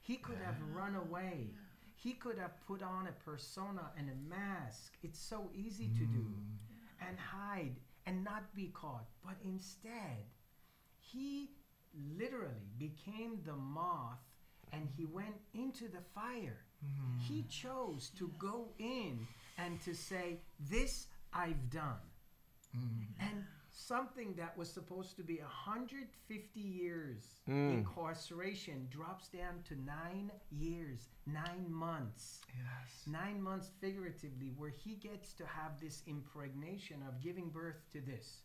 He 0.00 0.16
could 0.16 0.38
have 0.44 0.56
run 0.72 0.94
away. 0.94 1.50
He 1.94 2.12
could 2.12 2.38
have 2.38 2.52
put 2.66 2.82
on 2.82 3.08
a 3.08 3.12
persona 3.24 3.90
and 3.98 4.08
a 4.08 4.14
mask. 4.28 4.92
It's 5.02 5.18
so 5.18 5.50
easy 5.54 5.88
to 5.88 6.04
do. 6.06 6.18
Mm. 6.18 7.08
And 7.08 7.18
hide 7.18 7.76
and 8.06 8.22
not 8.22 8.54
be 8.54 8.70
caught. 8.72 9.06
But 9.24 9.36
instead, 9.44 10.24
he 10.98 11.50
literally 12.16 12.70
became 12.78 13.40
the 13.44 13.56
moth 13.56 14.20
and 14.72 14.88
he 14.96 15.04
went 15.04 15.36
into 15.54 15.88
the 15.88 16.02
fire. 16.14 16.64
Mm-hmm. 16.84 17.18
He 17.18 17.44
chose 17.48 18.10
to 18.18 18.30
go 18.38 18.68
in 18.78 19.26
and 19.58 19.80
to 19.82 19.94
say, 19.94 20.40
This 20.58 21.06
I've 21.32 21.70
done. 21.70 22.00
Mm-hmm. 22.76 23.26
And 23.28 23.44
something 23.70 24.34
that 24.36 24.56
was 24.56 24.70
supposed 24.70 25.16
to 25.16 25.22
be 25.22 25.38
150 25.38 26.60
years 26.60 27.22
mm. 27.48 27.72
incarceration 27.72 28.88
drops 28.90 29.28
down 29.28 29.62
to 29.68 29.74
nine 29.84 30.30
years, 30.50 31.08
nine 31.26 31.66
months. 31.68 32.40
Yes. 32.48 33.06
Nine 33.06 33.42
months 33.42 33.70
figuratively, 33.80 34.52
where 34.56 34.70
he 34.70 34.94
gets 34.94 35.32
to 35.34 35.44
have 35.46 35.80
this 35.80 36.02
impregnation 36.06 37.02
of 37.06 37.20
giving 37.20 37.48
birth 37.48 37.80
to 37.92 38.00
this, 38.00 38.42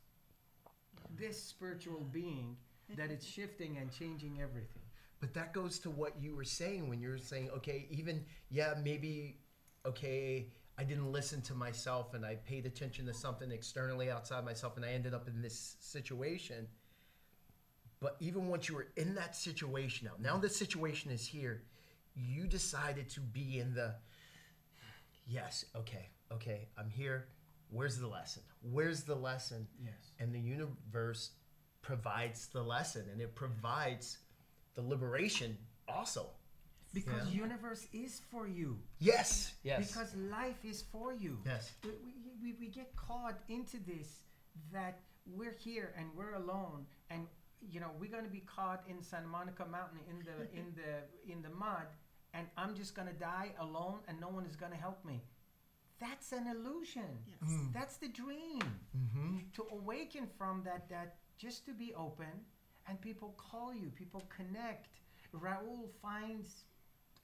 this 1.17 1.41
spiritual 1.41 2.05
being 2.11 2.57
that 2.95 3.11
it's 3.11 3.25
shifting 3.25 3.77
and 3.77 3.91
changing 3.91 4.41
everything. 4.41 4.84
But 5.25 5.33
that 5.33 5.53
goes 5.53 5.79
to 5.79 5.89
what 5.89 6.13
you 6.21 6.35
were 6.35 6.43
saying 6.43 6.87
when 6.87 7.01
you 7.01 7.09
were 7.09 7.17
saying, 7.17 7.49
okay, 7.57 7.87
even, 7.89 8.23
yeah, 8.51 8.75
maybe, 8.83 9.39
okay, 9.83 10.51
I 10.77 10.83
didn't 10.83 11.11
listen 11.11 11.41
to 11.43 11.55
myself 11.55 12.13
and 12.13 12.23
I 12.23 12.35
paid 12.35 12.67
attention 12.67 13.07
to 13.07 13.13
something 13.15 13.49
externally 13.49 14.11
outside 14.11 14.45
myself 14.45 14.75
and 14.75 14.85
I 14.85 14.89
ended 14.89 15.15
up 15.15 15.27
in 15.27 15.41
this 15.41 15.77
situation. 15.79 16.67
But 17.99 18.17
even 18.19 18.49
once 18.49 18.69
you 18.69 18.75
were 18.75 18.89
in 18.97 19.15
that 19.15 19.35
situation 19.35 20.07
now, 20.07 20.33
now 20.33 20.37
the 20.37 20.47
situation 20.47 21.09
is 21.09 21.25
here, 21.25 21.63
you 22.15 22.45
decided 22.45 23.09
to 23.09 23.19
be 23.19 23.57
in 23.57 23.73
the, 23.73 23.95
yes, 25.25 25.65
okay, 25.75 26.07
okay, 26.33 26.67
I'm 26.77 26.91
here. 26.91 27.29
Where's 27.71 27.97
the 27.97 28.07
lesson? 28.07 28.43
Where's 28.61 29.01
the 29.01 29.15
lesson? 29.15 29.65
Yes. 29.83 30.11
and 30.19 30.35
the 30.35 30.39
universe 30.39 31.31
provides 31.81 32.45
the 32.45 32.61
lesson 32.61 33.05
and 33.11 33.19
it 33.19 33.33
provides 33.33 34.19
the 34.75 34.81
liberation 34.81 35.57
also 35.87 36.29
Because 36.93 37.27
Yeah. 37.27 37.43
universe 37.45 37.87
is 37.93 38.21
for 38.31 38.47
you. 38.47 38.79
yes 38.99 39.53
yes 39.63 39.87
Because 39.87 40.15
life 40.15 40.61
is 40.63 40.81
for 40.93 41.13
you. 41.13 41.33
yes 41.45 41.73
We, 41.83 41.91
we, 42.43 42.49
we 42.61 42.67
get 42.67 42.95
caught 42.95 43.39
into 43.49 43.77
this 43.91 44.09
that 44.71 44.99
we're 45.37 45.57
here 45.69 45.93
and 45.97 46.07
we're 46.17 46.35
alone 46.35 46.85
and 47.09 47.27
you 47.73 47.79
know 47.81 47.91
we're 47.99 48.11
going 48.17 48.23
to 48.31 48.35
be 48.41 48.45
caught 48.57 48.81
in 48.87 49.01
Santa 49.01 49.27
Monica 49.27 49.65
Mountain 49.65 49.99
in 50.11 50.17
the 50.27 50.37
in 50.59 50.65
the 50.79 50.91
in 51.33 51.41
the 51.41 51.49
mud 51.49 51.87
and 52.33 52.47
I'm 52.57 52.73
just 52.75 52.93
going 52.95 53.07
to 53.07 53.13
die 53.35 53.49
alone 53.59 53.99
and 54.07 54.19
no 54.19 54.29
one 54.37 54.45
is 54.45 54.55
going 54.55 54.71
to 54.77 54.77
help 54.77 55.03
me. 55.05 55.17
That's 55.99 56.33
an 56.33 56.45
illusion. 56.47 57.09
yes. 57.25 57.51
That's 57.73 57.95
the 57.97 58.09
dream. 58.09 58.59
mm-hmm. 58.97 59.37
To 59.57 59.61
awaken 59.71 60.27
from 60.37 60.61
that 60.63 60.89
that 60.89 61.15
just 61.37 61.65
to 61.67 61.73
be 61.73 61.93
open 62.07 62.33
and 62.87 62.99
people 63.01 63.35
call 63.37 63.73
you, 63.73 63.91
people 63.95 64.23
connect. 64.35 64.87
Raul 65.33 65.89
finds 66.01 66.63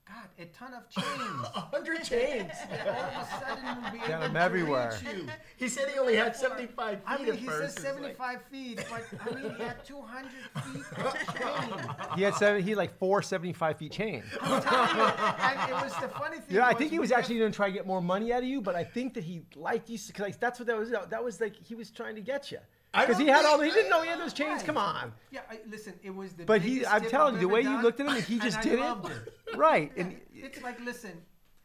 God, 0.06 0.28
a 0.36 0.46
ton 0.46 0.74
of 0.74 0.88
chains. 0.90 1.06
a 1.54 1.60
hundred 1.60 2.02
chains 2.02 2.50
all 2.86 2.88
of 2.90 3.12
a 3.14 3.28
sudden 3.40 3.82
we'll 3.82 3.92
be 3.92 3.98
Got 3.98 4.10
able 4.10 4.22
'em 4.24 4.34
to 4.34 4.40
everywhere. 4.40 4.98
reach 5.04 5.14
you. 5.14 5.26
he 5.56 5.68
said 5.68 5.88
he 5.88 5.98
only 5.98 6.16
had 6.16 6.34
75 6.34 6.98
feet 6.98 7.02
I 7.06 7.18
mean, 7.18 7.28
at 7.28 7.36
he 7.36 7.46
first 7.46 7.76
says 7.78 7.96
It's 7.96 8.00
like- 8.00 8.16
75 8.18 8.42
feet, 8.50 8.84
but 8.90 9.04
I 9.20 9.34
mean, 9.34 9.54
he 9.54 9.62
had 9.62 9.84
200 9.84 10.30
feet 10.64 10.84
of 10.98 11.14
chain. 11.38 11.96
He 12.16 12.22
had 12.22 12.34
seven. 12.34 12.62
He 12.62 12.70
had 12.70 12.78
like 12.78 12.98
four 12.98 13.22
75 13.22 13.78
feet 13.78 13.92
chain. 13.92 14.24
You, 14.34 14.52
and 14.52 15.70
it 15.70 15.74
was 15.74 15.94
the 16.00 16.08
funny 16.08 16.38
thing. 16.38 16.56
Yeah, 16.56 16.66
I 16.66 16.74
think 16.74 16.90
he 16.90 16.98
was 16.98 17.12
actually 17.12 17.38
going 17.38 17.52
to 17.52 17.56
try 17.56 17.68
to 17.68 17.72
get 17.72 17.86
more 17.86 18.02
money 18.02 18.32
out 18.32 18.42
of 18.42 18.48
you, 18.48 18.60
but 18.60 18.74
I 18.74 18.82
think 18.84 19.14
that 19.14 19.22
he 19.24 19.42
liked 19.54 19.88
you 19.88 19.98
because 20.04 20.20
like, 20.20 20.40
that's 20.40 20.58
what 20.58 20.66
that 20.66 20.76
was. 20.76 20.90
That 20.90 21.22
was 21.22 21.40
like 21.40 21.54
he 21.56 21.74
was 21.76 21.90
trying 21.90 22.16
to 22.16 22.20
get 22.20 22.50
you 22.50 22.58
I 22.58 22.60
because 22.92 23.18
he 23.18 23.26
had 23.26 23.44
all. 23.44 23.58
think- 23.58 23.72
He 23.72 23.78
didn't 23.78 23.90
know 23.90 24.02
he 24.02 24.08
had 24.08 24.20
those 24.20 24.32
chains. 24.32 24.58
Right. 24.58 24.66
Come 24.66 24.78
on, 24.78 25.12
Yeah, 25.30 25.40
I, 25.50 25.60
listen, 25.68 25.94
it 26.02 26.10
was 26.14 26.32
the. 26.34 26.44
but 26.44 26.60
he. 26.62 26.84
I'm 26.86 27.04
telling 27.08 27.34
you, 27.34 27.40
the 27.40 27.48
way 27.48 27.62
you 27.62 27.80
looked 27.82 28.00
at 28.00 28.06
him, 28.08 28.22
he 28.22 28.38
just 28.38 28.60
did 28.60 28.78
it. 28.78 28.96
it. 29.06 29.34
Right, 29.56 29.92
and 29.96 30.18
It's 30.34 30.62
like, 30.62 30.80
listen, 30.80 31.12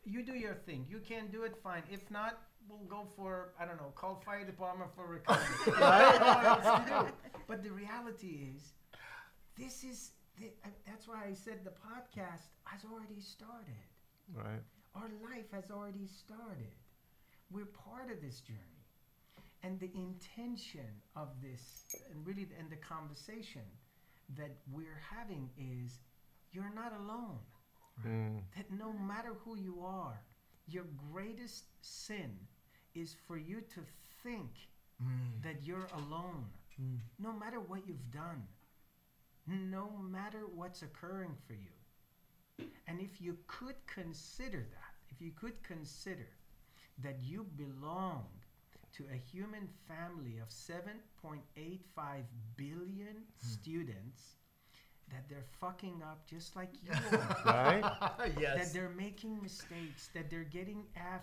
you 0.04 0.24
do 0.24 0.34
your 0.34 0.54
thing. 0.54 0.86
You 0.90 1.00
can 1.00 1.28
do 1.32 1.44
it, 1.44 1.56
fine. 1.64 1.84
If 1.90 2.10
not, 2.12 2.40
we'll 2.70 2.80
go 2.98 3.08
for 3.16 3.54
I 3.60 3.66
don't 3.66 3.78
know, 3.78 3.92
call 3.96 4.22
fire 4.26 4.46
department 4.46 4.92
for 4.96 5.08
recovery. 5.08 5.74
I 5.78 6.12
don't 6.12 6.20
know 6.22 6.28
what 6.28 6.46
else 6.46 6.84
to 6.84 7.08
do. 7.08 7.14
But 7.48 7.64
the 7.64 7.72
reality 7.72 8.50
is, 8.56 8.74
this 9.58 9.84
is 9.86 10.12
the, 10.38 10.48
uh, 10.66 10.70
that's 10.86 11.08
why 11.08 11.24
I 11.30 11.34
said 11.34 11.60
the 11.64 11.72
podcast 11.72 12.48
has 12.66 12.82
already 12.92 13.22
started. 13.22 13.84
right. 14.36 14.62
Our 14.96 15.10
life 15.30 15.46
has 15.54 15.70
already 15.72 16.08
started. 16.08 16.74
We're 17.52 17.66
part 17.66 18.12
of 18.12 18.20
this 18.22 18.40
journey. 18.42 18.77
And 19.64 19.80
the 19.80 19.92
intention 19.96 21.02
of 21.16 21.30
this, 21.42 21.84
and 22.12 22.26
really, 22.26 22.48
and 22.60 22.70
the 22.70 22.78
conversation 22.78 23.64
that 24.36 24.52
we're 24.72 25.02
having 25.10 25.50
is 25.58 26.00
you're 26.52 26.74
not 26.74 26.94
alone. 26.94 27.40
Mm. 28.06 28.42
That 28.56 28.72
no 28.72 28.94
matter 28.94 29.34
who 29.44 29.58
you 29.58 29.82
are, 29.84 30.22
your 30.68 30.86
greatest 31.12 31.66
sin 31.82 32.38
is 32.96 33.16
for 33.28 33.38
you 33.38 33.62
to 33.76 33.82
think 34.24 34.70
Mm. 35.02 35.42
that 35.44 35.62
you're 35.64 35.88
alone, 35.94 36.46
no 37.20 37.32
matter 37.32 37.60
what 37.60 37.88
you've 37.88 38.10
done, 38.12 38.48
no 39.48 39.90
matter 39.98 40.46
what's 40.48 40.82
occurring 40.82 41.36
for 41.46 41.54
you. 41.54 41.72
And 42.88 43.00
if 43.00 43.22
you 43.22 43.38
could 43.48 43.76
consider 43.88 44.60
that, 44.72 44.94
if 45.10 45.22
you 45.22 45.32
could 45.32 45.62
consider 45.64 46.30
that 47.04 47.20
you 47.22 47.44
belong 47.56 48.28
to 48.98 49.06
a 49.14 49.18
human 49.18 49.70
family 49.88 50.40
of 50.40 50.50
7.85 50.50 52.24
billion 52.56 53.16
hmm. 53.16 53.48
students, 53.48 54.38
that 55.10 55.24
they're 55.30 55.46
fucking 55.62 56.02
up 56.04 56.26
just 56.28 56.56
like 56.56 56.72
you 56.84 56.92
are 57.12 57.46
Right? 57.46 57.82
that 58.40 58.74
they're 58.74 58.94
making 58.98 59.42
mistakes, 59.42 60.10
that 60.14 60.30
they're 60.30 60.44
getting 60.44 60.84
F 60.96 61.22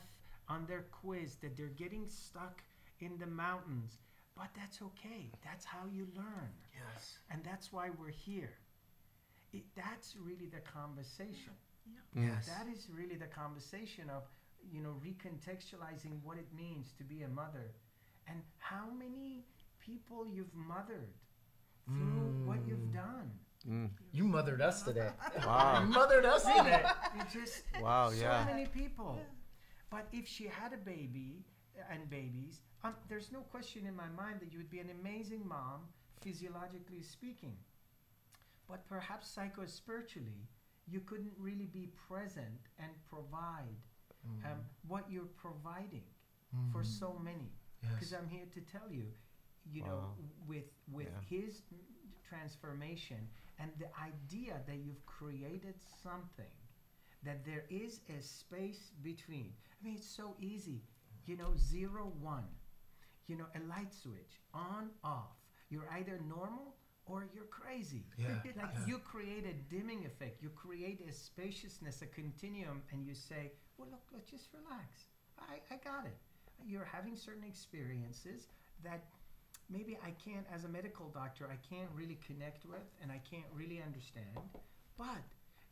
on 0.49 0.67
their 0.67 0.87
quiz, 0.91 1.37
that 1.37 1.57
they're 1.57 1.67
getting 1.67 2.09
stuck 2.09 2.63
in 3.01 3.19
the 3.19 3.27
mountains. 3.27 3.99
But 4.37 4.49
that's 4.57 4.81
okay. 4.81 5.31
That's 5.45 5.65
how 5.65 5.87
you 5.93 6.07
learn. 6.17 6.53
Yes. 6.73 7.19
And 7.31 7.43
that's 7.45 7.73
why 7.73 7.91
we're 7.99 8.09
here. 8.09 8.53
It, 9.53 9.65
that's 9.77 10.17
really 10.17 10.47
the 10.47 10.61
conversation. 10.61 11.53
Hmm. 12.15 12.29
Yes. 12.29 12.47
That 12.47 12.67
is 12.73 12.89
really 12.97 13.17
the 13.17 13.27
conversation 13.27 14.11
of, 14.11 14.23
you 14.73 14.81
know, 14.81 14.97
recontextualizing 15.05 16.23
what 16.23 16.39
it 16.39 16.47
means 16.57 16.93
to 16.99 17.05
be 17.05 17.23
a 17.23 17.29
mother 17.29 17.73
and 18.29 18.41
how 18.59 18.87
many 18.99 19.45
people 19.79 20.27
you've 20.27 20.55
mothered 20.55 21.15
through 21.87 22.47
what 22.47 22.59
you've 22.67 22.93
done. 22.93 23.31
Mm. 23.69 23.91
You 24.13 24.25
mothered 24.25 24.61
us 24.61 24.83
today. 24.83 25.11
Wow. 25.47 25.83
you 25.83 25.89
mothered 25.89 26.25
us 26.25 26.45
today. 26.45 26.83
It 27.19 27.27
just 27.33 27.63
Wow, 27.83 28.11
so 28.11 28.21
yeah. 28.21 28.45
many 28.47 28.67
people. 28.67 29.21
But 29.91 30.07
if 30.13 30.27
she 30.27 30.45
had 30.45 30.73
a 30.73 30.77
baby 30.77 31.45
uh, 31.79 31.93
and 31.93 32.09
babies, 32.09 32.61
um, 32.83 32.95
there's 33.09 33.33
no 33.33 33.41
question 33.41 33.87
in 33.87 33.95
my 33.95 34.09
mind 34.17 34.41
that 34.41 34.53
you 34.53 34.59
would 34.59 34.71
be 34.71 34.81
an 34.81 34.91
amazing 35.01 35.47
mom, 35.47 35.81
physiologically 36.21 37.03
speaking. 37.03 37.57
But 38.69 38.87
perhaps 38.89 39.29
psycho-spiritually, 39.29 40.49
you 40.87 41.01
couldn't 41.01 41.33
really 41.39 41.67
be 41.67 41.89
present 42.09 42.69
and 42.79 42.91
provide 43.09 43.77
um, 44.45 44.59
what 44.87 45.05
you're 45.11 45.33
providing 45.37 46.05
for 46.73 46.85
so 46.85 47.19
many. 47.19 47.51
Because 47.81 48.13
Yes. 48.13 48.21
I'm 48.21 48.29
here 48.29 48.47
to 48.55 48.61
tell 48.61 48.91
you, 48.91 49.07
you 49.71 49.83
know, 49.83 50.15
with 50.47 50.65
with 50.91 51.09
Yeah. 51.13 51.21
his 51.39 51.63
transformation 52.29 53.29
and 53.59 53.71
the 53.79 53.89
idea 54.01 54.61
that 54.67 54.77
you've 54.79 55.05
created 55.07 55.75
something, 56.03 56.53
that 57.23 57.45
there 57.45 57.65
is 57.71 58.01
a 58.09 58.21
space 58.23 58.93
between. 59.03 59.55
I 59.81 59.85
mean, 59.85 59.95
it's 59.97 60.07
so 60.09 60.37
easy, 60.41 60.83
you 61.27 61.37
know, 61.37 61.55
zero 61.57 62.07
one, 62.21 62.49
you 63.27 63.37
know, 63.37 63.47
a 63.55 63.61
light 63.61 63.93
switch 63.93 64.41
on 64.53 64.91
off. 65.03 65.37
You're 65.71 65.89
either 65.93 66.19
normal 66.29 66.77
or 67.07 67.29
you're 67.35 67.47
crazy. 67.61 68.07
Yeah. 68.17 68.41
Like 68.57 68.75
yeah. 68.75 68.87
you 68.87 68.99
create 68.99 69.45
a 69.47 69.55
dimming 69.75 70.05
effect, 70.07 70.43
you 70.43 70.51
create 70.51 71.01
a 71.09 71.13
spaciousness, 71.13 72.03
a 72.03 72.07
continuum, 72.07 72.83
and 72.93 73.05
you 73.07 73.15
say, 73.15 73.53
well, 73.79 73.89
look, 73.91 74.03
let's 74.13 74.31
just 74.31 74.49
relax. 74.53 75.07
I, 75.39 75.61
I 75.73 75.79
got 75.83 76.07
it. 76.07 76.17
You're 76.67 76.85
having 76.91 77.17
certain 77.17 77.45
experiences 77.45 78.47
that 78.85 79.05
maybe 79.69 79.99
I 80.05 80.11
can't, 80.25 80.47
as 80.53 80.65
a 80.65 80.69
medical 80.69 81.09
doctor, 81.09 81.49
I 81.51 81.59
can't 81.69 81.91
really 81.95 82.19
connect 82.27 82.65
with 82.65 82.87
and 83.03 83.11
I 83.11 83.21
can't 83.29 83.49
really 83.55 83.83
understand. 83.83 84.39
But 84.97 85.25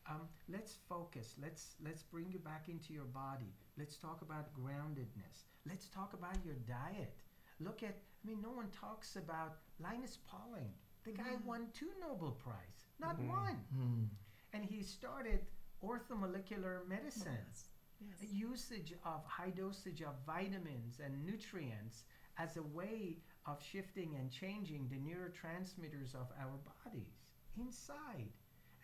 um, 0.09 0.23
let's 0.49 0.75
focus. 0.89 1.35
Let's 1.41 1.75
let's 1.85 2.03
bring 2.03 2.27
you 2.31 2.39
back 2.41 2.69
into 2.69 2.93
your 2.93 3.05
body. 3.05 3.55
Let's 3.79 3.97
talk 3.97 4.23
about 4.23 4.53
groundedness. 4.55 5.47
Let's 5.69 5.87
talk 5.89 6.13
about 6.13 6.37
your 6.45 6.57
diet. 6.67 7.15
Look 7.61 7.83
at. 7.83 7.97
I 8.25 8.29
mean, 8.29 8.41
no 8.43 8.51
one 8.51 8.69
talks 8.71 9.17
about 9.17 9.59
Linus 9.81 10.19
Pauling. 10.29 10.71
The 11.05 11.13
guy 11.13 11.35
won 11.45 11.67
two 11.73 11.91
Nobel 12.01 12.33
Prize, 12.33 12.87
not 13.01 13.19
one. 13.21 13.59
Mm. 13.77 14.07
And 14.53 14.65
he 14.65 14.83
started 14.83 15.41
orthomolecular 15.83 16.87
medicine 16.89 17.39
Yes. 17.49 17.65
A 18.23 18.27
usage 18.27 18.95
of 19.05 19.25
high 19.25 19.51
dosage 19.51 20.03
of 20.03 20.15
vitamins 20.27 21.01
and 21.05 21.25
nutrients 21.25 22.05
as 22.39 22.57
a 22.57 22.63
way 22.63 23.19
of 23.47 23.63
shifting 23.63 24.17
and 24.19 24.31
changing 24.31 24.89
the 24.89 24.97
neurotransmitters 24.97 26.15
of 26.15 26.29
our 26.41 26.59
bodies 26.85 27.19
inside. 27.59 28.33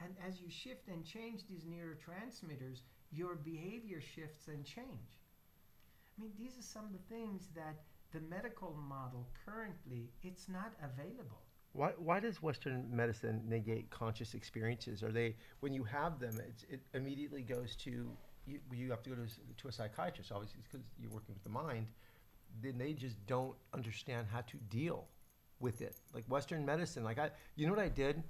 And 0.01 0.15
as 0.27 0.41
you 0.41 0.49
shift 0.51 0.89
and 0.89 1.05
change 1.05 1.43
these 1.49 1.65
neurotransmitters, 1.65 2.81
your 3.11 3.35
behavior 3.37 4.01
shifts 4.01 4.49
and 4.49 4.65
change. 4.65 4.87
I 6.19 6.23
mean, 6.23 6.33
these 6.39 6.59
are 6.59 6.63
some 6.63 6.85
of 6.85 6.93
the 6.93 7.15
things 7.15 7.49
that 7.55 7.83
the 8.13 8.21
medical 8.21 8.77
model 8.89 9.29
currently 9.45 10.11
it's 10.23 10.49
not 10.49 10.73
available. 10.83 11.43
Why, 11.73 11.91
why 11.99 12.19
does 12.21 12.43
Western 12.43 12.87
medicine 12.91 13.43
negate 13.47 13.91
conscious 13.91 14.35
experiences? 14.35 15.03
Are 15.03 15.13
they 15.13 15.37
when 15.61 15.73
you 15.73 15.85
have 15.85 16.19
them, 16.19 16.41
it's, 16.49 16.65
it 16.71 16.81
immediately 16.95 17.43
goes 17.43 17.77
to 17.77 18.11
you, 18.49 18.61
you 18.73 18.91
have 18.91 19.03
to 19.03 19.11
go 19.11 19.17
to, 19.17 19.27
to 19.63 19.69
a 19.69 19.73
psychiatrist, 19.73 20.33
obviously, 20.33 20.61
because 20.63 20.87
you're 20.99 21.11
working 21.11 21.35
with 21.35 21.43
the 21.43 21.51
mind. 21.51 21.87
Then 22.63 22.79
they 22.79 22.93
just 22.93 23.17
don't 23.27 23.55
understand 23.75 24.27
how 24.33 24.41
to 24.41 24.57
deal 24.71 25.07
with 25.61 25.83
it. 25.83 26.01
Like 26.15 26.25
Western 26.29 26.65
medicine, 26.65 27.05
like 27.05 27.19
I, 27.19 27.31
you 27.57 27.67
know 27.67 27.73
what 27.75 27.83
I 27.83 27.89
did 27.89 28.23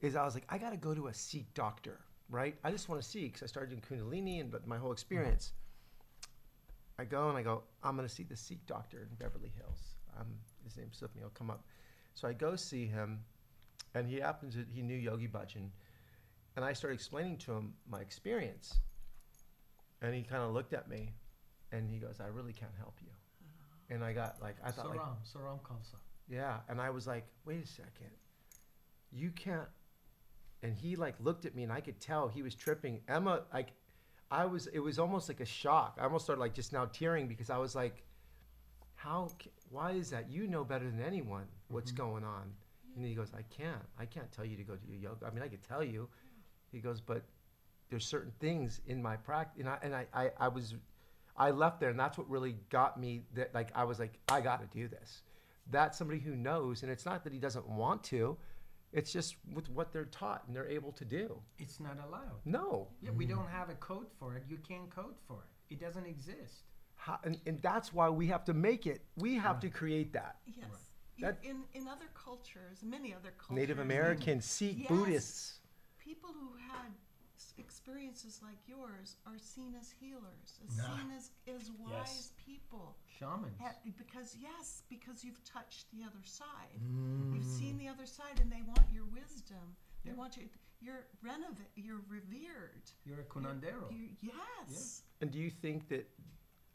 is 0.00 0.16
I 0.16 0.24
was 0.24 0.34
like, 0.34 0.44
I 0.48 0.58
got 0.58 0.70
to 0.70 0.76
go 0.76 0.94
to 0.94 1.08
a 1.08 1.14
Sikh 1.14 1.52
doctor, 1.54 2.00
right? 2.30 2.54
I 2.64 2.70
just 2.70 2.88
want 2.88 3.02
to 3.02 3.08
see 3.08 3.26
because 3.26 3.42
I 3.42 3.46
started 3.46 3.70
doing 3.70 3.82
Kundalini 3.82 4.40
and 4.40 4.50
but 4.50 4.66
my 4.66 4.78
whole 4.78 4.92
experience. 4.92 5.52
I 6.98 7.04
go 7.04 7.28
and 7.28 7.36
I 7.36 7.42
go, 7.42 7.62
I'm 7.82 7.96
going 7.96 8.08
to 8.08 8.14
see 8.14 8.22
the 8.22 8.36
Sikh 8.36 8.64
doctor 8.66 9.08
in 9.10 9.16
Beverly 9.16 9.52
Hills. 9.56 9.96
Um, 10.18 10.26
his 10.62 10.76
name's 10.76 10.96
slipped 10.96 11.16
me. 11.16 11.22
I'll 11.22 11.30
come 11.30 11.50
up. 11.50 11.64
So 12.14 12.28
I 12.28 12.32
go 12.32 12.54
see 12.54 12.86
him, 12.86 13.18
and 13.94 14.08
he 14.08 14.16
happens 14.16 14.54
to, 14.54 14.64
he 14.72 14.82
knew 14.82 14.96
Yogi 14.96 15.26
Bhajan, 15.26 15.70
and 16.56 16.64
I 16.64 16.72
started 16.72 16.94
explaining 16.94 17.36
to 17.38 17.52
him 17.52 17.74
my 17.90 18.00
experience, 18.00 18.78
and 20.02 20.14
he 20.14 20.22
kind 20.22 20.42
of 20.42 20.52
looked 20.52 20.72
at 20.72 20.88
me, 20.88 21.12
and 21.72 21.88
he 21.88 21.98
goes, 21.98 22.20
"I 22.20 22.26
really 22.26 22.52
can't 22.52 22.74
help 22.78 22.98
you," 23.02 23.10
uh-huh. 23.10 23.94
and 23.94 24.04
I 24.04 24.12
got 24.12 24.40
like 24.40 24.56
I 24.64 24.70
thought 24.70 24.88
like 24.90 25.00
Soram, 25.00 25.16
Soram 25.24 25.60
Khalsa. 25.60 25.96
yeah, 26.28 26.58
and 26.68 26.80
I 26.80 26.90
was 26.90 27.06
like, 27.06 27.26
wait 27.44 27.62
a 27.62 27.66
second, 27.66 28.10
you 29.12 29.30
can't. 29.30 29.68
And 30.62 30.74
he 30.74 30.96
like 30.96 31.14
looked 31.20 31.44
at 31.44 31.54
me, 31.54 31.62
and 31.62 31.72
I 31.72 31.80
could 31.80 32.00
tell 32.00 32.28
he 32.28 32.42
was 32.42 32.54
tripping. 32.54 33.00
Emma, 33.06 33.42
like, 33.52 33.72
I 34.30 34.46
was. 34.46 34.66
It 34.68 34.78
was 34.78 34.98
almost 34.98 35.28
like 35.28 35.40
a 35.40 35.44
shock. 35.44 35.98
I 36.00 36.04
almost 36.04 36.24
started 36.24 36.40
like 36.40 36.54
just 36.54 36.72
now 36.72 36.86
tearing 36.86 37.28
because 37.28 37.50
I 37.50 37.58
was 37.58 37.74
like, 37.74 38.02
how? 38.94 39.30
ca- 39.38 39.50
Why 39.68 39.92
is 39.92 40.10
that? 40.10 40.30
You 40.30 40.46
know 40.46 40.64
better 40.64 40.86
than 40.86 41.02
anyone 41.02 41.44
what's 41.68 41.92
mm-hmm. 41.92 42.02
going 42.02 42.24
on. 42.24 42.52
And 42.96 43.04
he 43.04 43.14
goes, 43.14 43.32
I 43.36 43.42
can't. 43.54 43.82
I 43.98 44.06
can't 44.06 44.30
tell 44.32 44.44
you 44.44 44.56
to 44.56 44.62
go 44.62 44.74
to 44.76 44.86
your 44.86 44.98
yoga. 44.98 45.26
I 45.26 45.30
mean, 45.30 45.42
I 45.42 45.48
could 45.48 45.62
tell 45.62 45.82
you. 45.84 46.08
He 46.70 46.78
goes, 46.78 47.00
but 47.00 47.24
there's 47.94 48.04
certain 48.04 48.32
things 48.40 48.80
in 48.88 49.00
my 49.00 49.14
practice, 49.16 49.60
and 49.60 49.68
I 49.68 49.78
and 49.82 49.94
I, 49.94 50.06
I, 50.12 50.30
I 50.40 50.48
was, 50.48 50.74
I 51.36 51.52
left 51.52 51.78
there, 51.78 51.90
and 51.90 51.98
that's 51.98 52.18
what 52.18 52.28
really 52.28 52.56
got 52.70 52.98
me. 52.98 53.22
That 53.34 53.54
like 53.54 53.68
I 53.72 53.84
was 53.84 54.00
like, 54.00 54.18
I 54.28 54.40
got 54.40 54.60
to 54.68 54.76
do 54.76 54.88
this. 54.88 55.22
That's 55.70 55.96
somebody 55.96 56.18
who 56.18 56.34
knows, 56.34 56.82
and 56.82 56.90
it's 56.90 57.06
not 57.06 57.22
that 57.22 57.32
he 57.32 57.38
doesn't 57.38 57.68
want 57.68 58.02
to. 58.04 58.36
It's 58.92 59.12
just 59.12 59.36
with 59.52 59.70
what 59.70 59.92
they're 59.92 60.06
taught 60.06 60.42
and 60.48 60.56
they're 60.56 60.68
able 60.68 60.90
to 60.92 61.04
do. 61.04 61.40
It's 61.58 61.78
not 61.78 61.96
allowed. 62.06 62.40
No, 62.44 62.88
Yeah, 63.00 63.10
we 63.12 63.26
don't 63.26 63.48
have 63.48 63.68
a 63.70 63.74
code 63.74 64.06
for 64.18 64.34
it. 64.36 64.42
You 64.48 64.56
can't 64.68 64.88
code 64.90 65.14
for 65.28 65.38
it. 65.44 65.74
It 65.74 65.80
doesn't 65.80 66.06
exist. 66.06 66.64
How, 66.96 67.18
and, 67.24 67.38
and 67.46 67.60
that's 67.62 67.92
why 67.92 68.08
we 68.08 68.26
have 68.28 68.44
to 68.44 68.54
make 68.54 68.86
it. 68.88 69.02
We 69.16 69.34
have 69.36 69.58
to 69.60 69.68
create 69.68 70.12
that. 70.14 70.36
Yes. 70.46 70.66
That- 71.20 71.38
in, 71.42 71.62
in 71.74 71.88
other 71.88 72.06
cultures, 72.14 72.82
many 72.84 73.12
other 73.12 73.32
cultures, 73.38 73.56
Native 73.56 73.78
Americans, 73.80 74.44
Sikh, 74.44 74.78
Yes. 74.80 74.88
Buddhists. 74.88 75.58
people 75.98 76.30
who 76.32 76.50
had 76.56 76.86
s- 76.90 77.03
experiences 77.58 78.40
like 78.42 78.58
yours 78.66 79.16
are 79.26 79.38
seen 79.38 79.74
as 79.78 79.90
healers, 80.00 80.60
as 80.68 80.76
Nah. 80.76 80.96
seen 80.96 81.10
as, 81.16 81.30
as 81.54 81.70
wise 81.72 82.32
people. 82.36 82.96
Shamans. 83.18 83.58
Ha- 83.60 83.76
because 83.96 84.36
yes, 84.40 84.82
because 84.88 85.24
you've 85.24 85.42
touched 85.44 85.86
the 85.92 86.02
other 86.04 86.22
side. 86.24 86.80
Mm. 86.82 87.34
You've 87.34 87.44
seen 87.44 87.78
the 87.78 87.88
other 87.88 88.06
side, 88.06 88.40
and 88.40 88.50
they 88.50 88.62
want 88.62 88.90
your 88.92 89.04
wisdom. 89.06 89.76
They 90.04 90.10
Yeah. 90.10 90.16
want 90.16 90.36
you. 90.36 90.48
You're 90.80 91.06
renovate. 91.22 91.70
You're 91.76 92.02
revered. 92.08 92.90
You're 93.06 93.20
a 93.20 93.24
curandero. 93.24 93.90
You, 93.90 94.08
yes. 94.20 95.02
And 95.20 95.30
do 95.30 95.38
you 95.38 95.50
think 95.50 95.88
that, 95.88 96.06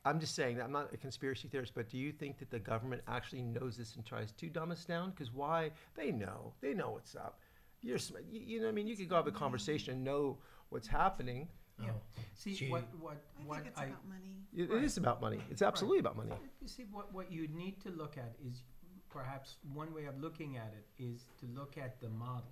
I'm 0.05 0.19
just 0.19 0.33
saying 0.33 0.57
that 0.57 0.63
I'm 0.63 0.71
not 0.71 0.93
a 0.93 0.97
conspiracy 0.97 1.47
theorist, 1.49 1.73
but 1.75 1.89
do 1.89 1.97
you 1.97 2.11
think 2.11 2.39
that 2.39 2.49
the 2.49 2.57
government 2.59 3.03
actually 3.07 3.43
knows 3.43 3.75
this 3.77 3.95
and 3.95 4.05
tries 4.05 4.31
to 4.31 4.49
dumb 4.49 4.71
us 4.71 4.85
down? 4.85 5.11
Because 5.11 5.31
why? 5.31 5.71
They 5.95 6.11
know. 6.11 6.53
They 6.61 6.73
know 6.73 6.91
what's 6.91 7.15
up. 7.15 7.39
You're, 7.81 7.97
you, 8.31 8.39
you 8.41 8.57
know, 8.59 8.65
what 8.65 8.71
I 8.71 8.73
mean, 8.73 8.87
you 8.87 8.95
could 8.97 9.09
go 9.09 9.15
have 9.15 9.27
a 9.27 9.31
conversation 9.31 9.93
and 9.93 10.03
know 10.03 10.37
what's 10.69 10.87
happening. 10.87 11.47
Yeah. 11.81 11.91
Oh. 11.95 12.01
See 12.33 12.53
Gee. 12.55 12.69
what 12.69 12.83
what 12.99 13.17
I 13.39 13.43
what 13.47 13.57
think 13.57 13.67
it's 13.69 13.79
I 13.79 13.85
about 13.85 14.07
money. 14.07 14.35
It, 14.53 14.69
Right. 14.69 14.77
it 14.79 14.83
is 14.83 14.97
about 14.97 15.21
money. 15.21 15.39
It's 15.49 15.61
absolutely 15.61 15.99
about 15.99 16.17
money. 16.17 16.31
you 16.61 16.67
see 16.67 16.85
what 16.91 17.13
what 17.13 17.31
you 17.31 17.47
need 17.47 17.79
to 17.81 17.89
look 17.89 18.17
at 18.17 18.35
is 18.45 18.63
perhaps 19.09 19.57
one 19.73 19.93
way 19.93 20.05
of 20.05 20.19
looking 20.19 20.57
at 20.57 20.73
it 20.77 20.85
is 21.03 21.25
to 21.39 21.45
look 21.47 21.77
at 21.77 21.99
the 22.01 22.09
model. 22.09 22.51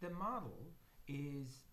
The 0.00 0.10
model 0.10 0.58
is 1.08 1.64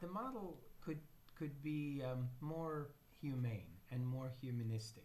the 0.00 0.08
model 0.08 0.58
could 0.84 0.98
could 1.38 1.62
be 1.62 2.02
um, 2.02 2.28
more 2.40 2.90
humane 3.20 3.70
and 3.92 4.04
more 4.06 4.30
humanistic. 4.40 5.04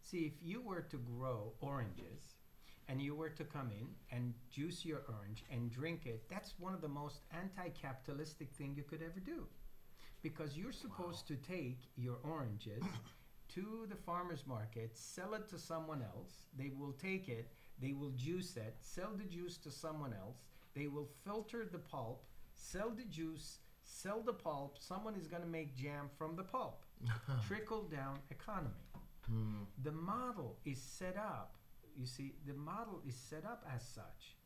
See, 0.00 0.18
if 0.26 0.34
you 0.40 0.60
were 0.62 0.82
to 0.82 0.98
grow 0.98 1.52
oranges 1.60 2.35
and 2.88 3.02
you 3.02 3.14
were 3.14 3.28
to 3.30 3.44
come 3.44 3.70
in 3.70 3.88
and 4.16 4.34
juice 4.50 4.84
your 4.84 5.02
orange 5.08 5.44
and 5.50 5.70
drink 5.70 6.06
it, 6.06 6.22
that's 6.28 6.54
one 6.58 6.74
of 6.74 6.80
the 6.80 6.88
most 6.88 7.20
anti-capitalistic 7.32 8.52
thing 8.52 8.74
you 8.76 8.82
could 8.82 9.02
ever 9.02 9.20
do. 9.20 9.44
Because 10.22 10.56
you're 10.56 10.72
supposed 10.72 11.26
to 11.28 11.36
take 11.36 11.80
your 11.96 12.18
oranges 12.22 12.82
to 13.54 13.86
the 13.88 13.96
farmer's 13.96 14.46
market, 14.46 14.96
sell 14.96 15.34
it 15.34 15.48
to 15.48 15.58
someone 15.58 16.02
else, 16.02 16.46
they 16.56 16.70
will 16.76 16.92
take 16.92 17.28
it, 17.28 17.48
they 17.80 17.92
will 17.92 18.12
juice 18.16 18.56
it, 18.56 18.76
sell 18.80 19.10
the 19.16 19.24
juice 19.24 19.56
to 19.58 19.70
someone 19.70 20.12
else, 20.12 20.44
they 20.74 20.86
will 20.86 21.08
filter 21.24 21.64
the 21.70 21.78
pulp, 21.78 22.24
sell 22.54 22.90
the 22.90 23.04
juice, 23.04 23.58
sell 23.82 24.20
the 24.20 24.32
pulp, 24.32 24.76
someone 24.78 25.14
is 25.14 25.26
going 25.26 25.42
to 25.42 25.48
make 25.48 25.76
jam 25.76 26.10
from 26.18 26.36
the 26.36 26.42
pulp. 26.42 26.84
Trickle 27.46 27.82
down 27.82 28.18
economy. 28.30 28.74
Hmm. 29.26 29.64
The 29.82 29.92
model 29.92 30.56
is 30.64 30.80
set 30.80 31.16
up, 31.16 31.56
you 31.98 32.06
see, 32.06 32.34
the 32.46 32.54
model 32.54 33.00
is 33.06 33.14
set 33.14 33.44
up 33.44 33.64
as 33.74 33.82
such. 33.82 34.36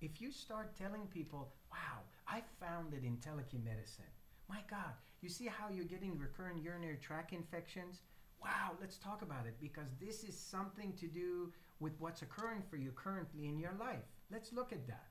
If 0.00 0.20
you 0.20 0.30
start 0.30 0.76
telling 0.76 1.06
people, 1.06 1.54
wow, 1.70 2.02
I 2.28 2.42
found 2.60 2.94
it 2.94 3.04
in 3.04 3.16
telemedicine. 3.16 4.12
My 4.48 4.60
God, 4.68 4.92
you 5.20 5.28
see 5.28 5.46
how 5.46 5.68
you're 5.70 5.84
getting 5.84 6.18
recurrent 6.18 6.62
urinary 6.62 6.98
tract 7.00 7.32
infections? 7.32 8.00
Wow, 8.42 8.72
let's 8.80 8.98
talk 8.98 9.22
about 9.22 9.46
it 9.46 9.54
because 9.60 9.88
this 10.00 10.22
is 10.22 10.38
something 10.38 10.92
to 11.00 11.06
do 11.06 11.52
with 11.80 11.94
what's 11.98 12.22
occurring 12.22 12.62
for 12.68 12.76
you 12.76 12.90
currently 12.94 13.48
in 13.48 13.58
your 13.58 13.74
life. 13.80 14.04
Let's 14.30 14.52
look 14.52 14.72
at 14.72 14.86
that. 14.86 15.08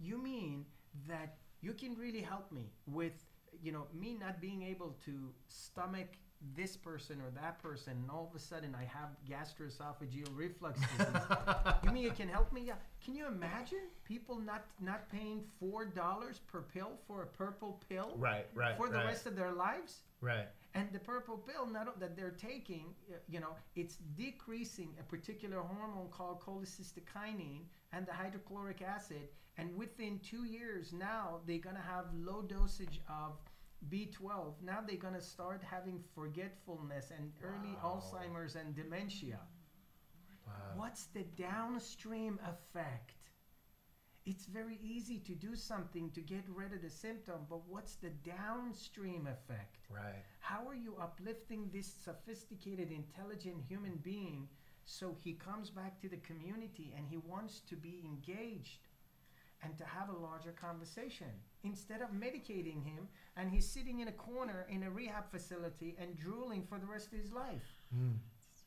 You 0.00 0.20
mean 0.20 0.64
that 1.06 1.36
you 1.60 1.72
can 1.72 1.94
really 1.96 2.20
help 2.20 2.50
me 2.50 2.72
with, 2.86 3.24
you 3.62 3.70
know, 3.70 3.86
me 3.94 4.16
not 4.18 4.40
being 4.40 4.62
able 4.62 4.96
to 5.04 5.32
stomach 5.46 6.08
this 6.56 6.76
person 6.76 7.20
or 7.20 7.30
that 7.40 7.62
person, 7.62 7.92
and 8.00 8.10
all 8.10 8.28
of 8.30 8.36
a 8.36 8.38
sudden 8.42 8.74
I 8.74 8.84
have 8.84 9.10
gastroesophageal 9.28 10.28
reflux 10.34 10.80
disease. 10.98 11.22
you 11.84 11.90
mean 11.90 12.06
it 12.06 12.16
can 12.16 12.28
help 12.28 12.52
me? 12.52 12.62
Yeah. 12.66 12.74
Can 13.04 13.14
you 13.14 13.26
imagine 13.26 13.88
people 14.04 14.38
not 14.38 14.64
not 14.80 15.08
paying 15.10 15.42
four 15.60 15.84
dollars 15.84 16.40
per 16.50 16.62
pill 16.62 16.92
for 17.06 17.22
a 17.22 17.26
purple 17.26 17.80
pill 17.88 18.14
Right, 18.16 18.46
right, 18.54 18.76
for 18.76 18.88
the 18.88 18.96
right. 18.96 19.06
rest 19.06 19.26
of 19.26 19.36
their 19.36 19.52
lives? 19.52 20.00
Right. 20.20 20.48
And 20.74 20.88
the 20.92 20.98
purple 21.00 21.36
pill 21.36 21.66
not, 21.66 22.00
that 22.00 22.16
they're 22.16 22.30
taking, 22.30 22.94
you 23.28 23.40
know, 23.40 23.54
it's 23.76 23.96
decreasing 24.16 24.94
a 24.98 25.02
particular 25.02 25.60
hormone 25.60 26.08
called 26.10 26.40
cholecystokinin 26.40 27.60
and 27.92 28.06
the 28.06 28.12
hydrochloric 28.12 28.80
acid. 28.82 29.28
And 29.58 29.76
within 29.76 30.18
two 30.20 30.44
years, 30.44 30.92
now 30.94 31.40
they're 31.46 31.58
going 31.58 31.76
to 31.76 31.82
have 31.82 32.06
low 32.14 32.40
dosage 32.40 33.02
of 33.08 33.36
B12. 33.88 34.54
Now 34.62 34.80
they're 34.86 34.96
going 34.96 35.14
to 35.14 35.20
start 35.20 35.62
having 35.68 36.00
forgetfulness 36.14 37.10
and 37.16 37.32
early 37.42 37.76
Alzheimer's 37.82 38.56
and 38.56 38.74
dementia. 38.74 39.40
What's 40.76 41.06
the 41.06 41.24
downstream 41.36 42.38
effect? 42.44 43.14
It's 44.24 44.46
very 44.46 44.78
easy 44.82 45.18
to 45.20 45.34
do 45.34 45.56
something 45.56 46.10
to 46.10 46.20
get 46.20 46.44
rid 46.48 46.72
of 46.72 46.82
the 46.82 46.90
symptom, 46.90 47.46
but 47.50 47.66
what's 47.68 47.96
the 47.96 48.10
downstream 48.10 49.26
effect? 49.26 49.78
Right. 49.90 50.22
How 50.38 50.66
are 50.68 50.74
you 50.74 50.96
uplifting 51.00 51.70
this 51.72 51.92
sophisticated, 52.04 52.92
intelligent 52.92 53.56
human 53.68 53.96
being 53.96 54.48
so 54.84 55.16
he 55.22 55.34
comes 55.34 55.70
back 55.70 56.00
to 56.00 56.08
the 56.08 56.16
community 56.18 56.92
and 56.96 57.06
he 57.08 57.16
wants 57.16 57.60
to 57.60 57.76
be 57.76 58.02
engaged 58.04 58.78
and 59.62 59.76
to 59.78 59.84
have 59.84 60.08
a 60.08 60.18
larger 60.18 60.52
conversation 60.52 61.28
instead 61.64 62.02
of 62.02 62.08
medicating 62.10 62.84
him 62.84 63.08
and 63.36 63.50
he's 63.50 63.68
sitting 63.68 64.00
in 64.00 64.08
a 64.08 64.12
corner 64.12 64.66
in 64.68 64.82
a 64.82 64.90
rehab 64.90 65.30
facility 65.30 65.96
and 66.00 66.16
drooling 66.18 66.64
for 66.68 66.78
the 66.78 66.86
rest 66.86 67.12
of 67.12 67.18
his 67.18 67.32
life? 67.32 67.82
Hmm. 67.94 68.16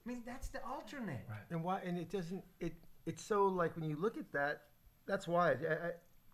I 0.06 0.10
mean, 0.10 0.24
that's 0.26 0.50
the 0.50 0.64
alternate. 0.66 1.26
Right. 1.30 1.40
And 1.50 1.64
why? 1.64 1.80
And 1.84 1.98
it 1.98 2.12
doesn't. 2.12 2.44
It 2.60 2.74
it's 3.06 3.24
so 3.24 3.48
like 3.48 3.76
when 3.76 3.86
you 3.86 3.96
look 3.96 4.18
at 4.18 4.32
that, 4.34 4.64
that's 5.08 5.28
why. 5.28 5.52
I, 5.52 5.54
I, 5.54 5.92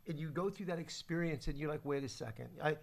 and 0.07 0.19
you 0.19 0.29
go 0.29 0.49
through 0.49 0.65
that 0.65 0.79
experience, 0.79 1.47
and 1.47 1.57
you're 1.57 1.69
like, 1.69 1.85
wait 1.85 2.03
a 2.03 2.09
second. 2.09 2.49
I 2.61 2.75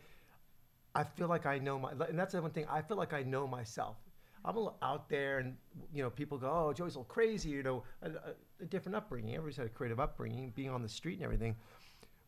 I 0.94 1.04
feel 1.04 1.28
like 1.28 1.46
I 1.46 1.58
know 1.58 1.78
my. 1.78 1.92
And 2.08 2.18
that's 2.18 2.32
the 2.32 2.40
one 2.40 2.52
thing. 2.52 2.66
I 2.70 2.80
feel 2.80 2.96
like 2.96 3.12
I 3.12 3.22
know 3.22 3.46
myself. 3.46 3.96
I'm 4.44 4.56
a 4.56 4.58
little 4.58 4.78
out 4.82 5.08
there, 5.08 5.38
and 5.38 5.56
you 5.92 6.02
know, 6.02 6.10
people 6.10 6.38
go, 6.38 6.50
"Oh, 6.50 6.72
Joey's 6.72 6.94
a 6.94 6.98
little 6.98 7.04
crazy." 7.04 7.50
You 7.50 7.62
know, 7.62 7.82
a, 8.02 8.08
a, 8.10 8.34
a 8.62 8.64
different 8.66 8.96
upbringing. 8.96 9.34
Everybody's 9.34 9.56
had 9.56 9.66
a 9.66 9.70
creative 9.70 10.00
upbringing, 10.00 10.52
being 10.54 10.70
on 10.70 10.82
the 10.82 10.88
street 10.88 11.14
and 11.14 11.24
everything. 11.24 11.56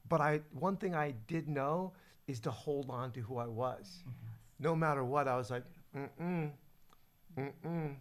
But 0.09 0.21
I, 0.21 0.41
one 0.53 0.77
thing 0.77 0.95
I 0.95 1.15
did 1.29 1.49
know 1.49 1.93
is 2.27 2.41
to 2.41 2.51
hold 2.51 2.91
on 2.91 3.13
to 3.13 3.21
who 3.21 3.39
I 3.39 3.47
was, 3.47 4.03
no 4.59 4.75
matter 4.75 5.05
what. 5.05 5.29
I 5.29 5.37
was 5.37 5.51
like, 5.51 5.65
mm 5.97 6.09
mm, 6.21 6.51
mm 7.39 7.53
mm. 7.65 7.95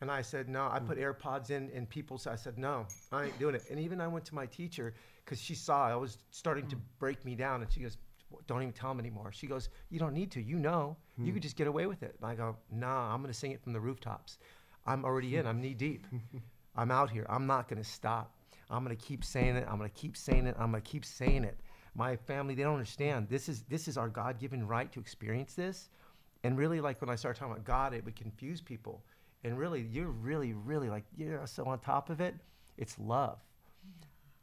And 0.00 0.10
I 0.10 0.20
said, 0.20 0.48
no, 0.50 0.68
I 0.70 0.80
put 0.80 0.98
AirPods 0.98 1.50
in, 1.50 1.70
and 1.74 1.88
people 1.88 2.18
said, 2.18 2.34
I 2.34 2.36
said, 2.36 2.58
no, 2.58 2.86
I 3.12 3.24
ain't 3.24 3.38
doing 3.38 3.54
it. 3.54 3.64
And 3.70 3.80
even 3.80 4.00
I 4.00 4.06
went 4.06 4.24
to 4.26 4.34
my 4.34 4.44
teacher 4.44 4.92
because 5.24 5.40
she 5.40 5.54
saw 5.54 5.86
I 5.86 5.94
was 5.94 6.18
starting 6.30 6.66
to 6.66 6.76
break 6.98 7.24
me 7.24 7.34
down, 7.34 7.62
and 7.62 7.72
she 7.72 7.80
goes, 7.80 7.96
don't 8.46 8.62
even 8.62 8.72
tell 8.72 8.90
him 8.90 8.98
anymore. 8.98 9.30
She 9.32 9.46
goes, 9.46 9.68
you 9.90 9.98
don't 9.98 10.14
need 10.14 10.30
to. 10.32 10.42
You 10.42 10.58
know, 10.58 10.96
you 11.18 11.26
hmm. 11.26 11.32
could 11.34 11.42
just 11.42 11.56
get 11.56 11.66
away 11.66 11.86
with 11.86 12.02
it. 12.02 12.16
And 12.20 12.30
I 12.30 12.34
go, 12.34 12.56
nah, 12.70 13.12
I'm 13.12 13.20
going 13.20 13.32
to 13.32 13.38
sing 13.38 13.52
it 13.52 13.62
from 13.62 13.72
the 13.72 13.80
rooftops. 13.80 14.38
I'm 14.86 15.04
already 15.04 15.36
in. 15.36 15.46
I'm 15.46 15.60
knee 15.60 15.74
deep. 15.74 16.06
I'm 16.76 16.90
out 16.90 17.10
here. 17.10 17.26
I'm 17.28 17.46
not 17.46 17.68
going 17.68 17.82
to 17.82 17.88
stop. 17.88 18.34
I'm 18.70 18.84
going 18.84 18.96
to 18.96 19.02
keep 19.02 19.24
saying 19.24 19.56
it. 19.56 19.66
I'm 19.68 19.78
going 19.78 19.90
to 19.90 19.96
keep 19.96 20.16
saying 20.16 20.46
it. 20.46 20.56
I'm 20.58 20.70
going 20.70 20.82
to 20.82 20.88
keep 20.88 21.04
saying 21.04 21.44
it. 21.44 21.60
My 21.94 22.16
family, 22.16 22.54
they 22.54 22.62
don't 22.62 22.74
understand. 22.74 23.28
This 23.28 23.48
is 23.48 23.62
this 23.68 23.86
is 23.86 23.96
our 23.96 24.08
God-given 24.08 24.66
right 24.66 24.90
to 24.92 24.98
experience 24.98 25.54
this. 25.54 25.90
And 26.42 26.58
really, 26.58 26.80
like 26.80 27.00
when 27.00 27.08
I 27.08 27.14
started 27.14 27.38
talking 27.38 27.52
about 27.52 27.64
God, 27.64 27.94
it 27.94 28.04
would 28.04 28.16
confuse 28.16 28.60
people. 28.60 29.04
And 29.44 29.56
really, 29.58 29.82
you're 29.82 30.08
really, 30.08 30.54
really 30.54 30.88
like 30.88 31.04
you're 31.16 31.46
so 31.46 31.64
on 31.66 31.78
top 31.78 32.10
of 32.10 32.20
it. 32.20 32.34
It's 32.76 32.98
love. 32.98 33.38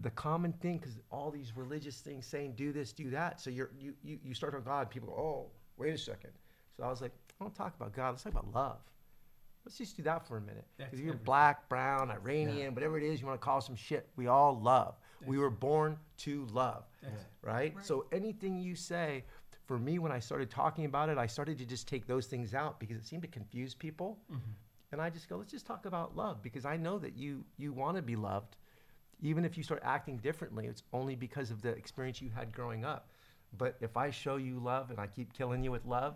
The 0.01 0.09
common 0.11 0.53
thing, 0.53 0.77
because 0.77 0.99
all 1.11 1.31
these 1.31 1.53
religious 1.55 1.99
things 2.01 2.25
saying 2.25 2.53
do 2.55 2.71
this, 2.71 2.91
do 2.93 3.09
that. 3.11 3.39
So 3.41 3.49
you're 3.49 3.71
you 3.79 3.93
you, 4.03 4.19
you 4.23 4.33
start 4.33 4.55
on 4.55 4.63
God. 4.63 4.89
People 4.89 5.09
go, 5.09 5.15
oh, 5.15 5.51
wait 5.77 5.93
a 5.93 5.97
second. 5.97 6.31
So 6.77 6.83
I 6.83 6.89
was 6.89 7.01
like, 7.01 7.11
I 7.39 7.43
don't 7.43 7.53
talk 7.55 7.75
about 7.75 7.93
God. 7.93 8.09
Let's 8.11 8.23
talk 8.23 8.33
about 8.33 8.51
love. 8.53 8.79
Let's 9.65 9.77
just 9.77 9.95
do 9.95 10.03
that 10.03 10.27
for 10.27 10.37
a 10.37 10.41
minute. 10.41 10.65
That's 10.77 10.89
Because 10.89 11.01
you're 11.01 11.09
everything. 11.09 11.25
black, 11.25 11.69
brown, 11.69 12.09
Iranian, 12.09 12.73
whatever 12.73 12.97
it 12.97 13.03
is 13.03 13.21
you 13.21 13.27
want 13.27 13.39
to 13.39 13.45
call 13.45 13.61
some 13.61 13.75
shit. 13.75 14.07
We 14.15 14.25
all 14.27 14.59
love. 14.59 14.95
we 15.27 15.37
were 15.37 15.51
born 15.51 15.97
to 16.17 16.45
love, 16.51 16.83
That's- 17.03 17.25
right? 17.43 17.75
So 17.83 18.07
anything 18.11 18.57
you 18.57 18.73
say, 18.73 19.23
for 19.67 19.77
me, 19.77 19.99
when 19.99 20.11
I 20.11 20.17
started 20.17 20.49
talking 20.49 20.85
about 20.85 21.09
it, 21.09 21.19
I 21.19 21.27
started 21.27 21.59
to 21.59 21.65
just 21.65 21.87
take 21.87 22.07
those 22.07 22.25
things 22.25 22.55
out 22.55 22.79
because 22.79 22.97
it 22.97 23.05
seemed 23.05 23.21
to 23.21 23.27
confuse 23.27 23.75
people. 23.75 24.17
Mm-hmm. 24.31 24.51
And 24.93 24.99
I 24.99 25.11
just 25.11 25.29
go, 25.29 25.37
let's 25.37 25.51
just 25.51 25.67
talk 25.67 25.85
about 25.85 26.15
love 26.17 26.41
because 26.41 26.65
I 26.65 26.75
know 26.75 26.97
that 26.97 27.15
you 27.15 27.45
you 27.57 27.71
want 27.71 27.97
to 27.97 28.01
be 28.01 28.15
loved, 28.15 28.57
even 29.21 29.45
if 29.45 29.57
you 29.57 29.63
start 29.63 29.81
acting 29.83 30.17
differently. 30.17 30.67
It's 30.67 30.83
only 30.93 31.15
because 31.15 31.51
of 31.51 31.61
the 31.61 31.69
experience 31.69 32.21
you 32.21 32.29
had 32.29 32.51
growing 32.51 32.85
up. 32.85 33.09
But 33.57 33.75
if 33.81 33.97
I 33.97 34.11
show 34.11 34.37
you 34.37 34.59
love 34.59 34.89
and 34.89 34.99
I 34.99 35.07
keep 35.07 35.33
killing 35.33 35.63
you 35.63 35.71
with 35.71 35.85
love, 35.85 36.15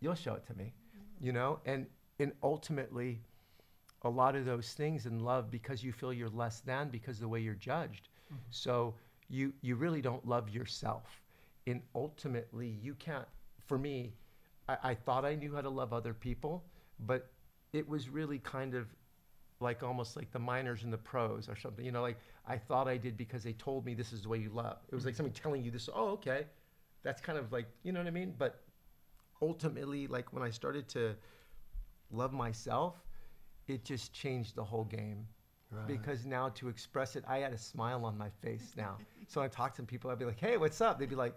you'll 0.00 0.14
show 0.14 0.34
it 0.34 0.46
to 0.46 0.54
me, 0.54 0.72
you 1.20 1.32
know. 1.32 1.60
And 1.64 1.86
and 2.18 2.32
ultimately, 2.42 3.20
a 4.02 4.10
lot 4.10 4.36
of 4.36 4.44
those 4.44 4.72
things 4.72 5.06
in 5.06 5.20
love 5.20 5.50
because 5.50 5.82
you 5.82 5.92
feel 5.92 6.12
you're 6.12 6.28
less 6.28 6.60
than 6.60 6.88
because 6.88 7.16
of 7.16 7.22
the 7.22 7.28
way 7.28 7.40
you're 7.40 7.54
judged. 7.54 8.08
Mm-hmm. 8.26 8.42
So 8.50 8.94
you 9.28 9.52
you 9.62 9.76
really 9.76 10.02
don't 10.02 10.26
love 10.26 10.50
yourself. 10.50 11.22
And 11.66 11.82
ultimately, 11.94 12.78
you 12.82 12.94
can't. 12.94 13.28
For 13.66 13.78
me, 13.78 14.12
I, 14.68 14.76
I 14.82 14.94
thought 14.94 15.24
I 15.24 15.36
knew 15.36 15.54
how 15.54 15.60
to 15.60 15.70
love 15.70 15.92
other 15.92 16.14
people, 16.14 16.64
but 17.06 17.30
it 17.72 17.88
was 17.88 18.08
really 18.08 18.38
kind 18.40 18.74
of 18.74 18.86
like 19.60 19.82
almost 19.82 20.16
like 20.16 20.30
the 20.32 20.38
minors 20.38 20.82
and 20.84 20.92
the 20.92 20.98
pros 20.98 21.48
or 21.48 21.56
something. 21.56 21.84
You 21.84 21.92
know, 21.92 22.02
like 22.02 22.18
I 22.46 22.56
thought 22.56 22.88
I 22.88 22.96
did 22.96 23.16
because 23.16 23.42
they 23.42 23.52
told 23.52 23.84
me 23.84 23.94
this 23.94 24.12
is 24.12 24.22
the 24.22 24.28
way 24.28 24.38
you 24.38 24.50
love. 24.50 24.78
It 24.90 24.94
was 24.94 25.04
like 25.04 25.12
mm-hmm. 25.12 25.18
somebody 25.18 25.40
telling 25.40 25.62
you 25.62 25.70
this. 25.70 25.88
Oh, 25.94 26.08
okay, 26.10 26.46
that's 27.02 27.20
kind 27.20 27.38
of 27.38 27.52
like 27.52 27.66
you 27.82 27.92
know 27.92 28.00
what 28.00 28.06
I 28.06 28.10
mean. 28.10 28.34
But 28.36 28.60
ultimately, 29.42 30.06
like 30.06 30.32
when 30.32 30.42
I 30.42 30.50
started 30.50 30.88
to 30.90 31.14
love 32.10 32.32
myself, 32.32 32.96
it 33.68 33.84
just 33.84 34.12
changed 34.12 34.56
the 34.56 34.64
whole 34.64 34.84
game. 34.84 35.26
Because 35.86 36.26
now 36.26 36.48
to 36.48 36.68
express 36.68 37.14
it, 37.14 37.22
I 37.28 37.38
had 37.38 37.52
a 37.52 37.58
smile 37.58 38.04
on 38.04 38.18
my 38.18 38.28
face 38.42 38.72
now. 38.76 38.98
so 39.28 39.40
when 39.40 39.48
I 39.48 39.52
talk 39.52 39.72
to 39.76 39.84
people, 39.84 40.10
I'd 40.10 40.18
be 40.18 40.24
like, 40.24 40.40
"Hey, 40.40 40.56
what's 40.56 40.80
up?" 40.80 40.98
They'd 40.98 41.08
be 41.08 41.14
like, 41.14 41.34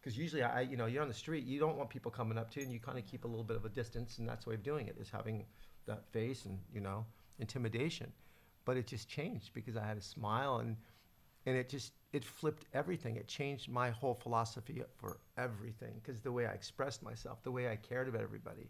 because 0.00 0.18
usually 0.18 0.42
I, 0.42 0.62
you 0.62 0.76
know, 0.76 0.86
you're 0.86 1.02
on 1.02 1.08
the 1.08 1.14
street, 1.14 1.44
you 1.44 1.60
don't 1.60 1.76
want 1.76 1.88
people 1.88 2.10
coming 2.10 2.36
up 2.36 2.50
to 2.52 2.58
you, 2.58 2.64
and 2.64 2.72
you 2.72 2.80
kind 2.80 2.98
of 2.98 3.06
keep 3.06 3.24
a 3.24 3.28
little 3.28 3.44
bit 3.44 3.56
of 3.56 3.64
a 3.64 3.68
distance, 3.68 4.18
and 4.18 4.28
that's 4.28 4.44
the 4.44 4.50
way 4.50 4.56
of 4.56 4.64
doing 4.64 4.88
it 4.88 4.96
is 4.98 5.08
having 5.08 5.44
that 5.86 6.04
face 6.12 6.44
and 6.44 6.58
you 6.72 6.80
know 6.80 7.04
intimidation. 7.40 8.12
But 8.64 8.76
it 8.76 8.86
just 8.86 9.08
changed 9.08 9.52
because 9.54 9.76
I 9.76 9.84
had 9.84 9.96
a 9.96 10.02
smile, 10.02 10.58
and 10.58 10.76
and 11.46 11.56
it 11.56 11.68
just 11.68 11.92
it 12.12 12.24
flipped 12.24 12.66
everything. 12.74 13.16
It 13.16 13.26
changed 13.26 13.68
my 13.68 13.90
whole 13.90 14.14
philosophy 14.14 14.82
for 14.96 15.18
everything 15.38 15.94
because 16.02 16.20
the 16.20 16.30
way 16.32 16.46
I 16.46 16.50
expressed 16.52 17.02
myself, 17.02 17.42
the 17.42 17.50
way 17.50 17.68
I 17.70 17.76
cared 17.76 18.08
about 18.08 18.22
everybody, 18.22 18.68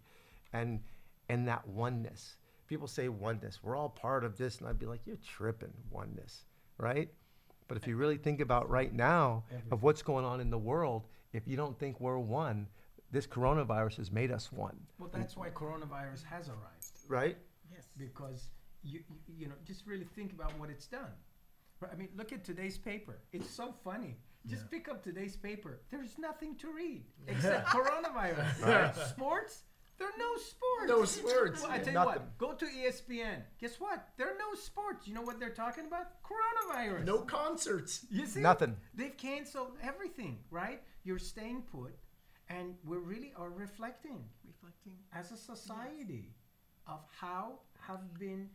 and 0.52 0.80
and 1.28 1.46
that 1.48 1.66
oneness. 1.68 2.36
People 2.68 2.86
say 2.86 3.08
oneness. 3.08 3.58
We're 3.64 3.74
all 3.76 3.88
part 3.88 4.22
of 4.24 4.38
this, 4.38 4.58
and 4.58 4.68
I'd 4.68 4.78
be 4.78 4.86
like, 4.86 5.00
you're 5.04 5.16
tripping 5.26 5.72
oneness, 5.90 6.44
right? 6.78 7.08
But 7.66 7.76
if 7.76 7.86
you 7.88 7.96
really 7.96 8.16
think 8.16 8.40
about 8.40 8.70
right 8.70 8.92
now 8.92 9.42
of 9.72 9.82
what's 9.82 10.02
going 10.02 10.24
on 10.24 10.40
in 10.40 10.50
the 10.50 10.58
world, 10.58 11.08
if 11.32 11.48
you 11.48 11.56
don't 11.56 11.76
think 11.78 12.00
we're 12.00 12.18
one, 12.18 12.68
this 13.10 13.26
coronavirus 13.26 13.96
has 13.96 14.12
made 14.12 14.30
us 14.30 14.52
one, 14.52 14.76
Well, 15.00 15.10
that's 15.12 15.36
why 15.36 15.50
coronavirus 15.50 16.22
has 16.24 16.48
arrived. 16.48 16.86
right? 17.08 17.36
Yes. 17.72 17.86
because 17.96 18.48
you, 18.82 19.00
you 19.26 19.34
you 19.38 19.48
know 19.48 19.54
just 19.64 19.86
really 19.86 20.06
think 20.14 20.32
about 20.32 20.58
what 20.58 20.70
it's 20.70 20.86
done. 20.86 21.12
I 21.90 21.94
mean, 21.96 22.08
look 22.16 22.32
at 22.32 22.44
today's 22.44 22.76
paper. 22.76 23.18
It's 23.32 23.48
so 23.48 23.74
funny. 23.84 24.16
Just 24.46 24.70
pick 24.70 24.88
up 24.88 25.02
today's 25.02 25.36
paper. 25.36 25.80
There's 25.90 26.18
nothing 26.18 26.56
to 26.56 26.72
read 26.72 27.04
except 27.26 27.66
coronavirus. 27.76 29.08
Sports. 29.10 29.64
There 29.98 30.08
are 30.08 30.18
no 30.18 30.36
sports. 30.36 30.88
No 30.88 31.04
sports. 31.04 31.62
Well, 31.62 31.70
I 31.72 31.76
tell 31.78 31.86
you 31.88 31.92
Nothing. 31.92 32.22
what. 32.22 32.38
Go 32.38 32.52
to 32.54 32.64
ESPN. 32.64 33.42
Guess 33.60 33.78
what? 33.80 34.08
There 34.16 34.28
are 34.28 34.38
no 34.38 34.54
sports. 34.58 35.06
You 35.06 35.12
know 35.14 35.20
what 35.22 35.38
they're 35.38 35.50
talking 35.50 35.84
about? 35.86 36.06
Coronavirus. 36.22 37.04
No 37.04 37.18
concerts. 37.18 38.06
You 38.10 38.24
see? 38.26 38.40
Nothing. 38.40 38.76
They've 38.94 39.14
canceled 39.16 39.72
everything. 39.82 40.38
Right? 40.50 40.80
You're 41.04 41.18
staying 41.18 41.62
put, 41.70 41.94
and 42.48 42.74
we 42.84 42.96
really 42.96 43.32
are 43.36 43.50
reflecting 43.50 44.24
Reflecting. 44.46 44.94
as 45.14 45.32
a 45.32 45.36
society 45.36 46.32
of 46.86 47.00
how 47.20 47.58
have 47.86 48.14
been 48.18 48.48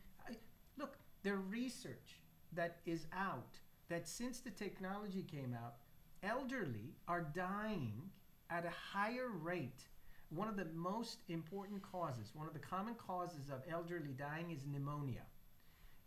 I, 1.26 1.30
look 1.30 1.46
the 1.46 1.58
research 1.58 2.22
that 2.54 2.78
is 2.86 3.08
out 3.14 3.60
that 3.90 4.08
since 4.08 4.40
the 4.40 4.50
technology 4.50 5.24
came 5.24 5.54
out 5.54 5.76
elderly 6.24 6.96
are 7.08 7.22
dying 7.36 8.10
at 8.50 8.66
a 8.66 8.70
higher 8.70 9.30
rate. 9.42 9.88
One 10.30 10.48
of 10.48 10.58
the 10.58 10.68
most 10.74 11.20
important 11.30 11.82
causes 11.82 12.32
one 12.34 12.48
of 12.48 12.54
the 12.54 12.60
common 12.60 12.96
causes 12.96 13.50
of 13.50 13.62
elderly 13.72 14.14
dying 14.18 14.52
is 14.52 14.66
pneumonia. 14.66 15.22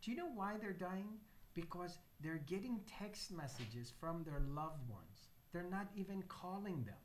Do 0.03 0.11
you 0.11 0.16
know 0.16 0.31
why 0.35 0.57
they're 0.61 0.73
dying? 0.73 1.19
Because 1.55 1.99
they're 2.20 2.43
getting 2.47 2.81
text 2.86 3.32
messages 3.32 3.93
from 4.01 4.24
their 4.24 4.40
loved 4.55 4.89
ones. 4.89 5.28
They're 5.53 5.70
not 5.70 5.89
even 5.97 6.23
calling 6.28 6.85
them. 6.85 6.97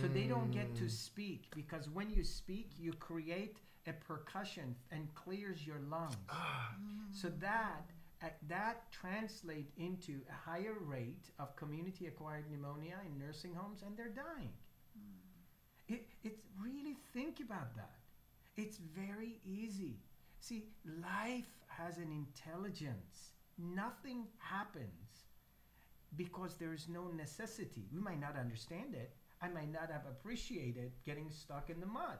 So 0.00 0.06
they 0.06 0.24
don't 0.24 0.52
get 0.52 0.74
to 0.76 0.82
hmm. 0.82 0.88
speak 0.88 1.44
because 1.54 1.88
when 1.88 2.10
you 2.10 2.22
speak, 2.22 2.70
you 2.78 2.92
create 2.92 3.58
a 3.86 3.92
percussion 3.92 4.74
and 4.90 5.12
clears 5.14 5.66
your 5.66 5.80
lungs. 5.90 6.14
So 7.12 7.28
that 7.40 7.90
uh, 8.22 8.28
that 8.48 8.90
translate 8.92 9.70
into 9.76 10.20
a 10.30 10.50
higher 10.50 10.76
rate 10.80 11.30
of 11.40 11.56
community 11.56 12.06
acquired 12.06 12.44
pneumonia 12.50 12.94
in 13.04 13.18
nursing 13.18 13.52
homes, 13.54 13.82
and 13.84 13.96
they're 13.96 14.08
dying. 14.08 14.52
It, 15.88 16.06
it's 16.22 16.40
really 16.62 16.96
think 17.12 17.40
about 17.40 17.74
that. 17.76 17.98
It's 18.56 18.78
very 18.78 19.40
easy. 19.44 19.96
See, 20.38 20.68
life 21.02 21.50
has 21.66 21.98
an 21.98 22.12
intelligence. 22.12 23.32
Nothing 23.58 24.26
happens 24.38 25.26
because 26.16 26.54
there 26.56 26.72
is 26.72 26.86
no 26.88 27.08
necessity. 27.08 27.88
We 27.92 28.00
might 28.00 28.20
not 28.20 28.36
understand 28.36 28.94
it. 28.94 29.16
I 29.40 29.48
might 29.48 29.72
not 29.72 29.90
have 29.90 30.06
appreciated 30.08 30.92
getting 31.04 31.30
stuck 31.30 31.70
in 31.70 31.80
the 31.80 31.86
mud, 31.86 32.18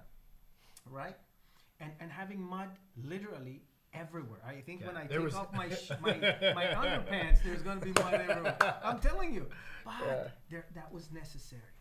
right? 0.90 1.16
And 1.82 1.92
and 2.00 2.10
having 2.10 2.40
mud 2.40 2.70
literally 2.96 3.62
everywhere. 3.92 4.40
I 4.46 4.60
think 4.66 4.86
when 4.86 4.96
I 4.96 5.06
take 5.06 5.20
was- 5.20 5.34
off 5.34 5.52
my, 5.52 5.68
sh- 5.68 5.90
my 6.06 6.14
my 6.60 6.66
underpants, 6.82 7.42
there's 7.44 7.62
going 7.62 7.78
to 7.80 7.84
be 7.84 7.92
mud 8.02 8.14
everywhere. 8.14 8.56
I'm 8.84 8.98
telling 9.00 9.30
you, 9.34 9.44
but 9.84 10.32
there 10.50 10.66
that 10.74 10.90
was 10.92 11.10
necessary. 11.12 11.74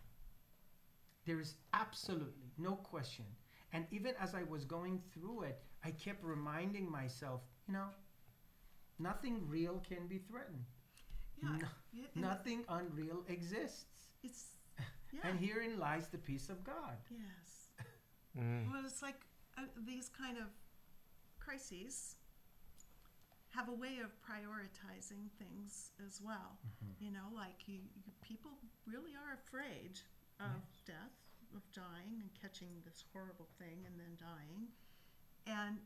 There 1.26 1.40
is 1.40 1.54
absolutely 1.72 2.50
no 2.58 2.72
question. 2.74 3.24
And 3.72 3.86
even 3.90 4.12
as 4.20 4.34
I 4.34 4.42
was 4.42 4.64
going 4.64 5.00
through 5.14 5.42
it, 5.44 5.56
I 5.84 5.90
kept 5.92 6.22
reminding 6.24 6.90
myself, 6.90 7.40
you 7.66 7.74
know, 7.74 7.86
nothing 8.98 9.34
real 9.48 9.80
can 9.88 10.06
be 10.08 10.18
threatened. 10.18 10.64
Yeah. 11.42 11.48
No- 11.60 11.68
it- 12.02 12.16
Nothing 12.16 12.64
unreal 12.68 13.24
exists. 13.28 13.86
It's. 14.22 14.46
Yeah. 15.12 15.20
And 15.28 15.38
herein 15.38 15.78
lies 15.78 16.08
the 16.08 16.18
peace 16.18 16.48
of 16.48 16.64
God. 16.64 16.96
yes. 17.10 17.50
Mm. 18.38 18.70
Well, 18.72 18.82
it's 18.86 19.02
like 19.02 19.20
uh, 19.58 19.62
these 19.86 20.08
kind 20.08 20.38
of 20.38 20.48
crises 21.38 22.16
have 23.50 23.68
a 23.68 23.76
way 23.76 24.00
of 24.00 24.08
prioritizing 24.24 25.28
things 25.36 25.92
as 26.06 26.20
well. 26.24 26.56
Mm-hmm. 26.64 27.04
You 27.04 27.10
know, 27.12 27.28
like 27.36 27.68
you, 27.68 27.84
you, 28.04 28.12
people 28.24 28.52
really 28.88 29.12
are 29.12 29.36
afraid 29.36 30.00
of 30.40 30.64
death, 30.88 31.14
of 31.54 31.62
dying 31.70 32.18
and 32.18 32.30
catching 32.34 32.80
this 32.82 33.04
horrible 33.12 33.46
thing 33.60 33.84
and 33.84 33.94
then 34.00 34.16
dying. 34.16 34.72
And 35.46 35.76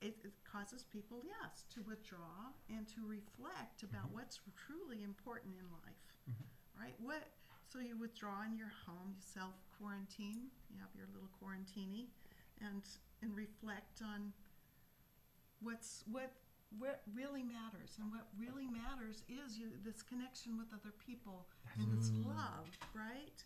it, 0.00 0.16
it 0.24 0.32
causes 0.48 0.82
people, 0.88 1.20
yes, 1.22 1.68
to 1.74 1.82
withdraw 1.84 2.54
and 2.72 2.88
to 2.94 3.04
reflect 3.04 3.82
about 3.84 4.08
Mm-hmm. 4.08 4.24
what's 4.24 4.40
truly 4.56 5.04
important 5.04 5.54
in 5.60 5.66
life. 5.84 6.06
Right? 6.78 6.94
What 7.02 7.26
so 7.68 7.80
you 7.80 7.98
withdraw 7.98 8.46
in 8.48 8.56
your 8.56 8.72
home, 8.86 9.12
you 9.12 9.20
self 9.20 9.52
quarantine, 9.76 10.48
you 10.72 10.78
have 10.80 10.88
your 10.96 11.04
little 11.12 11.28
quarantini 11.36 12.08
and 12.60 12.82
and 13.22 13.34
reflect 13.34 14.02
on 14.02 14.32
what's 15.60 16.04
what 16.10 16.32
what 16.78 17.00
really 17.14 17.42
matters. 17.42 17.96
And 17.98 18.12
what 18.12 18.28
really 18.36 18.68
matters 18.68 19.24
is 19.28 19.56
you 19.58 19.72
this 19.84 20.02
connection 20.02 20.58
with 20.58 20.68
other 20.72 20.92
people. 21.00 21.46
And 21.78 21.88
this 21.96 22.10
mm. 22.10 22.26
love 22.26 22.68
right? 22.94 23.40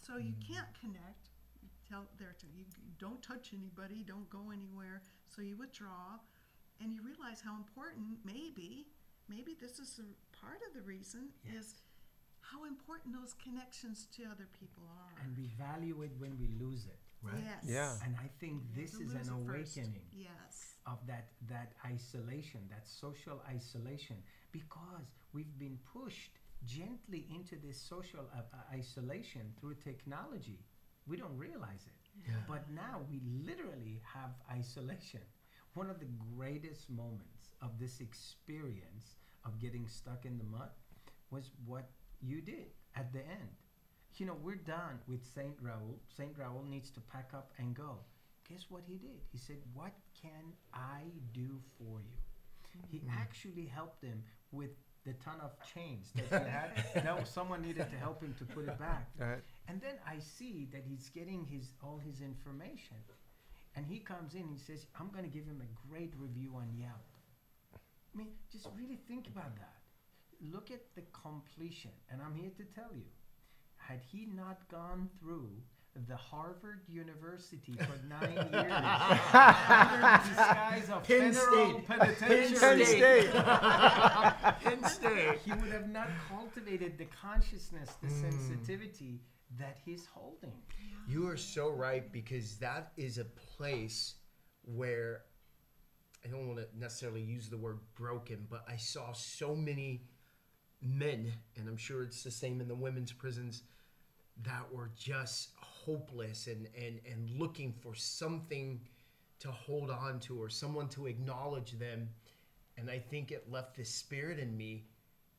So 0.00 0.16
you 0.16 0.32
mm. 0.32 0.48
can't 0.48 0.72
connect. 0.80 1.30
You 1.60 1.68
tell 1.88 2.06
there 2.18 2.34
to 2.38 2.46
you, 2.46 2.64
don't 2.98 3.22
touch 3.22 3.52
anybody 3.52 4.04
don't 4.06 4.28
go 4.30 4.50
anywhere. 4.52 5.02
So 5.28 5.42
you 5.42 5.56
withdraw 5.56 6.18
and 6.80 6.94
you 6.94 7.00
realize 7.02 7.40
how 7.44 7.56
important 7.56 8.18
maybe 8.24 8.86
maybe 9.28 9.56
this 9.60 9.78
is 9.78 10.00
a 10.00 10.08
part 10.36 10.60
of 10.66 10.74
the 10.74 10.82
reason 10.82 11.30
is 11.56 11.80
how 12.40 12.64
important 12.64 13.14
those 13.14 13.34
connections 13.34 14.06
to 14.16 14.24
other 14.24 14.48
people 14.58 14.82
are. 14.90 15.14
And 15.22 15.36
we 15.36 15.48
value 15.56 16.02
it 16.02 16.10
when 16.18 16.36
we 16.38 16.50
lose 16.58 16.84
it. 16.84 16.98
Right. 17.22 17.34
yes 17.44 17.64
Yeah. 17.64 17.92
And 18.04 18.16
I 18.18 18.28
think 18.40 18.62
this 18.74 18.94
is 18.94 19.12
an 19.12 19.20
it 19.20 19.46
first. 19.46 19.76
awakening 19.76 20.02
yes 20.12 20.72
of 20.86 20.98
that, 21.06 21.28
that 21.48 21.72
isolation, 21.86 22.60
that 22.70 22.86
social 22.88 23.40
isolation, 23.48 24.16
because 24.50 25.06
we've 25.32 25.58
been 25.58 25.78
pushed 25.92 26.38
gently 26.66 27.26
into 27.34 27.56
this 27.56 27.80
social 27.80 28.26
uh, 28.34 28.40
uh, 28.52 28.76
isolation 28.76 29.52
through 29.60 29.74
technology. 29.76 30.58
We 31.06 31.16
don't 31.16 31.36
realize 31.36 31.86
it. 31.86 32.02
Yeah. 32.26 32.34
But 32.48 32.70
now 32.70 33.00
we 33.10 33.20
literally 33.24 34.00
have 34.04 34.30
isolation. 34.50 35.20
One 35.74 35.88
of 35.88 35.98
the 35.98 36.10
greatest 36.36 36.90
moments 36.90 37.54
of 37.62 37.78
this 37.78 38.00
experience 38.00 39.16
of 39.44 39.58
getting 39.58 39.88
stuck 39.88 40.24
in 40.24 40.38
the 40.38 40.44
mud 40.44 40.70
was 41.30 41.50
what 41.64 41.88
you 42.20 42.40
did 42.40 42.66
at 42.94 43.12
the 43.12 43.20
end. 43.20 43.56
You 44.16 44.26
know, 44.26 44.36
we're 44.42 44.56
done 44.56 45.00
with 45.08 45.20
Saint 45.34 45.56
Raoul. 45.60 45.98
Saint 46.16 46.36
Raoul 46.38 46.64
needs 46.68 46.90
to 46.90 47.00
pack 47.00 47.30
up 47.34 47.52
and 47.58 47.74
go. 47.74 47.96
Guess 48.48 48.66
what 48.68 48.82
he 48.86 48.94
did? 48.94 49.20
He 49.30 49.38
said, 49.38 49.56
What 49.72 49.92
can 50.20 50.52
I 50.74 51.00
do 51.32 51.60
for 51.78 52.00
you? 52.00 52.82
He 52.90 52.98
hmm. 52.98 53.08
actually 53.10 53.66
helped 53.66 54.02
him 54.02 54.22
with 54.50 54.70
the 55.04 55.14
ton 55.14 55.36
of 55.42 55.50
chains 55.74 56.12
that 56.14 56.44
he 56.44 56.50
had. 56.50 57.04
no, 57.04 57.24
someone 57.24 57.62
needed 57.62 57.90
to 57.90 57.96
help 57.96 58.22
him 58.22 58.34
to 58.38 58.44
put 58.44 58.68
it 58.68 58.78
back. 58.78 59.08
Right. 59.18 59.42
And 59.68 59.80
then 59.80 59.94
I 60.06 60.18
see 60.18 60.68
that 60.72 60.84
he's 60.88 61.08
getting 61.08 61.44
his 61.44 61.72
all 61.82 62.00
his 62.04 62.20
information. 62.20 62.96
And 63.74 63.86
he 63.86 63.98
comes 63.98 64.34
in, 64.34 64.42
and 64.42 64.52
he 64.52 64.58
says, 64.58 64.86
I'm 65.00 65.08
going 65.10 65.24
to 65.24 65.30
give 65.30 65.46
him 65.46 65.62
a 65.62 65.88
great 65.88 66.12
review 66.18 66.52
on 66.56 66.68
Yelp. 66.76 66.92
I 68.14 68.18
mean, 68.18 68.28
just 68.50 68.68
really 68.76 68.98
think 69.08 69.26
about 69.28 69.56
that. 69.56 69.76
Look 70.52 70.70
at 70.70 70.82
the 70.94 71.02
completion. 71.12 71.92
And 72.10 72.20
I'm 72.20 72.34
here 72.34 72.50
to 72.58 72.64
tell 72.64 72.90
you, 72.94 73.08
had 73.88 74.00
he 74.10 74.28
not 74.34 74.58
gone 74.70 75.08
through 75.20 75.50
the 76.08 76.16
Harvard 76.16 76.80
University 76.88 77.74
for 77.74 78.00
nine 78.08 78.32
years 78.32 78.72
under 78.72 79.98
the 80.00 80.20
disguise 80.28 80.88
of 80.90 81.04
Penn 81.04 81.32
federal 81.32 81.80
State. 81.80 81.86
penitentiary, 81.86 82.58
Penn 82.58 82.84
State. 82.86 83.32
Penn 84.62 84.84
State. 84.88 85.38
he 85.44 85.52
would 85.52 85.70
have 85.70 85.88
not 85.90 86.08
cultivated 86.30 86.96
the 86.96 87.04
consciousness, 87.04 87.90
the 88.02 88.08
hmm. 88.08 88.20
sensitivity 88.22 89.20
that 89.58 89.76
he's 89.84 90.06
holding. 90.06 90.52
You 91.06 91.28
are 91.28 91.36
so 91.36 91.68
right 91.68 92.10
because 92.10 92.56
that 92.58 92.92
is 92.96 93.18
a 93.18 93.24
place 93.24 94.14
where 94.62 95.22
I 96.24 96.28
don't 96.28 96.46
want 96.46 96.60
to 96.60 96.66
necessarily 96.78 97.22
use 97.22 97.50
the 97.50 97.58
word 97.58 97.80
broken, 97.96 98.46
but 98.48 98.64
I 98.68 98.76
saw 98.76 99.12
so 99.12 99.54
many 99.54 100.04
men, 100.80 101.32
and 101.56 101.68
I'm 101.68 101.76
sure 101.76 102.02
it's 102.02 102.22
the 102.22 102.30
same 102.30 102.60
in 102.60 102.68
the 102.68 102.74
women's 102.74 103.12
prisons, 103.12 103.64
that 104.42 104.72
were 104.72 104.90
just 104.96 105.50
hopeless 105.56 106.46
and, 106.46 106.68
and, 106.76 107.00
and 107.10 107.30
looking 107.38 107.72
for 107.72 107.94
something 107.94 108.80
to 109.40 109.50
hold 109.50 109.90
on 109.90 110.20
to 110.20 110.40
or 110.40 110.48
someone 110.48 110.88
to 110.88 111.06
acknowledge 111.06 111.72
them. 111.78 112.08
And 112.78 112.90
I 112.90 112.98
think 112.98 113.30
it 113.32 113.50
left 113.50 113.76
this 113.76 113.90
spirit 113.90 114.38
in 114.38 114.56
me 114.56 114.84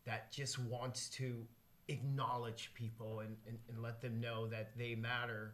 that 0.06 0.32
just 0.32 0.60
wants 0.60 1.10
to 1.10 1.46
acknowledge 1.88 2.72
people 2.76 3.22
and, 3.22 3.36
and, 3.48 3.58
and 3.70 3.82
let 3.82 4.02
them 4.02 4.20
know 4.20 4.48
that 4.48 4.78
they 4.78 4.96
matter 4.96 5.54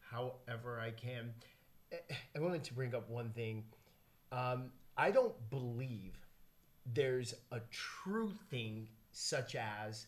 however 0.00 0.80
I 0.80 0.90
can. 0.90 1.32
I- 1.92 2.16
I 2.36 2.40
wanted 2.40 2.64
to 2.64 2.74
bring 2.74 2.94
up 2.94 3.08
one 3.10 3.30
thing. 3.30 3.64
Um, 4.30 4.72
I 4.96 5.10
don't 5.10 5.34
believe 5.50 6.14
there's 6.94 7.34
a 7.50 7.60
true 7.70 8.32
thing 8.50 8.88
such 9.12 9.54
as 9.56 10.06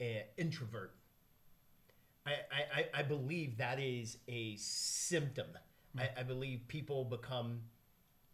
an 0.00 0.22
introvert. 0.36 0.94
I, 2.26 2.32
I, 2.76 3.00
I- 3.00 3.02
believe 3.02 3.58
that 3.58 3.78
is 3.80 4.18
a 4.28 4.56
symptom. 4.56 5.46
Hmm. 5.94 6.00
I, 6.00 6.20
I 6.20 6.22
believe 6.22 6.62
people 6.68 7.04
become 7.04 7.60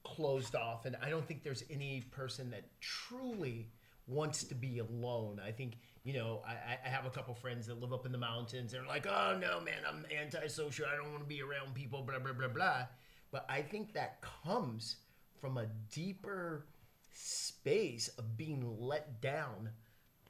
closed 0.04 0.54
off, 0.54 0.86
and 0.86 0.96
I 1.02 1.10
don't 1.10 1.26
think 1.26 1.42
there's 1.42 1.64
any 1.70 2.02
person 2.10 2.50
that 2.50 2.64
truly 2.80 3.68
wants 4.06 4.44
to 4.44 4.54
be 4.54 4.78
alone. 4.78 5.40
I 5.44 5.52
think, 5.52 5.74
you 6.04 6.14
know, 6.14 6.42
I, 6.46 6.78
I- 6.84 6.88
have 6.88 7.06
a 7.06 7.10
couple 7.10 7.34
friends 7.34 7.66
that 7.66 7.80
live 7.80 7.92
up 7.92 8.06
in 8.06 8.12
the 8.12 8.18
mountains. 8.18 8.72
They're 8.72 8.86
like, 8.86 9.06
oh 9.06 9.36
no, 9.40 9.60
man, 9.60 9.82
I'm 9.88 10.04
antisocial. 10.16 10.86
I 10.92 10.96
don't 10.96 11.10
want 11.10 11.22
to 11.22 11.28
be 11.28 11.42
around 11.42 11.74
people, 11.74 12.02
blah, 12.02 12.18
blah, 12.18 12.32
blah, 12.32 12.48
blah. 12.48 12.86
But 13.32 13.46
I 13.48 13.62
think 13.62 13.92
that 13.94 14.22
comes 14.44 14.96
from 15.40 15.56
a 15.58 15.66
deeper 15.92 16.66
space 17.12 18.08
of 18.18 18.36
being 18.36 18.64
let 18.78 19.20
down 19.20 19.70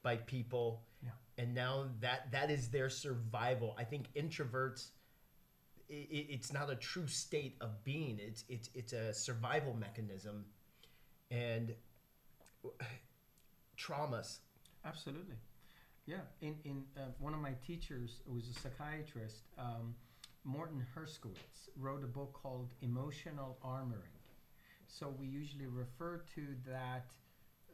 by 0.02 0.16
people. 0.16 0.82
And 1.40 1.54
now 1.54 1.86
that 2.00 2.30
that 2.30 2.50
is 2.50 2.68
their 2.68 2.90
survival 2.90 3.74
i 3.78 3.84
think 3.84 4.04
introverts 4.14 4.90
it's 5.88 6.52
not 6.52 6.70
a 6.70 6.76
true 6.76 7.08
state 7.08 7.56
of 7.60 7.82
being 7.82 8.18
it's 8.20 8.44
it's 8.48 8.70
it's 8.74 8.92
a 8.92 9.12
survival 9.12 9.74
mechanism 9.74 10.44
and 11.30 11.74
traumas 13.76 14.38
Absolutely. 14.84 15.36
Yeah. 16.06 16.16
In, 16.40 16.56
in 16.64 16.84
uh, 16.96 17.10
one 17.18 17.34
of 17.34 17.40
my 17.40 17.52
teachers, 17.66 18.20
who 18.26 18.34
was 18.34 18.48
a 18.48 18.54
psychiatrist, 18.54 19.42
um, 19.58 19.94
Morton 20.44 20.84
Herskowitz, 20.94 21.68
wrote 21.76 22.02
a 22.02 22.06
book 22.06 22.32
called 22.32 22.70
Emotional 22.82 23.58
Armoring. 23.64 24.16
So 24.88 25.14
we 25.18 25.26
usually 25.26 25.66
refer 25.66 26.22
to 26.34 26.46
that 26.66 27.10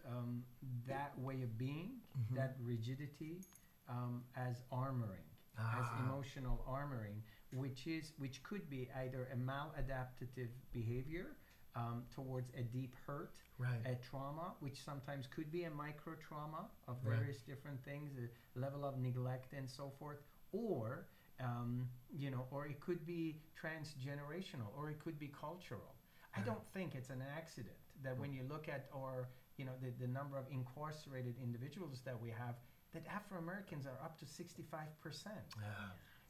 um, 0.06 0.42
that 0.86 1.18
way 1.18 1.42
of 1.42 1.56
being, 1.58 2.00
that 2.30 2.56
rigidity, 2.60 3.44
um, 3.88 4.22
as 4.36 4.62
armoring, 4.72 5.28
as 5.72 5.90
Ah. 5.90 5.98
emotional 5.98 6.64
armoring, 6.68 7.22
which 7.52 7.86
is 7.86 8.12
which 8.18 8.42
could 8.42 8.68
be 8.68 8.88
either 8.96 9.26
a 9.32 9.36
maladaptive 9.36 10.48
behavior 10.72 11.36
um, 11.74 12.04
towards 12.10 12.50
a 12.54 12.62
deep 12.62 12.94
hurt, 13.06 13.36
right 13.58 13.80
a 13.84 13.94
trauma, 13.96 14.54
which 14.60 14.82
sometimes 14.82 15.26
could 15.26 15.50
be 15.50 15.64
a 15.64 15.70
micro 15.70 16.14
trauma 16.14 16.68
of 16.88 16.96
Right. 17.02 17.16
various 17.16 17.42
different 17.42 17.82
things, 17.84 18.12
a 18.16 18.58
level 18.58 18.84
of 18.84 18.98
neglect 18.98 19.52
and 19.52 19.68
so 19.68 19.90
forth, 19.98 20.18
or 20.52 21.06
um, 21.40 21.88
you 22.16 22.30
know, 22.30 22.46
or 22.50 22.66
it 22.66 22.80
could 22.80 23.04
be 23.04 23.40
transgenerational, 23.60 24.70
or 24.76 24.90
it 24.90 24.98
could 24.98 25.18
be 25.18 25.28
cultural. 25.28 25.94
I 26.34 26.40
don't 26.40 26.66
think 26.72 26.94
it's 26.94 27.10
an 27.10 27.22
accident 27.22 27.76
that 28.02 28.16
when 28.18 28.32
you 28.32 28.42
look 28.42 28.68
at 28.68 28.86
our, 28.94 29.28
you 29.56 29.64
know, 29.64 29.72
the, 29.82 29.90
the 30.04 30.10
number 30.12 30.36
of 30.38 30.44
incarcerated 30.50 31.34
individuals 31.42 32.00
that 32.04 32.20
we 32.20 32.30
have, 32.30 32.56
that 32.92 33.04
Afro 33.06 33.38
Americans 33.38 33.86
are 33.86 33.98
up 34.04 34.18
to 34.20 34.26
sixty-five 34.26 34.88
percent. 35.00 35.54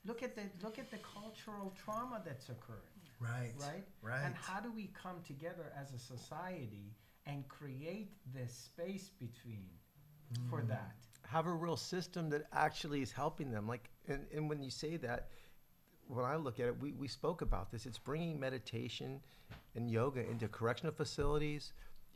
Look 0.05 0.23
at 0.23 0.37
the 0.37 0.43
look 0.63 0.79
at 0.79 0.91
the 0.91 0.99
cultural 0.99 1.75
trauma 1.83 2.23
that's 2.25 2.49
occurring 2.49 2.81
right 3.19 3.53
right? 3.59 3.85
right 4.03 4.21
And 4.25 4.35
how 4.35 4.61
do 4.61 4.71
we 4.71 4.91
come 5.03 5.17
together 5.27 5.73
as 5.81 5.93
a 5.93 5.99
society 5.99 6.95
and 7.27 7.49
create 7.49 8.13
this 8.35 8.53
space 8.53 9.11
between 9.19 9.69
for 10.51 10.61
Mm. 10.61 10.69
that? 10.69 10.95
have 11.29 11.47
a 11.47 11.53
real 11.53 11.77
system 11.77 12.31
that 12.31 12.45
actually 12.53 13.03
is 13.03 13.11
helping 13.11 13.51
them. 13.51 13.67
Like, 13.67 13.91
and, 14.07 14.27
and 14.33 14.49
when 14.49 14.63
you 14.63 14.71
say 14.71 14.97
that, 14.99 15.29
when 16.07 16.25
I 16.25 16.37
look 16.37 16.61
at 16.61 16.67
it, 16.67 16.79
we, 16.81 16.93
we 16.93 17.09
spoke 17.09 17.43
about 17.43 17.73
this. 17.73 17.85
It's 17.85 17.99
bringing 17.99 18.39
meditation 18.39 19.21
and 19.75 19.91
yoga 19.91 20.21
into 20.31 20.47
correctional 20.47 20.95
facilities 20.95 21.73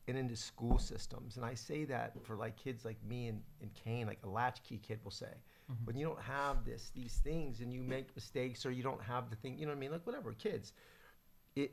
and 0.08 0.16
into 0.16 0.36
school 0.36 0.78
systems. 0.78 1.36
And 1.36 1.44
I 1.44 1.54
say 1.54 1.84
that 1.84 2.14
for 2.24 2.36
like 2.36 2.56
kids 2.56 2.84
like 2.84 2.96
me 3.06 3.28
and, 3.28 3.40
and 3.60 3.70
Cain, 3.74 4.06
like 4.06 4.20
a 4.24 4.28
latchkey 4.28 4.78
kid 4.78 5.00
will 5.04 5.10
say, 5.10 5.32
mm-hmm. 5.70 5.84
when 5.84 5.96
you 5.96 6.06
don't 6.06 6.20
have 6.20 6.64
this, 6.64 6.90
these 6.94 7.20
things 7.22 7.60
and 7.60 7.72
you 7.72 7.82
make 7.82 8.14
mistakes 8.16 8.66
or 8.66 8.70
you 8.70 8.82
don't 8.82 9.02
have 9.02 9.30
the 9.30 9.36
thing, 9.36 9.58
you 9.58 9.66
know 9.66 9.72
what 9.72 9.76
I 9.76 9.80
mean? 9.80 9.92
Like 9.92 10.06
whatever, 10.06 10.32
kids, 10.32 10.72
it, 11.54 11.72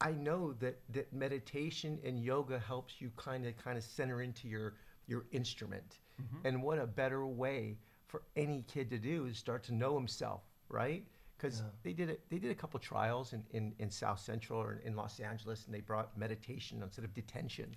I 0.00 0.12
know 0.12 0.52
that, 0.54 0.80
that 0.90 1.12
meditation 1.12 1.98
and 2.04 2.22
yoga 2.22 2.58
helps 2.58 3.00
you 3.00 3.10
kind 3.16 3.44
of 3.46 3.56
kind 3.56 3.76
of 3.76 3.84
center 3.84 4.22
into 4.22 4.48
your 4.48 4.74
your 5.08 5.24
instrument. 5.32 5.98
Mm-hmm. 6.22 6.46
And 6.46 6.62
what 6.62 6.78
a 6.78 6.86
better 6.86 7.26
way 7.26 7.78
for 8.06 8.22
any 8.36 8.64
kid 8.72 8.90
to 8.90 8.98
do 8.98 9.26
is 9.26 9.38
start 9.38 9.64
to 9.64 9.74
know 9.74 9.94
himself, 9.96 10.42
right? 10.68 11.04
Because 11.38 11.60
Yeah. 11.60 11.66
they 11.84 11.92
did 11.92 12.10
it. 12.10 12.28
They 12.28 12.38
did 12.38 12.50
a 12.50 12.54
couple 12.54 12.80
trials 12.80 13.32
in, 13.32 13.44
in, 13.52 13.72
in 13.78 13.90
South 13.90 14.18
Central 14.18 14.60
or 14.60 14.80
in 14.84 14.96
Los 14.96 15.20
Angeles, 15.20 15.66
and 15.66 15.74
they 15.74 15.80
brought 15.80 16.16
meditation 16.18 16.82
instead 16.82 17.04
of 17.04 17.14
detention, 17.14 17.76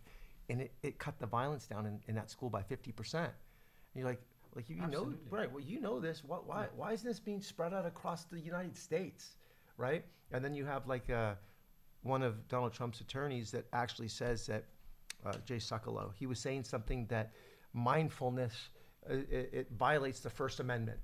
and 0.49 0.61
it, 0.61 0.73
it 0.81 0.97
cut 0.97 1.19
the 1.19 1.27
violence 1.27 1.67
down 1.67 1.85
in, 1.85 2.01
in 2.07 2.15
that 2.15 2.29
school 2.31 2.49
by 2.49 2.63
fifty 2.63 2.91
percent. 2.91 3.31
You're 3.93 4.05
like, 4.07 4.21
like 4.55 4.67
you, 4.69 4.77
you 4.77 4.87
know, 4.87 5.13
right? 5.29 5.51
Well, 5.51 5.63
you 5.63 5.79
know 5.79 5.99
this. 5.99 6.23
Why, 6.23 6.37
why, 6.37 6.67
why 6.75 6.93
isn't 6.93 7.07
this 7.07 7.19
being 7.19 7.41
spread 7.41 7.73
out 7.73 7.85
across 7.85 8.23
the 8.25 8.39
United 8.39 8.75
States, 8.75 9.35
right? 9.77 10.03
And 10.31 10.43
then 10.43 10.55
you 10.55 10.65
have 10.65 10.87
like 10.87 11.09
uh, 11.09 11.35
one 12.01 12.23
of 12.23 12.47
Donald 12.47 12.73
Trump's 12.73 12.99
attorneys 13.01 13.51
that 13.51 13.65
actually 13.73 14.07
says 14.07 14.47
that 14.47 14.65
uh, 15.25 15.33
Jay 15.45 15.57
Sekulow, 15.57 16.11
he 16.15 16.25
was 16.25 16.39
saying 16.39 16.63
something 16.63 17.05
that 17.07 17.33
mindfulness 17.73 18.69
uh, 19.09 19.13
it, 19.13 19.49
it 19.53 19.67
violates 19.77 20.19
the 20.19 20.29
First 20.29 20.59
Amendment, 20.59 20.99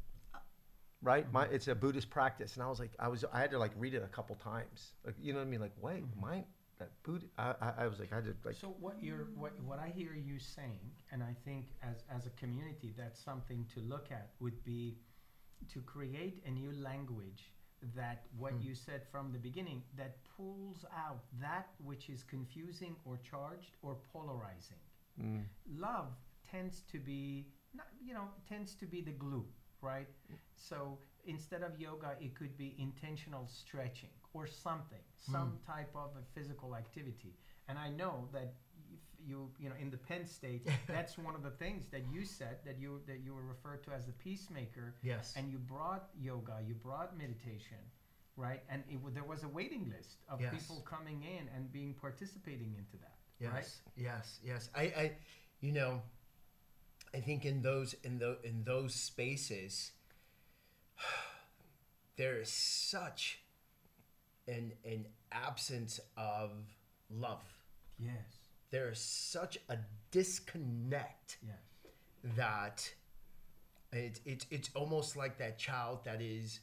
right? 1.01 1.31
My, 1.31 1.45
it's 1.45 1.67
a 1.67 1.75
Buddhist 1.75 2.09
practice, 2.09 2.55
and 2.55 2.63
I 2.63 2.67
was 2.67 2.79
like, 2.79 2.91
I 2.99 3.07
was, 3.07 3.23
I 3.31 3.39
had 3.39 3.51
to 3.51 3.59
like 3.59 3.71
read 3.77 3.93
it 3.93 4.03
a 4.03 4.07
couple 4.07 4.35
times, 4.35 4.93
like, 5.05 5.15
you 5.21 5.33
know 5.33 5.39
what 5.39 5.45
I 5.47 5.49
mean? 5.49 5.61
Like, 5.61 5.73
wait, 5.81 6.03
mind 6.19 6.45
that 6.79 6.91
Buddha? 7.03 7.25
I, 7.37 7.53
I, 7.61 7.73
I 7.83 7.87
was 7.87 7.99
like, 7.99 8.13
I 8.13 8.21
did 8.21 8.35
like, 8.45 8.55
So 8.55 8.67
what 8.79 9.01
you're 9.01 9.27
what 9.35 9.53
what 9.61 9.79
I 9.79 9.89
hear 9.89 10.13
you 10.13 10.39
saying, 10.39 10.91
and 11.11 11.21
I 11.23 11.33
think 11.45 11.65
as 11.81 12.03
as 12.09 12.25
a 12.25 12.29
community, 12.31 12.93
that's 12.97 13.19
something 13.19 13.65
to 13.73 13.79
look 13.81 14.11
at 14.11 14.31
would 14.39 14.63
be 14.63 14.97
to 15.73 15.81
create 15.81 16.43
a 16.45 16.51
new 16.51 16.71
language 16.71 17.53
that 17.95 18.25
what 18.37 18.53
Hmm. 18.53 18.61
you 18.61 18.73
said 18.75 19.01
from 19.11 19.31
the 19.31 19.39
beginning 19.39 19.83
that 19.95 20.17
pulls 20.35 20.85
out 20.95 21.23
that 21.39 21.69
which 21.83 22.09
is 22.09 22.23
confusing 22.23 22.95
or 23.05 23.17
charged 23.17 23.75
or 23.81 23.97
polarizing. 24.13 24.81
mm, 25.19 25.43
love 25.67 26.13
tends 26.49 26.81
to 26.91 26.99
be 26.99 27.47
not, 27.73 27.87
you 28.01 28.13
know 28.13 28.27
tends 28.47 28.75
to 28.75 28.85
be 28.85 29.01
the 29.01 29.11
glue 29.11 29.45
right? 29.81 30.07
So 30.55 30.99
instead 31.25 31.61
of 31.63 31.79
yoga 31.79 32.15
it 32.21 32.35
could 32.35 32.57
be 32.57 32.75
intentional 32.79 33.47
stretching 33.47 34.09
or 34.33 34.47
something 34.47 35.03
hmm. 35.25 35.31
some 35.33 35.57
type 35.65 35.91
of 35.95 36.11
a 36.21 36.23
physical 36.39 36.75
activity. 36.75 37.33
And 37.67 37.77
i 37.77 37.89
know 37.89 38.27
that 38.33 38.53
if 38.93 38.99
you 39.27 39.49
you 39.59 39.69
know 39.69 39.75
in 39.79 39.89
the 39.89 39.97
penn 39.97 40.25
state 40.25 40.67
that's 40.87 41.17
one 41.17 41.35
of 41.35 41.43
the 41.43 41.49
things 41.51 41.87
that 41.91 42.03
you 42.11 42.23
said 42.23 42.57
that 42.65 42.77
you 42.79 43.01
that 43.07 43.19
you 43.25 43.33
were 43.33 43.43
referred 43.55 43.83
to 43.85 43.91
as 43.91 44.05
the 44.05 44.13
peacemaker. 44.13 44.95
Yes. 45.03 45.33
And 45.35 45.51
you 45.51 45.57
brought 45.57 46.09
yoga 46.19 46.57
you 46.67 46.75
brought 46.75 47.17
meditation 47.17 47.83
right? 48.37 48.61
And 48.69 48.83
it, 48.87 48.95
w- 48.97 49.13
there 49.13 49.23
was 49.23 49.43
a 49.43 49.47
waiting 49.47 49.91
list 49.95 50.17
of 50.29 50.39
Yes. 50.39 50.53
people 50.53 50.81
coming 50.85 51.23
in 51.23 51.49
and 51.55 51.71
being 51.71 51.93
participating 51.95 52.75
into 52.77 52.97
that 53.01 53.15
yes 53.39 53.51
right? 53.53 53.67
yes 53.95 54.39
yes. 54.43 54.69
I 54.75 54.81
i 55.03 55.11
you 55.61 55.71
know 55.71 56.01
i 57.17 57.19
think 57.19 57.45
in 57.45 57.61
those 57.61 57.95
in 58.03 58.19
the 58.19 58.37
in 58.43 58.63
those 58.63 58.93
spaces 58.93 59.91
there 62.17 62.39
is 62.39 62.49
such 62.49 63.39
an 64.47 64.71
an 64.85 65.05
absence 65.31 65.99
of 66.15 66.51
love. 67.09 67.43
Yes. 67.99 68.13
There 68.69 68.89
is 68.89 68.99
such 68.99 69.57
a 69.69 69.77
disconnect 70.11 71.37
yes. 71.45 71.55
that 72.35 72.93
it's 73.91 74.19
it's 74.25 74.45
it's 74.51 74.69
almost 74.75 75.15
like 75.15 75.37
that 75.37 75.57
child 75.57 75.99
that 76.05 76.21
is 76.21 76.59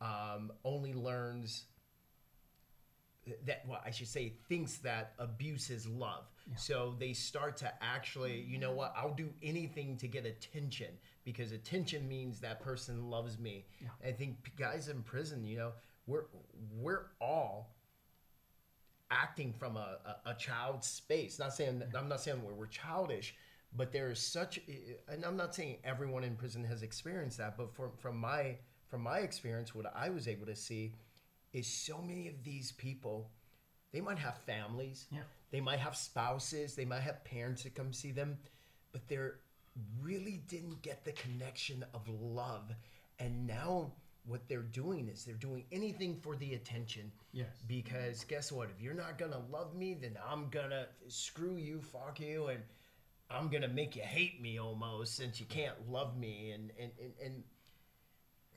um, 0.00 0.52
only 0.64 0.94
learns 0.94 1.64
that 3.46 3.64
well 3.68 3.80
I 3.84 3.90
should 3.90 4.08
say 4.08 4.34
thinks 4.48 4.78
that 4.78 5.12
abuse 5.18 5.70
is 5.70 5.86
love. 5.86 6.24
So 6.56 6.94
they 6.98 7.12
start 7.12 7.58
to 7.58 7.70
actually, 7.82 8.46
you 8.48 8.58
know 8.58 8.72
what, 8.72 8.94
I'll 8.96 9.12
do 9.12 9.28
anything 9.42 9.98
to 9.98 10.08
get 10.08 10.24
attention 10.24 10.88
because 11.24 11.52
attention 11.52 12.08
means 12.08 12.40
that 12.40 12.60
person 12.60 13.10
loves 13.10 13.38
me. 13.38 13.66
Yeah. 13.80 13.88
I 14.08 14.12
think 14.12 14.52
guys 14.56 14.88
in 14.88 15.02
prison, 15.02 15.44
you 15.44 15.58
know, 15.58 15.72
we're 16.06 16.24
we're 16.74 17.06
all 17.20 17.74
acting 19.10 19.52
from 19.52 19.76
a, 19.76 19.98
a, 20.04 20.30
a 20.30 20.34
child's 20.34 20.86
space. 20.86 21.38
Not 21.38 21.52
saying 21.54 21.82
I'm 21.96 22.08
not 22.08 22.20
saying 22.20 22.42
we're, 22.42 22.54
we're 22.54 22.66
childish, 22.66 23.34
but 23.76 23.92
there 23.92 24.10
is 24.10 24.18
such, 24.18 24.58
eh, 24.68 24.72
eh, 24.72 25.12
and 25.12 25.24
I'm 25.24 25.36
not 25.36 25.54
saying 25.54 25.78
everyone 25.84 26.24
in 26.24 26.34
prison 26.34 26.64
has 26.64 26.82
experienced 26.82 27.38
that, 27.38 27.56
but 27.56 27.74
from 27.74 27.90
from 27.98 28.16
my 28.16 28.56
from 28.88 29.02
my 29.02 29.18
experience, 29.18 29.74
what 29.74 29.92
I 29.94 30.08
was 30.08 30.28
able 30.28 30.46
to 30.46 30.56
see 30.56 30.94
is 31.52 31.66
so 31.66 31.98
many 32.02 32.28
of 32.28 32.42
these 32.44 32.72
people, 32.72 33.30
they 33.92 34.00
might 34.00 34.18
have 34.18 34.38
families, 34.38 35.06
Yeah. 35.10 35.22
they 35.50 35.60
might 35.60 35.78
have 35.80 35.96
spouses, 35.96 36.74
they 36.74 36.84
might 36.84 37.00
have 37.00 37.24
parents 37.24 37.62
that 37.64 37.74
come 37.74 37.92
see 37.92 38.12
them, 38.12 38.38
but 38.92 39.06
they're 39.08 39.40
really 40.00 40.38
didn't 40.48 40.82
get 40.82 41.04
the 41.04 41.12
connection 41.12 41.84
of 41.94 42.08
love, 42.08 42.74
and 43.18 43.46
now. 43.46 43.92
What 44.24 44.46
they're 44.46 44.60
doing 44.60 45.08
is 45.08 45.24
they're 45.24 45.34
doing 45.36 45.64
anything 45.72 46.20
for 46.20 46.36
the 46.36 46.52
attention 46.52 47.10
yes 47.32 47.62
because 47.66 48.24
guess 48.24 48.52
what? 48.52 48.68
If 48.68 48.78
you're 48.82 48.92
not 48.92 49.16
gonna 49.16 49.40
love 49.50 49.74
me, 49.74 49.94
then 49.94 50.18
I'm 50.22 50.50
gonna 50.50 50.88
screw 51.06 51.56
you, 51.56 51.80
fuck 51.80 52.20
you, 52.20 52.48
and 52.48 52.62
I'm 53.30 53.48
gonna 53.48 53.68
make 53.68 53.96
you 53.96 54.02
hate 54.02 54.38
me 54.42 54.58
almost 54.58 55.14
since 55.16 55.40
you 55.40 55.46
can't 55.46 55.90
love 55.90 56.18
me. 56.18 56.50
And 56.50 56.70
and 56.78 56.92
and, 57.00 57.12
and 57.24 57.44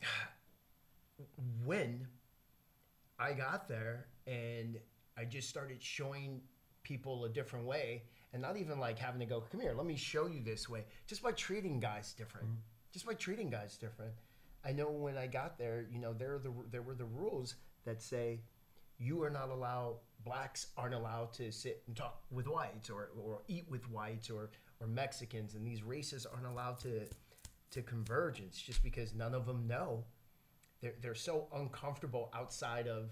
when 1.66 2.06
I 3.22 3.34
got 3.34 3.68
there 3.68 4.08
and 4.26 4.80
I 5.16 5.26
just 5.26 5.48
started 5.48 5.82
showing 5.82 6.42
people 6.84 7.26
a 7.26 7.30
different 7.30 7.66
way 7.66 8.04
and 8.34 8.42
not 8.42 8.58
even 8.58 8.80
like 8.80 8.98
having 8.98 9.20
to 9.20 9.26
go, 9.28 9.42
come 9.42 9.62
here, 9.62 9.74
let 9.78 9.86
me 9.86 9.96
show 9.96 10.26
you 10.26 10.42
this 10.42 10.68
way, 10.68 10.86
just 11.06 11.22
by 11.22 11.32
treating 11.32 11.80
guys 11.80 12.14
different. 12.14 12.48
Mm-hmm. 12.48 12.62
Just 12.92 13.06
by 13.06 13.14
treating 13.14 13.50
guys 13.50 13.78
different. 13.78 14.12
I 14.66 14.72
know 14.72 14.90
when 14.90 15.18
I 15.18 15.28
got 15.28 15.58
there, 15.58 15.86
you 15.92 16.00
know, 16.00 16.14
there, 16.14 16.36
are 16.36 16.40
the, 16.40 16.52
there 16.72 16.82
were 16.82 16.96
the 16.96 17.06
rules 17.06 17.56
that 17.86 18.02
say 18.02 18.42
you 18.98 19.22
are 19.24 19.30
not 19.30 19.50
allowed, 19.50 19.98
blacks 20.26 20.68
aren't 20.76 20.96
allowed 20.96 21.34
to 21.34 21.52
sit 21.52 21.84
and 21.88 21.96
talk 21.96 22.22
with 22.32 22.48
whites 22.48 22.90
or, 22.90 23.12
or 23.22 23.42
eat 23.48 23.66
with 23.70 23.90
whites 23.90 24.30
or, 24.30 24.50
or 24.80 24.88
Mexicans, 24.88 25.56
and 25.56 25.66
these 25.66 25.84
races 25.84 26.26
aren't 26.26 26.48
allowed 26.48 26.80
to, 26.80 27.02
to 27.72 27.82
convergence 27.82 28.60
just 28.60 28.84
because 28.84 29.14
none 29.14 29.34
of 29.34 29.46
them 29.46 29.68
know. 29.68 30.04
They're, 30.82 30.96
they're 31.02 31.16
so 31.16 31.48
uncomfortable 31.54 32.32
outside 32.34 32.88
of 32.88 33.10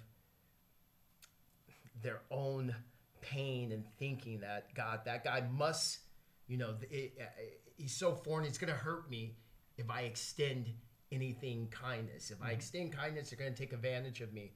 their 2.02 2.22
own 2.32 2.76
pain 3.22 3.72
and 3.72 3.84
thinking 3.98 4.40
that 4.42 4.74
God, 4.74 5.02
that 5.06 5.24
guy 5.24 5.44
must, 5.52 6.00
you 6.48 6.58
know, 6.58 6.76
it, 6.90 7.14
it, 7.18 7.62
he's 7.78 7.94
so 7.94 8.16
foreign. 8.16 8.46
It's 8.46 8.58
gonna 8.58 8.72
hurt 8.74 9.10
me 9.10 9.36
if 9.78 9.90
I 9.90 10.02
extend 10.02 10.72
anything 11.12 11.68
kindness. 11.70 12.32
If 12.32 12.42
I 12.42 12.52
extend 12.52 12.94
kindness, 12.94 13.30
they're 13.30 13.40
gonna 13.40 13.56
take 13.56 13.74
advantage 13.74 14.22
of 14.22 14.34
me. 14.34 14.54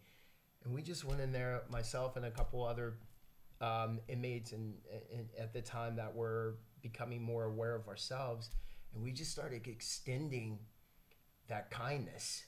And 0.63 0.73
we 0.73 0.81
just 0.81 1.03
went 1.03 1.19
in 1.19 1.31
there, 1.31 1.63
myself 1.69 2.15
and 2.15 2.25
a 2.25 2.31
couple 2.31 2.65
other 2.65 2.95
um, 3.59 3.99
inmates, 4.07 4.53
and, 4.53 4.75
and 5.13 5.27
at 5.37 5.53
the 5.53 5.61
time 5.61 5.95
that 5.97 6.13
were 6.13 6.55
becoming 6.81 7.21
more 7.21 7.45
aware 7.45 7.75
of 7.75 7.87
ourselves, 7.87 8.49
and 8.93 9.03
we 9.03 9.11
just 9.11 9.31
started 9.31 9.67
extending 9.67 10.59
that 11.47 11.69
kindness. 11.69 12.43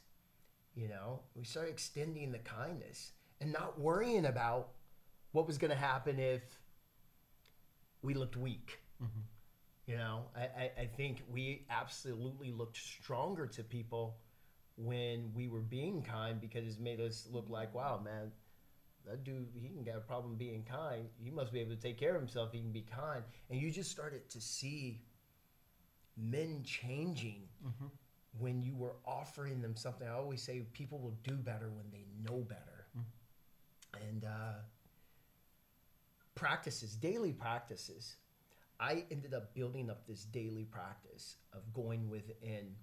You 0.76 0.90
know, 0.90 1.22
we 1.36 1.46
started 1.46 1.72
extending 1.72 2.32
the 2.32 2.40
kindness 2.40 3.12
and 3.40 3.52
not 3.52 3.80
worrying 3.80 4.26
about 4.26 4.70
what 5.32 5.48
was 5.48 5.58
going 5.58 5.72
to 5.72 5.78
happen 5.78 6.20
if 6.20 6.42
we 8.02 8.14
looked 8.14 8.36
weak. 8.36 8.80
Mm-hmm. 9.02 9.22
You 9.88 9.98
know, 9.98 10.26
I, 10.36 10.42
I, 10.42 10.72
I 10.82 10.86
think 10.98 11.24
we 11.32 11.66
absolutely 11.70 12.52
looked 12.52 12.78
stronger 12.78 13.46
to 13.48 13.64
people 13.64 14.18
when 14.78 15.32
we 15.34 15.48
were 15.48 15.62
being 15.62 16.02
kind 16.02 16.42
because 16.42 16.68
it 16.68 16.82
made 16.82 17.00
us 17.00 17.28
look 17.32 17.50
like, 17.50 17.74
wow, 17.74 18.02
man, 18.04 18.32
that 19.08 19.24
dude, 19.24 19.48
he 19.54 19.70
can 19.70 19.84
get 19.84 19.96
a 19.96 20.02
problem 20.02 20.36
being 20.36 20.64
kind. 20.64 21.06
He 21.24 21.30
must 21.30 21.54
be 21.54 21.60
able 21.60 21.76
to 21.76 21.82
take 21.82 21.98
care 21.98 22.16
of 22.16 22.22
himself. 22.22 22.52
He 22.52 22.60
can 22.60 22.72
be 22.72 22.82
kind. 22.82 23.24
And 23.50 23.62
you 23.62 23.72
just 23.72 23.92
started 23.92 24.28
to 24.30 24.42
see 24.42 25.02
men 26.18 26.64
changing 26.64 27.44
mm-hmm. 27.66 27.86
When 28.40 28.62
you 28.62 28.76
were 28.76 28.96
offering 29.06 29.62
them 29.62 29.76
something. 29.76 30.08
I 30.08 30.14
always 30.14 30.42
say 30.42 30.62
people 30.74 31.00
will 31.00 31.18
do 31.24 31.36
better 31.36 31.70
when 31.70 31.86
they 31.92 32.06
know 32.24 32.40
better. 32.40 32.88
And 34.10 34.26
uh, 34.26 34.60
practices, 36.36 36.96
daily 36.96 37.32
practices. 37.32 38.18
I 38.80 39.06
ended 39.10 39.34
up 39.34 39.54
building 39.54 39.90
up 39.90 40.06
this 40.06 40.26
daily 40.26 40.66
practice 40.66 41.38
of 41.54 41.62
going 41.74 42.10
within 42.10 42.76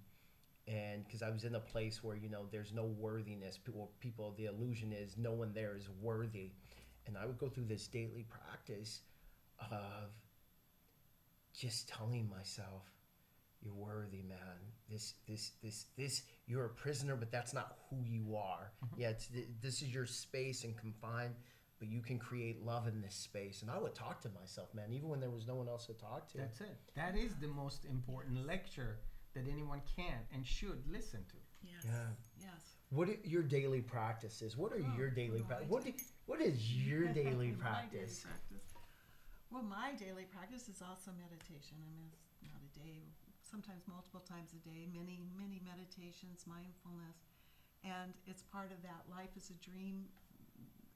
and 0.67 1.03
because 1.05 1.21
I 1.21 1.29
was 1.29 1.43
in 1.43 1.55
a 1.55 1.59
place 1.59 2.03
where 2.03 2.15
you 2.15 2.29
know 2.29 2.45
there's 2.51 2.73
no 2.73 2.85
worthiness, 2.85 3.57
people, 3.57 3.91
people, 3.99 4.33
the 4.37 4.45
illusion 4.45 4.93
is 4.93 5.17
no 5.17 5.31
one 5.33 5.51
there 5.53 5.75
is 5.75 5.89
worthy, 6.01 6.51
and 7.05 7.17
I 7.17 7.25
would 7.25 7.37
go 7.37 7.49
through 7.49 7.65
this 7.65 7.87
daily 7.87 8.25
practice 8.29 9.01
of 9.59 10.11
just 11.53 11.89
telling 11.89 12.29
myself, 12.29 12.83
"You're 13.63 13.73
worthy, 13.73 14.21
man. 14.23 14.37
This, 14.89 15.13
this, 15.27 15.51
this, 15.63 15.85
this. 15.97 16.23
You're 16.45 16.65
a 16.65 16.69
prisoner, 16.69 17.15
but 17.15 17.31
that's 17.31 17.53
not 17.53 17.77
who 17.89 18.03
you 18.03 18.35
are. 18.35 18.71
Mm-hmm. 18.85 19.01
Yeah, 19.01 19.09
it's, 19.09 19.29
this 19.61 19.81
is 19.81 19.93
your 19.93 20.05
space 20.05 20.63
and 20.63 20.77
confined." 20.77 21.35
But 21.79 21.89
you 21.91 22.01
can 22.01 22.17
create 22.17 22.63
love 22.63 22.87
in 22.87 23.01
this 23.01 23.15
space, 23.15 23.61
and 23.61 23.69
I 23.69 23.77
would 23.77 23.93
talk 23.93 24.21
to 24.21 24.29
myself, 24.39 24.73
man, 24.73 24.93
even 24.93 25.09
when 25.09 25.19
there 25.19 25.31
was 25.31 25.45
no 25.45 25.55
one 25.55 25.67
else 25.67 25.85
to 25.87 25.93
talk 25.93 26.31
to. 26.31 26.37
That's 26.37 26.61
it. 26.61 26.77
That 26.95 27.17
is 27.17 27.35
the 27.41 27.47
most 27.47 27.83
important 27.83 28.47
lecture 28.47 28.99
that 29.33 29.45
anyone 29.51 29.81
can 29.93 30.15
and 30.33 30.45
should 30.47 30.81
listen 30.89 31.25
to. 31.27 31.35
Yes. 31.61 31.83
Yeah. 31.83 32.07
Yes. 32.39 32.61
What 32.89 33.09
are 33.09 33.17
your 33.25 33.41
daily 33.43 33.81
practices? 33.81 34.55
What 34.55 34.71
are 34.71 34.79
Oh, 34.79 34.97
your 34.97 35.09
daily 35.09 35.39
no, 35.39 35.45
practices? 35.45 35.71
What, 35.71 35.83
do, 35.83 35.91
what 36.25 36.39
is 36.41 36.71
your 36.73 37.07
daily 37.11 37.25
My 37.25 37.31
daily 37.33 37.51
practice? 37.59 38.21
practice. 38.21 38.67
Well, 39.51 39.63
my 39.63 39.91
daily 39.99 40.25
practice 40.31 40.69
is 40.69 40.81
also 40.81 41.11
meditation. 41.19 41.77
I 41.83 41.89
mean, 41.91 42.07
it's 42.41 42.53
not 42.53 42.61
a 42.63 42.79
day, 42.79 43.11
sometimes 43.53 43.85
multiple 43.85 44.25
times 44.25 44.49
a 44.57 44.61
day, 44.65 44.89
many, 44.89 45.21
many 45.37 45.61
meditations, 45.61 46.49
mindfulness. 46.49 47.29
And 47.85 48.17
it's 48.25 48.41
part 48.41 48.73
of 48.73 48.81
that 48.81 49.05
life 49.13 49.29
is 49.37 49.53
a 49.53 49.57
dream. 49.61 50.09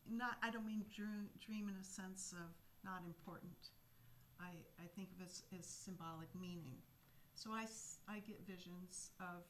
Not, 0.10 0.42
I 0.42 0.50
don't 0.50 0.66
mean 0.66 0.82
dream, 0.90 1.30
dream 1.38 1.70
in 1.70 1.78
a 1.78 1.86
sense 1.86 2.34
of 2.34 2.50
not 2.82 3.06
important. 3.06 3.78
I, 4.42 4.58
I 4.82 4.90
think 4.98 5.14
of 5.14 5.22
it 5.22 5.30
as, 5.30 5.46
as 5.54 5.70
symbolic 5.70 6.34
meaning. 6.34 6.82
So 7.38 7.54
I, 7.54 7.70
I 8.10 8.26
get 8.26 8.42
visions 8.50 9.14
of, 9.22 9.46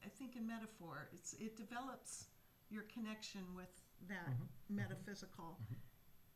I 0.00 0.08
think 0.08 0.40
in 0.40 0.48
metaphor, 0.48 1.12
it's, 1.12 1.36
it 1.36 1.60
develops 1.60 2.32
your 2.72 2.88
connection 2.88 3.44
with 3.52 3.72
that 4.08 4.32
mm-hmm. 4.32 4.48
Mm-hmm. 4.48 4.76
metaphysical. 4.80 5.60
Mm-hmm. 5.60 5.84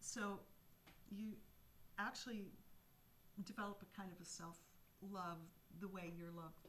So 0.00 0.44
you 1.08 1.32
actually 1.96 2.52
develop 3.44 3.80
a 3.80 3.88
kind 3.96 4.12
of 4.12 4.20
a 4.20 4.28
self 4.28 4.58
love 5.02 5.38
the 5.80 5.88
way 5.88 6.12
you're 6.16 6.34
loved 6.34 6.68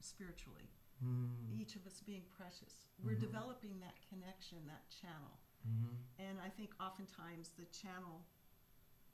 spiritually. 0.00 0.70
Mm-hmm. 0.98 1.60
Each 1.60 1.76
of 1.76 1.86
us 1.86 2.02
being 2.02 2.26
precious. 2.34 2.90
We're 2.98 3.14
mm-hmm. 3.14 3.30
developing 3.30 3.78
that 3.80 3.94
connection, 4.10 4.58
that 4.66 4.82
channel. 4.90 5.38
Mm-hmm. 5.62 5.94
And 6.18 6.36
I 6.42 6.50
think 6.50 6.74
oftentimes 6.82 7.54
the 7.54 7.66
channel, 7.70 8.26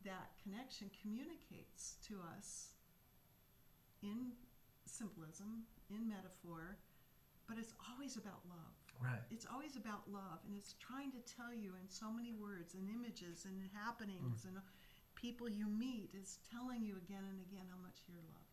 that 0.05 0.33
connection 0.41 0.89
communicates 1.01 2.01
to 2.09 2.21
us 2.37 2.73
in 4.01 4.33
symbolism, 4.85 5.69
in 5.89 6.09
metaphor, 6.09 6.77
but 7.49 7.61
it's 7.61 7.73
always 7.93 8.17
about 8.17 8.41
love. 8.49 8.77
Right. 9.03 9.21
It's 9.29 9.45
always 9.45 9.77
about 9.77 10.07
love, 10.09 10.41
and 10.47 10.57
it's 10.57 10.79
trying 10.79 11.11
to 11.13 11.21
tell 11.27 11.53
you 11.53 11.77
in 11.77 11.91
so 11.91 12.09
many 12.09 12.33
words 12.33 12.73
and 12.73 12.89
images 12.89 13.45
and 13.45 13.61
happenings 13.75 14.47
mm. 14.47 14.55
and 14.55 14.57
people 15.19 15.49
you 15.49 15.67
meet 15.69 16.11
is 16.15 16.39
telling 16.47 16.85
you 16.85 16.97
again 17.01 17.25
and 17.25 17.41
again 17.49 17.67
how 17.73 17.81
much 17.81 18.05
you're 18.07 18.23
loved 18.29 18.44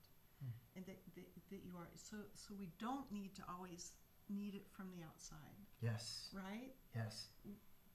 Mm-hmm. 0.41 0.77
and 0.77 0.83
that, 0.89 0.97
that, 1.13 1.29
that 1.53 1.61
you 1.61 1.77
are. 1.77 1.85
So, 1.93 2.17
so 2.33 2.57
we 2.57 2.73
don't 2.81 3.05
need 3.13 3.37
to 3.37 3.43
always 3.45 3.93
need 4.29 4.55
it 4.55 4.65
from 4.73 4.89
the 4.89 5.05
outside, 5.05 5.61
Yes. 5.81 6.33
right? 6.33 6.73
Yes. 6.95 7.29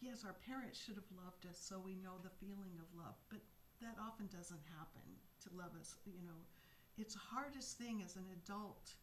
Yes, 0.00 0.22
our 0.22 0.36
parents 0.46 0.78
should 0.78 0.94
have 0.94 1.10
loved 1.16 1.46
us 1.48 1.58
so 1.58 1.80
we 1.80 1.96
know 1.96 2.20
the 2.22 2.30
feeling 2.38 2.76
of 2.78 2.86
love, 2.94 3.16
but 3.32 3.40
that 3.80 3.96
often 3.98 4.28
doesn't 4.28 4.62
happen 4.76 5.02
to 5.42 5.48
love 5.56 5.72
us. 5.80 5.96
You 6.04 6.22
know, 6.22 6.40
it's 7.00 7.16
hardest 7.16 7.78
thing 7.78 8.02
as 8.04 8.16
an 8.16 8.28
adult 8.44 8.94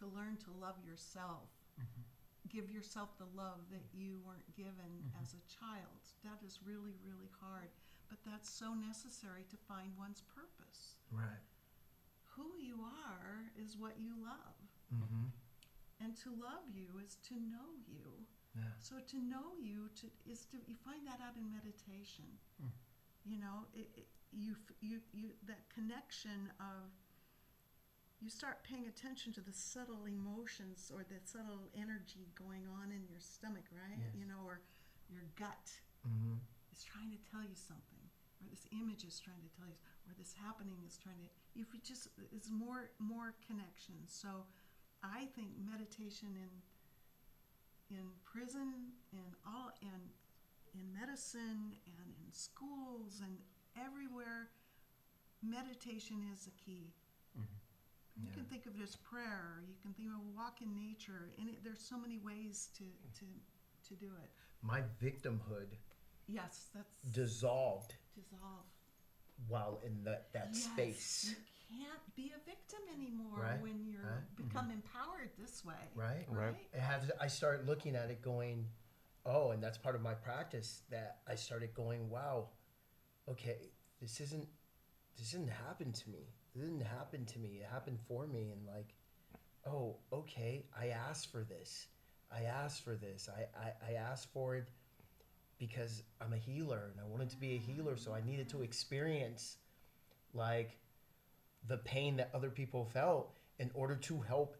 to 0.00 0.06
learn 0.08 0.36
to 0.48 0.50
love 0.58 0.76
yourself. 0.84 1.52
Mm-hmm. 1.76 2.04
Give 2.48 2.70
yourself 2.72 3.12
the 3.20 3.28
love 3.36 3.60
that 3.70 3.84
you 3.92 4.20
weren't 4.24 4.48
given 4.56 4.88
mm-hmm. 5.04 5.20
as 5.22 5.36
a 5.36 5.42
child. 5.52 6.00
That 6.24 6.40
is 6.40 6.60
really, 6.64 6.96
really 7.04 7.28
hard, 7.40 7.68
but 8.08 8.18
that's 8.24 8.48
so 8.48 8.72
necessary 8.72 9.44
to 9.52 9.56
find 9.68 9.92
one's 10.00 10.24
purpose. 10.32 10.96
Right. 11.12 11.44
Who 12.38 12.54
you 12.62 12.78
are 12.86 13.50
is 13.58 13.76
what 13.76 13.98
you 13.98 14.14
love, 14.22 14.56
Mm-hmm. 14.88 15.28
and 16.00 16.16
to 16.24 16.30
love 16.32 16.64
you 16.72 16.96
is 17.04 17.18
to 17.28 17.34
know 17.36 17.68
you. 17.84 18.24
Yeah. 18.56 18.72
So 18.80 18.96
to 19.12 19.16
know 19.20 19.52
you 19.60 19.90
to, 20.00 20.06
is 20.24 20.46
to 20.54 20.56
you 20.64 20.76
find 20.80 21.04
that 21.04 21.20
out 21.20 21.36
in 21.36 21.44
meditation. 21.52 22.24
Mm. 22.56 22.72
You 23.28 23.38
know, 23.44 23.66
it, 23.74 23.90
it, 23.94 24.06
you 24.32 24.56
you 24.80 25.00
you 25.12 25.36
that 25.50 25.68
connection 25.68 26.48
of 26.58 26.88
you 28.24 28.30
start 28.30 28.64
paying 28.64 28.86
attention 28.88 29.30
to 29.36 29.42
the 29.44 29.52
subtle 29.52 30.06
emotions 30.08 30.90
or 30.90 31.04
the 31.06 31.20
subtle 31.22 31.68
energy 31.76 32.26
going 32.34 32.66
on 32.66 32.90
in 32.90 33.06
your 33.06 33.20
stomach, 33.22 33.68
right? 33.70 33.98
Yes. 34.00 34.16
You 34.16 34.24
know, 34.26 34.42
or 34.46 34.62
your 35.10 35.26
gut 35.36 35.68
Mm-hmm. 36.06 36.38
is 36.72 36.80
trying 36.86 37.10
to 37.10 37.20
tell 37.28 37.42
you 37.42 37.58
something, 37.58 38.00
or 38.40 38.46
this 38.48 38.64
image 38.72 39.02
is 39.04 39.18
trying 39.20 39.42
to 39.44 39.50
tell 39.52 39.66
you, 39.68 39.76
or 40.08 40.14
this 40.16 40.32
happening 40.38 40.80
is 40.86 40.96
trying 40.96 41.18
to. 41.20 41.28
If 41.58 41.72
we 41.72 41.80
just 41.80 42.08
is 42.32 42.50
more 42.50 42.90
more 42.98 43.34
connection. 43.46 43.94
So, 44.06 44.46
I 45.02 45.26
think 45.34 45.48
meditation 45.58 46.28
in 46.38 47.96
in 47.98 48.04
prison 48.24 48.92
and 49.12 49.34
all 49.46 49.70
and 49.82 50.02
in 50.74 50.92
medicine 50.92 51.74
and 51.86 52.06
in 52.22 52.32
schools 52.32 53.20
and 53.24 53.38
everywhere, 53.76 54.50
meditation 55.42 56.22
is 56.32 56.44
the 56.44 56.52
key. 56.52 56.94
Mm-hmm. 57.36 58.22
You 58.22 58.28
Yeah. 58.28 58.34
can 58.34 58.44
think 58.44 58.66
of 58.66 58.74
it 58.78 58.82
as 58.82 58.96
prayer. 58.96 59.62
You 59.68 59.76
can 59.82 59.92
think 59.94 60.08
of 60.08 60.14
a 60.16 60.26
walk 60.36 60.60
in 60.62 60.74
nature, 60.74 61.30
and 61.38 61.48
it, 61.48 61.62
there's 61.64 61.80
so 61.80 61.96
many 61.98 62.18
ways 62.18 62.68
to 62.78 62.84
to 63.18 63.26
to 63.88 63.94
do 63.96 64.10
it. 64.22 64.30
My 64.62 64.82
victimhood 65.02 65.74
Yes, 66.26 66.68
that's 66.74 67.00
dissolved 67.14 67.94
dissolve. 68.14 68.66
While 69.46 69.80
in 69.84 70.04
that 70.04 70.32
that 70.32 70.50
Yes, 70.52 70.64
space. 70.64 71.34
You 71.70 71.78
can't 71.84 72.14
be 72.16 72.32
a 72.34 72.44
victim 72.48 72.80
anymore 72.94 73.40
Right, 73.42 73.60
when 73.60 73.86
you're 73.86 74.02
right. 74.02 74.20
because 74.36 74.50
become 74.50 74.70
empowered 74.70 75.30
this 75.38 75.64
way. 75.64 75.74
Right. 75.94 76.26
Right. 76.28 76.56
It 76.72 76.80
has. 76.80 77.10
I 77.20 77.26
started 77.28 77.66
looking 77.66 77.94
at 77.94 78.10
it, 78.10 78.22
going, 78.22 78.66
oh, 79.26 79.50
and 79.50 79.62
that's 79.62 79.78
part 79.78 79.94
of 79.94 80.00
my 80.02 80.14
practice. 80.14 80.82
That 80.90 81.18
I 81.28 81.34
started 81.34 81.74
going, 81.74 82.08
wow, 82.08 82.48
okay, 83.28 83.70
this 84.00 84.20
isn't, 84.20 84.48
this 85.18 85.32
didn't 85.32 85.50
happen 85.50 85.92
to 85.92 86.10
me. 86.10 86.32
This 86.54 86.64
didn't 86.64 86.80
happen 86.86 87.26
to 87.26 87.38
me. 87.38 87.60
It 87.60 87.66
happened 87.70 87.98
for 88.08 88.26
me, 88.26 88.50
and 88.50 88.66
like, 88.66 88.94
oh, 89.66 89.96
okay, 90.12 90.64
I 90.78 90.88
asked 90.88 91.30
for 91.30 91.44
this. 91.44 91.88
I 92.30 92.44
asked 92.44 92.82
for 92.84 92.94
this. 92.96 93.28
I, 93.28 93.46
I, 93.58 93.92
I 93.92 93.94
asked 93.94 94.32
for 94.32 94.56
it 94.56 94.68
because 95.58 96.02
I'm 96.20 96.32
a 96.32 96.36
healer 96.38 96.90
and 96.92 97.00
I 97.00 97.08
wanted 97.08 97.30
to 97.30 97.36
be 97.36 97.54
a 97.54 97.58
healer, 97.58 97.96
so 97.96 98.12
I 98.14 98.20
needed 98.20 98.48
to 98.50 98.62
experience 98.62 99.56
like 100.32 100.78
the 101.66 101.78
pain 101.78 102.16
that 102.16 102.30
other 102.34 102.50
people 102.50 102.84
felt 102.84 103.32
in 103.58 103.70
order 103.74 103.96
to 103.96 104.20
help 104.20 104.56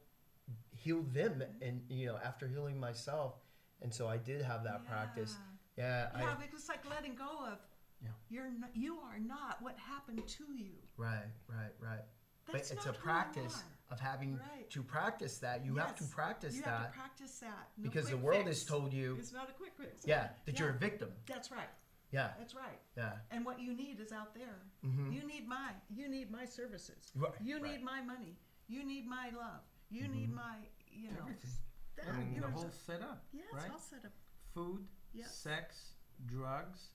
heal 0.71 1.03
them 1.13 1.43
and 1.61 1.83
you 1.89 2.07
know 2.07 2.19
after 2.25 2.49
healing 2.49 2.81
myself 2.81 3.35
and 3.83 3.93
so 3.93 4.09
i 4.09 4.17
did 4.17 4.41
have 4.41 4.65
that 4.65 4.87
practice 4.87 5.37
yeah 5.77 6.09
Yeah, 6.19 6.29
I, 6.31 6.35
because 6.35 6.61
it's 6.61 6.69
like 6.69 6.89
letting 6.89 7.15
go 7.15 7.29
of. 7.47 7.59
Yeah. 8.03 8.09
You're 8.31 8.51
not, 8.51 8.71
you 8.75 8.95
are 8.99 9.19
not 9.19 9.61
what 9.61 9.77
happened 9.79 10.27
to 10.27 10.45
you. 10.57 10.73
right 10.97 11.31
right 11.49 11.75
right 11.81 12.05
That's 12.53 12.71
but 12.71 12.77
it's 12.77 12.87
a 12.87 12.93
practice. 12.93 13.63
Of 13.91 13.99
having 14.01 14.37
Right. 14.37 14.69
to 14.71 14.83
practice 14.83 15.39
that 15.39 15.65
you 15.65 15.77
have 15.77 15.95
to 15.97 16.05
practice 16.05 16.55
you 16.57 16.63
that 16.63 16.71
have 16.81 16.93
to 16.93 16.99
practice 16.99 17.39
that 17.41 17.71
No 17.77 17.83
because 17.85 18.09
the 18.11 18.17
world 18.19 18.45
fix. 18.45 18.59
has 18.61 18.65
told 18.67 18.93
you 18.93 19.17
It's 19.19 19.33
not 19.33 19.49
a 19.49 19.53
quick 19.53 19.73
fix. 19.77 20.07
yeah 20.07 20.29
that 20.45 20.59
you're 20.59 20.71
a 20.71 20.79
victim 20.79 21.11
That's 21.27 21.51
right. 21.51 21.71
yeah 22.11 22.35
That's 22.39 22.55
right. 22.55 22.79
yeah 22.97 23.19
And 23.31 23.45
what 23.47 23.59
you 23.61 23.73
need 23.75 23.99
is 24.01 24.13
out 24.13 24.35
there. 24.35 24.61
Mhm. 24.85 25.13
You 25.15 25.23
need 25.27 25.49
my 25.49 25.73
you 25.89 26.09
need 26.09 26.31
my 26.31 26.45
services. 26.45 27.13
Right, 27.15 27.33
You 27.41 27.55
right. 27.63 27.73
need 27.73 27.83
my 27.83 28.01
money. 28.03 28.37
You 28.69 28.85
need 28.85 29.07
my 29.07 29.31
love. 29.31 29.63
You 29.89 30.07
need 30.09 30.31
my 30.33 30.57
you 30.91 31.11
know. 31.13 31.21
Everything. 31.21 31.51
that- 31.97 32.09
I 32.09 32.13
mean, 32.19 32.35
you 32.35 32.41
the 32.41 32.51
whole 32.51 32.71
so- 32.71 32.93
setup, 32.93 33.25
yeah, 33.33 33.43
it's 33.55 33.71
all 33.71 33.79
set 33.79 34.05
up. 34.05 34.13
Food, 34.55 34.87
Yes. 35.13 35.35
sex, 35.35 35.95
drugs, 36.27 36.91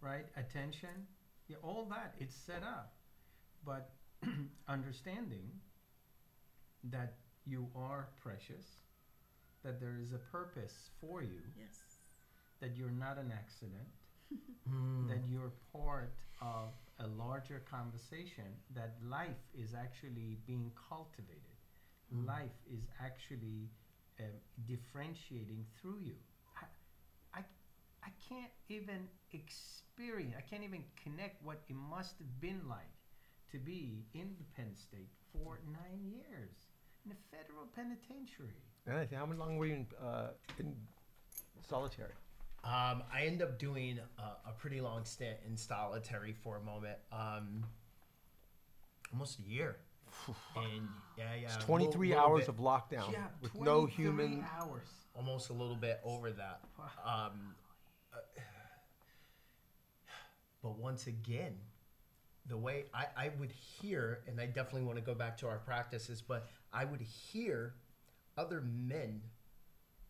right? 0.00 0.26
Attention, 0.36 1.06
yeah, 1.48 1.56
all 1.62 1.84
that. 1.86 2.14
It's 2.18 2.34
set 2.34 2.62
up, 2.62 2.94
but 3.64 3.92
understanding 4.68 5.60
that 6.84 7.14
you 7.46 7.68
are 7.76 8.08
precious, 8.22 8.66
that 9.62 9.80
there 9.80 9.98
is 10.00 10.12
a 10.12 10.18
purpose 10.18 10.90
for 11.00 11.22
you, 11.22 11.42
Yes. 11.58 11.98
that 12.60 12.76
you're 12.76 12.90
not 12.90 13.18
an 13.18 13.32
accident, 13.32 13.88
Mm. 14.70 15.08
that 15.08 15.26
you're 15.28 15.52
part 15.72 16.14
of 16.40 16.72
a 17.00 17.06
larger 17.06 17.60
conversation, 17.70 18.44
that 18.74 18.94
life 19.02 19.40
is 19.54 19.74
actually 19.74 20.38
being 20.46 20.70
cultivated. 20.88 21.56
Mm. 22.14 22.26
Life 22.26 22.56
is 22.72 22.84
actually 23.00 23.70
um, 24.20 24.26
differentiating 24.66 25.66
through 25.80 25.98
you. 26.00 26.16
I, 26.56 26.66
I, 27.34 27.44
I 28.04 28.10
can't 28.28 28.52
even 28.68 29.08
experience, 29.32 30.34
I 30.36 30.42
can't 30.42 30.62
even 30.64 30.84
connect 31.02 31.42
what 31.44 31.62
it 31.68 31.74
must 31.76 32.18
have 32.18 32.40
been 32.40 32.62
like 32.68 32.94
to 33.52 33.58
be 33.58 34.04
in 34.14 34.36
the 34.38 34.44
Penn 34.56 34.76
State 34.76 35.10
for 35.32 35.60
nine 35.66 36.04
years 36.04 36.69
in 37.04 37.12
a 37.12 37.36
federal 37.36 37.66
penitentiary. 37.74 38.54
And 38.86 38.96
I 38.96 39.04
think, 39.04 39.12
how 39.20 39.26
long 39.26 39.56
were 39.56 39.66
you 39.66 39.74
in, 39.74 39.86
uh, 40.02 40.28
in 40.58 40.74
solitary? 41.68 42.12
Um, 42.64 43.02
I 43.12 43.24
end 43.26 43.42
up 43.42 43.58
doing 43.58 43.98
a, 44.18 44.22
a 44.50 44.52
pretty 44.58 44.80
long 44.80 45.04
stint 45.04 45.38
in 45.46 45.56
solitary 45.56 46.32
for 46.32 46.56
a 46.56 46.60
moment, 46.60 46.98
um, 47.12 47.64
almost 49.12 49.38
a 49.38 49.42
year. 49.42 49.76
and 50.56 50.88
yeah, 51.16 51.34
yeah, 51.40 51.54
It's 51.54 51.64
23 51.64 52.08
little 52.08 52.22
hours 52.24 52.40
bit- 52.40 52.48
of 52.50 52.56
lockdown 52.56 53.12
Yeah, 53.12 53.26
with 53.40 53.54
no 53.54 53.86
human. 53.86 54.44
hours. 54.58 54.88
almost 55.14 55.50
a 55.50 55.52
little 55.52 55.76
bit 55.76 56.00
over 56.04 56.32
that. 56.32 56.60
Um, 57.04 57.54
uh, 58.12 58.18
but 60.62 60.78
once 60.78 61.06
again, 61.06 61.56
the 62.46 62.56
way 62.56 62.84
I, 62.94 63.06
I 63.16 63.30
would 63.38 63.52
hear, 63.52 64.20
and 64.26 64.40
I 64.40 64.46
definitely 64.46 64.82
want 64.82 64.98
to 64.98 65.04
go 65.04 65.14
back 65.14 65.36
to 65.38 65.48
our 65.48 65.58
practices, 65.58 66.22
but 66.22 66.46
I 66.72 66.84
would 66.84 67.00
hear 67.00 67.74
other 68.36 68.62
men 68.62 69.20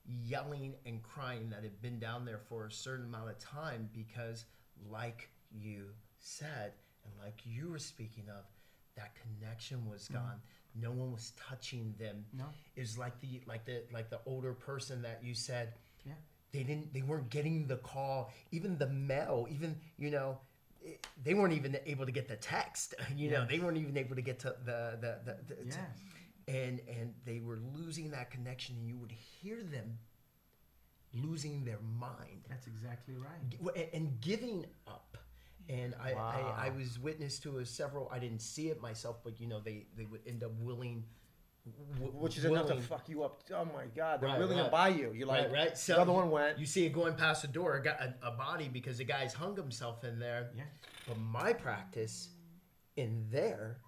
yelling 0.07 0.75
and 0.87 1.03
crying 1.03 1.51
that 1.51 1.63
had 1.63 1.81
been 1.83 1.99
down 1.99 2.25
there 2.25 2.41
for 2.49 2.67
a 2.67 2.71
certain 2.71 3.07
amount 3.07 3.31
of 3.31 3.39
time 3.39 3.89
because, 3.93 4.45
like 4.89 5.31
you 5.53 5.87
said, 6.19 6.73
and 7.05 7.13
like 7.23 7.41
you 7.45 7.71
were 7.71 7.79
speaking 7.79 8.25
of, 8.29 8.45
that 8.97 9.13
connection 9.15 9.89
was 9.89 10.05
mm-hmm. 10.05 10.15
gone. 10.15 10.41
No 10.75 10.91
one 10.91 11.13
was 11.13 11.33
touching 11.37 11.95
them. 11.99 12.25
No. 12.33 12.45
It 12.77 12.81
was 12.81 12.99
like 12.99 13.19
the 13.21 13.41
like 13.47 13.65
the 13.65 13.83
like 13.93 14.11
the 14.11 14.21
older 14.27 14.53
person 14.53 15.03
that 15.03 15.21
you 15.23 15.35
said 15.35 15.75
Yeah. 16.07 16.13
they 16.53 16.63
didn't 16.63 16.93
they 16.93 17.03
weren't 17.03 17.31
getting 17.31 17.67
the 17.67 17.77
call 17.77 18.33
even 18.53 18.79
the 18.79 18.87
mail 18.87 19.47
even 19.51 19.77
you 19.99 20.11
know 20.11 20.39
it, 20.83 21.07
they 21.23 21.35
weren't 21.35 21.53
even 21.53 21.77
able 21.87 22.07
to 22.07 22.13
get 22.13 22.27
the 22.29 22.37
text 22.37 22.95
you 23.17 23.31
know 23.31 23.41
Yes. 23.41 23.49
they 23.51 23.59
weren't 23.59 23.77
even 23.79 23.97
able 23.97 24.17
to 24.17 24.23
get 24.23 24.39
to 24.41 24.55
the 24.65 24.99
the, 25.01 25.19
the, 25.25 25.37
the 25.49 25.55
to- 25.55 25.67
Yes. 25.67 25.77
and 26.49 26.81
and 26.89 27.15
they 27.25 27.41
were 27.41 27.59
losing 27.77 28.11
that 28.11 28.31
connection 28.31 28.77
and 28.77 28.87
you 28.89 28.97
would 28.97 29.13
hear 29.13 29.63
them 29.63 29.99
losing 31.13 31.65
their 31.65 31.81
mind 31.99 32.43
That's 32.49 32.67
exactly 32.67 33.15
right. 33.17 33.75
And- 33.77 33.89
and 33.95 34.21
giving 34.21 34.67
up 34.87 35.17
and 35.69 35.95
I, 36.03 36.13
I, 36.15 36.67
I 36.67 36.71
was 36.71 36.99
witness 36.99 37.39
to 37.41 37.59
a 37.59 37.67
several 37.67 38.09
I 38.11 38.19
didn't 38.19 38.41
see 38.43 38.69
it 38.71 38.81
myself 38.81 39.17
but 39.23 39.41
you 39.41 39.47
know 39.47 39.61
they 39.61 39.87
they 39.97 40.05
would 40.07 40.21
end 40.27 40.43
up 40.45 40.53
willing 40.61 41.05
w- 41.99 42.13
Which 42.13 42.39
is 42.39 42.45
enough 42.45 42.67
to 42.69 42.81
fuck 42.81 43.09
you 43.09 43.23
up. 43.23 43.43
Oh 43.55 43.65
my 43.65 43.87
God, 43.95 44.21
they're 44.21 44.29
Right, 44.29 44.39
willing 44.39 44.59
right. 44.59 44.65
to 44.65 44.71
buy 44.71 44.89
you. 44.89 45.13
You're 45.15 45.27
like, 45.27 45.45
right, 45.45 45.53
right. 45.53 45.79
So 45.79 45.95
the 45.95 46.01
other 46.01 46.13
one 46.13 46.31
went. 46.31 46.59
You 46.59 46.67
see 46.67 46.87
it 46.87 46.93
going 46.93 47.15
past 47.15 47.43
the 47.43 47.49
door, 47.49 47.79
got 47.81 48.01
a, 48.01 48.15
a 48.23 48.31
body 48.33 48.69
because 48.69 48.99
the 48.99 49.05
guy's 49.05 49.33
hung 49.35 49.57
himself 49.57 50.05
in 50.05 50.19
there. 50.19 50.51
Yeah. 50.57 50.65
But 51.07 51.19
my 51.19 51.53
practice 51.53 52.29
in 52.97 53.27
there 53.31 53.79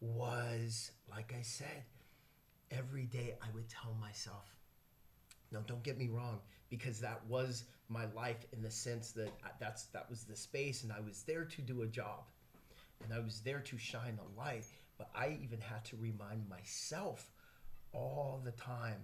was, 0.00 0.90
like 1.10 1.34
I 1.38 1.42
said, 1.42 1.84
every 2.70 3.04
day 3.06 3.34
I 3.42 3.46
would 3.54 3.68
tell 3.68 3.94
myself, 4.00 4.44
no, 5.52 5.60
don't 5.66 5.82
get 5.82 5.98
me 5.98 6.08
wrong, 6.08 6.40
because 6.68 7.00
that 7.00 7.24
was 7.26 7.64
my 7.88 8.06
life 8.14 8.44
in 8.52 8.62
the 8.62 8.70
sense 8.70 9.12
that 9.12 9.28
I- 9.44 9.50
that's 9.60 9.84
that 9.86 10.08
was 10.10 10.24
the 10.24 10.34
space, 10.36 10.82
and 10.82 10.92
I 10.92 11.00
was 11.00 11.22
there 11.22 11.44
to 11.44 11.62
do 11.62 11.82
a 11.82 11.86
job, 11.86 12.24
and 13.02 13.12
I 13.12 13.20
was 13.20 13.40
there 13.40 13.60
to 13.60 13.78
shine 13.78 14.18
a 14.18 14.38
light. 14.38 14.66
But 15.04 15.20
I 15.20 15.38
even 15.42 15.60
had 15.60 15.84
to 15.86 15.96
remind 15.96 16.48
myself 16.48 17.30
all 17.92 18.40
the 18.44 18.52
time, 18.52 19.00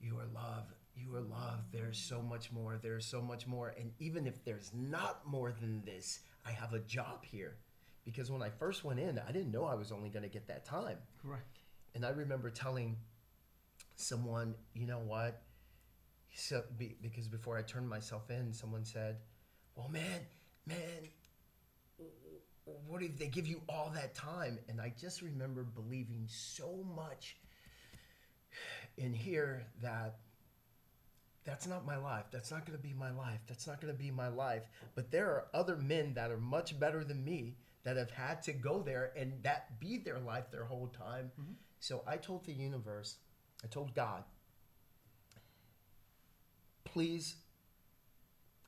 you 0.00 0.18
are 0.18 0.26
loved. 0.34 0.74
You 0.96 1.14
are 1.14 1.20
loved. 1.20 1.72
There's 1.72 1.98
so 1.98 2.20
much 2.20 2.50
more. 2.50 2.78
There's 2.80 3.06
so 3.06 3.20
much 3.20 3.46
more. 3.46 3.74
And 3.78 3.92
even 4.00 4.26
if 4.26 4.44
there's 4.44 4.72
not 4.74 5.20
more 5.26 5.52
than 5.60 5.82
this, 5.84 6.20
I 6.46 6.50
have 6.50 6.72
a 6.72 6.80
job 6.80 7.24
here. 7.24 7.56
Because 8.04 8.30
when 8.30 8.42
I 8.42 8.48
first 8.48 8.84
went 8.84 8.98
in, 8.98 9.20
I 9.28 9.32
didn't 9.32 9.52
know 9.52 9.64
I 9.64 9.74
was 9.74 9.92
only 9.92 10.08
going 10.08 10.22
to 10.22 10.28
get 10.28 10.48
that 10.48 10.64
time. 10.64 10.96
Correct. 11.22 11.58
And 11.94 12.04
I 12.04 12.10
remember 12.10 12.50
telling 12.50 12.96
someone, 13.96 14.54
you 14.74 14.86
know 14.86 15.00
what? 15.00 15.42
So, 16.34 16.62
be, 16.76 16.96
because 17.02 17.28
before 17.28 17.56
I 17.58 17.62
turned 17.62 17.88
myself 17.88 18.30
in, 18.30 18.52
someone 18.52 18.84
said, 18.84 19.16
well, 19.76 19.88
man, 19.88 20.20
man, 20.66 21.08
what 22.86 23.02
if 23.02 23.18
they 23.18 23.26
give 23.26 23.46
you 23.46 23.60
all 23.68 23.90
that 23.94 24.14
time? 24.14 24.58
And 24.68 24.80
I 24.80 24.92
just 25.00 25.22
remember 25.22 25.62
believing 25.62 26.24
so 26.26 26.84
much 26.94 27.36
in 28.96 29.12
here 29.12 29.66
that 29.82 30.16
that's 31.44 31.66
not 31.66 31.86
my 31.86 31.96
life. 31.96 32.24
That's 32.30 32.50
not 32.50 32.66
going 32.66 32.76
to 32.76 32.82
be 32.82 32.92
my 32.92 33.10
life. 33.10 33.40
That's 33.46 33.66
not 33.66 33.80
going 33.80 33.92
to 33.92 33.98
be 33.98 34.10
my 34.10 34.28
life. 34.28 34.64
But 34.94 35.10
there 35.10 35.28
are 35.28 35.46
other 35.54 35.76
men 35.76 36.12
that 36.14 36.30
are 36.30 36.38
much 36.38 36.78
better 36.78 37.04
than 37.04 37.24
me 37.24 37.56
that 37.84 37.96
have 37.96 38.10
had 38.10 38.42
to 38.42 38.52
go 38.52 38.82
there 38.82 39.12
and 39.16 39.32
that 39.42 39.80
be 39.80 39.96
their 39.96 40.18
life 40.18 40.50
their 40.50 40.64
whole 40.64 40.88
time. 40.88 41.30
Mm-hmm. 41.40 41.52
So 41.80 42.02
I 42.06 42.16
told 42.16 42.44
the 42.44 42.52
universe, 42.52 43.16
I 43.64 43.68
told 43.68 43.94
God, 43.94 44.24
please, 46.84 47.36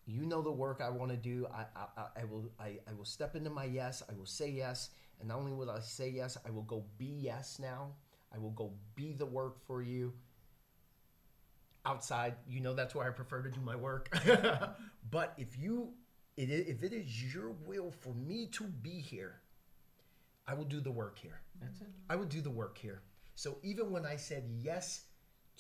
you 0.07 0.25
know 0.27 0.43
the 0.43 0.51
work 0.53 0.81
I 0.85 0.91
want 0.91 1.11
to 1.11 1.17
do. 1.17 1.47
I, 1.53 1.65
I, 1.77 1.85
I- 2.03 2.21
I 2.23 2.25
will 2.25 2.51
I, 2.59 2.79
I 2.89 2.93
will 2.97 3.05
step 3.05 3.37
into 3.37 3.51
my 3.51 3.65
yes. 3.65 4.03
I 4.11 4.15
will 4.15 4.27
say 4.27 4.51
yes. 4.51 4.91
And 5.21 5.29
not 5.29 5.39
only 5.39 5.53
will 5.53 5.71
I 5.71 5.81
say 5.81 6.09
yes, 6.09 6.39
I 6.47 6.51
will 6.51 6.63
go 6.63 6.85
be 6.99 7.07
yes 7.07 7.59
now. 7.61 7.93
I 8.35 8.39
will 8.39 8.51
go 8.53 8.73
be 8.95 9.13
the 9.13 9.27
work 9.27 9.59
for 9.67 9.83
you 9.83 10.13
outside 11.87 12.35
you 12.49 12.61
know 12.61 12.75
that's 12.75 12.95
where 12.95 13.07
i 13.07 13.11
prefer 13.11 13.43
to 13.43 13.51
do 13.51 13.61
my 13.61 13.75
work 13.75 14.11
but 15.11 15.33
if 15.39 15.59
you 15.59 15.93
it, 16.37 16.51
if 16.51 16.83
it 16.83 16.93
is 16.93 17.33
your 17.35 17.51
will 17.67 17.91
for 17.91 18.15
me 18.15 18.47
to 18.47 18.65
be 18.65 18.91
here 19.01 19.41
i 20.47 20.55
will 20.55 20.65
do 20.65 20.81
the 20.81 20.91
work 20.91 21.19
here 21.19 21.41
That's 21.61 21.81
it. 21.81 21.87
i 22.09 22.17
will 22.17 22.27
do 22.27 22.41
the 22.41 22.51
work 22.51 22.79
here 22.79 23.03
so 23.35 23.59
even 23.63 23.91
when 23.91 24.05
i 24.07 24.17
said 24.17 24.45
yes 24.63 25.05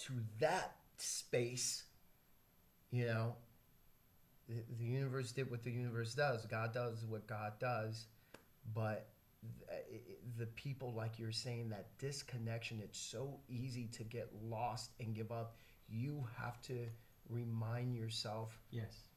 to 0.06 0.12
that 0.38 0.76
space 0.96 1.84
you 2.90 3.06
know 3.06 3.36
the, 4.50 4.62
the 4.78 4.84
universe 4.84 5.32
did 5.32 5.50
what 5.50 5.62
the 5.62 5.70
universe 5.70 6.12
does 6.14 6.44
god 6.46 6.72
does 6.74 7.04
what 7.08 7.26
god 7.26 7.52
does 7.60 8.06
but 8.74 9.08
th- 9.68 10.02
the 10.38 10.46
people 10.46 10.92
like 10.94 11.18
you're 11.18 11.32
saying 11.32 11.68
that 11.70 11.86
disconnection 11.98 12.80
it's 12.82 12.98
so 13.00 13.38
easy 13.48 13.86
to 13.86 14.02
get 14.04 14.28
lost 14.42 14.90
and 15.00 15.14
give 15.14 15.30
up 15.32 15.56
you 15.88 16.26
have 16.36 16.60
to 16.62 16.86
remind 17.28 17.94
yourself 17.94 18.58
Yes. 18.70 19.08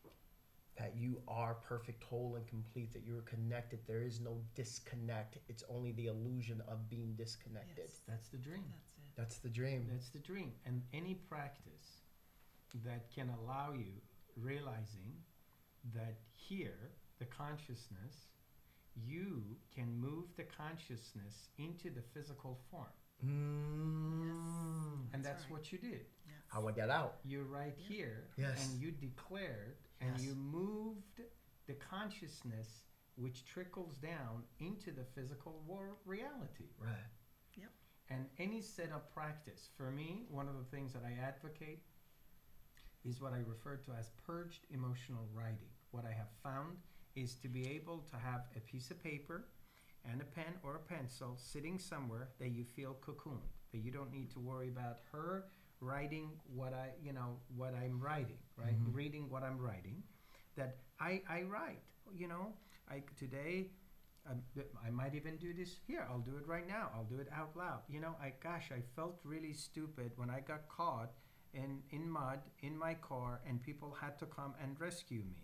that 0.77 0.93
you 0.95 1.21
are 1.27 1.55
perfect 1.55 2.03
whole 2.03 2.35
and 2.35 2.45
complete 2.47 2.93
that 2.93 3.03
you're 3.05 3.21
connected 3.21 3.79
there 3.87 4.01
is 4.03 4.19
no 4.19 4.37
disconnect 4.55 5.37
it's 5.49 5.63
only 5.69 5.91
the 5.93 6.07
illusion 6.07 6.61
of 6.67 6.89
being 6.89 7.13
disconnected 7.15 7.75
Yes. 7.85 8.01
That's 8.07 8.29
the 8.29 8.37
dream. 8.37 8.63
That's 8.71 8.91
it. 8.97 9.17
that's 9.17 9.37
the 9.39 9.49
dream 9.49 9.87
That's 9.91 10.09
the 10.09 10.19
dream. 10.19 10.51
And 10.65 10.81
any 10.93 11.15
practice 11.15 12.01
that 12.85 13.09
can 13.15 13.29
allow 13.41 13.73
you 13.73 13.93
realizing 14.37 15.13
that 15.93 16.15
here, 16.35 16.91
the 17.19 17.25
consciousness, 17.25 18.27
you 18.95 19.43
can 19.73 19.87
move 19.99 20.25
the 20.37 20.43
consciousness 20.43 21.49
into 21.57 21.89
the 21.89 22.01
physical 22.13 22.59
form. 22.69 22.85
mm. 23.25 25.13
And 25.13 25.23
That's 25.23 25.25
that's 25.25 25.43
right. 25.43 25.51
what 25.51 25.71
you 25.71 25.77
did. 25.77 26.05
Yes. 26.25 26.35
how 26.47 26.67
i 26.67 26.71
get 26.71 26.89
out 26.89 27.15
You're 27.25 27.43
right 27.45 27.75
Yep. 27.77 27.87
here, 27.87 28.29
Yes. 28.37 28.69
and 28.71 28.81
you 28.81 28.91
declared, 28.91 29.77
and 30.01 30.11
Yes. 30.17 30.23
you 30.25 30.35
moved 30.35 31.21
the 31.67 31.73
consciousness 31.75 32.83
which 33.15 33.45
trickles 33.45 33.97
down 33.97 34.43
into 34.59 34.91
the 34.91 35.05
physical 35.15 35.59
war 35.67 35.97
reality. 36.05 36.69
right 36.79 37.09
Yep. 37.55 37.71
And 38.09 38.29
any 38.37 38.61
set 38.61 38.91
of 38.91 39.07
practice, 39.13 39.69
for 39.77 39.91
me, 39.91 40.25
one 40.29 40.47
of 40.47 40.55
the 40.57 40.65
things 40.65 40.93
that 40.93 41.03
I 41.03 41.13
advocate 41.13 41.83
is 43.05 43.21
what 43.21 43.33
I 43.33 43.39
refer 43.45 43.75
to 43.77 43.91
as 43.99 44.09
purged 44.25 44.65
emotional 44.73 45.27
writing. 45.33 45.69
What 45.91 46.05
I 46.05 46.11
have 46.13 46.29
found 46.43 46.77
is 47.15 47.35
to 47.35 47.47
be 47.47 47.69
able 47.69 48.05
to 48.11 48.17
have 48.17 48.45
a 48.55 48.59
piece 48.59 48.89
of 48.91 49.01
paper 49.03 49.45
and 50.09 50.21
a 50.21 50.25
pen 50.25 50.53
or 50.63 50.75
a 50.75 50.79
pencil 50.79 51.37
sitting 51.37 51.77
somewhere 51.79 52.29
that 52.39 52.49
you 52.49 52.63
feel 52.63 52.97
cocooned, 53.05 53.47
that 53.71 53.79
you 53.79 53.91
don't 53.91 54.11
need 54.11 54.31
to 54.31 54.39
worry 54.39 54.67
about 54.69 54.99
her 55.11 55.45
writing 55.79 56.29
what 56.55 56.73
I, 56.73 56.89
you 57.03 57.13
know, 57.13 57.37
what 57.55 57.73
I'm 57.75 57.99
writing, 57.99 58.37
right? 58.57 58.77
Mhm. 58.81 58.93
Reading 58.95 59.29
what 59.29 59.43
I'm 59.43 59.57
writing, 59.59 60.03
that 60.55 60.77
I, 60.99 61.21
I 61.29 61.43
write, 61.43 61.81
you 62.15 62.27
know, 62.27 62.53
I 62.89 63.03
today 63.17 63.71
I, 64.25 64.33
I 64.87 64.89
might 64.89 65.15
even 65.15 65.35
do 65.37 65.53
this 65.53 65.75
here. 65.85 66.07
I'll 66.09 66.19
do 66.19 66.37
it 66.37 66.47
right 66.47 66.67
now. 66.67 66.89
I'll 66.95 67.03
do 67.03 67.19
it 67.19 67.27
out 67.33 67.55
loud. 67.57 67.81
You 67.89 67.99
know, 67.99 68.15
I 68.21 68.33
gosh, 68.41 68.71
I 68.71 68.81
felt 68.95 69.19
really 69.25 69.53
stupid 69.53 70.11
when 70.15 70.29
I 70.29 70.39
got 70.39 70.67
caught 70.69 71.11
in 71.53 71.81
in 71.91 72.09
mud 72.09 72.39
in 72.61 72.77
my 72.77 72.93
car 72.95 73.41
and 73.47 73.61
people 73.61 73.95
had 73.99 74.17
to 74.19 74.25
come 74.25 74.53
and 74.61 74.79
rescue 74.79 75.23
me. 75.23 75.43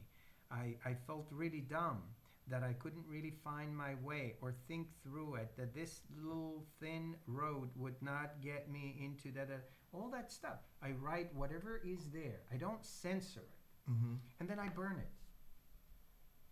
I 0.52 0.76
I 0.86 0.96
felt 1.08 1.28
really 1.32 1.62
dumb 1.62 2.02
that 2.48 2.64
I 2.64 2.74
couldn't 2.74 3.06
really 3.08 3.34
find 3.44 3.76
my 3.76 3.94
way 4.04 4.36
or 4.42 4.56
think 4.68 4.88
through 5.04 5.36
it. 5.36 5.52
That 5.58 5.74
this 5.74 6.02
little 6.24 6.66
thin 6.80 7.16
road 7.28 7.70
would 7.76 8.02
not 8.02 8.42
get 8.42 8.70
me 8.72 8.98
into 9.00 9.32
that. 9.38 9.50
Uh, 9.52 9.60
all 9.92 10.10
that 10.12 10.32
stuff. 10.32 10.60
I 10.84 10.92
write 10.92 11.34
whatever 11.34 11.82
is 11.84 12.10
there. 12.14 12.42
I 12.54 12.58
don't 12.58 12.86
censor 12.86 13.42
it 13.42 13.60
mm-hmm. 13.90 14.16
and 14.40 14.50
then 14.50 14.60
I 14.60 14.70
burn 14.70 14.98
it. 15.00 15.10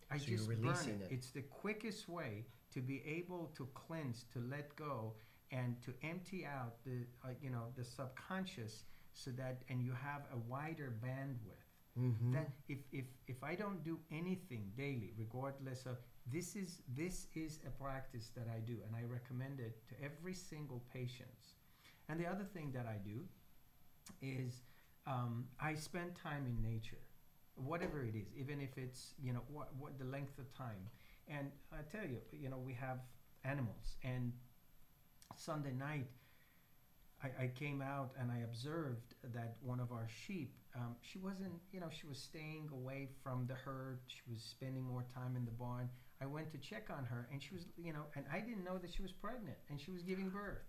I 0.10 0.18
So 0.18 0.26
just 0.26 0.48
burn 0.48 0.76
it. 0.88 1.02
it. 1.02 1.08
It's 1.12 1.32
the 1.32 1.42
quickest 1.42 2.08
way 2.08 2.46
to 2.74 2.82
be 2.82 3.04
able 3.06 3.52
to 3.58 3.68
cleanse, 3.74 4.26
to 4.34 4.40
let 4.50 4.76
go, 4.76 5.14
and 5.52 5.82
to 5.84 5.94
empty 6.04 6.46
out 6.46 6.76
the 6.86 7.06
uh, 7.24 7.30
you 7.42 7.50
know 7.50 7.66
the 7.78 7.84
subconscious, 7.84 8.84
so 9.18 9.32
that 9.32 9.64
and 9.70 9.84
you 9.84 9.94
have 9.94 10.22
a 10.34 10.38
wider 10.48 10.94
bandwidth. 11.04 11.66
Mm-hmm. 12.00 12.32
That 12.34 12.50
if 12.70 12.78
if 12.92 13.06
if 13.28 13.44
I 13.44 13.56
don't 13.56 13.84
do 13.84 13.98
anything 14.12 14.72
daily, 14.78 15.14
regardless 15.18 15.86
of 15.88 15.98
this 16.32 16.56
is 16.56 16.82
this 16.96 17.26
is 17.34 17.60
a 17.66 17.72
practice 17.72 18.30
that 18.36 18.48
I 18.56 18.60
do, 18.60 18.78
and 18.86 18.96
I 18.96 19.04
recommend 19.12 19.60
it 19.60 19.76
to 19.90 19.96
every 20.04 20.36
single 20.36 20.84
patient. 20.94 21.40
And 22.08 22.20
the 22.20 22.28
other 22.28 22.46
thing 22.54 22.72
that 22.74 22.86
I 22.86 22.98
do 23.04 23.26
is 24.22 24.62
um, 25.08 25.46
I 25.60 25.74
spend 25.74 26.16
time 26.16 26.46
in 26.46 26.62
nature, 26.62 27.02
whatever 27.56 28.04
it 28.04 28.16
is, 28.16 28.28
even 28.38 28.62
if 28.62 28.78
it's 28.78 29.14
you 29.20 29.34
know 29.34 29.42
what 29.52 29.70
what 29.80 29.98
the 29.98 30.06
length 30.06 30.38
of 30.38 30.46
time. 30.56 30.84
And 31.28 31.52
I 31.74 31.82
tell 31.92 32.08
you, 32.08 32.20
you 32.32 32.50
know, 32.50 32.62
we 32.64 32.74
have 32.74 33.00
animals, 33.44 33.98
and 34.04 34.32
Sunday 35.36 35.74
night. 35.74 36.08
I, 37.24 37.46
I 37.46 37.48
came 37.48 37.82
out 37.82 38.12
and 38.20 38.32
I 38.32 38.40
observed 38.44 39.16
that 39.34 39.58
one 39.62 39.80
of 39.80 39.92
our 39.92 40.08
sheep, 40.08 40.54
um, 40.76 40.96
she 41.02 41.18
wasn't, 41.18 41.54
you 41.72 41.80
know, 41.80 41.90
she 41.90 42.06
was 42.08 42.20
staying 42.20 42.70
away 42.72 43.10
from 43.24 43.48
the 43.48 43.56
herd. 43.56 44.00
She 44.08 44.22
was 44.30 44.42
spending 44.44 44.84
more 44.84 45.04
time 45.14 45.36
in 45.36 45.46
the 45.46 45.52
barn. 45.52 45.90
I 46.22 46.26
went 46.26 46.52
to 46.52 46.58
check 46.58 46.90
on 46.96 47.06
her, 47.06 47.28
and 47.32 47.42
she 47.42 47.54
was, 47.54 47.66
you 47.78 47.94
know, 47.94 48.06
and 48.16 48.26
I 48.32 48.40
didn't 48.40 48.64
know 48.64 48.78
that 48.78 48.92
she 48.94 49.02
was 49.02 49.12
pregnant 49.12 49.58
and 49.70 49.80
she 49.80 49.92
was 49.92 50.02
giving 50.04 50.30
birth. 50.30 50.64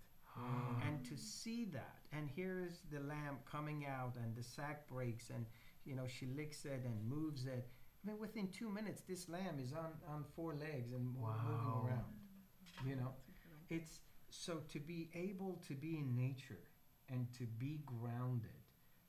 And 0.86 1.04
to 1.06 1.16
see 1.16 1.64
that, 1.72 1.96
and 2.12 2.28
here's 2.36 2.82
the 2.92 3.00
lamb 3.00 3.38
coming 3.50 3.86
out, 3.86 4.14
and 4.22 4.36
the 4.36 4.42
sack 4.42 4.86
breaks, 4.88 5.30
and 5.30 5.44
you 5.84 5.96
know 5.96 6.06
she 6.06 6.26
licks 6.26 6.64
it 6.64 6.82
and 6.84 6.94
moves 7.08 7.46
it. 7.46 7.66
I 8.04 8.08
mean, 8.10 8.20
within 8.20 8.46
two 8.48 8.68
minutes, 8.70 9.02
this 9.08 9.28
lamb 9.28 9.58
is 9.60 9.72
on 9.72 9.90
on 10.08 10.24
four 10.36 10.54
legs 10.54 10.92
and 10.92 11.16
Wow. 11.16 11.34
moving 11.44 11.74
around. 11.84 12.12
You 12.86 12.94
know, 12.96 13.12
it's 13.68 13.98
so 14.30 14.62
to 14.72 14.78
be 14.80 15.10
able 15.14 15.60
to 15.68 15.74
be 15.74 15.98
in 15.98 16.14
nature 16.16 16.64
and 17.08 17.26
to 17.38 17.44
be 17.58 17.80
grounded. 17.86 18.50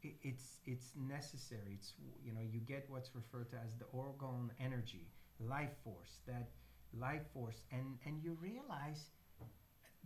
It, 0.02 0.16
it's 0.22 0.60
it's 0.66 0.94
necessary. 0.96 1.74
It's 1.76 1.94
you 2.24 2.32
know 2.34 2.42
you 2.42 2.60
get 2.60 2.86
what's 2.90 3.16
referred 3.16 3.50
to 3.52 3.58
as 3.58 3.76
the 3.76 3.86
orgone 3.96 4.50
energy, 4.60 5.08
life 5.40 5.76
force. 5.84 6.20
That 6.28 6.50
life 6.94 7.26
force, 7.34 7.62
and 7.72 7.98
and 8.06 8.24
you 8.24 8.38
realize 8.42 9.10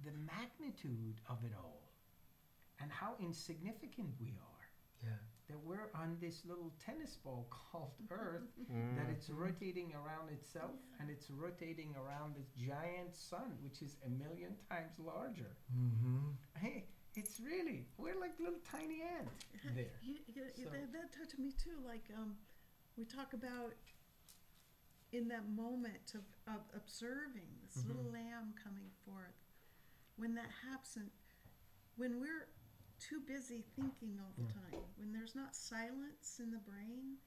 the 0.03 0.11
magnitude 0.25 1.21
of 1.29 1.37
it 1.45 1.53
all, 1.55 1.91
and 2.81 2.91
how 2.91 3.15
insignificant 3.19 4.09
we 4.19 4.29
are. 4.29 4.65
yeah 5.03 5.32
That 5.49 5.59
we're 5.63 5.89
on 5.93 6.17
this 6.21 6.45
little 6.45 6.71
tennis 6.83 7.17
ball 7.17 7.47
called 7.71 7.91
Earth 8.11 8.47
Mm. 8.71 8.95
that 8.97 9.09
it's 9.11 9.29
rotating 9.29 9.91
around 9.93 10.29
itself 10.31 10.71
and 10.99 11.09
it's 11.09 11.29
rotating 11.29 11.93
around 11.97 12.35
this 12.35 12.47
giant 12.55 13.13
sun, 13.15 13.57
which 13.61 13.81
is 13.81 13.97
a 14.05 14.09
million 14.09 14.55
times 14.69 14.93
larger. 14.99 15.57
mm-hmm. 15.75 16.31
Hey, 16.57 16.85
it's 17.15 17.39
really 17.41 17.85
we're 17.97 18.17
like 18.19 18.39
little 18.39 18.61
tiny 18.71 19.01
ants 19.03 19.45
there. 19.75 19.91
You, 20.01 20.15
you, 20.33 20.43
So- 20.55 20.69
that, 20.71 20.91
that 20.93 21.11
touched 21.17 21.37
me 21.37 21.51
too. 21.51 21.77
Like 21.85 22.05
um, 22.17 22.35
we 22.97 23.03
talk 23.05 23.33
about 23.33 23.73
in 25.11 25.27
that 25.27 25.45
moment 25.49 26.13
of, 26.15 26.23
of 26.55 26.61
observing 26.75 27.49
this 27.63 27.83
little 27.85 28.03
Mhm. 28.09 28.13
lamb 28.13 28.53
coming 28.63 28.89
forth. 29.05 29.37
When 30.15 30.33
that 30.35 30.49
happens, 30.69 31.11
when 31.97 32.19
we're 32.19 32.47
too 32.99 33.19
busy 33.25 33.63
thinking 33.75 34.19
all 34.21 34.33
the 34.37 34.47
time, 34.53 34.81
when 34.97 35.11
there's 35.11 35.35
not 35.35 35.55
silence 35.55 36.39
in 36.39 36.51
the 36.51 36.59
brain, 36.59 37.17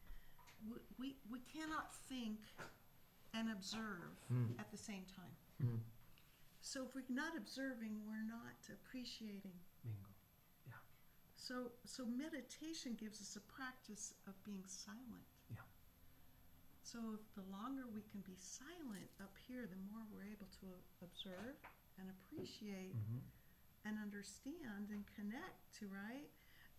we, 0.68 0.78
we, 0.98 1.16
we 1.30 1.38
cannot 1.40 1.94
think 2.08 2.38
and 3.34 3.50
observe 3.52 4.16
Mm. 4.32 4.58
at 4.58 4.70
the 4.70 4.78
same 4.78 5.04
time. 5.14 5.34
Mm. 5.62 5.80
So 6.60 6.84
if 6.88 6.94
we're 6.94 7.04
not 7.14 7.36
observing, 7.36 8.00
we're 8.08 8.24
not 8.26 8.58
appreciating. 8.72 9.54
Bingo. 9.84 10.08
So, 11.36 11.70
so 11.84 12.02
meditation 12.06 12.96
gives 12.98 13.20
us 13.20 13.36
a 13.36 13.44
practice 13.52 14.14
of 14.26 14.34
being 14.42 14.64
silent. 14.66 15.22
Yeah. 15.52 15.62
So 16.82 16.98
the 17.36 17.44
longer 17.52 17.84
we 17.86 18.02
can 18.10 18.18
be 18.26 18.34
silent 18.34 19.06
up 19.22 19.30
here, 19.46 19.68
the 19.70 19.78
more 19.92 20.02
we're 20.10 20.26
able 20.26 20.50
to 20.64 20.66
observe 21.04 21.54
and 22.00 22.08
appreciate 22.10 22.96
Mm-hmm. 22.96 23.22
And 23.86 23.96
understand 24.02 24.90
and 24.90 25.06
connect 25.14 25.70
to 25.78 25.86
right. 25.86 26.28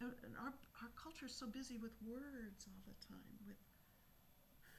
And, 0.04 0.12
and 0.24 0.36
our 0.38 0.54
our 0.84 0.92
culture 1.00 1.26
is 1.26 1.34
so 1.34 1.48
busy 1.48 1.80
with 1.80 1.96
words 2.04 2.68
all 2.68 2.84
the 2.86 2.98
time, 3.08 3.34
with 3.48 3.58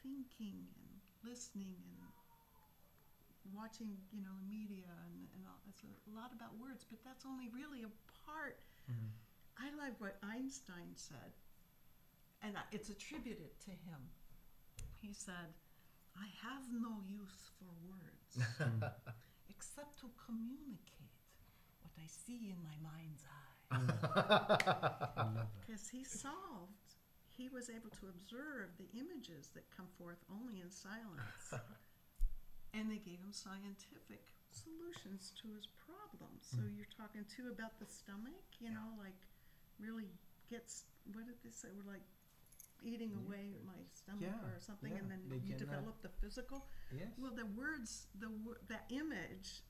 thinking 0.05 0.69
and 0.79 0.93
listening 1.27 1.81
and 1.99 3.57
watching, 3.57 3.97
you 4.13 4.21
know, 4.23 4.37
the 4.39 4.47
media 4.47 4.87
and, 5.09 5.27
and 5.35 5.43
all. 5.49 5.59
It's 5.69 6.07
a 6.07 6.15
lot 6.15 6.31
about 6.37 6.55
words, 6.61 6.85
but 6.89 7.01
that's 7.05 7.25
only 7.25 7.49
really 7.55 7.83
a 7.83 7.93
part 8.27 8.61
Mm-hmm. 8.91 9.13
I 9.61 9.67
like 9.77 10.01
what 10.01 10.17
Einstein 10.23 10.95
said, 10.95 11.37
and 12.43 12.55
it's 12.73 12.89
attributed 12.89 13.53
to 13.67 13.71
him. 13.71 14.01
He 14.97 15.13
said, 15.13 15.53
I 16.17 16.27
have 16.43 16.65
no 16.73 17.03
use 17.07 17.51
for 17.59 17.69
words 17.85 18.39
except 19.51 19.99
to 20.01 20.07
communicate 20.25 21.08
I 22.03 22.07
see 22.07 22.51
in 22.55 22.59
my 22.63 22.77
mind's 22.83 23.25
eye. 23.27 23.55
I 23.71 23.79
love 23.79 24.49
that. 24.65 25.47
Because 25.61 25.89
he 25.89 26.05
solved, 26.05 26.95
he 27.29 27.49
was 27.49 27.69
able 27.71 27.91
to 28.01 28.09
observe 28.09 28.73
the 28.79 28.89
images 28.99 29.51
that 29.55 29.65
come 29.75 29.87
forth 29.99 30.19
only 30.33 30.61
in 30.61 30.71
silence. 30.71 31.53
and 32.75 32.91
they 32.91 32.99
gave 32.99 33.21
him 33.21 33.33
scientific 33.33 34.33
solutions 34.51 35.33
to 35.43 35.49
his 35.55 35.67
problems. 35.67 36.49
So 36.49 36.63
Mm. 36.63 36.77
you're 36.77 36.93
talking 36.97 37.25
too 37.29 37.49
about 37.53 37.79
the 37.79 37.87
stomach, 37.87 38.45
you 38.61 38.71
know, 38.71 38.97
like 38.99 39.21
really 39.79 40.09
gets, 40.49 40.85
what 41.13 41.27
did 41.27 41.37
they 41.45 41.51
say? 41.51 41.69
We're 41.77 41.91
like 41.93 42.05
eating 42.83 43.13
away 43.15 43.59
my 43.67 43.77
stomach 43.93 44.23
Yeah, 44.23 44.49
or 44.49 44.61
something, 44.61 44.93
yeah, 44.93 44.99
and 44.99 45.11
then 45.11 45.21
they 45.29 45.37
you 45.37 45.55
can, 45.55 45.59
develop 45.59 46.01
the 46.03 46.09
physical. 46.21 46.67
Yes. 46.95 47.09
Well, 47.19 47.33
the 47.35 47.47
words, 47.47 48.07
the 48.19 48.31
wor- 48.31 48.61
that 48.69 48.85
image 48.91 49.63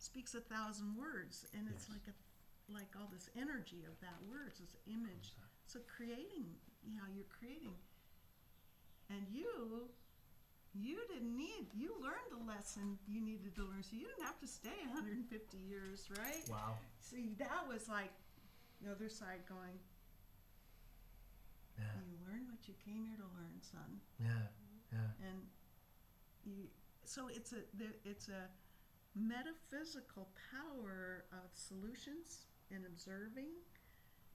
speaks 0.00 0.34
a 0.34 0.40
thousand 0.40 0.96
words, 0.96 1.44
and 1.52 1.68
it's 1.68 1.86
Yes. 1.88 1.90
like 1.96 2.06
a 2.08 2.14
like 2.72 2.94
all 2.96 3.08
this 3.10 3.28
energy 3.36 3.84
of 3.84 3.98
that 4.00 4.22
words, 4.30 4.58
this 4.60 4.76
image. 4.86 5.34
So 5.66 5.80
creating, 5.90 6.54
you 6.86 6.94
know, 6.94 7.02
you're 7.12 7.26
creating, 7.26 7.74
and 9.10 9.26
you, 9.28 9.90
you 10.72 10.98
didn't 11.10 11.36
need, 11.36 11.66
you 11.74 11.96
learned 12.00 12.30
the 12.30 12.38
lesson 12.46 12.96
you 13.08 13.20
needed 13.20 13.56
to 13.56 13.62
learn, 13.64 13.82
so 13.82 13.96
you 13.96 14.06
didn't 14.06 14.22
have 14.22 14.38
to 14.38 14.46
stay 14.46 14.78
150 14.86 15.58
years, 15.58 16.06
right? 16.16 16.46
Wow. 16.48 16.78
See, 17.00 17.34
that 17.38 17.66
was 17.66 17.88
like 17.88 18.12
the 18.80 18.92
other 18.92 19.08
side 19.08 19.42
going. 19.48 19.78
Yeah. 21.76 21.90
You 22.06 22.14
learn 22.22 22.46
what 22.46 22.68
you 22.68 22.74
came 22.84 23.02
here 23.04 23.16
to 23.18 23.26
learn, 23.34 23.58
son 23.62 24.00
Yeah. 24.22 24.46
Yeah. 24.92 25.26
and 25.28 25.38
you 26.44 26.68
so 27.04 27.26
it's 27.28 27.52
a 27.52 27.62
it's 28.04 28.28
a 28.28 28.46
metaphysical 29.14 30.28
power 30.50 31.24
of 31.32 31.50
solutions 31.52 32.46
and 32.70 32.86
observing 32.86 33.50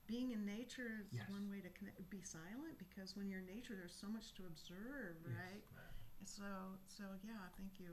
being 0.08 0.32
in 0.32 0.46
nature 0.46 1.02
is 1.12 1.18
Yes. 1.18 1.30
one 1.30 1.50
way 1.50 1.62
to 1.62 1.70
connect 1.70 1.98
be 2.10 2.22
silent 2.22 2.78
because 2.78 3.16
when 3.16 3.30
you're 3.30 3.40
in 3.40 3.48
nature 3.48 3.74
there's 3.76 3.96
so 3.96 4.08
much 4.08 4.34
to 4.36 4.46
observe 4.46 5.16
right 5.26 5.64
And 6.20 6.28
so 6.28 6.44
so 6.88 7.04
yeah 7.24 7.48
thank 7.58 7.80
you 7.80 7.92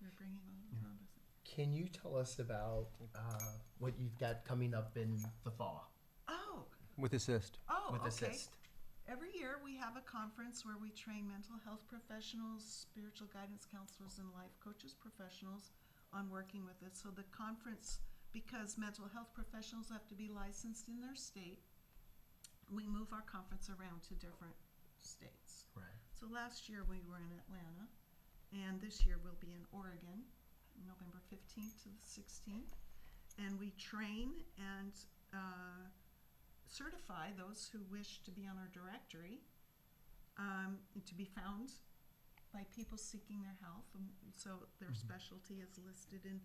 you're 0.00 0.12
bringing 0.16 0.40
a 0.48 0.52
little 0.52 0.78
Yeah. 0.82 0.88
on. 0.88 0.98
Can 1.44 1.72
you 1.72 1.88
tell 1.88 2.16
us 2.16 2.38
about 2.38 2.88
uh, 3.14 3.52
what 3.78 3.98
you've 3.98 4.18
got 4.18 4.44
coming 4.44 4.74
up 4.74 4.96
in 4.96 5.18
the 5.44 5.50
fall 5.50 5.92
oh 6.28 6.64
With 6.96 7.12
ACISTE. 7.12 7.58
oh 7.68 7.92
with 7.92 8.02
okay 8.02 8.08
ACISTE? 8.32 8.48
Every 9.08 9.32
year 9.34 9.56
we 9.64 9.74
have 9.76 9.96
a 9.96 10.02
conference 10.02 10.66
where 10.66 10.76
we 10.76 10.90
train 10.90 11.26
mental 11.26 11.56
health 11.64 11.80
professionals, 11.88 12.62
spiritual 12.92 13.26
guidance 13.32 13.64
counselors, 13.64 14.18
and 14.18 14.28
life 14.34 14.52
coaches 14.62 14.92
professionals 14.92 15.70
on 16.12 16.30
working 16.30 16.64
with 16.64 16.80
it. 16.84 16.96
So 16.96 17.08
the 17.10 17.26
conference, 17.34 18.00
because 18.32 18.78
mental 18.78 19.08
health 19.12 19.32
professionals 19.34 19.88
have 19.90 20.06
to 20.08 20.14
be 20.14 20.28
licensed 20.28 20.88
in 20.88 21.00
their 21.00 21.14
state, 21.14 21.60
we 22.68 22.86
move 22.86 23.12
our 23.12 23.24
conference 23.24 23.68
around 23.68 24.04
to 24.08 24.14
different 24.14 24.56
states. 25.00 25.68
Right. 25.74 26.00
So 26.12 26.26
last 26.28 26.68
year 26.68 26.84
we 26.88 27.00
were 27.08 27.20
in 27.20 27.32
Atlanta, 27.32 27.86
and 28.52 28.80
this 28.80 29.06
year 29.06 29.16
we'll 29.22 29.40
be 29.40 29.52
in 29.52 29.64
Oregon, 29.72 30.24
November 30.84 31.20
15th 31.32 31.82
to 31.84 31.88
the 31.88 32.04
16th. 32.04 32.76
And 33.38 33.58
we 33.58 33.70
train 33.78 34.42
and 34.58 34.92
uh, 35.32 35.86
certify 36.66 37.30
those 37.38 37.70
who 37.72 37.80
wish 37.90 38.20
to 38.24 38.30
be 38.30 38.46
on 38.46 38.58
our 38.58 38.68
directory 38.74 39.40
um, 40.38 40.78
to 41.06 41.14
be 41.14 41.24
found 41.24 41.70
people 42.74 42.98
seeking 42.98 43.42
their 43.42 43.58
health. 43.62 43.86
And 43.94 44.06
so 44.34 44.66
their 44.80 44.94
specialty 44.94 45.60
is 45.60 45.78
listed 45.82 46.24
and 46.24 46.40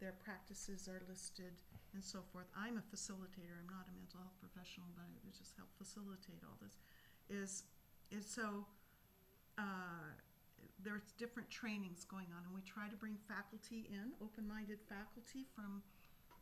their 0.00 0.12
practices 0.20 0.88
are 0.88 1.00
listed 1.08 1.56
and 1.96 2.04
so 2.04 2.20
forth. 2.32 2.46
I'm 2.52 2.76
a 2.76 2.84
facilitator. 2.92 3.56
I'm 3.56 3.72
not 3.72 3.88
a 3.88 3.94
mental 3.96 4.20
health 4.20 4.36
professional, 4.36 4.92
but 4.92 5.08
I 5.08 5.30
just 5.32 5.56
help 5.56 5.72
facilitate 5.80 6.44
all 6.44 6.60
this. 6.60 6.76
Is 7.32 7.64
is 8.12 8.28
so 8.28 8.68
uh, 9.56 10.12
there's 10.84 11.16
different 11.16 11.48
trainings 11.48 12.04
going 12.04 12.28
on, 12.36 12.44
and 12.44 12.52
we 12.54 12.60
try 12.62 12.86
to 12.92 12.96
bring 12.96 13.16
faculty 13.26 13.88
in, 13.88 14.12
open-minded 14.20 14.78
faculty 14.84 15.48
from 15.56 15.82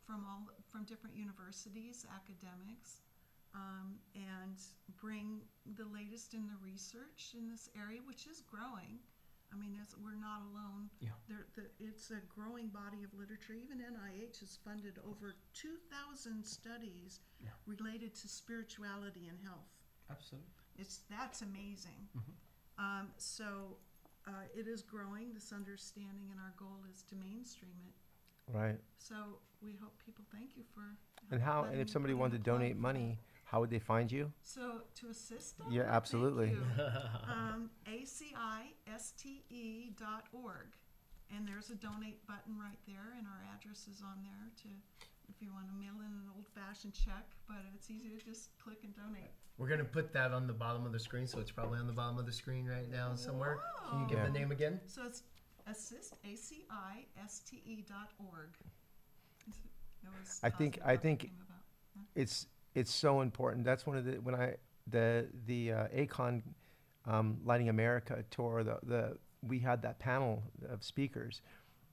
from 0.03 0.27
all 0.27 0.45
from 0.69 0.83
different 0.83 1.15
universities, 1.15 2.05
academics, 2.13 3.01
um, 3.55 3.95
and 4.13 4.59
bring 5.01 5.41
the 5.79 5.87
latest 5.89 6.35
in 6.35 6.45
the 6.45 6.59
research 6.61 7.33
in 7.33 7.49
this 7.49 7.71
area, 7.73 8.03
which 8.05 8.27
is 8.27 8.43
growing. 8.43 8.99
I 9.55 9.59
mean, 9.59 9.77
it's, 9.81 9.95
we're 9.97 10.19
not 10.19 10.41
alone. 10.51 10.89
Yeah. 10.99 11.15
There, 11.29 11.45
the, 11.55 11.63
it's 11.79 12.11
a 12.11 12.19
growing 12.27 12.67
body 12.67 13.03
of 13.03 13.13
literature. 13.17 13.53
Even 13.53 13.77
NIH 13.79 14.39
has 14.41 14.59
funded 14.65 14.99
over 15.07 15.35
2,000 15.53 16.43
studies 16.43 17.19
Yeah. 17.41 17.49
related 17.65 18.13
to 18.15 18.27
spirituality 18.27 19.27
and 19.29 19.39
health. 19.43 19.71
Absolutely. 20.11 20.49
It's 20.77 20.99
that's 21.09 21.41
amazing. 21.41 22.07
Mhm. 22.17 22.33
Um, 22.77 23.07
so 23.17 23.77
uh, 24.27 24.43
it 24.53 24.67
is 24.67 24.81
growing. 24.81 25.33
This 25.33 25.53
understanding, 25.53 26.27
and 26.31 26.39
our 26.39 26.53
goal 26.57 26.83
is 26.91 27.03
to 27.03 27.15
mainstream 27.15 27.75
it. 27.87 27.93
Right. 28.53 28.77
So 28.97 29.15
we 29.61 29.71
hope 29.81 29.93
people 30.05 30.25
thank 30.33 30.57
you 30.57 30.63
for. 30.73 30.83
And 31.31 31.41
how? 31.41 31.63
And 31.63 31.79
if 31.79 31.89
somebody 31.89 32.13
wanted 32.13 32.43
to 32.43 32.43
plug 32.43 32.59
donate 32.59 32.75
for 32.75 32.81
money, 32.81 33.17
how 33.55 33.61
would 33.61 33.69
they 33.69 33.79
find 33.79 34.11
you? 34.11 34.29
So 34.41 34.81
to 34.99 35.07
assist 35.07 35.57
them. 35.57 35.67
Yeah, 35.71 35.83
absolutely. 35.83 36.57
um, 37.31 37.69
ACISTE 37.87 39.43
dot 39.97 40.25
org, 40.33 40.75
and 41.33 41.47
there's 41.47 41.69
a 41.69 41.75
donate 41.75 42.19
button 42.27 42.59
right 42.59 42.77
there, 42.85 43.15
and 43.17 43.25
our 43.25 43.47
address 43.55 43.87
is 43.87 44.01
on 44.03 44.21
there 44.23 44.51
to. 44.63 44.67
If 45.29 45.41
you 45.41 45.53
want 45.53 45.67
to 45.69 45.73
mail 45.73 45.95
in 46.01 46.11
an 46.11 46.27
old-fashioned 46.35 46.93
check, 46.93 47.25
but 47.47 47.57
it's 47.73 47.89
easy 47.89 48.09
to 48.09 48.23
just 48.23 48.49
click 48.61 48.79
and 48.83 48.93
donate. 48.93 49.31
We're 49.57 49.69
gonna 49.69 49.83
put 49.85 50.11
that 50.13 50.33
on 50.33 50.45
the 50.47 50.53
bottom 50.53 50.85
of 50.85 50.91
the 50.91 50.99
screen, 50.99 51.25
so 51.25 51.39
it's 51.39 51.49
probably 51.49 51.79
on 51.79 51.87
the 51.87 51.93
bottom 51.93 52.19
of 52.19 52.25
the 52.27 52.31
screen 52.33 52.65
right 52.67 52.87
now 52.91 53.15
somewhere. 53.15 53.59
Can 53.89 54.01
you 54.01 54.07
give 54.07 54.17
Yeah. 54.19 54.25
the 54.27 54.31
name 54.37 54.51
again? 54.51 54.81
So 54.85 55.01
it's 55.05 55.23
ACISTE, 55.65 56.13
A-C-I-S-T-E 56.25 57.61
E 57.65 57.85
dot 57.87 58.11
org. 58.19 58.49
It 59.47 60.09
was 60.19 60.41
I 60.43 60.49
think- 60.49 60.77
I 60.85 60.97
think- 60.97 61.21
came 61.21 61.31
about. 61.41 62.05
It's 62.13 62.47
it's 62.75 62.93
so 62.93 63.21
important. 63.21 63.63
That's 63.63 63.87
one 63.87 63.97
of 63.97 64.05
the 64.05 64.13
when 64.17 64.35
I 64.35 64.55
the 64.87 65.27
the 65.47 65.71
uh, 65.71 65.87
Akon 65.87 66.41
um, 67.07 67.37
Lighting 67.43 67.69
America 67.69 68.23
tour. 68.29 68.63
The 68.63 68.77
the 68.83 69.17
we 69.41 69.59
had 69.59 69.81
that 69.83 69.97
panel 69.99 70.43
of 70.69 70.83
speakers, 70.83 71.41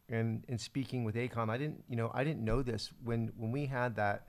and 0.09 0.44
in 0.48 0.59
speaking 0.59 1.04
with 1.04 1.14
Akon, 1.14 1.48
I 1.48 1.56
didn't 1.56 1.84
you 1.88 1.96
know 1.96 2.10
I 2.12 2.24
didn't 2.24 2.44
know 2.44 2.62
this 2.62 2.90
when 3.04 3.32
when 3.36 3.52
we 3.52 3.64
had 3.66 3.96
that 3.96 4.26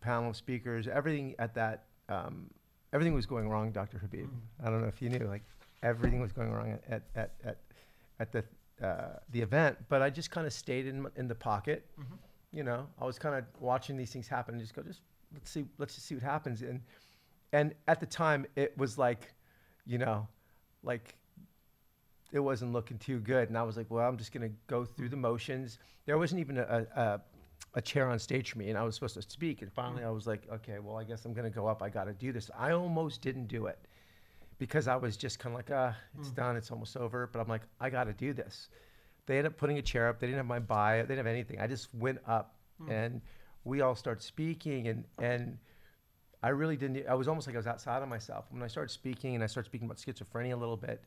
panel 0.00 0.30
of 0.30 0.36
speakers. 0.36 0.88
Everything 0.88 1.34
at 1.38 1.54
that 1.54 1.84
um, 2.08 2.50
everything 2.92 3.14
was 3.14 3.26
going 3.26 3.48
wrong, 3.48 3.70
Dr. 3.70 3.98
Habib. 3.98 4.28
I 4.62 4.70
don't 4.70 4.82
know 4.82 4.88
if 4.88 5.00
you 5.00 5.08
knew 5.08 5.26
like 5.26 5.44
everything 5.82 6.20
was 6.20 6.32
going 6.32 6.52
wrong 6.52 6.78
at 6.88 7.02
at 7.14 7.32
at 7.44 7.58
at, 8.18 8.32
the 8.32 8.44
uh, 8.84 9.18
the 9.30 9.40
event, 9.40 9.78
but 9.88 10.02
I 10.02 10.10
just 10.10 10.30
kind 10.30 10.46
of 10.46 10.52
stayed 10.52 10.86
in 10.86 11.06
in 11.16 11.28
the 11.28 11.34
pocket 11.34 11.86
you 12.52 12.64
know, 12.64 12.86
I 13.00 13.04
was 13.04 13.18
kind 13.18 13.36
of 13.36 13.44
watching 13.60 13.96
these 13.96 14.12
things 14.12 14.26
happen 14.26 14.54
and 14.54 14.62
just 14.62 14.74
go, 14.74 14.82
just 14.82 15.00
let's 15.32 15.50
see, 15.50 15.64
let's 15.78 15.94
just 15.94 16.06
see 16.06 16.14
what 16.14 16.24
happens. 16.24 16.62
And 16.62 16.80
and 17.52 17.74
at 17.88 18.00
the 18.00 18.06
time, 18.06 18.46
it 18.56 18.76
was 18.78 18.96
like, 18.98 19.34
you 19.86 19.98
know, 19.98 20.28
like 20.82 21.16
it 22.32 22.40
wasn't 22.40 22.72
looking 22.72 22.98
too 22.98 23.18
good. 23.20 23.48
And 23.48 23.58
I 23.58 23.62
was 23.62 23.76
like, 23.76 23.90
well, 23.90 24.08
I'm 24.08 24.16
just 24.16 24.32
gonna 24.32 24.50
go 24.66 24.84
through 24.84 25.08
the 25.08 25.16
motions. 25.16 25.78
There 26.06 26.18
wasn't 26.18 26.40
even 26.40 26.58
a 26.58 26.86
a, 26.96 27.20
a 27.74 27.82
chair 27.82 28.08
on 28.08 28.18
stage 28.18 28.52
for 28.52 28.58
me, 28.58 28.68
and 28.68 28.78
I 28.78 28.82
was 28.82 28.94
supposed 28.94 29.14
to 29.14 29.22
speak. 29.22 29.62
And 29.62 29.72
finally, 29.72 30.04
I 30.04 30.10
was 30.10 30.26
like, 30.26 30.48
okay, 30.52 30.78
well, 30.78 30.96
I 30.96 31.04
guess 31.04 31.24
I'm 31.24 31.32
gonna 31.32 31.50
go 31.50 31.66
up. 31.66 31.82
I 31.82 31.88
got 31.88 32.04
to 32.04 32.12
do 32.12 32.32
this. 32.32 32.50
I 32.56 32.72
almost 32.72 33.20
didn't 33.22 33.46
do 33.48 33.66
it 33.66 33.78
because 34.58 34.88
I 34.88 34.96
was 34.96 35.16
just 35.16 35.38
kind 35.38 35.54
of 35.54 35.58
like, 35.58 35.70
ah, 35.72 35.96
it's 36.18 36.30
done, 36.30 36.54
it's 36.56 36.70
almost 36.70 36.96
over. 36.96 37.28
But 37.32 37.40
I'm 37.40 37.48
like, 37.48 37.62
I 37.80 37.88
got 37.90 38.04
to 38.04 38.12
do 38.12 38.32
this. 38.32 38.68
They 39.26 39.38
ended 39.38 39.52
up 39.52 39.58
putting 39.58 39.78
a 39.78 39.82
chair 39.82 40.08
up. 40.08 40.18
They 40.20 40.26
didn't 40.26 40.38
have 40.38 40.46
my 40.46 40.58
bio. 40.58 41.02
They 41.02 41.08
didn't 41.14 41.18
have 41.18 41.26
anything. 41.26 41.60
I 41.60 41.66
just 41.66 41.92
went 41.94 42.18
up, 42.26 42.54
and 42.90 43.20
we 43.64 43.80
all 43.80 43.94
started 43.94 44.22
speaking, 44.22 44.88
and 44.88 45.04
and 45.18 45.58
I 46.42 46.50
really 46.50 46.76
didn't. 46.76 47.06
I 47.06 47.14
was 47.14 47.28
almost 47.28 47.46
like 47.46 47.56
I 47.56 47.58
was 47.58 47.66
outside 47.66 48.02
of 48.02 48.08
myself 48.08 48.46
when 48.50 48.62
I 48.62 48.66
started 48.66 48.90
speaking, 48.90 49.34
and 49.34 49.44
I 49.44 49.46
started 49.46 49.68
speaking 49.68 49.86
about 49.86 49.98
schizophrenia 49.98 50.52
a 50.52 50.56
little 50.56 50.76
bit. 50.76 51.02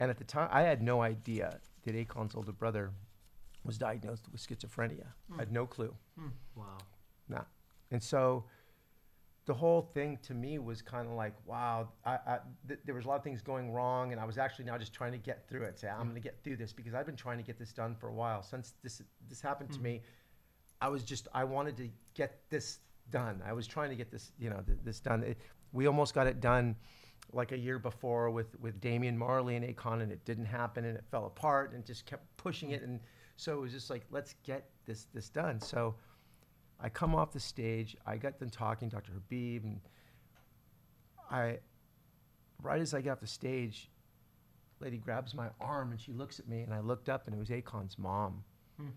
And 0.00 0.10
at 0.10 0.18
the 0.18 0.24
time, 0.24 0.48
I 0.50 0.62
had 0.62 0.82
no 0.82 1.02
idea 1.02 1.60
that 1.84 1.94
Akon's 1.94 2.34
older 2.34 2.52
brother 2.52 2.90
was 3.64 3.78
diagnosed 3.78 4.24
with 4.32 4.40
schizophrenia. 4.40 5.06
I 5.32 5.38
had 5.38 5.48
hmm. 5.48 5.54
no 5.54 5.66
clue. 5.66 5.94
Hmm. 6.18 6.28
Wow. 6.56 6.78
Nah. 7.28 7.44
And 7.92 8.02
so 8.02 8.44
the 9.44 9.54
whole 9.54 9.82
thing 9.82 10.18
to 10.22 10.34
me 10.34 10.58
was 10.58 10.82
kind 10.82 11.06
of 11.06 11.14
like, 11.14 11.34
wow, 11.46 11.88
I, 12.04 12.18
I, 12.26 12.38
th- 12.66 12.80
there 12.84 12.94
was 12.94 13.04
a 13.04 13.08
lot 13.08 13.16
of 13.16 13.24
things 13.24 13.42
going 13.42 13.72
wrong, 13.72 14.12
and 14.12 14.20
I 14.20 14.24
was 14.24 14.38
actually 14.38 14.64
now 14.64 14.78
just 14.78 14.92
trying 14.92 15.12
to 15.12 15.18
get 15.18 15.48
through 15.48 15.62
it. 15.62 15.78
Say, 15.78 15.88
I'm 15.88 15.98
hmm. 15.98 16.02
going 16.04 16.14
to 16.16 16.20
get 16.20 16.42
through 16.42 16.56
this 16.56 16.72
because 16.72 16.94
I've 16.94 17.06
been 17.06 17.16
trying 17.16 17.38
to 17.38 17.44
get 17.44 17.58
this 17.58 17.72
done 17.72 17.94
for 17.94 18.08
a 18.08 18.14
while. 18.14 18.42
Since 18.42 18.74
this 18.82 19.02
this 19.28 19.40
happened 19.40 19.72
to 19.72 19.80
me, 19.80 20.02
I 20.82 20.88
was 20.88 21.02
just 21.04 21.28
I 21.32 21.44
wanted 21.44 21.76
to 21.78 21.88
get 22.14 22.40
this 22.50 22.80
done. 23.10 23.40
I 23.46 23.52
was 23.52 23.66
trying 23.66 23.90
to 23.90 23.96
get 23.96 24.10
this, 24.10 24.32
you 24.38 24.50
know, 24.50 24.60
th- 24.66 24.78
this 24.84 25.00
done. 25.00 25.22
It, 25.22 25.38
we 25.72 25.86
almost 25.86 26.12
got 26.12 26.26
it 26.26 26.40
done 26.40 26.76
like 27.32 27.52
a 27.52 27.58
year 27.58 27.78
before 27.78 28.30
with 28.30 28.58
with 28.60 28.80
Damian 28.80 29.16
Marley 29.16 29.56
and 29.56 29.64
Akon, 29.64 30.02
and 30.02 30.10
it 30.12 30.24
didn't 30.24 30.46
happen, 30.46 30.84
and 30.84 30.98
it 30.98 31.04
fell 31.10 31.26
apart, 31.26 31.72
and 31.72 31.86
just 31.86 32.04
kept 32.04 32.24
pushing 32.36 32.72
it, 32.72 32.82
and 32.82 33.00
so 33.36 33.56
it 33.56 33.60
was 33.60 33.72
just 33.72 33.88
like, 33.90 34.02
let's 34.10 34.34
get 34.42 34.68
this 34.84 35.06
this 35.14 35.30
done. 35.30 35.60
So. 35.60 35.94
I 36.84 36.88
come 36.88 37.14
off 37.14 37.30
the 37.30 37.38
stage. 37.38 37.96
I 38.04 38.16
got 38.16 38.40
them 38.40 38.50
talking, 38.50 38.88
Dr. 38.88 39.12
Habib, 39.12 39.62
and 39.62 39.80
I, 41.30 41.58
right 42.60 42.80
as 42.80 42.92
I 42.92 43.00
get 43.00 43.10
off 43.10 43.20
the 43.20 43.26
stage, 43.28 43.88
lady 44.80 44.98
grabs 44.98 45.32
my 45.32 45.50
arm 45.60 45.92
and 45.92 46.00
she 46.00 46.12
looks 46.12 46.40
at 46.40 46.48
me, 46.48 46.62
and 46.62 46.74
I 46.74 46.80
looked 46.80 47.08
up, 47.08 47.28
and 47.28 47.36
it 47.36 47.38
was 47.38 47.50
Akon's 47.50 47.96
mom, 48.00 48.42
Hmm. 48.80 48.88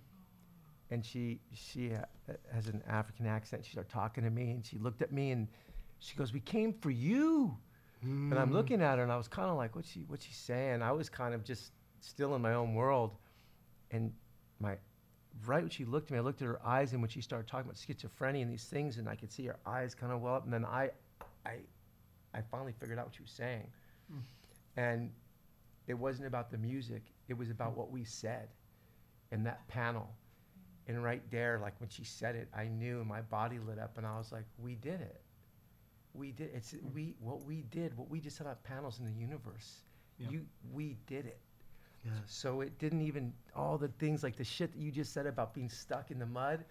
And 0.91 1.05
she 1.05 1.39
she 1.53 1.91
ha- 1.91 2.05
has 2.51 2.67
an 2.67 2.81
African 2.87 3.25
accent. 3.25 3.65
She 3.65 3.71
started 3.71 3.91
talking 3.91 4.23
to 4.23 4.29
me, 4.29 4.51
and 4.51 4.65
she 4.65 4.77
looked 4.77 5.01
at 5.01 5.11
me, 5.11 5.31
and 5.31 5.47
She 5.99 6.15
goes, 6.15 6.33
"We 6.33 6.41
came 6.41 6.73
for 6.73 6.91
you." 6.91 7.57
And 8.01 8.37
I'm 8.37 8.49
hmm. 8.49 8.53
looking 8.53 8.81
at 8.81 8.97
her, 8.97 9.03
and 9.03 9.11
I 9.11 9.17
was 9.17 9.27
kind 9.27 9.49
of 9.49 9.57
like, 9.57 9.75
"What's 9.75 9.89
she? 9.89 10.01
What's 10.07 10.25
she 10.25 10.33
saying?" 10.33 10.81
I 10.81 10.91
was 10.91 11.09
kind 11.09 11.33
of 11.33 11.43
just 11.43 11.71
still 12.01 12.35
in 12.35 12.41
my 12.41 12.53
own 12.53 12.75
world, 12.75 13.17
and 13.91 14.13
my 14.59 14.77
right 15.45 15.61
when 15.61 15.69
she 15.69 15.85
looked 15.85 16.07
at 16.07 16.11
me, 16.11 16.17
I 16.19 16.21
looked 16.21 16.41
at 16.41 16.47
her 16.47 16.63
eyes, 16.65 16.93
and 16.93 17.01
when 17.01 17.09
she 17.09 17.21
started 17.21 17.47
talking 17.47 17.69
about 17.69 17.77
schizophrenia 17.77 18.41
and 18.41 18.51
these 18.51 18.65
things, 18.65 18.97
and 18.97 19.09
I 19.09 19.15
could 19.15 19.31
see 19.31 19.45
her 19.45 19.57
eyes 19.65 19.95
kind 19.95 20.11
of 20.11 20.21
well 20.21 20.35
up, 20.35 20.43
and 20.45 20.53
then 20.53 20.65
I, 20.65 20.91
I, 21.45 21.57
I 22.33 22.41
finally 22.51 22.73
figured 22.79 22.99
out 22.99 23.05
what 23.05 23.15
she 23.15 23.21
was 23.23 23.31
saying, 23.31 23.67
hmm. 24.11 24.19
and 24.77 25.11
it 25.87 25.95
wasn't 25.95 26.27
about 26.27 26.51
the 26.51 26.57
music; 26.57 27.03
it 27.27 27.33
was 27.33 27.49
about 27.49 27.75
what 27.75 27.91
we 27.91 28.03
said, 28.03 28.49
in 29.31 29.43
that 29.43 29.67
panel, 29.67 30.09
and 30.87 31.03
right 31.03 31.21
there, 31.31 31.59
like 31.61 31.79
when 31.79 31.89
she 31.89 32.03
said 32.03 32.35
it, 32.35 32.47
I 32.55 32.67
knew, 32.67 32.99
and 32.99 33.07
my 33.07 33.21
body 33.21 33.59
lit 33.59 33.79
up, 33.79 33.97
and 33.97 34.05
I 34.05 34.17
was 34.17 34.31
like, 34.31 34.45
"We 34.57 34.75
did 34.75 35.01
it." 35.01 35.21
We 36.13 36.31
did 36.31 36.51
it's 36.53 36.73
mm. 36.73 36.93
we 36.93 37.15
what 37.19 37.43
we 37.43 37.63
did 37.71 37.95
what 37.97 38.09
we 38.09 38.19
just 38.19 38.37
set 38.37 38.47
up 38.47 38.63
panels 38.63 38.99
in 38.99 39.05
the 39.05 39.11
universe. 39.11 39.81
Yeah. 40.17 40.29
You 40.29 40.45
we 40.71 40.97
did 41.07 41.25
it. 41.25 41.39
Yeah. 42.05 42.11
So 42.27 42.61
it 42.61 42.77
didn't 42.79 43.01
even 43.01 43.33
all 43.55 43.77
the 43.77 43.89
things 43.99 44.23
like 44.23 44.35
the 44.35 44.43
shit 44.43 44.71
that 44.71 44.79
you 44.79 44.91
just 44.91 45.13
said 45.13 45.25
about 45.25 45.53
being 45.53 45.69
stuck 45.69 46.11
in 46.11 46.19
the 46.19 46.25
mud. 46.25 46.63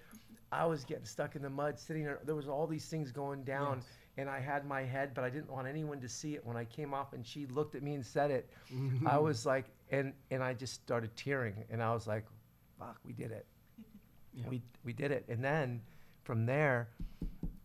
I 0.53 0.65
was 0.65 0.85
getting 0.85 1.05
stuck 1.05 1.35
in 1.35 1.43
the 1.43 1.51
mud, 1.51 1.79
sitting 1.79 2.05
there. 2.05 2.21
There 2.25 2.37
was 2.37 2.49
all 2.49 2.67
these 2.67 2.87
things 2.87 3.11
going 3.11 3.43
down, 3.43 3.79
Yes. 3.79 3.87
and 4.19 4.31
I 4.31 4.39
had 4.39 4.65
my 4.65 4.83
head, 4.83 5.11
but 5.13 5.25
I 5.25 5.31
didn't 5.31 5.51
want 5.51 5.67
anyone 5.67 6.01
to 6.01 6.09
see 6.09 6.35
it. 6.37 6.47
When 6.47 6.57
I 6.57 6.65
came 6.65 6.95
off, 6.95 7.13
and 7.13 7.27
she 7.27 7.47
looked 7.47 7.75
at 7.75 7.83
me 7.83 7.95
and 7.95 8.07
said 8.07 8.31
it, 8.31 8.49
I 9.05 9.19
was 9.29 9.45
like, 9.45 9.67
and 9.91 10.13
and 10.31 10.43
I 10.45 10.55
just 10.55 10.75
started 10.75 11.15
tearing, 11.17 11.65
and 11.71 11.83
I 11.83 11.93
was 11.93 12.07
like, 12.07 12.25
"Fuck, 12.79 12.99
we 13.05 13.13
did 13.13 13.33
it. 13.33 13.47
Yeah. 14.35 14.49
We 14.49 14.63
we 14.85 14.93
did 14.93 15.11
it." 15.11 15.25
And 15.29 15.43
then 15.43 15.81
from 16.23 16.47
there, 16.47 16.89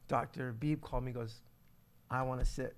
Dr. 0.08 0.56
Beeb 0.60 0.82
called 0.82 1.04
me, 1.04 1.12
goes, 1.12 1.42
I 2.12 2.22
want 2.24 2.40
to 2.42 2.46
sit 2.46 2.76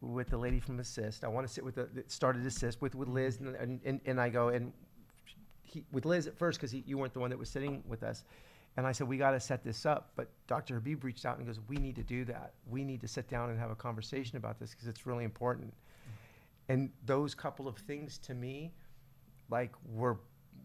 with 0.00 0.28
the 0.30 0.38
lady 0.38 0.60
from 0.60 0.78
ACISTE. 0.78 1.24
I 1.24 1.28
want 1.28 1.46
to 1.46 1.52
sit 1.52 1.64
with 1.64 1.74
the 1.74 1.88
that 1.94 2.10
started 2.10 2.44
ACISTE 2.44 2.80
with 2.80 2.94
with 2.94 3.08
Liz, 3.08 3.38
and 3.38 3.54
and, 3.56 3.80
and, 3.84 4.00
and 4.06 4.20
I 4.20 4.28
go 4.28 4.48
and 4.48 4.72
he, 5.62 5.84
with 5.92 6.04
Liz 6.04 6.26
at 6.26 6.36
first 6.36 6.58
because 6.58 6.74
you 6.74 6.98
weren't 6.98 7.12
the 7.12 7.20
one 7.20 7.30
that 7.30 7.38
was 7.38 7.50
sitting 7.50 7.82
with 7.86 8.02
us, 8.02 8.24
and 8.76 8.86
I 8.86 8.92
said 8.92 9.08
we 9.08 9.16
got 9.16 9.32
to 9.32 9.40
set 9.40 9.64
this 9.64 9.84
up. 9.86 10.12
But 10.16 10.28
Dr. 10.46 10.74
Habib 10.76 11.04
reached 11.04 11.26
out 11.26 11.38
and 11.38 11.46
goes, 11.46 11.60
we 11.68 11.76
need 11.76 11.96
to 11.96 12.02
do 12.02 12.24
that. 12.26 12.52
We 12.68 12.84
need 12.84 13.00
to 13.00 13.08
sit 13.08 13.28
down 13.28 13.50
and 13.50 13.58
have 13.58 13.70
a 13.70 13.76
conversation 13.76 14.36
about 14.36 14.58
this 14.58 14.70
because 14.70 14.88
it's 14.88 15.06
really 15.06 15.24
important. 15.24 15.72
Mm. 15.72 16.12
And 16.68 16.90
those 17.04 17.34
couple 17.34 17.66
of 17.66 17.76
things 17.76 18.18
to 18.18 18.34
me, 18.34 18.72
like 19.50 19.72
were 19.86 20.18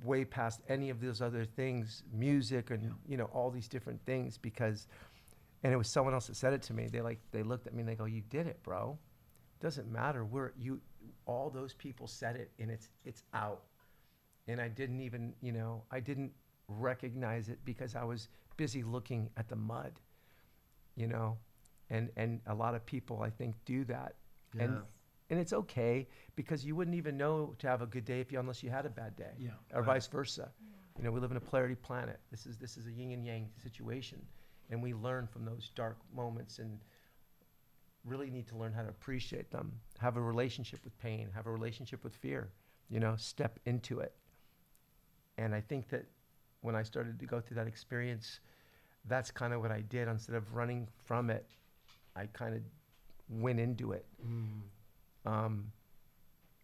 way 0.03 0.23
past 0.25 0.61
any 0.69 0.89
of 0.89 1.01
those 1.01 1.21
other 1.21 1.45
things, 1.45 2.03
music 2.13 2.71
and 2.71 2.83
Yeah. 2.83 2.89
you 3.07 3.17
know 3.17 3.25
all 3.25 3.51
these 3.51 3.67
different 3.67 4.03
things 4.05 4.37
because 4.37 4.87
and 5.63 5.73
it 5.73 5.77
was 5.77 5.89
someone 5.89 6.13
else 6.13 6.27
that 6.27 6.35
said 6.35 6.53
it 6.53 6.61
to 6.63 6.73
me. 6.73 6.87
They 6.87 7.01
like 7.01 7.19
they 7.31 7.43
looked 7.43 7.67
at 7.67 7.73
me 7.73 7.81
and 7.81 7.89
they 7.89 7.95
go, 7.95 8.05
"You 8.05 8.21
did 8.21 8.47
it, 8.47 8.61
bro. 8.63 8.97
Doesn't 9.59 9.91
matter. 9.91 10.23
We're 10.23 10.53
you. 10.57 10.79
All 11.25 11.49
those 11.49 11.73
people 11.73 12.07
said 12.07 12.35
it, 12.37 12.51
and 12.59 12.71
it's 12.71 12.89
it's 13.03 13.23
out." 13.33 13.63
And 14.47 14.59
I 14.61 14.67
didn't 14.69 15.01
even, 15.01 15.35
you 15.41 15.51
know, 15.51 15.83
I 15.91 15.99
didn't 15.99 16.31
recognize 16.67 17.49
it 17.49 17.59
because 17.65 17.95
I 17.95 18.03
was 18.03 18.29
busy 18.57 18.83
looking 18.83 19.29
at 19.37 19.47
the 19.49 19.55
mud, 19.55 19.99
you 20.95 21.07
know, 21.07 21.37
and 21.89 22.09
and 22.15 22.41
a 22.47 22.53
lot 22.55 22.73
of 22.73 22.85
people 22.85 23.21
I 23.21 23.29
think 23.29 23.55
do 23.65 23.83
that, 23.85 24.15
Yeah. 24.55 24.63
and 24.63 24.81
it's 25.37 25.53
okay 25.53 26.07
because 26.35 26.65
you 26.65 26.75
wouldn't 26.75 26.95
even 26.95 27.17
know 27.17 27.53
to 27.59 27.67
have 27.67 27.81
a 27.81 27.85
good 27.85 28.05
day 28.05 28.19
if 28.21 28.31
you 28.31 28.39
unless 28.39 28.63
you 28.63 28.69
had 28.71 28.85
a 28.85 28.89
bad 28.89 29.15
day 29.15 29.33
Yeah. 29.37 29.51
or 29.73 29.81
Right. 29.81 29.85
vice 29.95 30.07
versa. 30.07 30.51
You 30.97 31.03
know, 31.03 31.11
we 31.11 31.19
live 31.19 31.31
in 31.31 31.37
a 31.37 31.41
polarity 31.41 31.75
planet. 31.75 32.19
This 32.31 32.45
is 32.47 32.57
this 32.57 32.77
is 32.77 32.87
a 32.87 32.91
yin 32.91 33.11
and 33.11 33.25
yang 33.25 33.49
situation, 33.61 34.25
and 34.71 34.81
we 34.81 34.93
learn 34.93 35.27
from 35.27 35.45
those 35.45 35.69
dark 35.75 35.97
moments 36.13 36.57
and 36.59 36.79
really 38.05 38.29
need 38.29 38.47
to 38.47 38.57
learn 38.57 38.73
how 38.73 38.81
to 38.81 38.89
appreciate 38.89 39.51
them. 39.51 39.79
Have 39.99 40.17
a 40.17 40.21
relationship 40.21 40.83
with 40.83 40.97
pain. 40.99 41.29
Have 41.35 41.45
a 41.47 41.51
relationship 41.51 42.03
with 42.03 42.15
fear. 42.15 42.51
You 42.89 42.99
know, 42.99 43.15
step 43.17 43.59
into 43.65 43.99
it. 43.99 44.15
And 45.37 45.53
I 45.53 45.61
think 45.61 45.89
that 45.89 46.05
when 46.61 46.75
I 46.75 46.83
started 46.83 47.19
to 47.19 47.25
go 47.25 47.39
through 47.39 47.55
that 47.55 47.67
experience, 47.67 48.39
that's 49.05 49.31
kind 49.31 49.53
of 49.53 49.61
what 49.61 49.71
I 49.71 49.81
did. 49.81 50.07
Instead 50.07 50.35
of 50.35 50.53
running 50.55 50.87
from 51.05 51.29
it, 51.29 51.45
I 52.15 52.25
kind 52.27 52.55
of 52.55 52.61
went 53.29 53.59
into 53.59 53.91
it. 53.93 54.05
Mm. 54.25 54.61
Um, 55.25 55.71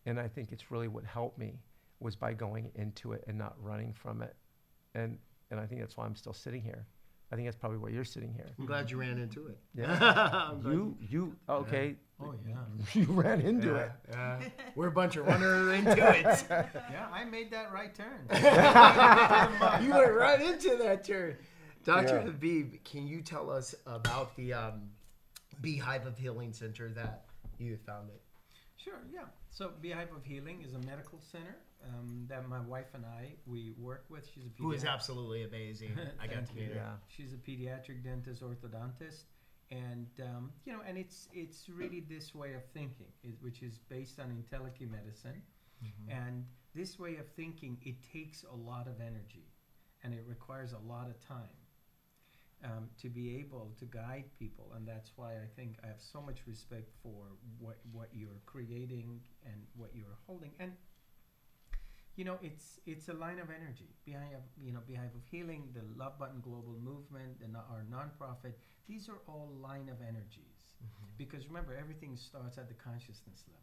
and 0.05 0.19
I 0.19 0.27
think 0.27 0.51
it's 0.51 0.71
really 0.71 0.87
what 0.87 1.03
helped 1.03 1.37
me 1.37 1.59
was 1.99 2.15
by 2.15 2.33
going 2.33 2.71
into 2.75 3.13
it 3.13 3.23
and 3.27 3.37
not 3.37 3.55
running 3.61 3.93
from 3.93 4.21
it. 4.21 4.35
And 4.93 5.17
and 5.51 5.59
I 5.59 5.65
think 5.65 5.81
that's 5.81 5.97
why 5.97 6.05
I'm 6.05 6.15
still 6.15 6.33
sitting 6.33 6.61
here. 6.61 6.85
I 7.31 7.35
think 7.35 7.47
that's 7.47 7.57
probably 7.57 7.79
why 7.79 7.89
you're 7.89 8.05
sitting 8.05 8.33
here. 8.33 8.45
I'm 8.59 8.65
glad 8.65 8.89
you 8.91 8.97
ran 8.97 9.17
into 9.17 9.47
it. 9.47 9.57
Yeah. 9.75 10.51
You 10.63 10.97
you 10.99 11.35
okay? 11.49 11.95
Oh 12.17 12.33
yeah. 12.47 12.55
You 12.93 13.05
ran 13.07 13.41
into 13.41 13.73
yeah, 13.73 13.77
it. 13.77 13.91
yeah. 14.09 14.39
We're 14.75 14.87
a 14.87 14.91
bunch 14.91 15.17
of 15.17 15.25
runners 15.25 15.79
into 15.79 15.91
it. 15.91 16.45
Yeah, 16.49 17.07
I 17.11 17.25
made 17.25 17.51
that 17.51 17.73
right 17.73 17.93
turn. 17.93 18.25
you 19.83 19.91
went 19.91 20.13
right 20.13 20.41
into 20.41 20.77
that 20.77 21.03
turn. 21.03 21.35
Dr. 21.83 22.15
Yeah. 22.15 22.21
Habib, 22.21 22.75
can 22.85 23.05
you 23.05 23.21
tell 23.21 23.51
us 23.51 23.75
about 23.85 24.33
the 24.37 24.53
um, 24.53 24.89
Beehive 25.61 26.07
of 26.07 26.17
Healing 26.17 26.53
Center 26.53 26.89
that 26.93 27.25
you 27.59 27.77
founded? 27.85 28.15
Sure, 28.85 29.01
yeah. 29.11 29.21
So 29.49 29.71
Beehive 29.81 30.13
of 30.15 30.23
Healing 30.23 30.61
is 30.63 30.75
a 30.75 30.79
medical 30.79 31.19
center 31.19 31.57
um, 31.83 32.25
that 32.29 32.47
my 32.47 32.59
wife 32.59 32.93
and 32.93 33.03
I 33.03 33.33
we 33.47 33.73
work 33.79 34.05
with. 34.09 34.29
She's 34.31 34.45
a 34.45 34.61
Who 34.61 34.73
is 34.73 34.83
pediatric- 34.83 34.93
absolutely 34.93 35.43
amazing. 35.43 35.97
I 36.21 36.27
got 36.27 36.45
to 36.45 36.55
meet 36.55 36.69
her. 36.69 36.75
Yeah. 36.75 36.91
She's 37.07 37.33
a 37.33 37.37
pediatric 37.37 38.03
dentist, 38.03 38.43
orthodontist, 38.43 39.23
and 39.71 40.07
um, 40.21 40.51
you 40.65 40.73
know, 40.73 40.81
and 40.87 40.99
it's 40.99 41.29
it's 41.33 41.67
really 41.67 42.05
this 42.07 42.35
way 42.35 42.53
of 42.53 42.63
thinking, 42.75 43.07
is, 43.23 43.41
which 43.41 43.63
is 43.63 43.79
based 43.89 44.19
on 44.19 44.29
intellectual 44.29 44.89
medicine, 44.91 45.41
and 46.07 46.45
this 46.75 46.99
way 46.99 47.17
of 47.17 47.27
thinking 47.35 47.77
it 47.81 47.95
takes 48.13 48.43
a 48.43 48.55
lot 48.55 48.87
of 48.87 49.01
energy, 49.01 49.47
and 50.03 50.13
it 50.13 50.23
requires 50.27 50.73
a 50.73 50.79
lot 50.87 51.09
of 51.09 51.19
time 51.27 51.49
um, 52.63 52.89
to 53.01 53.09
be 53.09 53.35
able 53.37 53.71
to 53.79 53.85
guide 53.85 54.25
people, 54.39 54.71
and 54.75 54.87
that's 54.87 55.11
why 55.15 55.33
I 55.33 55.47
think 55.55 55.77
I 55.83 55.87
have 55.87 56.01
so 56.01 56.21
much 56.21 56.39
respect 56.47 56.91
for 57.03 57.35
what 57.59 57.77
what 57.91 58.09
you're 58.13 58.41
creating 58.45 59.21
and 59.45 59.55
what 59.75 59.91
you're 59.93 60.17
holding, 60.25 60.51
and 60.59 60.71
you 62.15 62.23
know 62.23 62.37
it's 62.41 62.79
it's 62.85 63.09
a 63.09 63.13
line 63.13 63.39
of 63.39 63.49
energy 63.49 63.89
behind 64.05 64.29
you 64.61 64.71
know 64.71 64.79
Beehive 64.87 65.13
of 65.15 65.25
Healing 65.29 65.69
the 65.73 65.83
love 66.01 66.17
button 66.17 66.39
global 66.41 66.77
movement 66.81 67.37
and 67.43 67.55
our 67.57 67.85
nonprofit. 67.91 68.53
These 68.87 69.09
are 69.09 69.19
all 69.27 69.51
line 69.61 69.89
of 69.89 70.01
energies. 70.01 70.75
Because 71.17 71.47
remember 71.47 71.75
everything 71.75 72.17
starts 72.17 72.57
at 72.57 72.67
the 72.67 72.73
consciousness 72.75 73.43
level. 73.47 73.61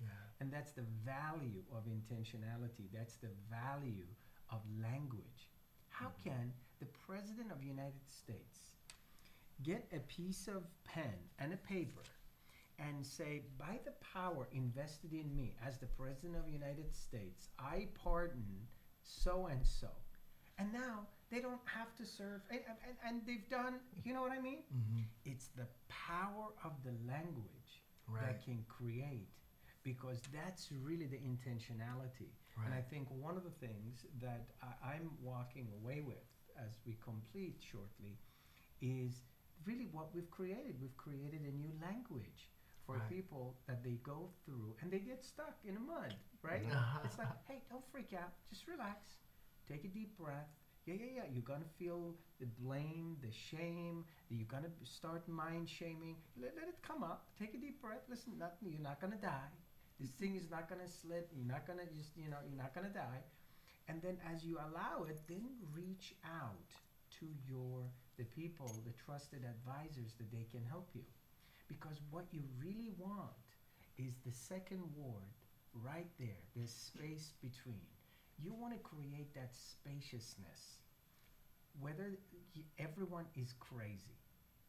Yeah. 0.00 0.06
and 0.40 0.52
that's 0.52 0.72
the 0.72 0.84
value 1.04 1.62
of 1.74 1.84
intentionality. 1.86 2.86
That's 2.94 3.16
the 3.16 3.30
value 3.50 4.06
of 4.50 4.60
language 4.80 5.47
how 5.98 6.10
can 6.22 6.52
the 6.80 6.86
president 7.06 7.50
of 7.50 7.60
the 7.60 7.66
united 7.66 8.06
states 8.08 8.58
get 9.62 9.84
a 9.92 9.98
piece 10.00 10.46
of 10.48 10.62
pen 10.84 11.14
and 11.38 11.52
a 11.52 11.56
paper 11.56 12.02
and 12.78 13.04
say, 13.04 13.42
by 13.58 13.80
the 13.84 13.90
power 14.14 14.46
invested 14.52 15.12
in 15.12 15.34
me 15.34 15.52
as 15.66 15.78
the 15.78 15.86
President 15.86 16.36
of 16.36 16.44
the 16.44 16.52
United 16.52 16.94
States, 16.94 17.48
I 17.58 17.88
pardon 18.04 18.44
so 19.02 19.48
and 19.50 19.66
so. 19.66 19.88
And 20.58 20.72
now 20.72 21.00
they 21.28 21.40
don't 21.40 21.60
have 21.64 21.92
to 21.96 22.06
serve, 22.06 22.40
and, 22.50 22.60
and, 22.68 22.96
and 23.04 23.22
they've 23.26 23.48
done, 23.50 23.80
you 24.04 24.14
know 24.14 24.22
what 24.22 24.30
I 24.30 24.40
mean? 24.40 24.62
Mm-hmm. 24.72 25.02
It's 25.24 25.48
the 25.56 25.66
power 25.88 26.54
of 26.64 26.72
the 26.84 26.94
language 27.10 27.82
Right. 28.10 28.22
that 28.26 28.42
can 28.44 28.64
create, 28.68 29.28
because 29.82 30.22
that's 30.32 30.70
really 30.82 31.06
the 31.06 31.18
intentionality. 31.18 32.30
And 32.64 32.74
I 32.74 32.80
think 32.90 33.08
one 33.10 33.36
of 33.36 33.44
the 33.44 33.54
things 33.66 34.04
that 34.20 34.46
I, 34.62 34.94
I'm 34.94 35.10
walking 35.22 35.68
away 35.82 36.02
with 36.04 36.24
as 36.58 36.72
we 36.86 36.96
complete 37.02 37.56
shortly 37.60 38.18
is 38.82 39.22
really 39.64 39.88
what 39.92 40.14
we've 40.14 40.30
created. 40.30 40.76
We've 40.80 40.96
created 40.96 41.40
a 41.42 41.54
new 41.56 41.72
language 41.82 42.50
for 42.86 42.96
Right. 42.96 43.08
people 43.10 43.58
that 43.66 43.84
they 43.84 43.98
go 44.02 44.30
through 44.44 44.74
and 44.80 44.90
they 44.90 44.98
get 45.00 45.22
stuck 45.24 45.56
in 45.66 45.74
the 45.74 45.80
mud, 45.80 46.14
right? 46.42 46.62
Uh-huh. 46.72 47.00
It's 47.04 47.18
like, 47.18 47.28
hey, 47.48 47.62
don't 47.70 47.84
freak 47.92 48.12
out. 48.14 48.32
Just 48.48 48.66
relax. 48.66 49.18
Take 49.70 49.84
a 49.84 49.88
deep 49.88 50.16
breath. 50.16 50.48
Yeah, 50.86 50.94
yeah, 50.94 51.10
yeah. 51.16 51.22
You're 51.30 51.42
gonna 51.42 51.68
feel 51.78 52.14
the 52.40 52.46
blame, 52.46 53.18
the 53.20 53.30
shame. 53.30 54.04
You're 54.30 54.48
gonna 54.48 54.70
start 54.84 55.28
mind 55.28 55.68
shaming. 55.68 56.16
Let, 56.40 56.56
let 56.56 56.66
it 56.68 56.76
come 56.80 57.02
up. 57.02 57.26
Take 57.38 57.52
a 57.52 57.58
deep 57.58 57.82
breath. 57.82 58.00
Listen, 58.08 58.32
nothing. 58.38 58.70
You're 58.72 58.80
not 58.80 58.98
gonna 59.02 59.16
die. 59.20 59.52
This 60.00 60.10
thing 60.10 60.36
is 60.36 60.50
not 60.50 60.68
gonna 60.68 60.88
slip. 60.88 61.30
You're 61.34 61.46
not 61.46 61.66
gonna 61.66 61.86
just, 61.96 62.16
you 62.16 62.30
know, 62.30 62.38
you're 62.48 62.62
not 62.62 62.74
gonna 62.74 62.94
die. 62.94 63.22
And 63.88 64.00
then 64.02 64.18
as 64.32 64.44
you 64.44 64.58
allow 64.58 65.04
it, 65.08 65.18
then 65.28 65.48
reach 65.74 66.14
out 66.24 66.70
to 67.18 67.26
your 67.48 67.82
the 68.18 68.24
people, 68.24 68.70
the 68.84 68.92
trusted 69.04 69.42
advisors 69.44 70.14
that 70.18 70.30
they 70.30 70.46
can 70.50 70.62
help 70.68 70.88
you. 70.94 71.02
Because 71.68 71.98
what 72.10 72.26
you 72.32 72.42
really 72.60 72.90
want 72.98 73.30
is 73.98 74.14
the 74.24 74.32
second 74.32 74.82
ward 74.96 75.30
right 75.72 76.10
there, 76.18 76.42
this 76.56 76.72
space 76.72 77.32
between. 77.40 77.86
You 78.42 78.54
want 78.54 78.72
to 78.72 78.78
create 78.80 79.34
that 79.34 79.50
spaciousness. 79.54 80.78
Whether 81.80 82.18
everyone 82.78 83.26
is 83.36 83.54
crazy, 83.58 84.18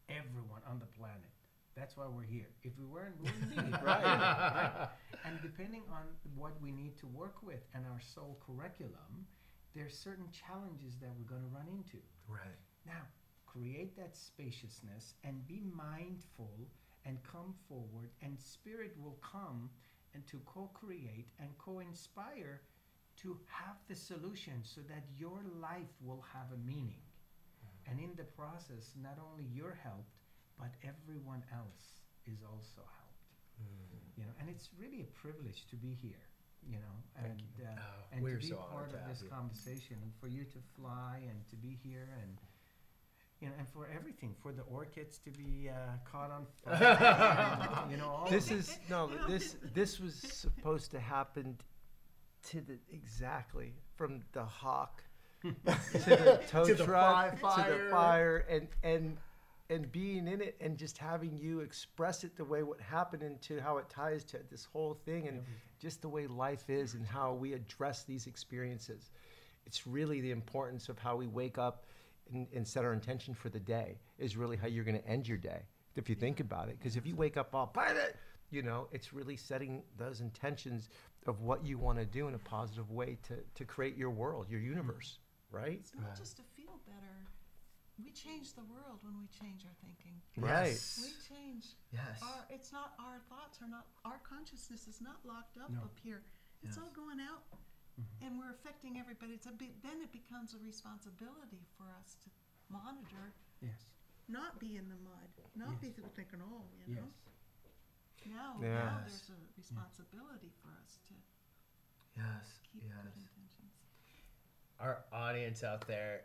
everyone 0.08 0.62
on 0.68 0.78
the 0.78 0.86
planet, 0.98 1.34
That's 1.76 1.96
why 1.96 2.06
we're 2.08 2.22
here. 2.22 2.48
If 2.62 2.72
we 2.78 2.84
weren't, 2.84 3.14
we 3.22 3.30
wouldn't 3.30 3.72
be. 3.72 3.78
Right. 3.84 4.04
right. 4.04 4.88
And 5.24 5.38
depending 5.42 5.82
on 5.90 6.02
what 6.34 6.60
we 6.60 6.72
need 6.72 6.98
to 6.98 7.06
work 7.06 7.42
with 7.42 7.60
and 7.74 7.84
our 7.86 8.00
soul 8.00 8.38
curriculum, 8.44 9.26
there's 9.74 9.96
certain 9.96 10.28
challenges 10.32 10.96
that 11.00 11.10
we're 11.16 11.28
going 11.28 11.42
to 11.42 11.54
run 11.54 11.68
into. 11.68 11.98
Right. 12.28 12.58
Now, 12.86 13.06
create 13.46 13.96
that 13.96 14.16
spaciousness 14.16 15.14
and 15.24 15.46
be 15.46 15.62
mindful 15.74 16.68
and 17.06 17.18
come 17.22 17.54
forward, 17.68 18.10
and 18.22 18.38
spirit 18.38 18.94
will 18.98 19.18
come 19.22 19.70
and 20.14 20.26
to 20.26 20.40
co 20.44 20.70
create 20.74 21.28
and 21.38 21.48
co 21.58 21.80
inspire 21.80 22.62
to 23.22 23.38
have 23.46 23.76
the 23.88 23.94
solution 23.94 24.62
so 24.62 24.80
that 24.88 25.04
your 25.18 25.40
life 25.60 25.92
will 26.02 26.24
have 26.32 26.46
a 26.52 26.66
meaning. 26.66 27.02
Mm. 27.64 27.90
And 27.90 28.00
in 28.00 28.10
the 28.16 28.24
process, 28.24 28.92
not 29.00 29.18
only 29.30 29.44
you're 29.52 29.78
helped, 29.82 30.16
but 30.60 30.70
everyone 30.84 31.42
else 31.52 32.04
is 32.26 32.38
also 32.44 32.82
helped. 32.84 33.24
You 34.16 34.24
know, 34.24 34.32
and 34.40 34.48
it's 34.50 34.68
really 34.78 35.00
a 35.02 35.10
privilege 35.18 35.64
to 35.70 35.76
be 35.76 35.94
here. 36.00 36.24
You 36.68 36.76
know, 36.76 37.24
and 37.24 37.42
uh, 37.64 37.70
Oh, 37.72 38.04
and 38.12 38.22
we're 38.22 38.36
to 38.36 38.42
be 38.42 38.48
so 38.48 38.56
part 38.70 38.90
to 38.90 38.96
of 38.96 39.08
this 39.08 39.22
you. 39.22 39.28
conversation, 39.30 39.96
and 40.02 40.12
for 40.20 40.28
you 40.28 40.44
to 40.44 40.58
fly 40.76 41.20
and 41.28 41.38
to 41.48 41.56
be 41.56 41.78
here, 41.82 42.08
and 42.22 42.36
you 43.40 43.48
know, 43.48 43.54
and 43.58 43.66
for 43.66 43.88
everything, 43.96 44.34
for 44.42 44.52
the 44.52 44.60
orchids 44.62 45.18
to 45.24 45.30
be 45.30 45.70
uh, 45.70 45.96
caught 46.10 46.30
on 46.30 46.44
fire, 46.62 47.86
you 47.90 47.96
know, 47.96 48.08
all 48.10 48.28
This 48.28 48.50
of 48.50 48.58
is 48.58 48.78
no. 48.90 49.10
This 49.26 49.56
this 49.72 49.98
was 49.98 50.14
supposed 50.16 50.90
to 50.90 51.00
happen 51.00 51.56
to 52.50 52.60
the 52.60 52.78
exactly 52.92 53.72
from 53.96 54.20
the 54.32 54.44
hawk 54.44 55.02
to 55.42 55.54
the 56.04 56.40
tow 56.46 56.66
To 56.66 56.74
the 56.74 56.84
truck 56.84 57.30
to 57.30 57.36
the 57.36 57.40
fire. 57.40 57.88
fire 57.90 58.36
and 58.50 58.68
and 58.82 59.16
and 59.70 59.90
being 59.92 60.26
in 60.26 60.42
it 60.42 60.56
and 60.60 60.76
just 60.76 60.98
having 60.98 61.38
you 61.38 61.60
express 61.60 62.24
it 62.24 62.36
the 62.36 62.44
way 62.44 62.62
what 62.62 62.80
happened 62.80 63.22
into 63.22 63.60
how 63.60 63.78
it 63.78 63.88
ties 63.88 64.24
to 64.24 64.38
this 64.50 64.66
whole 64.72 64.94
thing 65.06 65.28
and 65.28 65.42
just 65.78 66.02
the 66.02 66.08
way 66.08 66.26
life 66.26 66.68
is 66.68 66.94
and 66.94 67.06
how 67.06 67.32
we 67.32 67.52
address 67.52 68.02
these 68.02 68.26
experiences. 68.26 69.10
It's 69.66 69.86
really 69.86 70.20
the 70.20 70.32
importance 70.32 70.88
of 70.88 70.98
how 70.98 71.16
we 71.16 71.28
wake 71.28 71.56
up 71.56 71.86
and, 72.32 72.48
and 72.54 72.66
set 72.66 72.84
our 72.84 72.92
intention 72.92 73.32
for 73.32 73.48
the 73.48 73.60
day 73.60 73.98
is 74.18 74.36
really 74.36 74.56
how 74.56 74.66
you're 74.66 74.84
going 74.84 74.98
to 74.98 75.06
end 75.06 75.28
your 75.28 75.38
day 75.38 75.62
if 75.94 76.08
you 76.08 76.16
think 76.16 76.40
about 76.40 76.68
it. 76.68 76.78
Because 76.78 76.96
if 76.96 77.06
you 77.06 77.14
wake 77.14 77.36
up 77.36 77.54
all 77.54 77.68
pilot, 77.68 78.16
you 78.50 78.62
know, 78.62 78.88
it's 78.90 79.12
really 79.12 79.36
setting 79.36 79.82
those 79.96 80.20
intentions 80.20 80.88
of 81.26 81.42
what 81.42 81.64
you 81.64 81.78
want 81.78 81.98
to 81.98 82.04
do 82.04 82.26
in 82.26 82.34
a 82.34 82.38
positive 82.38 82.90
way 82.90 83.18
to, 83.28 83.34
to 83.54 83.64
create 83.64 83.96
your 83.96 84.10
world, 84.10 84.46
your 84.50 84.60
universe, 84.60 85.18
right? 85.52 85.78
It's 85.80 85.92
not 85.94 86.16
just 86.16 86.36
to 86.38 86.42
feel 86.42 86.48
better. 86.48 86.49
We 88.02 88.10
change 88.12 88.54
the 88.56 88.64
world 88.64 89.04
when 89.04 89.14
we 89.20 89.28
change 89.28 89.62
our 89.68 89.76
thinking. 89.84 90.16
Right. 90.40 90.78
We 91.04 91.12
change. 91.28 91.76
Yes. 91.92 92.16
Our, 92.22 92.46
it's 92.48 92.72
not 92.72 92.94
our 92.98 93.20
thoughts 93.28 93.60
are 93.60 93.68
not 93.68 93.86
our 94.04 94.18
consciousness 94.24 94.88
is 94.88 95.00
not 95.00 95.20
locked 95.24 95.56
up 95.60 95.70
No. 95.70 95.84
up 95.84 95.96
here. 96.02 96.22
It's 96.62 96.76
Yes. 96.76 96.84
all 96.84 96.92
going 96.92 97.20
out, 97.20 97.44
mm-hmm. 98.00 98.24
and 98.24 98.30
we're 98.38 98.52
affecting 98.52 98.96
everybody. 99.00 99.32
It's 99.32 99.46
a 99.48 99.52
bit, 99.56 99.72
then 99.82 100.00
it 100.04 100.12
becomes 100.12 100.52
a 100.54 100.60
responsibility 100.64 101.64
for 101.76 101.88
us 102.00 102.16
to 102.24 102.28
monitor, 102.68 103.32
yes, 103.60 103.88
not 104.28 104.60
be 104.60 104.76
in 104.76 104.88
the 104.88 105.00
mud, 105.00 105.28
not 105.56 105.80
be 105.80 105.88
Yes. 105.88 105.96
thinking, 106.16 106.40
oh, 106.44 106.64
you 106.86 106.94
know. 106.94 107.08
yes. 107.08 108.28
Now, 108.28 108.60
now 108.60 109.00
there's 109.08 109.30
a 109.32 109.40
responsibility 109.56 110.52
for 110.60 110.68
us 110.84 111.00
to 111.08 111.14
Yes. 112.16 112.60
keep 112.70 112.82
good 112.84 112.92
Yes. 112.92 113.16
intentions. 113.16 113.72
Our 114.78 115.04
audience 115.12 115.64
out 115.64 115.86
there, 115.88 116.24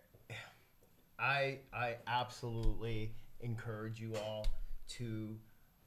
I 1.19 1.59
I 1.73 1.95
absolutely 2.07 3.13
encourage 3.41 3.99
you 3.99 4.13
all 4.15 4.45
to 4.89 5.35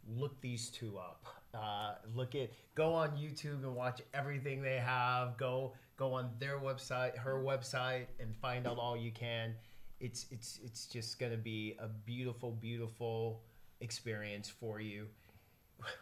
look 0.09 0.40
these 0.40 0.68
two 0.70 0.98
up. 0.98 1.24
Uh, 1.55 1.94
look 2.14 2.34
at 2.34 2.50
go 2.74 2.92
on 2.92 3.10
YouTube 3.10 3.62
and 3.62 3.74
watch 3.74 4.00
everything 4.14 4.62
they 4.62 4.78
have. 4.78 5.36
Go 5.36 5.72
go 5.96 6.12
on 6.12 6.30
their 6.38 6.59
website, 6.59 7.16
her 7.16 7.42
website, 7.42 8.06
and 8.20 8.34
find 8.36 8.66
out 8.66 8.78
all 8.78 8.96
you 8.96 9.10
can. 9.10 9.55
It's 10.00 10.26
it's 10.30 10.60
it's 10.64 10.86
just 10.86 11.18
gonna 11.18 11.36
be 11.36 11.76
a 11.78 11.88
beautiful, 11.88 12.52
beautiful 12.52 13.42
experience 13.80 14.48
for 14.48 14.80
you. 14.80 15.06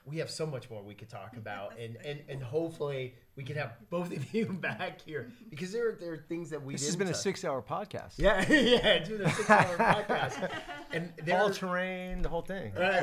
We 0.07 0.19
have 0.19 0.31
so 0.31 0.47
much 0.47 0.70
more 0.70 0.82
we 0.82 0.94
could 0.94 1.09
talk 1.11 1.36
about, 1.36 1.78
and, 1.78 1.97
and, 2.05 2.23
and 2.28 2.43
hopefully 2.43 3.15
we 3.36 3.44
can 3.44 3.57
have 3.57 3.77
both 3.90 4.11
of 4.16 4.35
you 4.35 4.47
back 4.61 5.01
here 5.03 5.31
because 5.51 5.70
there 5.73 5.89
are, 5.90 5.93
there 6.01 6.12
are 6.15 6.24
things 6.28 6.51
that 6.51 6.62
we 6.62 6.74
This 6.74 6.82
has 6.86 6.97
didn't 6.97 7.07
been 7.09 7.15
a 7.15 7.19
six 7.19 7.44
hour 7.44 7.62
podcast. 7.62 8.15
Yeah, 8.16 8.51
yeah, 8.51 9.05
doing 9.05 9.20
a 9.23 9.31
six-hour 9.31 9.77
podcast, 9.77 10.51
and 10.93 11.12
there 11.23 11.39
All 11.40 11.48
are, 11.48 11.53
terrain, 11.53 12.23
the 12.23 12.28
whole 12.28 12.43
thing. 12.43 12.73
right, 12.74 13.03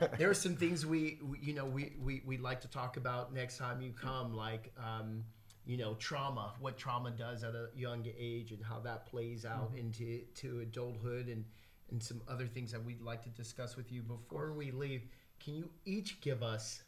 right. 0.00 0.18
There 0.18 0.28
are 0.28 0.34
some 0.34 0.56
things 0.56 0.84
we, 0.84 1.18
we 1.22 1.38
you 1.40 1.54
know, 1.54 1.64
we 1.64 1.94
we 2.00 2.22
we 2.26 2.36
like 2.36 2.60
to 2.62 2.68
talk 2.68 2.96
about 2.96 3.32
next 3.32 3.56
time 3.56 3.80
you 3.80 3.92
come, 3.92 4.34
like 4.34 4.72
um, 4.78 5.24
you 5.64 5.76
know, 5.76 5.94
trauma, 5.94 6.52
what 6.60 6.76
trauma 6.76 7.10
does 7.10 7.44
at 7.44 7.54
a 7.54 7.68
young 7.74 8.04
age, 8.18 8.52
and 8.52 8.62
how 8.64 8.78
that 8.80 9.06
plays 9.06 9.44
out 9.44 9.72
into 9.76 10.20
to 10.36 10.60
adulthood, 10.60 11.28
and 11.28 11.44
and 11.90 12.02
some 12.02 12.20
other 12.28 12.46
things 12.46 12.70
that 12.72 12.84
we'd 12.84 13.00
like 13.00 13.22
to 13.22 13.30
discuss 13.30 13.76
with 13.76 13.90
you. 13.90 14.02
Before 14.02 14.52
we 14.52 14.70
leave, 14.70 15.06
can 15.40 15.54
you 15.54 15.70
each 15.84 16.20
give 16.20 16.42
us, 16.42 16.82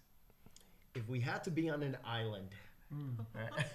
if 0.95 1.09
we 1.09 1.21
had 1.21 1.43
to 1.45 1.51
be 1.51 1.71
on 1.71 1.83
an 1.83 1.97
island? 2.05 2.51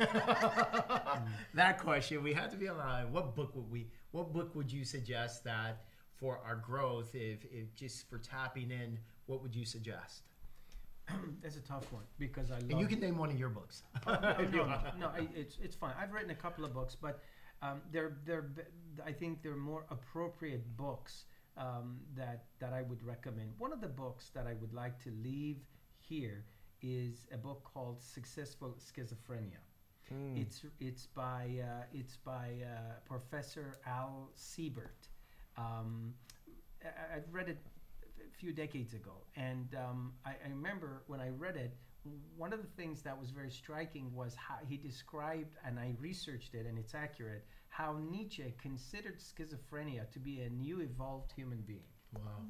that 1.56 1.80
question. 1.80 2.24
We 2.24 2.34
had 2.34 2.52
to 2.52 2.58
be 2.58 2.68
on 2.68 2.76
an 2.76 2.82
island. 2.84 3.14
What 3.14 3.36
book 3.36 3.56
would 3.56 3.72
we? 3.72 3.88
What 4.12 4.32
book 4.32 4.56
would 4.56 4.72
you 4.72 4.86
suggest 4.86 5.44
that 5.44 5.82
for 6.16 6.40
our 6.46 6.56
growth? 6.56 7.16
If, 7.16 7.44
if 7.46 7.74
just 7.76 8.08
for 8.10 8.20
tapping 8.20 8.70
in, 8.70 9.00
what 9.26 9.42
would 9.42 9.56
you 9.56 9.66
suggest? 9.66 10.22
That's 11.42 11.58
a 11.58 11.62
tough 11.62 11.92
one 11.92 12.04
because 12.20 12.52
I 12.52 12.56
love. 12.56 12.70
And 12.70 12.80
you 12.80 12.88
can 12.88 13.00
name 13.00 13.18
one 13.18 13.30
of 13.30 13.40
your 13.40 13.50
books. 13.50 13.84
no, 14.08 14.14
if 14.40 14.54
you 14.54 14.60
no, 14.60 14.80
no, 15.00 15.08
I, 15.08 15.28
it's 15.36 15.58
it's 15.62 15.76
fine. 15.76 15.94
I've 16.00 16.12
written 16.12 16.32
a 16.32 16.36
couple 16.36 16.66
of 16.66 16.74
books, 16.74 16.96
but 17.00 17.22
um, 17.62 17.82
they're 17.92 18.18
they're 18.26 18.52
I 19.06 19.12
think 19.12 19.42
they're 19.42 19.56
more 19.56 19.86
appropriate 19.90 20.78
books 20.78 21.26
um, 21.58 21.98
that 22.16 22.46
that 22.60 22.74
I 22.74 22.84
would 22.84 23.04
recommend. 23.04 23.54
One 23.58 23.74
of 23.74 23.82
the 23.82 23.88
books 23.88 24.30
that 24.34 24.48
I 24.48 24.54
would 24.54 24.74
like 24.74 25.02
to 25.04 25.12
leave 25.24 25.58
here 26.00 26.46
is 26.82 27.28
a 27.34 27.38
book 27.38 27.64
called 27.64 28.02
Successful 28.02 28.78
Schizophrenia. 28.80 29.62
Mm. 30.14 30.42
It's 30.42 30.64
it's 30.80 31.08
by 31.08 31.50
uh, 31.62 31.84
it's 31.92 32.18
by 32.18 32.54
uh, 32.64 32.94
Professor 33.06 33.80
Al 33.86 34.30
Siebert. 34.36 35.10
Um, 35.58 36.14
I, 36.84 37.18
I've 37.18 37.34
read 37.34 37.50
it 37.50 37.58
a 38.26 38.38
few 38.38 38.54
decades 38.54 38.94
ago, 38.94 39.24
and 39.36 39.76
um, 39.76 40.14
I, 40.26 40.32
I 40.46 40.50
remember 40.50 41.04
when 41.08 41.20
I 41.20 41.30
read 41.30 41.58
it. 41.58 41.76
One 42.38 42.54
of 42.54 42.62
the 42.62 42.70
things 42.82 43.02
that 43.02 43.20
was 43.20 43.32
very 43.32 43.52
striking 43.52 44.16
was 44.16 44.34
how 44.36 44.60
he 44.66 44.78
described, 44.78 45.58
and 45.66 45.78
I 45.78 45.94
researched 46.00 46.54
it, 46.54 46.66
and 46.66 46.78
it's 46.78 46.96
accurate. 46.96 47.46
How 47.78 47.92
Nietzsche 48.12 48.56
considered 48.58 49.20
schizophrenia 49.20 50.10
to 50.12 50.20
be 50.20 50.42
a 50.42 50.50
new 50.50 50.80
evolved 50.82 51.32
human 51.32 51.62
being. 51.62 51.92
Wow. 52.16 52.42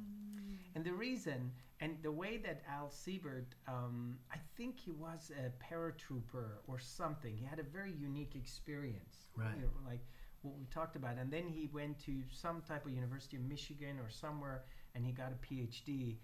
And 0.74 0.82
the 0.84 0.94
reason 0.94 1.52
and 1.80 1.96
the 2.02 2.10
way 2.10 2.38
that 2.38 2.62
Al 2.66 2.88
Siebert, 2.88 3.54
um, 3.66 4.18
I 4.32 4.38
think 4.56 4.78
he 4.80 4.90
was 4.90 5.30
a 5.44 5.50
paratrooper 5.62 6.48
or 6.66 6.78
something. 6.78 7.36
He 7.36 7.44
had 7.44 7.58
a 7.58 7.62
very 7.78 7.92
unique 7.92 8.36
experience, 8.36 9.28
Right. 9.36 9.54
you 9.54 9.62
know, 9.62 9.68
like 9.86 10.00
what 10.40 10.54
we 10.58 10.64
talked 10.66 10.96
about. 10.96 11.18
And 11.18 11.30
then 11.30 11.46
he 11.46 11.68
went 11.74 11.98
to 12.06 12.22
some 12.30 12.62
type 12.62 12.86
of 12.86 12.92
University 12.92 13.36
of 13.36 13.42
Michigan 13.42 13.98
or 13.98 14.08
somewhere, 14.08 14.64
and 14.94 15.04
he 15.04 15.12
got 15.12 15.30
a 15.32 15.38
PhD. 15.46 16.16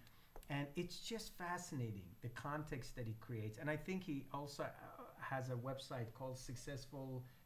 And 0.49 0.67
it's 0.77 0.99
just 1.01 1.37
fascinating 1.37 2.09
the 2.23 2.29
context 2.31 2.97
that 2.97 3.07
he 3.07 3.15
creates. 3.21 3.59
And 3.59 3.69
I 3.69 3.77
think 3.77 4.03
he 4.03 4.25
also 4.33 4.63
uh, 4.65 5.03
has 5.21 5.51
a 5.51 5.55
website 5.69 6.13
called 6.15 6.39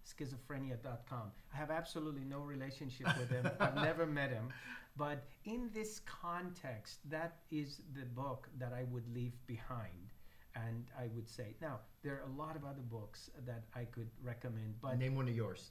successfulschizophrenia.com. 0.09 1.32
I 1.52 1.56
have 1.56 1.70
absolutely 1.70 2.24
no 2.24 2.40
relationship 2.40 3.06
with 3.18 3.30
him. 3.30 3.51
I've 3.60 3.74
never 3.90 4.06
met 4.06 4.30
him. 4.30 4.48
But 4.97 5.24
in 5.44 5.70
this 5.72 6.01
context, 6.01 6.98
that 7.10 7.39
is 7.51 7.80
the 7.94 8.05
book 8.05 8.48
that 8.59 8.72
I 8.72 8.85
would 8.90 9.05
leave 9.14 9.35
behind. 9.47 10.12
And 10.56 10.86
I 10.98 11.09
would 11.14 11.28
say, 11.28 11.55
now, 11.60 11.78
there 12.02 12.14
are 12.14 12.24
a 12.28 12.36
lot 12.36 12.56
of 12.56 12.64
other 12.64 12.82
books 12.90 13.30
that 13.47 13.64
I 13.76 13.85
could 13.85 14.09
recommend, 14.24 14.74
but 14.82 14.98
name 14.98 15.14
one 15.14 15.28
of 15.28 15.36
yours. 15.36 15.70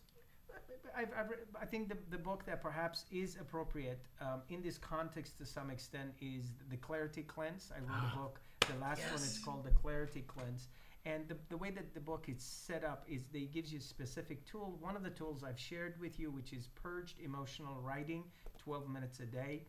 I've, 0.96 1.10
I've, 1.18 1.28
I 1.62 1.66
think 1.66 1.90
the, 1.90 1.98
the 2.10 2.18
book 2.18 2.46
that 2.46 2.62
perhaps 2.62 3.04
is 3.12 3.36
appropriate 3.40 4.00
um, 4.22 4.42
in 4.50 4.62
this 4.62 4.78
context 4.78 5.38
to 5.40 5.46
some 5.46 5.70
extent 5.70 6.14
is 6.22 6.46
The 6.70 6.78
Clarity 6.78 7.24
Cleanse. 7.24 7.72
I 7.76 7.80
wrote 7.80 8.14
a 8.14 8.18
book. 8.18 8.40
The 8.62 8.80
last 8.80 9.02
one 9.12 9.22
is 9.22 9.40
called 9.44 9.66
The 9.66 9.72
Clarity 9.72 10.24
Cleanse. 10.28 10.70
And 11.08 11.26
the, 11.30 11.38
the 11.48 11.56
way 11.56 11.72
that 11.72 11.94
the 11.94 12.02
book 12.02 12.26
is 12.28 12.44
set 12.44 12.84
up 12.84 13.06
is 13.08 13.24
they 13.32 13.46
gives 13.46 13.72
you 13.72 13.80
a 13.80 13.82
specific 13.82 14.46
tool. 14.46 14.78
One 14.82 14.98
of 14.98 15.04
the 15.04 15.10
tools 15.10 15.42
I've 15.42 15.60
shared 15.60 15.94
with 16.02 16.20
you, 16.20 16.32
which 16.32 16.52
is 16.52 16.68
Purged 16.68 17.20
Emotional 17.24 17.80
Writing, 17.80 18.26
12 18.58 18.90
minutes 18.90 19.22
a 19.22 19.26
day. 19.26 19.68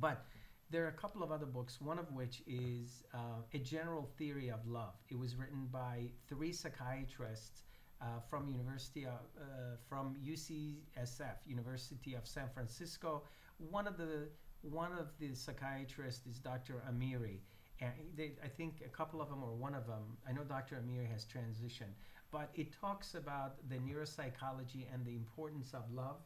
But 0.00 0.26
there 0.68 0.84
are 0.84 0.88
a 0.88 1.00
couple 1.00 1.22
of 1.22 1.30
other 1.30 1.46
books, 1.46 1.80
one 1.80 1.98
of 1.98 2.10
which 2.12 2.42
is 2.48 3.04
uh, 3.14 3.42
A 3.54 3.58
General 3.58 4.10
Theory 4.18 4.48
of 4.50 4.66
Love. 4.66 4.94
It 5.08 5.16
was 5.16 5.36
written 5.36 5.68
by 5.70 6.10
three 6.28 6.52
psychiatrists 6.52 7.62
uh, 8.00 8.18
from 8.28 8.48
University 8.48 9.04
of, 9.04 9.12
uh, 9.40 9.76
from 9.88 10.16
UCSF, 10.26 11.36
University 11.46 12.14
of 12.14 12.26
San 12.26 12.48
Francisco. 12.52 13.22
One 13.70 13.86
of 13.86 13.96
the 13.96 14.28
one 14.62 14.90
of 14.92 15.06
the 15.20 15.34
psychiatrists 15.36 16.26
is 16.26 16.40
Dr. 16.40 16.82
Amini. 16.90 17.38
And 17.80 17.92
they, 18.16 18.32
I 18.44 18.48
think 18.48 18.82
a 18.84 18.88
couple 18.88 19.20
of 19.22 19.28
them, 19.28 19.42
or 19.42 19.52
one 19.54 19.74
of 19.74 19.86
them, 19.86 20.16
I 20.28 20.32
know 20.32 20.42
Dr. 20.42 20.76
Amir 20.76 21.06
has 21.12 21.24
transitioned, 21.24 21.94
but 22.32 22.50
it 22.54 22.72
talks 22.72 23.14
about 23.14 23.56
the 23.68 23.76
neuropsychology 23.76 24.86
and 24.92 25.04
the 25.06 25.14
importance 25.14 25.72
of 25.74 25.82
love 25.92 26.16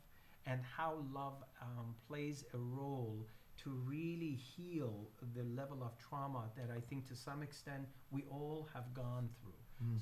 and 0.47 0.61
how 0.77 1.05
love 1.13 1.45
um, 1.61 1.95
plays 2.09 2.45
a 2.55 2.59
role 2.59 3.27
to 3.63 3.71
really 3.87 4.35
heal 4.35 5.09
the 5.37 5.43
level 5.45 5.83
of 5.83 5.93
trauma 5.99 6.45
that 6.57 6.71
I 6.75 6.81
think 6.81 7.07
to 7.09 7.15
some 7.15 7.43
extent 7.43 7.87
we 8.11 8.25
all 8.31 8.69
have 8.75 8.93
gone 8.95 9.29
through. 9.41 9.53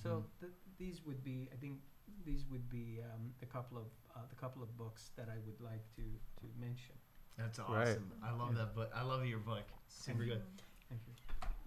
So 0.02 0.24
th- 0.40 0.52
these 0.78 1.04
would 1.06 1.24
be, 1.24 1.48
I 1.52 1.56
think, 1.56 1.78
these 2.24 2.44
would 2.50 2.68
be 2.68 3.00
um, 3.02 3.32
the 3.40 3.46
couple 3.46 3.78
of 3.78 3.84
uh, 4.14 4.20
the 4.28 4.36
couple 4.36 4.62
of 4.62 4.76
books 4.76 5.10
that 5.16 5.28
I 5.30 5.38
would 5.46 5.60
like 5.60 5.84
to 5.96 6.02
to 6.02 6.46
mention. 6.60 6.94
That's 7.38 7.58
awesome. 7.58 7.74
Right. 7.74 7.98
I 8.22 8.32
love 8.36 8.54
that 8.56 8.74
book. 8.74 8.90
I 8.94 9.02
love 9.02 9.24
your 9.24 9.38
book. 9.38 9.64
Super 9.88 10.24
good. 10.24 10.42
Thank 10.88 11.00
you. 11.06 11.14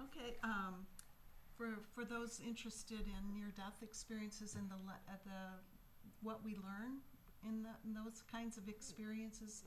Okay, 0.09 0.35
um, 0.43 0.85
for, 1.55 1.79
for 1.93 2.03
those 2.05 2.41
interested 2.45 3.01
in 3.07 3.33
near-death 3.33 3.81
experiences 3.81 4.55
and 4.55 4.69
the, 4.69 4.75
le- 4.85 5.03
uh, 5.07 5.13
the, 5.25 5.41
what 6.21 6.43
we 6.43 6.55
learn 6.55 6.99
in, 7.47 7.63
the, 7.63 7.69
in 7.85 7.93
those 7.93 8.23
kinds 8.31 8.57
of 8.57 8.67
experiences, 8.67 9.63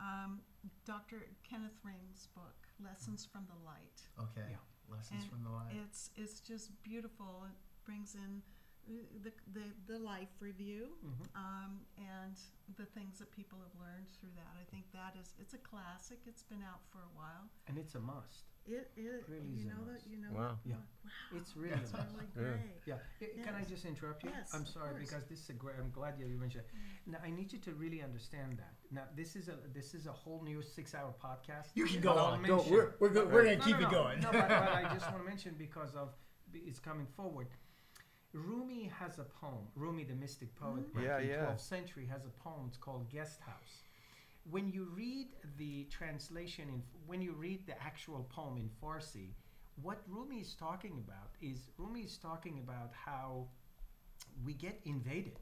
um, 0.00 0.40
Dr. 0.86 1.26
Kenneth 1.48 1.78
Ring's 1.84 2.28
book, 2.34 2.56
Lessons 2.82 3.26
from 3.30 3.46
the 3.48 3.58
Light. 3.64 4.00
Okay. 4.18 4.48
Yeah. 4.50 4.56
Lessons 4.90 5.22
And 5.22 5.30
from 5.30 5.42
the 5.44 5.50
life. 5.50 5.72
It's, 5.86 6.10
it's 6.16 6.40
just 6.40 6.70
beautiful. 6.82 7.46
It 7.46 7.56
brings 7.84 8.14
in 8.14 8.42
uh, 8.88 8.92
the, 9.22 9.32
the, 9.52 9.66
the 9.86 9.98
life 9.98 10.32
review 10.40 10.88
Mhm. 11.04 11.26
um, 11.36 11.80
and 11.98 12.36
the 12.76 12.86
things 12.86 13.18
that 13.18 13.30
people 13.30 13.58
have 13.60 13.74
learned 13.80 14.06
through 14.18 14.32
that. 14.36 14.50
I 14.60 14.64
think 14.70 14.90
that 14.92 15.14
is, 15.20 15.34
it's 15.38 15.54
a 15.54 15.58
classic. 15.58 16.18
It's 16.26 16.42
been 16.42 16.62
out 16.62 16.80
for 16.90 16.98
a 16.98 17.12
while. 17.16 17.48
And 17.68 17.78
it's 17.78 17.94
a 17.94 18.00
must. 18.00 18.50
It, 18.70 18.90
it, 18.96 19.24
Really 19.28 19.48
you 19.56 19.64
know 19.66 19.82
that, 19.90 20.00
you 20.08 20.18
know. 20.22 20.28
Wow. 20.32 20.58
Yeah. 20.64 20.74
Wow. 20.74 21.10
It's 21.36 21.56
really 21.56 21.74
It's 21.74 21.92
a 21.92 21.96
must. 21.96 22.14
really 22.14 22.26
Yeah. 22.36 22.42
great. 22.42 22.80
Yeah. 22.86 22.94
I- 23.20 23.44
Can 23.44 23.54
I 23.56 23.64
just 23.64 23.84
interrupt 23.84 24.22
you? 24.24 24.30
Yes, 24.32 24.54
I'm 24.54 24.64
sorry 24.66 24.90
course. 24.90 25.02
because 25.10 25.24
this 25.26 25.40
is 25.40 25.50
a 25.50 25.54
great. 25.54 25.76
I'm 25.80 25.90
glad 25.90 26.14
you 26.18 26.26
mentioned. 26.38 26.64
it. 26.70 27.10
Now 27.10 27.18
I 27.24 27.30
need 27.30 27.52
you 27.52 27.58
to 27.66 27.72
really 27.74 28.00
understand 28.02 28.58
that. 28.58 28.74
Now 28.92 29.04
this 29.16 29.34
is 29.34 29.48
a 29.48 29.56
this 29.74 29.94
is 29.94 30.06
a 30.06 30.12
whole 30.12 30.40
new 30.44 30.62
six-hour 30.62 31.12
podcast. 31.22 31.66
You 31.74 31.86
can 31.86 32.00
go 32.00 32.12
on. 32.12 32.42
Go. 32.44 32.64
We're, 32.70 32.94
we're, 33.00 33.08
go, 33.08 33.26
we're 33.26 33.44
gonna 33.44 33.56
No, 33.58 33.64
keep 33.64 33.80
no, 33.80 33.86
it 33.88 33.90
going. 33.90 34.20
No, 34.20 34.30
but, 34.32 34.48
but 34.48 34.68
I 34.80 34.82
just 34.94 35.06
want 35.10 35.18
to 35.24 35.28
mention 35.28 35.54
because 35.58 35.92
of 35.94 36.08
it's 36.54 36.78
coming 36.78 37.06
forward. 37.16 37.48
Rumi 38.32 38.90
has 39.00 39.18
a 39.18 39.24
poem. 39.24 39.66
Rumi, 39.74 40.04
the 40.04 40.14
mystic 40.14 40.54
poet, 40.54 40.84
Mhm. 40.88 40.94
back 40.94 41.04
Yeah, 41.04 41.18
in 41.18 41.28
yeah. 41.28 41.44
12th 41.46 41.60
century, 41.60 42.06
has 42.06 42.24
a 42.26 42.30
poem. 42.44 42.66
It's 42.68 42.76
called 42.78 43.08
Guest 43.10 43.40
House. 43.40 43.82
When 44.50 44.68
you 44.70 44.88
read 44.94 45.28
the 45.58 45.84
translation 45.84 46.68
in, 46.68 46.82
when 47.06 47.20
you 47.20 47.32
read 47.32 47.66
the 47.66 47.80
actual 47.82 48.26
poem 48.30 48.56
in 48.56 48.70
Farsi, 48.82 49.30
what 49.82 50.02
Rumi 50.08 50.36
is 50.36 50.54
talking 50.54 51.02
about 51.06 51.30
is 51.40 51.70
Rumi 51.78 52.00
is 52.00 52.16
talking 52.16 52.60
about 52.62 52.90
how 52.92 53.46
we 54.44 54.52
get 54.52 54.80
invaded, 54.84 55.38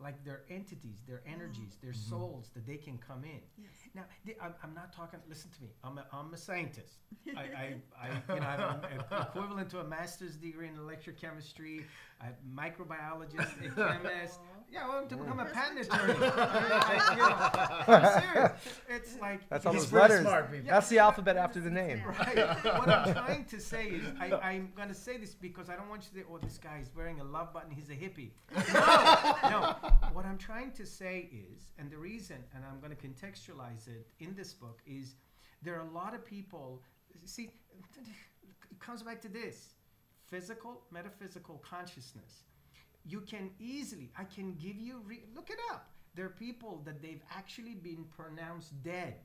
like 0.00 0.24
their 0.24 0.42
entities, 0.50 1.02
their 1.06 1.18
mm-hmm. 1.18 1.34
energies, 1.34 1.76
their 1.82 1.92
mm-hmm. 1.92 2.10
souls 2.10 2.50
that 2.54 2.66
they 2.66 2.76
can 2.76 2.98
come 2.98 3.24
in. 3.24 3.40
Yes. 3.58 3.70
Now, 3.94 4.02
the, 4.24 4.36
I'm, 4.42 4.54
I'm 4.62 4.74
not 4.74 4.92
talking. 4.92 5.20
Listen 5.28 5.50
to 5.50 5.62
me. 5.62 5.68
I'm 5.84 5.98
a, 5.98 6.06
I'm 6.12 6.32
a 6.34 6.36
scientist. 6.36 6.98
I, 7.36 7.40
I, 7.40 7.74
I, 8.00 8.34
you 8.34 8.40
know, 8.40 8.46
I'm 8.46 8.80
a- 9.10 9.22
equivalent 9.22 9.70
to 9.70 9.80
a 9.80 9.84
master's 9.84 10.36
degree 10.36 10.68
in 10.68 10.76
electrochemistry. 10.76 11.84
I'm 12.20 12.34
microbiologist, 12.54 13.76
a 13.76 13.98
chemist. 14.02 14.40
Yeah, 14.72 14.88
well, 14.88 15.06
to 15.06 15.16
become 15.16 15.38
a 15.38 15.44
patent 15.44 15.80
attorney. 15.80 16.14
I, 16.18 17.10
you 17.10 17.18
know, 17.18 17.94
I'm 17.94 18.22
serious. 18.22 18.52
It's 18.88 19.20
like 19.20 19.46
That's 19.50 19.66
all 19.66 19.72
He's 19.74 19.82
those 19.82 19.90
very 19.90 20.02
letters. 20.02 20.20
smart, 20.22 20.50
people. 20.50 20.70
That's 20.70 20.88
the 20.88 20.98
alphabet 20.98 21.36
after 21.36 21.60
the 21.60 21.70
name. 21.70 22.02
Right. 22.12 22.36
what 22.78 22.88
I'm 22.88 23.12
trying 23.12 23.44
to 23.46 23.60
say 23.60 23.86
is, 23.86 24.02
I, 24.18 24.32
I'm 24.36 24.72
going 24.74 24.88
to 24.88 24.94
say 24.94 25.18
this 25.18 25.34
because 25.34 25.68
I 25.68 25.76
don't 25.76 25.88
want 25.90 26.02
you 26.04 26.08
to 26.22 26.26
say, 26.26 26.32
oh, 26.32 26.38
this 26.38 26.56
guy 26.58 26.78
is 26.80 26.90
wearing 26.96 27.20
a 27.20 27.24
love 27.24 27.52
button, 27.52 27.70
he's 27.70 27.90
a 27.90 27.94
hippie. 27.94 28.30
No, 28.72 29.50
no. 29.50 29.76
What 30.12 30.24
I'm 30.24 30.38
trying 30.38 30.72
to 30.72 30.86
say 30.86 31.28
is, 31.30 31.72
and 31.78 31.90
the 31.90 31.98
reason, 31.98 32.36
and 32.54 32.64
I'm 32.64 32.80
going 32.80 32.96
to 32.96 33.02
contextualize 33.06 33.88
it 33.88 34.06
in 34.20 34.34
this 34.34 34.54
book, 34.54 34.80
is 34.86 35.16
there 35.62 35.74
are 35.76 35.86
a 35.86 35.90
lot 35.92 36.14
of 36.14 36.24
people, 36.24 36.80
see, 37.24 37.50
it 38.72 38.80
comes 38.80 39.02
back 39.02 39.20
to 39.22 39.28
this 39.28 39.74
physical, 40.30 40.82
metaphysical 40.90 41.62
consciousness. 41.68 42.44
You 43.04 43.20
can 43.20 43.50
easily, 43.58 44.10
I 44.18 44.24
can 44.24 44.54
give 44.54 44.76
you, 44.80 45.00
re- 45.06 45.24
look 45.34 45.50
it 45.50 45.58
up. 45.72 45.90
There 46.14 46.26
are 46.26 46.30
people 46.30 46.82
that 46.84 47.00
they've 47.02 47.22
actually 47.34 47.74
been 47.74 48.04
pronounced 48.16 48.82
dead 48.82 49.16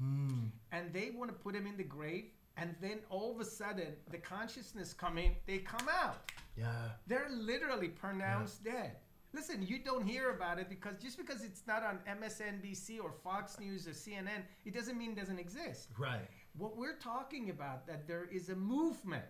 Hmm. 0.00 0.46
and 0.72 0.92
they 0.92 1.10
want 1.14 1.30
to 1.30 1.36
put 1.36 1.52
them 1.54 1.66
in 1.66 1.76
the 1.76 1.84
grave 1.84 2.24
and 2.56 2.74
then 2.80 2.98
all 3.10 3.30
of 3.30 3.40
a 3.40 3.44
sudden 3.44 3.94
the 4.10 4.18
consciousness 4.18 4.92
come 4.94 5.16
in 5.18 5.32
they 5.46 5.58
come 5.58 5.86
out 5.88 6.32
Yeah. 6.56 6.72
they're 7.06 7.28
literally 7.30 7.88
pronounced 7.88 8.64
dead 8.64 8.96
listen 9.32 9.62
you 9.64 9.78
don't 9.78 10.04
hear 10.04 10.30
about 10.30 10.58
it 10.58 10.68
because 10.68 10.96
just 11.00 11.18
because 11.18 11.44
it's 11.44 11.62
not 11.68 11.82
on 11.84 11.98
msnbc 12.20 13.00
or 13.04 13.12
fox 13.22 13.60
news 13.60 13.86
or 13.86 13.90
cnn 13.92 14.42
it 14.64 14.74
doesn't 14.74 14.98
mean 14.98 15.12
it 15.12 15.16
doesn't 15.18 15.38
exist 15.38 15.90
Right. 15.98 16.28
what 16.58 16.76
we're 16.76 16.96
talking 16.98 17.50
about 17.50 17.86
that 17.86 18.08
there 18.08 18.24
is 18.24 18.48
a 18.48 18.56
movement 18.56 19.24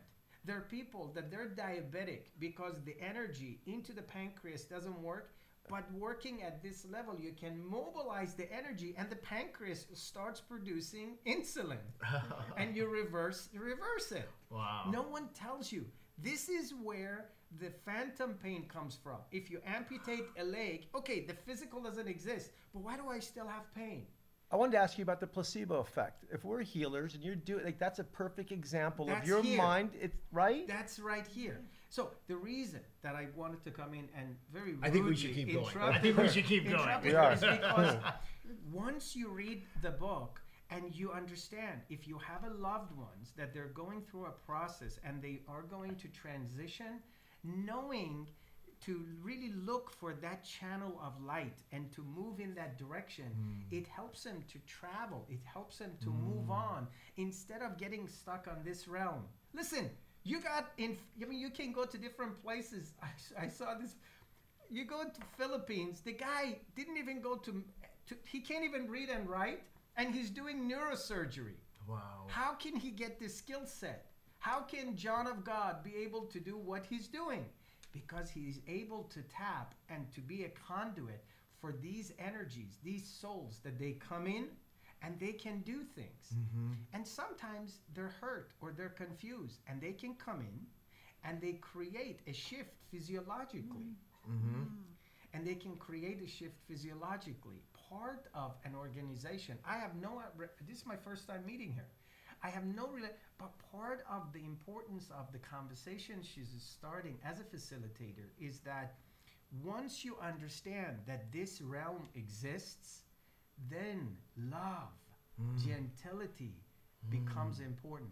there 0.44 0.56
are 0.56 0.66
people 0.70 1.10
that 1.14 1.31
they're 1.31 1.55
diabetic 1.56 2.23
because 2.39 2.74
the 2.85 2.97
energy 3.01 3.60
into 3.66 3.93
the 3.93 4.02
pancreas 4.02 4.64
doesn't 4.64 5.01
work 5.01 5.35
but 5.69 5.85
working 5.93 6.43
at 6.43 6.62
this 6.62 6.85
level 6.90 7.16
you 7.19 7.32
can 7.32 7.59
mobilize 7.64 8.35
the 8.35 8.52
energy 8.52 8.94
and 8.98 9.09
the 9.09 9.16
pancreas 9.16 9.86
starts 9.94 10.40
producing 10.40 11.16
insulin. 11.27 11.78
And 12.56 12.77
you 12.77 12.86
reverse 12.89 13.48
reverse 13.55 14.12
it. 14.12 14.28
Wow. 14.51 14.90
no 14.90 15.02
one 15.02 15.28
tells 15.35 15.70
you. 15.73 15.86
This 16.19 16.48
is 16.48 16.74
where 16.82 17.27
the 17.60 17.70
phantom 17.85 18.35
pain 18.43 18.64
comes 18.69 18.98
from. 19.02 19.19
If 19.31 19.51
you 19.51 19.60
amputate 19.66 20.24
a 20.39 20.44
leg 20.44 20.86
okay 20.94 21.20
the 21.20 21.35
physical 21.35 21.81
doesn't 21.82 22.09
exist 22.09 22.51
but 22.73 22.82
why 22.82 22.97
do 22.97 23.09
i 23.09 23.19
still 23.19 23.47
have 23.47 23.73
pain 23.74 24.06
I 24.52 24.56
wanted 24.56 24.72
to 24.72 24.78
ask 24.78 24.98
you 24.98 25.02
about 25.02 25.18
the 25.18 25.26
placebo 25.26 25.76
effect. 25.80 26.24
If 26.30 26.44
we're 26.44 26.60
healers 26.60 27.14
and 27.14 27.24
you're 27.24 27.34
doing 27.34 27.64
like 27.64 27.78
that's 27.78 28.00
a 28.00 28.04
perfect 28.04 28.52
example 28.52 29.06
That's 29.06 29.22
of 29.22 29.26
your 29.26 29.42
here. 29.42 29.56
mind. 29.56 29.90
It's 29.98 30.16
right. 30.30 30.68
That's 30.68 30.98
right 30.98 31.26
here. 31.26 31.60
So 31.88 32.10
the 32.28 32.36
reason 32.36 32.80
that 33.02 33.14
I 33.14 33.28
wanted 33.34 33.64
to 33.64 33.70
come 33.70 33.94
in 33.94 34.08
and 34.14 34.36
very 34.52 34.74
I 34.82 34.90
think 34.90 35.06
we 35.06 35.16
should 35.16 35.28
rudely 35.30 35.44
keep 35.44 35.54
going. 35.54 35.66
interrupt 35.68 35.94
I 35.96 35.98
think 36.00 36.16
we 36.18 36.28
should 36.28 36.44
keep 36.44 36.68
going. 36.68 37.02
We 37.02 37.14
are. 37.14 37.32
is 37.32 37.40
because 37.40 37.96
once 38.70 39.16
you 39.16 39.28
read 39.30 39.62
the 39.80 39.90
book 39.90 40.42
and 40.68 40.94
you 40.94 41.12
understand 41.12 41.80
if 41.88 42.06
you 42.06 42.18
have 42.18 42.44
a 42.44 42.54
loved 42.54 42.94
ones 42.96 43.32
that 43.38 43.54
they're 43.54 43.72
going 43.74 44.02
through 44.02 44.26
a 44.26 44.32
process 44.46 44.98
and 45.02 45.22
they 45.22 45.40
are 45.48 45.62
going 45.62 45.96
to 45.96 46.08
transition, 46.08 47.00
knowing 47.42 48.26
to 48.84 49.04
really 49.22 49.52
look 49.64 49.90
for 49.90 50.12
that 50.14 50.44
channel 50.44 51.00
of 51.02 51.12
light 51.22 51.59
and 51.72 51.92
to 51.92 52.02
move 52.02 52.40
in 52.40 52.54
that 52.54 52.78
direction, 52.78 53.26
hmm. 53.26 53.76
it 53.76 53.86
helps 53.86 54.24
them 54.24 54.42
to 54.50 54.59
travel. 54.66 55.24
It 55.28 55.40
helps 55.44 55.78
them 55.78 55.92
to 56.02 56.10
hmm. 56.10 56.24
move 56.24 56.50
on 56.50 56.88
instead 57.16 57.62
of 57.62 57.78
getting 57.78 58.09
stuck 58.09 58.48
on 58.48 58.62
this 58.64 58.88
realm. 58.88 59.22
Listen, 59.54 59.90
you 60.24 60.40
got 60.40 60.72
in. 60.78 60.96
I 61.20 61.26
mean, 61.26 61.38
you 61.38 61.50
can 61.50 61.72
go 61.72 61.84
to 61.84 61.98
different 61.98 62.42
places. 62.42 62.92
I 63.40 63.48
saw 63.48 63.74
this. 63.74 63.96
You 64.70 64.84
go 64.84 65.04
to 65.04 65.20
Philippines. 65.36 66.00
The 66.00 66.12
guy 66.12 66.59
didn't 66.76 66.96
even 66.96 67.20
go 67.20 67.36
to, 67.36 67.62
to. 68.09 68.16
He 68.24 68.40
can't 68.40 68.64
even 68.64 68.88
read 68.88 69.10
and 69.10 69.28
write, 69.28 69.62
and 69.96 70.14
he's 70.14 70.30
doing 70.30 70.70
neurosurgery. 70.70 71.59
Wow. 71.88 72.26
How 72.28 72.54
can 72.54 72.76
he 72.76 72.90
get 72.90 73.18
this 73.18 73.36
skill 73.36 73.66
set? 73.66 74.06
How 74.38 74.60
can 74.60 74.96
John 74.96 75.26
of 75.26 75.44
God 75.44 75.84
be 75.84 75.94
able 75.96 76.22
to 76.22 76.40
do 76.40 76.56
what 76.56 76.84
he's 76.88 77.06
doing? 77.06 77.44
Because 77.93 78.31
he's 78.31 78.60
able 78.66 79.05
to 79.05 79.23
tap 79.23 79.74
and 79.89 80.10
to 80.14 80.20
be 80.20 80.44
a 80.44 80.48
conduit 80.51 81.24
for 81.60 81.73
these 81.73 82.12
energies, 82.19 82.78
these 82.82 83.06
souls 83.06 83.60
that 83.64 83.78
they 83.78 83.93
come 83.93 84.27
in 84.27 84.48
and 85.02 85.19
they 85.19 85.32
can 85.32 85.60
do 85.60 85.82
things. 85.82 86.35
Mm-hmm. 86.35 86.73
And 86.93 87.06
sometimes 87.06 87.78
they're 87.94 88.14
hurt 88.20 88.52
or 88.60 88.73
they're 88.77 88.89
confused 88.89 89.60
and 89.66 89.81
they 89.81 89.93
can 89.93 90.14
come 90.14 90.40
in 90.40 90.66
and 91.24 91.40
they 91.40 91.55
create 91.55 92.20
a 92.27 92.32
shift 92.32 92.74
physiologically 92.90 93.94
mm. 94.28 94.31
Mm-hmm. 94.31 94.62
Mm. 94.62 94.66
and 95.35 95.47
they 95.47 95.55
can 95.55 95.77
create 95.77 96.20
a 96.23 96.28
shift 96.28 96.56
physiologically. 96.66 97.62
Part 97.89 98.27
of 98.35 98.55
an 98.64 98.74
organization. 98.74 99.59
I 99.69 99.77
have 99.77 99.94
no. 100.01 100.23
This 100.66 100.78
is 100.78 100.86
my 100.86 100.97
first 100.97 101.28
time 101.28 101.44
meeting 101.47 101.73
her. 101.74 101.86
I 102.43 102.48
have 102.51 102.64
no 102.64 102.89
real. 102.89 103.06
But 103.39 103.52
part 103.73 104.05
of 104.10 104.32
the 104.32 104.40
importance 104.40 105.10
of 105.16 105.32
the 105.32 105.39
conversation 105.39 106.16
she's 106.23 106.52
starting 106.59 107.19
as 107.24 107.40
a 107.40 107.44
facilitator 107.44 108.28
is 108.40 108.60
that 108.60 108.94
once 109.62 110.05
you 110.05 110.16
understand 110.23 110.97
that 111.06 111.31
this 111.32 111.60
realm 111.60 112.09
exists, 112.14 113.02
then 113.70 114.16
love, 114.51 114.93
mm. 115.40 115.64
gentility 115.64 116.55
becomes 117.10 117.59
mm. 117.59 117.66
important. 117.66 118.10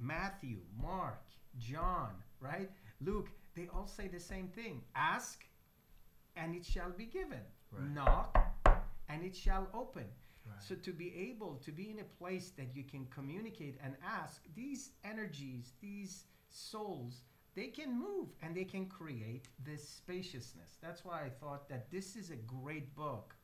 Matthew, 0.00 0.58
Mark, 0.80 1.24
John, 1.58 2.10
right? 2.40 2.70
Luke, 3.00 3.28
they 3.56 3.68
all 3.74 3.86
say 3.86 4.06
the 4.06 4.20
same 4.20 4.48
thing. 4.48 4.82
Ask 4.94 5.44
and 6.38 6.54
it 6.54 6.64
shall 6.64 6.90
be 6.90 7.04
given. 7.04 7.40
Right. 7.72 7.90
Knock, 7.90 8.38
and 9.08 9.24
it 9.24 9.36
shall 9.36 9.66
open. 9.74 10.04
So 10.58 10.74
to 10.74 10.92
be 10.92 11.14
able 11.30 11.60
to 11.64 11.72
be 11.72 11.90
in 11.90 12.00
a 12.00 12.04
place 12.04 12.52
that 12.56 12.74
you 12.74 12.84
can 12.84 13.06
communicate 13.06 13.78
and 13.82 13.94
ask 14.04 14.42
these 14.54 14.90
energies, 15.04 15.72
these 15.80 16.24
souls, 16.50 17.22
they 17.54 17.68
can 17.68 17.98
move 17.98 18.28
and 18.42 18.54
they 18.54 18.64
can 18.64 18.86
create 18.86 19.48
this 19.64 19.88
spaciousness. 19.88 20.78
That's 20.82 21.04
why 21.04 21.24
I 21.24 21.28
thought 21.28 21.68
that 21.68 21.90
this 21.90 22.16
is 22.16 22.30
a 22.30 22.36
great 22.36 22.94
book, 22.94 23.34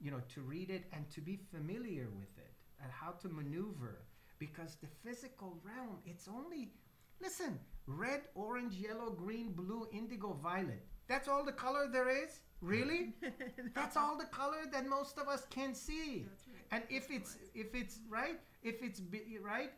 you 0.00 0.10
know, 0.10 0.20
to 0.34 0.40
read 0.40 0.70
it 0.70 0.84
and 0.92 1.08
to 1.10 1.20
be 1.20 1.38
familiar 1.54 2.08
with 2.16 2.36
it 2.38 2.52
and 2.82 2.90
how 2.90 3.12
to 3.22 3.28
maneuver 3.28 4.04
because 4.38 4.76
the 4.76 4.88
physical 5.04 5.58
realm, 5.62 5.98
it's 6.04 6.26
only 6.26 6.72
listen, 7.20 7.58
red, 7.86 8.22
orange, 8.34 8.74
yellow, 8.74 9.10
green, 9.10 9.52
blue, 9.52 9.86
indigo, 9.92 10.36
violet. 10.42 10.84
That's 11.08 11.28
all 11.28 11.44
the 11.44 11.52
color 11.52 11.88
there 11.90 12.08
is? 12.08 12.40
Really? 12.60 13.14
That's 13.74 13.96
all 13.96 14.16
the 14.16 14.26
color 14.26 14.62
that 14.72 14.86
most 14.86 15.18
of 15.18 15.28
us 15.28 15.46
can 15.50 15.74
see. 15.74 16.24
That's 16.28 16.46
right. 16.46 16.62
And 16.70 16.82
if 16.88 17.10
it's 17.10 17.36
if 17.54 17.74
it's 17.74 17.98
right, 18.08 18.38
if 18.62 18.82
it's 18.82 19.00
be, 19.00 19.38
right, 19.42 19.72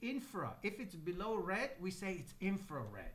infra. 0.00 0.54
If 0.62 0.78
it's 0.80 0.94
below 0.94 1.36
red, 1.36 1.70
we 1.80 1.90
say 1.90 2.16
it's 2.20 2.34
infrared. 2.40 3.12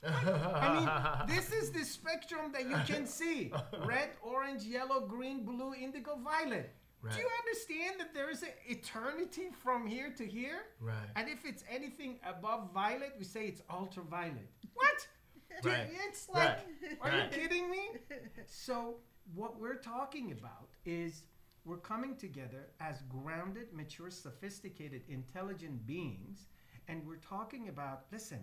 I 0.04 1.26
mean, 1.26 1.36
this 1.36 1.52
is 1.52 1.70
the 1.70 1.84
spectrum 1.84 2.52
that 2.52 2.68
you 2.68 2.76
can 2.86 3.06
see: 3.06 3.52
red, 3.84 4.10
orange, 4.22 4.64
yellow, 4.64 5.00
green, 5.00 5.44
blue, 5.44 5.74
indigo, 5.74 6.16
violet. 6.16 6.74
Right. 7.00 7.14
Do 7.14 7.20
you 7.20 7.28
understand 7.44 8.00
that 8.00 8.12
there 8.12 8.30
is 8.30 8.42
an 8.42 8.48
eternity 8.66 9.50
from 9.62 9.86
here 9.86 10.12
to 10.16 10.26
here? 10.26 10.62
Right. 10.80 10.94
And 11.14 11.28
if 11.28 11.44
it's 11.44 11.62
anything 11.70 12.18
above 12.26 12.72
violet, 12.72 13.14
we 13.18 13.24
say 13.24 13.46
it's 13.46 13.62
ultraviolet. 13.70 14.50
What? 14.74 15.06
Right. 15.64 15.88
It's 16.08 16.28
like, 16.28 16.58
Right. 16.58 16.98
are 17.00 17.10
Right. 17.10 17.32
you 17.32 17.38
kidding 17.40 17.70
me? 17.70 17.88
So, 18.46 18.98
what 19.34 19.58
we're 19.60 19.76
talking 19.76 20.32
about 20.32 20.68
is 20.84 21.22
we're 21.64 21.78
coming 21.78 22.16
together 22.16 22.68
as 22.80 23.02
grounded, 23.08 23.72
mature, 23.72 24.10
sophisticated, 24.10 25.02
intelligent 25.08 25.86
beings, 25.86 26.48
and 26.88 27.06
we're 27.06 27.16
talking 27.36 27.68
about 27.68 28.04
listen, 28.12 28.42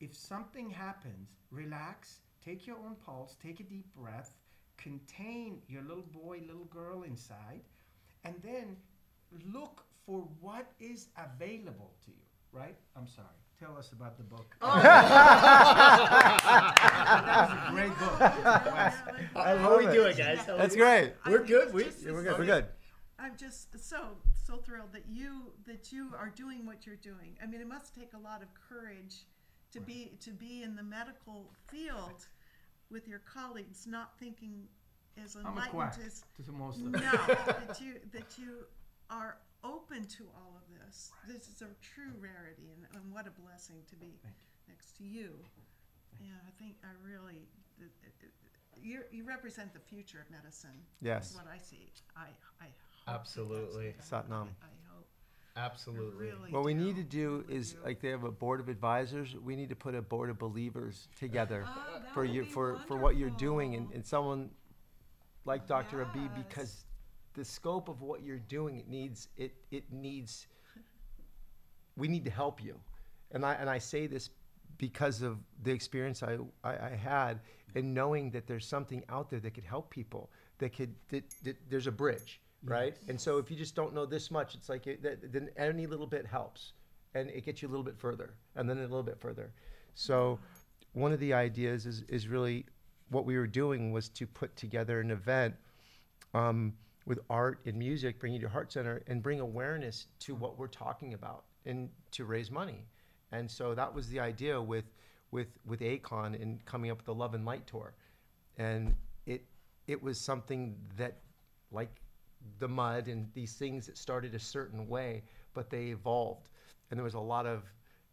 if 0.00 0.14
something 0.14 0.70
happens, 0.70 1.30
relax, 1.50 2.20
take 2.44 2.66
your 2.66 2.76
own 2.78 2.96
pulse, 2.96 3.36
take 3.42 3.60
a 3.60 3.64
deep 3.64 3.94
breath, 3.94 4.36
contain 4.76 5.62
your 5.68 5.82
little 5.82 6.02
boy, 6.22 6.42
little 6.46 6.64
girl 6.66 7.02
inside, 7.02 7.62
and 8.24 8.34
then 8.42 8.76
look 9.52 9.84
for 10.04 10.20
what 10.40 10.72
is 10.78 11.08
available 11.16 11.94
to 12.04 12.10
you, 12.10 12.26
right? 12.52 12.76
I'm 12.96 13.06
sorry. 13.06 13.40
Tell 13.58 13.76
us 13.78 13.90
about 13.92 14.18
the 14.18 14.22
book. 14.22 14.54
Oh. 14.60 14.80
that 14.82 15.08
was 17.48 17.68
a 17.68 17.70
great 17.72 17.98
book. 17.98 18.20
Wes. 18.20 18.94
I 19.34 19.56
How 19.56 19.70
love 19.70 19.78
we 19.78 19.86
it. 19.86 19.92
doing, 19.94 20.14
guys? 20.16 20.40
How 20.44 20.56
That's 20.58 20.74
we- 20.74 20.80
great. 20.82 21.12
I 21.24 21.30
We're 21.30 21.38
think 21.38 21.48
good. 21.48 21.64
it's 21.64 21.72
We, 21.74 21.84
yeah, 22.06 22.12
we're 22.12 22.22
good. 22.22 22.38
We're 22.38 22.44
good. 22.46 22.66
I'm 23.18 23.34
just 23.36 23.68
so 23.82 24.18
so 24.46 24.58
thrilled 24.58 24.92
that 24.92 25.04
you 25.08 25.52
that 25.66 25.90
you 25.90 26.10
are 26.18 26.28
doing 26.28 26.66
what 26.66 26.84
you're 26.86 26.96
doing. 26.96 27.38
I 27.42 27.46
mean, 27.46 27.62
it 27.62 27.66
must 27.68 27.94
take 27.94 28.12
a 28.12 28.18
lot 28.18 28.42
of 28.42 28.48
courage 28.68 29.24
to 29.72 29.80
be 29.80 30.12
to 30.20 30.30
be 30.32 30.62
in 30.62 30.76
the 30.76 30.82
medical 30.82 31.50
field 31.68 32.26
with 32.90 33.08
your 33.08 33.20
colleagues, 33.20 33.86
not 33.86 34.18
thinking 34.18 34.64
as 35.24 35.34
I'm 35.34 35.46
a 35.46 35.48
enlightened 35.48 35.70
quack 35.72 35.96
as 36.04 36.24
to 36.36 36.42
the 36.42 36.52
most 36.52 36.78
no 36.78 36.88
of 36.90 36.94
it. 37.30 37.38
that 37.68 37.80
you 37.80 37.94
that 38.12 38.36
you 38.38 38.66
are 39.08 39.38
open 39.66 40.06
to 40.06 40.24
all 40.36 40.54
of 40.56 40.64
this. 40.78 41.10
This 41.26 41.48
is 41.48 41.62
a 41.62 41.68
true 41.82 42.12
rarity, 42.20 42.70
and, 42.74 42.86
and 42.94 43.12
what 43.12 43.26
a 43.26 43.30
blessing 43.42 43.76
to 43.90 43.96
be 43.96 44.14
next 44.68 44.96
to 44.98 45.04
you. 45.04 45.30
Yeah, 46.20 46.30
I 46.46 46.50
think 46.58 46.76
I 46.84 46.88
really. 47.06 47.48
it- 47.78 47.90
it- 48.02 48.14
it- 48.24 48.32
You 48.82 49.02
you 49.10 49.24
represent 49.24 49.72
the 49.72 49.80
future 49.80 50.20
of 50.20 50.30
medicine. 50.30 50.78
Yes. 51.00 51.30
Is 51.30 51.36
what 51.36 51.46
I 51.48 51.58
see. 51.58 51.92
I 52.14 52.28
I 52.60 52.66
hope 53.06 53.20
Absolutely. 53.20 53.94
Satnam. 54.00 54.48
I, 54.62 54.66
I 54.66 54.74
hope. 54.94 55.08
Absolutely. 55.56 56.26
Really 56.26 56.52
What 56.52 56.64
we 56.64 56.74
do. 56.74 56.80
need 56.84 56.96
to 56.96 57.02
do 57.02 57.38
Really 57.48 57.56
is 57.58 57.72
do. 57.72 57.78
like 57.84 58.00
they 58.00 58.10
have 58.10 58.24
a 58.24 58.30
board 58.30 58.60
of 58.60 58.68
advisors. 58.68 59.34
We 59.34 59.56
need 59.56 59.70
to 59.70 59.76
put 59.76 59.94
a 59.94 60.02
board 60.02 60.28
of 60.30 60.38
believers 60.38 61.08
together 61.16 61.64
Oh, 61.66 62.02
for 62.12 62.24
you 62.24 62.42
be 62.44 62.50
for 62.50 62.78
for 62.86 62.96
what 62.98 63.16
you're 63.16 63.30
doing 63.48 63.74
and, 63.76 63.90
and 63.92 64.04
someone 64.06 64.50
like 65.46 65.66
Dr. 65.66 66.04
Habib 66.04 66.30
Yes. 66.36 66.44
because 66.46 66.84
the 67.36 67.44
scope 67.44 67.88
of 67.88 68.02
what 68.02 68.22
you're 68.22 68.38
doing 68.38 68.78
it 68.78 68.88
needs 68.88 69.28
it 69.36 69.54
it 69.70 69.84
needs 69.92 70.48
we 71.96 72.08
need 72.08 72.24
to 72.24 72.30
help 72.30 72.62
you. 72.62 72.74
And 73.30 73.44
I 73.44 73.54
and 73.54 73.70
I 73.70 73.78
say 73.78 74.06
this 74.06 74.30
because 74.78 75.22
of 75.22 75.38
the 75.62 75.70
experience 75.70 76.22
I, 76.22 76.38
I, 76.64 76.70
I 76.70 77.00
had 77.02 77.40
and 77.74 77.94
knowing 77.94 78.30
that 78.30 78.46
there's 78.46 78.66
something 78.66 79.02
out 79.08 79.30
there 79.30 79.40
that 79.40 79.52
could 79.52 79.64
help 79.64 79.90
people 79.90 80.30
that 80.58 80.74
could 80.74 80.94
that, 81.10 81.24
that 81.44 81.56
there's 81.70 81.86
a 81.86 81.92
bridge 81.92 82.40
right? 82.64 82.96
And 83.08 83.20
so 83.20 83.38
if 83.38 83.50
you 83.50 83.56
just 83.56 83.76
don't 83.76 83.94
know 83.94 84.06
this 84.06 84.30
much 84.30 84.54
it's 84.54 84.68
like 84.68 84.86
it, 84.86 85.02
that, 85.02 85.32
then 85.32 85.50
any 85.56 85.86
little 85.86 86.06
bit 86.06 86.26
helps 86.26 86.72
and 87.14 87.30
it 87.30 87.44
gets 87.44 87.62
you 87.62 87.68
a 87.68 87.70
little 87.70 87.84
bit 87.84 87.98
further 87.98 88.34
and 88.56 88.68
then 88.68 88.78
a 88.78 88.82
little 88.82 89.02
bit 89.02 89.20
further. 89.20 89.52
So 89.94 90.38
one 90.92 91.12
of 91.12 91.20
the 91.20 91.32
ideas 91.32 91.86
is, 91.86 92.02
is 92.08 92.28
really 92.28 92.66
what 93.10 93.24
we 93.24 93.36
were 93.38 93.46
doing 93.46 93.92
was 93.92 94.08
to 94.10 94.26
put 94.26 94.56
together 94.56 95.00
an 95.00 95.10
event 95.10 95.54
um, 96.34 96.72
with 97.06 97.20
art 97.30 97.60
and 97.64 97.78
music, 97.78 98.18
bring 98.18 98.32
you 98.32 98.40
to 98.40 98.48
Heart 98.48 98.72
Center 98.72 99.02
and 99.06 99.22
bring 99.22 99.40
awareness 99.40 100.08
to 100.20 100.34
what 100.34 100.58
we're 100.58 100.66
talking 100.66 101.14
about 101.14 101.44
and 101.64 101.88
to 102.12 102.24
raise 102.24 102.50
money. 102.50 102.84
And 103.32 103.50
so 103.50 103.74
that 103.74 103.94
was 103.94 104.08
the 104.08 104.20
idea 104.20 104.60
with 104.60 104.84
with 105.30 105.48
with 105.64 105.80
Akon 105.80 106.40
and 106.40 106.64
coming 106.64 106.90
up 106.90 106.98
with 106.98 107.06
the 107.06 107.14
Love 107.14 107.34
and 107.34 107.44
Light 107.44 107.66
tour. 107.66 107.94
And 108.58 108.94
it 109.24 109.44
it 109.86 110.02
was 110.02 110.24
something 110.24 110.76
that 110.96 111.18
like 111.70 111.90
the 112.58 112.68
mud 112.68 113.08
and 113.08 113.28
these 113.34 113.54
things 113.54 113.86
that 113.86 113.98
started 113.98 114.34
a 114.34 114.38
certain 114.38 114.88
way, 114.88 115.22
but 115.54 115.70
they 115.70 115.86
evolved. 115.86 116.48
And 116.90 116.98
there 116.98 117.04
was 117.04 117.14
a 117.14 117.20
lot 117.20 117.46
of 117.46 117.62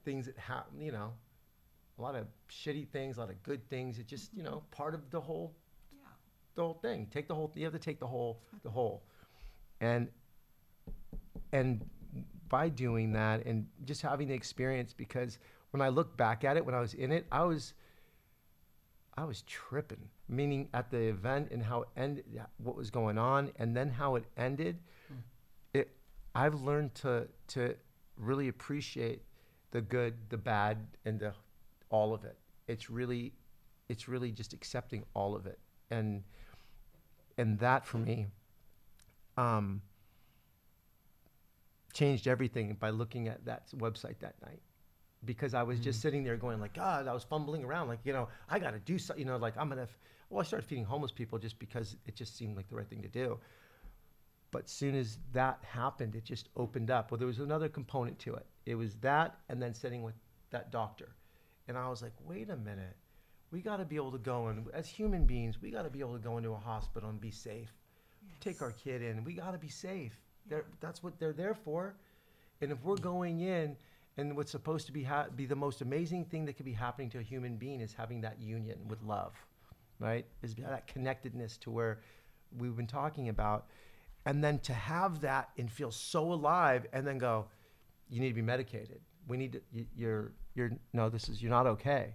things 0.03 0.25
that 0.25 0.37
happened, 0.37 0.81
you 0.83 0.91
know, 0.91 1.13
a 1.99 2.01
lot 2.01 2.15
of 2.15 2.27
shitty 2.49 2.87
things, 2.89 3.17
a 3.17 3.21
lot 3.21 3.29
of 3.29 3.41
good 3.43 3.67
things. 3.69 3.99
It 3.99 4.07
just, 4.07 4.33
you 4.33 4.43
know, 4.43 4.63
part 4.71 4.93
of 4.93 5.09
the 5.11 5.21
whole. 5.21 5.55
The 6.55 6.63
whole 6.63 6.79
thing. 6.81 7.07
Take 7.11 7.27
the 7.27 7.35
whole. 7.35 7.51
You 7.55 7.63
have 7.65 7.73
to 7.73 7.79
take 7.79 7.99
the 7.99 8.07
whole, 8.07 8.41
the 8.63 8.69
whole, 8.69 9.03
and 9.81 10.07
and 11.51 11.85
by 12.49 12.69
doing 12.69 13.11
that 13.13 13.45
and 13.45 13.65
just 13.85 14.01
having 14.01 14.27
the 14.27 14.33
experience, 14.33 14.93
because 14.93 15.39
when 15.71 15.81
I 15.81 15.89
look 15.89 16.15
back 16.17 16.43
at 16.43 16.55
it, 16.55 16.63
when 16.63 16.75
I 16.75 16.79
was 16.79 16.93
in 16.93 17.11
it, 17.11 17.25
I 17.31 17.43
was, 17.43 17.73
I 19.17 19.23
was 19.23 19.41
tripping. 19.43 20.09
Meaning 20.29 20.69
at 20.73 20.91
the 20.91 20.99
event 20.99 21.49
and 21.51 21.63
how 21.63 21.81
it 21.81 21.89
ended, 21.97 22.25
what 22.57 22.75
was 22.75 22.89
going 22.89 23.17
on, 23.17 23.51
and 23.57 23.75
then 23.75 23.89
how 23.89 24.15
it 24.15 24.25
ended. 24.37 24.77
Hmm. 25.07 25.15
It, 25.73 25.89
I've 26.33 26.55
learned 26.61 26.95
to 26.95 27.27
to 27.49 27.75
really 28.17 28.47
appreciate 28.47 29.23
the 29.71 29.81
good, 29.81 30.13
the 30.29 30.37
bad, 30.37 30.77
and 31.05 31.19
the 31.19 31.33
all 31.89 32.13
of 32.13 32.23
it. 32.23 32.37
It's 32.67 32.89
really, 32.89 33.33
it's 33.89 34.07
really 34.07 34.31
just 34.31 34.53
accepting 34.53 35.03
all 35.13 35.35
of 35.35 35.45
it, 35.45 35.59
and 35.91 36.23
and 37.37 37.59
that 37.59 37.85
for 37.85 37.97
me 37.97 38.27
um, 39.37 39.81
changed 41.93 42.27
everything 42.27 42.75
by 42.79 42.89
looking 42.89 43.27
at 43.27 43.45
that 43.45 43.69
website 43.77 44.19
that 44.19 44.35
night. 44.45 44.61
Because 45.25 45.53
I 45.53 45.63
was 45.63 45.79
just 45.79 46.01
sitting 46.01 46.23
there 46.23 46.35
going 46.35 46.59
like 46.59 46.73
God 46.73 47.07
I 47.07 47.13
was 47.13 47.23
fumbling 47.23 47.63
around 47.63 47.87
like 47.87 47.99
you 48.03 48.11
know 48.11 48.27
I 48.49 48.59
got 48.59 48.71
to 48.71 48.79
do 48.79 48.97
something 48.97 49.25
you 49.25 49.31
know 49.31 49.37
like 49.37 49.53
I'm 49.57 49.69
gonna 49.69 49.83
f-. 49.83 49.99
well 50.29 50.41
I 50.41 50.43
started 50.43 50.67
feeding 50.67 50.83
homeless 50.83 51.13
people 51.13 51.39
just 51.39 51.57
because 51.59 51.95
it 52.05 52.15
just 52.15 52.35
seemed 52.37 52.57
like 52.57 52.67
the 52.67 52.75
right 52.75 52.87
thing 52.89 53.01
to 53.03 53.07
do. 53.07 53.39
But 54.51 54.69
soon 54.69 54.95
as 54.95 55.19
that 55.31 55.59
happened 55.63 56.15
it 56.15 56.25
just 56.25 56.49
opened 56.57 56.91
up. 56.91 57.09
Well 57.09 57.17
there 57.17 57.27
was 57.27 57.39
another 57.39 57.69
component 57.69 58.19
to 58.19 58.33
it. 58.33 58.45
It 58.65 58.75
was 58.75 58.95
that 58.95 59.37
and 59.47 59.61
then 59.61 59.73
sitting 59.73 60.03
with 60.03 60.15
that 60.49 60.73
doctor. 60.73 61.15
And 61.69 61.77
I 61.77 61.87
was 61.87 62.01
like 62.01 62.13
wait 62.25 62.49
a 62.49 62.57
minute 62.57 62.97
we 63.53 63.61
got 63.61 63.77
to 63.77 63.85
be 63.85 63.95
able 63.95 64.11
to 64.11 64.17
go 64.17 64.47
and 64.47 64.65
as 64.73 64.87
human 64.87 65.25
beings 65.25 65.61
we 65.61 65.71
got 65.71 65.83
to 65.83 65.89
be 65.89 66.01
able 66.01 66.13
to 66.13 66.23
go 66.23 66.37
into 66.37 66.51
a 66.51 66.57
hospital 66.57 67.09
and 67.09 67.21
be 67.21 67.31
safe. 67.31 67.71
Take 68.41 68.61
our 68.61 68.71
kid 68.71 69.01
in. 69.01 69.23
We 69.23 69.33
got 69.33 69.51
to 69.51 69.57
be 69.57 69.69
safe. 69.69 70.17
They're, 70.49 70.65
that's 70.81 71.01
what 71.01 71.17
they're 71.19 71.31
there 71.31 71.53
for. 71.53 71.95
And 72.59 72.71
if 72.71 72.83
we're 72.83 72.97
going 72.97 73.39
in 73.39 73.77
and 74.17 74.35
what's 74.35 74.51
supposed 74.51 74.87
to 74.87 74.91
be 74.91 75.03
ha- 75.03 75.27
be 75.33 75.45
the 75.45 75.55
most 75.55 75.81
amazing 75.81 76.25
thing 76.25 76.43
that 76.45 76.57
could 76.57 76.65
be 76.65 76.73
happening 76.73 77.09
to 77.11 77.19
a 77.19 77.21
human 77.21 77.55
being 77.55 77.79
is 77.79 77.93
having 77.93 78.19
that 78.21 78.41
union 78.41 78.79
with 78.89 79.01
love 79.03 79.33
right? 80.03 80.25
Is 80.41 80.53
that 80.55 80.87
connectedness 80.87 81.57
to 81.59 81.71
where 81.71 81.99
we've 82.57 82.75
been 82.75 82.87
talking 82.87 83.29
about. 83.29 83.67
And 84.25 84.43
then 84.43 84.59
to 84.59 84.73
have 84.73 85.21
that 85.21 85.49
and 85.57 85.71
feel 85.71 85.91
so 85.91 86.31
alive 86.31 86.85
and 86.93 87.05
then 87.05 87.17
go 87.17 87.45
you 88.09 88.21
need 88.21 88.29
to 88.29 88.35
be 88.35 88.41
medicated. 88.41 88.99
We 89.27 89.37
need 89.37 89.53
to 89.53 89.61
you, 89.71 89.85
you're 89.95 90.31
you're 90.55 90.71
no 90.93 91.09
this 91.09 91.29
is 91.29 91.41
you're 91.41 91.51
not 91.51 91.67
okay 91.67 92.13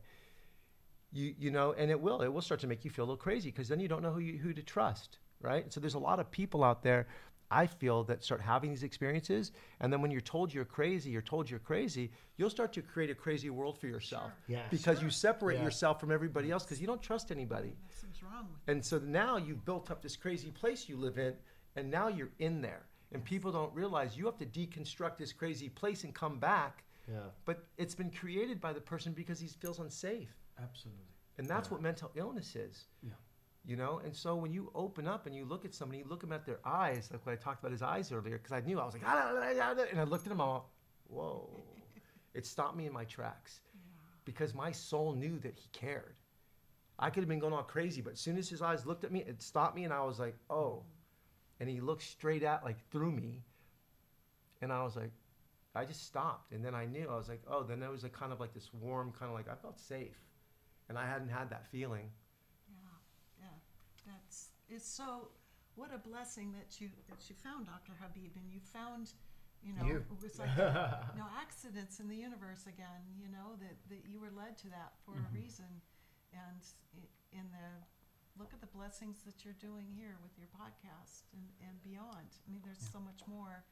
you 1.12 1.34
you 1.38 1.50
know 1.50 1.72
and 1.78 1.90
it 1.90 2.00
will 2.00 2.22
it 2.22 2.28
will 2.28 2.42
start 2.42 2.60
to 2.60 2.66
make 2.66 2.84
you 2.84 2.90
feel 2.90 3.04
a 3.04 3.06
little 3.06 3.16
crazy 3.16 3.50
because 3.50 3.68
then 3.68 3.80
you 3.80 3.88
don't 3.88 4.02
know 4.02 4.12
who 4.12 4.20
you, 4.20 4.38
who 4.38 4.52
to 4.52 4.62
trust 4.62 5.18
right 5.40 5.72
so 5.72 5.80
there's 5.80 5.94
a 5.94 5.98
lot 5.98 6.18
of 6.20 6.30
people 6.30 6.62
out 6.62 6.82
there 6.82 7.06
I 7.50 7.66
feel 7.66 8.04
that 8.04 8.22
start 8.22 8.42
having 8.42 8.68
these 8.68 8.82
experiences, 8.82 9.52
and 9.80 9.90
then 9.90 10.02
when 10.02 10.10
you're 10.10 10.20
told 10.20 10.52
you're 10.52 10.66
crazy, 10.66 11.08
you're 11.08 11.22
told 11.22 11.48
you're 11.48 11.58
crazy, 11.58 12.10
you'll 12.36 12.50
start 12.50 12.74
to 12.74 12.82
create 12.82 13.08
a 13.08 13.14
crazy 13.14 13.48
world 13.48 13.78
for 13.78 13.86
yourself. 13.86 14.32
Sure. 14.46 14.56
Yes. 14.56 14.66
Because 14.70 15.00
you 15.00 15.08
separate 15.08 15.56
Yeah. 15.56 15.64
yourself 15.64 15.98
from 15.98 16.12
everybody 16.12 16.50
else 16.50 16.64
because 16.64 16.78
you 16.78 16.86
don't 16.86 17.00
trust 17.00 17.30
anybody. 17.30 17.74
Something's 17.88 18.22
wrong 18.22 18.48
with 18.50 18.60
And 18.68 18.84
so 18.84 18.98
now 18.98 19.38
you've 19.38 19.64
built 19.64 19.90
up 19.90 20.02
this 20.02 20.14
crazy 20.14 20.50
place 20.50 20.90
you 20.90 20.98
live 20.98 21.16
in, 21.16 21.34
and 21.74 21.90
now 21.90 22.08
you're 22.08 22.32
in 22.38 22.60
there. 22.60 22.82
And 23.12 23.24
people 23.24 23.50
don't 23.50 23.74
realize 23.74 24.14
you 24.14 24.26
have 24.26 24.36
to 24.38 24.44
deconstruct 24.46 25.16
this 25.16 25.32
crazy 25.32 25.70
place 25.70 26.04
and 26.04 26.14
come 26.14 26.38
back. 26.38 26.84
Yeah. 27.10 27.30
But 27.46 27.64
it's 27.78 27.94
been 27.94 28.10
created 28.10 28.60
by 28.60 28.74
the 28.74 28.80
person 28.82 29.14
because 29.14 29.40
he 29.40 29.48
feels 29.48 29.78
unsafe. 29.78 30.36
Absolutely. 30.62 31.04
And 31.38 31.46
that's 31.46 31.70
what 31.70 31.80
mental 31.80 32.10
illness 32.16 32.56
is. 32.56 32.86
Yeah. 33.02 33.12
You 33.64 33.76
know, 33.76 34.00
and 34.04 34.14
so 34.14 34.34
when 34.34 34.52
you 34.52 34.70
open 34.74 35.06
up 35.06 35.26
and 35.26 35.34
you 35.34 35.44
look 35.44 35.64
at 35.64 35.74
somebody, 35.74 35.98
you 35.98 36.06
look 36.08 36.20
them 36.20 36.32
at 36.32 36.46
their 36.46 36.58
eyes, 36.64 37.10
like 37.12 37.24
what 37.26 37.32
I 37.32 37.36
talked 37.36 37.60
about 37.60 37.72
his 37.72 37.82
eyes 37.82 38.10
earlier, 38.10 38.38
because 38.38 38.52
I 38.52 38.60
knew 38.60 38.80
I 38.80 38.84
was 38.84 38.94
like, 38.94 39.02
"Ah, 39.04 39.30
ah, 39.30 39.40
ah, 39.40 39.74
ah," 39.78 39.84
and 39.90 40.00
I 40.00 40.04
looked 40.04 40.26
at 40.26 40.32
him, 40.32 40.40
all, 40.40 40.72
whoa. 41.08 41.50
it 42.34 42.46
stopped 42.46 42.76
me 42.76 42.86
in 42.86 42.92
my 42.92 43.04
tracks 43.04 43.60
because 44.24 44.54
my 44.54 44.72
soul 44.72 45.14
knew 45.14 45.38
that 45.40 45.54
he 45.54 45.68
cared. 45.72 46.18
I 46.98 47.10
could 47.10 47.22
have 47.22 47.28
been 47.28 47.38
going 47.38 47.52
all 47.52 47.62
crazy, 47.62 48.00
but 48.00 48.14
as 48.14 48.20
soon 48.20 48.38
as 48.38 48.48
his 48.48 48.62
eyes 48.62 48.86
looked 48.86 49.04
at 49.04 49.12
me, 49.12 49.22
it 49.26 49.42
stopped 49.42 49.76
me, 49.76 49.84
and 49.84 49.92
I 49.92 50.02
was 50.04 50.18
like, 50.18 50.36
oh. 50.50 50.82
And 51.60 51.68
he 51.68 51.80
looked 51.80 52.02
straight 52.02 52.42
at, 52.42 52.64
like 52.64 52.78
through 52.90 53.12
me, 53.12 53.42
and 54.60 54.72
I 54.72 54.82
was 54.82 54.96
like, 54.96 55.12
I 55.74 55.84
just 55.84 56.06
stopped, 56.06 56.52
and 56.52 56.64
then 56.64 56.74
I 56.74 56.86
knew 56.86 57.06
I 57.08 57.16
was 57.16 57.28
like, 57.28 57.42
oh. 57.48 57.62
Then 57.62 57.80
there 57.80 57.90
was 57.90 58.04
a 58.04 58.08
kind 58.08 58.32
of 58.32 58.40
like 58.40 58.54
this 58.54 58.72
warm, 58.72 59.12
kind 59.12 59.30
of 59.30 59.36
like 59.36 59.48
I 59.48 59.54
felt 59.54 59.78
safe, 59.78 60.18
and 60.88 60.98
I 60.98 61.06
hadn't 61.06 61.28
had 61.30 61.50
that 61.50 61.66
feeling. 61.66 62.10
Yeah, 62.68 63.44
yeah. 63.46 63.56
That's 64.06 64.48
it's 64.68 64.88
so. 64.88 65.28
What 65.74 65.94
a 65.94 65.98
blessing 65.98 66.52
that 66.58 66.80
you 66.80 66.88
that 67.08 67.28
you 67.30 67.36
found 67.38 67.66
Dr. 67.66 67.92
Habib 68.02 68.34
and 68.34 68.50
you 68.50 68.58
found, 68.58 69.12
you 69.62 69.72
know, 69.78 69.86
You. 69.86 69.96
it 70.02 70.20
was 70.22 70.38
like 70.38 70.50
no 71.22 71.26
accidents 71.38 72.00
in 72.00 72.08
the 72.08 72.16
universe 72.16 72.66
again. 72.66 73.06
You 73.16 73.28
know 73.30 73.54
that 73.62 73.76
that 73.90 74.02
you 74.10 74.18
were 74.18 74.32
led 74.34 74.58
to 74.58 74.68
that 74.70 74.94
for 75.06 75.12
Mm-hmm. 75.14 75.30
a 75.36 75.38
reason, 75.38 75.70
and 76.34 76.62
in 77.32 77.46
the 77.54 77.68
look 78.38 78.50
at 78.52 78.60
the 78.60 78.66
blessings 78.74 79.22
that 79.26 79.44
you're 79.44 79.58
doing 79.62 79.86
here 79.94 80.18
with 80.22 80.34
your 80.38 80.48
podcast 80.50 81.30
and 81.32 81.46
and 81.62 81.78
beyond. 81.86 82.30
I 82.42 82.50
mean, 82.50 82.62
there's 82.66 82.82
so 82.90 82.98
much 82.98 83.22
more 83.30 83.62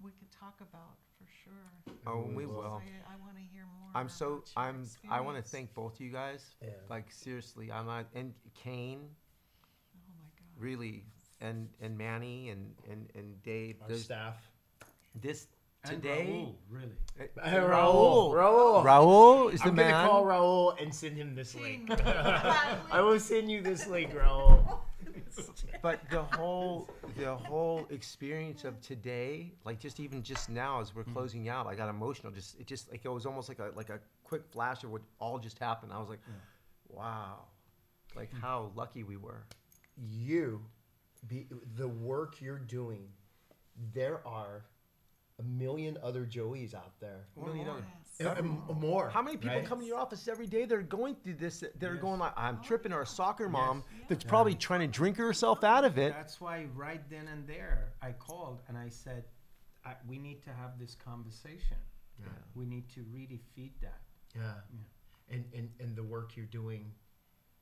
we 0.00 0.10
could 0.12 0.30
talk 0.30 0.54
about 0.60 0.96
for 1.18 1.26
sure. 1.44 1.94
Oh, 2.06 2.24
we 2.28 2.34
We 2.34 2.46
will. 2.46 2.56
will. 2.56 2.82
I, 2.82 3.14
I 3.14 3.16
want 3.20 3.36
to 3.36 3.42
hear 3.52 3.62
more. 3.62 3.88
I'm 3.94 4.08
so 4.08 4.42
I'm 4.56 4.84
I 5.10 5.20
want 5.20 5.36
to 5.36 5.42
thank 5.42 5.72
both 5.74 5.94
of 5.94 6.00
you 6.00 6.10
guys. 6.12 6.54
Yeah. 6.62 6.68
Like 6.90 7.10
seriously, 7.10 7.70
I'm 7.72 7.86
not 7.86 8.06
and 8.14 8.32
Cain 8.54 9.00
Oh 9.94 10.12
my 10.18 10.28
God. 10.38 10.62
really 10.62 11.04
and 11.40 11.68
and 11.80 11.96
Manny 11.96 12.50
and 12.50 12.74
and 12.90 13.08
and 13.14 13.42
Dave. 13.42 13.76
Our 13.88 13.94
staff. 13.96 14.36
this 15.14 15.46
And 15.84 16.02
today. 16.02 16.26
Raul, 16.30 16.54
really. 16.68 16.92
uh, 17.42 17.48
Raul. 17.50 18.32
Raul. 18.32 18.84
Raul 18.84 19.52
is 19.52 19.60
the 19.62 19.68
I'm 19.68 19.74
man. 19.76 19.90
gonna 19.92 20.08
call 20.08 20.24
Raul 20.24 20.82
and 20.82 20.94
send 20.94 21.16
him 21.16 21.34
this 21.34 21.54
link. 21.54 21.88
I 22.06 23.00
will 23.00 23.20
send 23.20 23.50
you 23.50 23.62
this 23.62 23.86
link, 23.86 24.12
Raul. 24.12 24.80
But 25.82 26.00
the 26.10 26.22
whole 26.22 26.88
the 27.16 27.34
whole 27.34 27.86
experience 27.90 28.64
of 28.64 28.80
today, 28.80 29.52
like 29.64 29.78
just 29.78 30.00
even 30.00 30.22
just 30.22 30.48
now 30.48 30.80
as 30.80 30.94
we're 30.94 31.04
mm. 31.04 31.12
closing 31.12 31.48
out, 31.48 31.66
I 31.66 31.74
got 31.74 31.88
emotional. 31.88 32.32
Just 32.32 32.58
it 32.58 32.66
just 32.66 32.90
like 32.90 33.04
it 33.04 33.08
was 33.08 33.26
almost 33.26 33.48
like 33.48 33.58
a 33.58 33.70
like 33.76 33.90
a 33.90 34.00
quick 34.24 34.42
flash 34.50 34.84
of 34.84 34.90
what 34.90 35.02
all 35.18 35.38
just 35.38 35.58
happened. 35.58 35.92
I 35.92 35.98
was 35.98 36.08
like, 36.08 36.20
wow, 36.88 37.44
like 38.14 38.32
mm. 38.32 38.40
how 38.40 38.72
lucky 38.74 39.02
we 39.02 39.16
were. 39.16 39.44
You, 39.96 40.62
be, 41.26 41.46
the 41.76 41.88
work 41.88 42.40
you're 42.40 42.58
doing, 42.58 43.08
there 43.94 44.26
are 44.26 44.64
a 45.38 45.42
million 45.42 45.98
other 46.02 46.24
Joeys 46.24 46.74
out 46.74 46.98
there. 47.00 47.26
Well, 47.34 47.54
you 47.54 47.64
know, 47.64 47.76
Yes. 48.18 48.38
M- 48.38 48.62
more. 48.74 49.10
How 49.10 49.20
many 49.20 49.36
people 49.36 49.58
right? 49.58 49.66
come 49.66 49.80
to 49.80 49.84
your 49.84 49.98
office 49.98 50.26
every 50.28 50.46
day? 50.46 50.64
They're 50.64 50.82
going 50.82 51.16
through 51.16 51.34
this. 51.34 51.62
They're 51.74 51.94
Yes. 51.94 52.02
going 52.02 52.18
like, 52.18 52.32
I'm 52.36 52.58
Oh, 52.58 52.62
tripping, 52.62 52.92
or 52.92 53.02
a 53.02 53.06
soccer 53.06 53.48
mom 53.48 53.84
Yeah. 53.98 54.04
that's 54.08 54.24
probably 54.24 54.54
trying 54.54 54.80
to 54.80 54.86
drink 54.86 55.18
herself 55.18 55.62
out 55.62 55.84
of 55.84 55.98
it. 55.98 56.14
That's 56.14 56.40
why 56.40 56.64
right 56.74 57.06
then 57.10 57.28
and 57.28 57.46
there 57.46 57.92
I 58.00 58.12
called 58.12 58.62
and 58.68 58.78
I 58.78 58.88
said, 58.88 59.24
I, 59.84 59.96
we 60.06 60.18
need 60.18 60.42
to 60.44 60.52
have 60.52 60.78
this 60.78 60.94
conversation. 60.94 61.76
Yeah. 62.18 62.28
We 62.54 62.64
need 62.64 62.88
to 62.94 63.02
really 63.12 63.42
feed 63.54 63.74
that. 63.82 64.00
Yeah. 64.34 64.54
And, 65.28 65.44
and 65.52 65.70
and 65.80 65.96
the 65.96 66.04
work 66.04 66.36
you're 66.36 66.46
doing, 66.46 66.94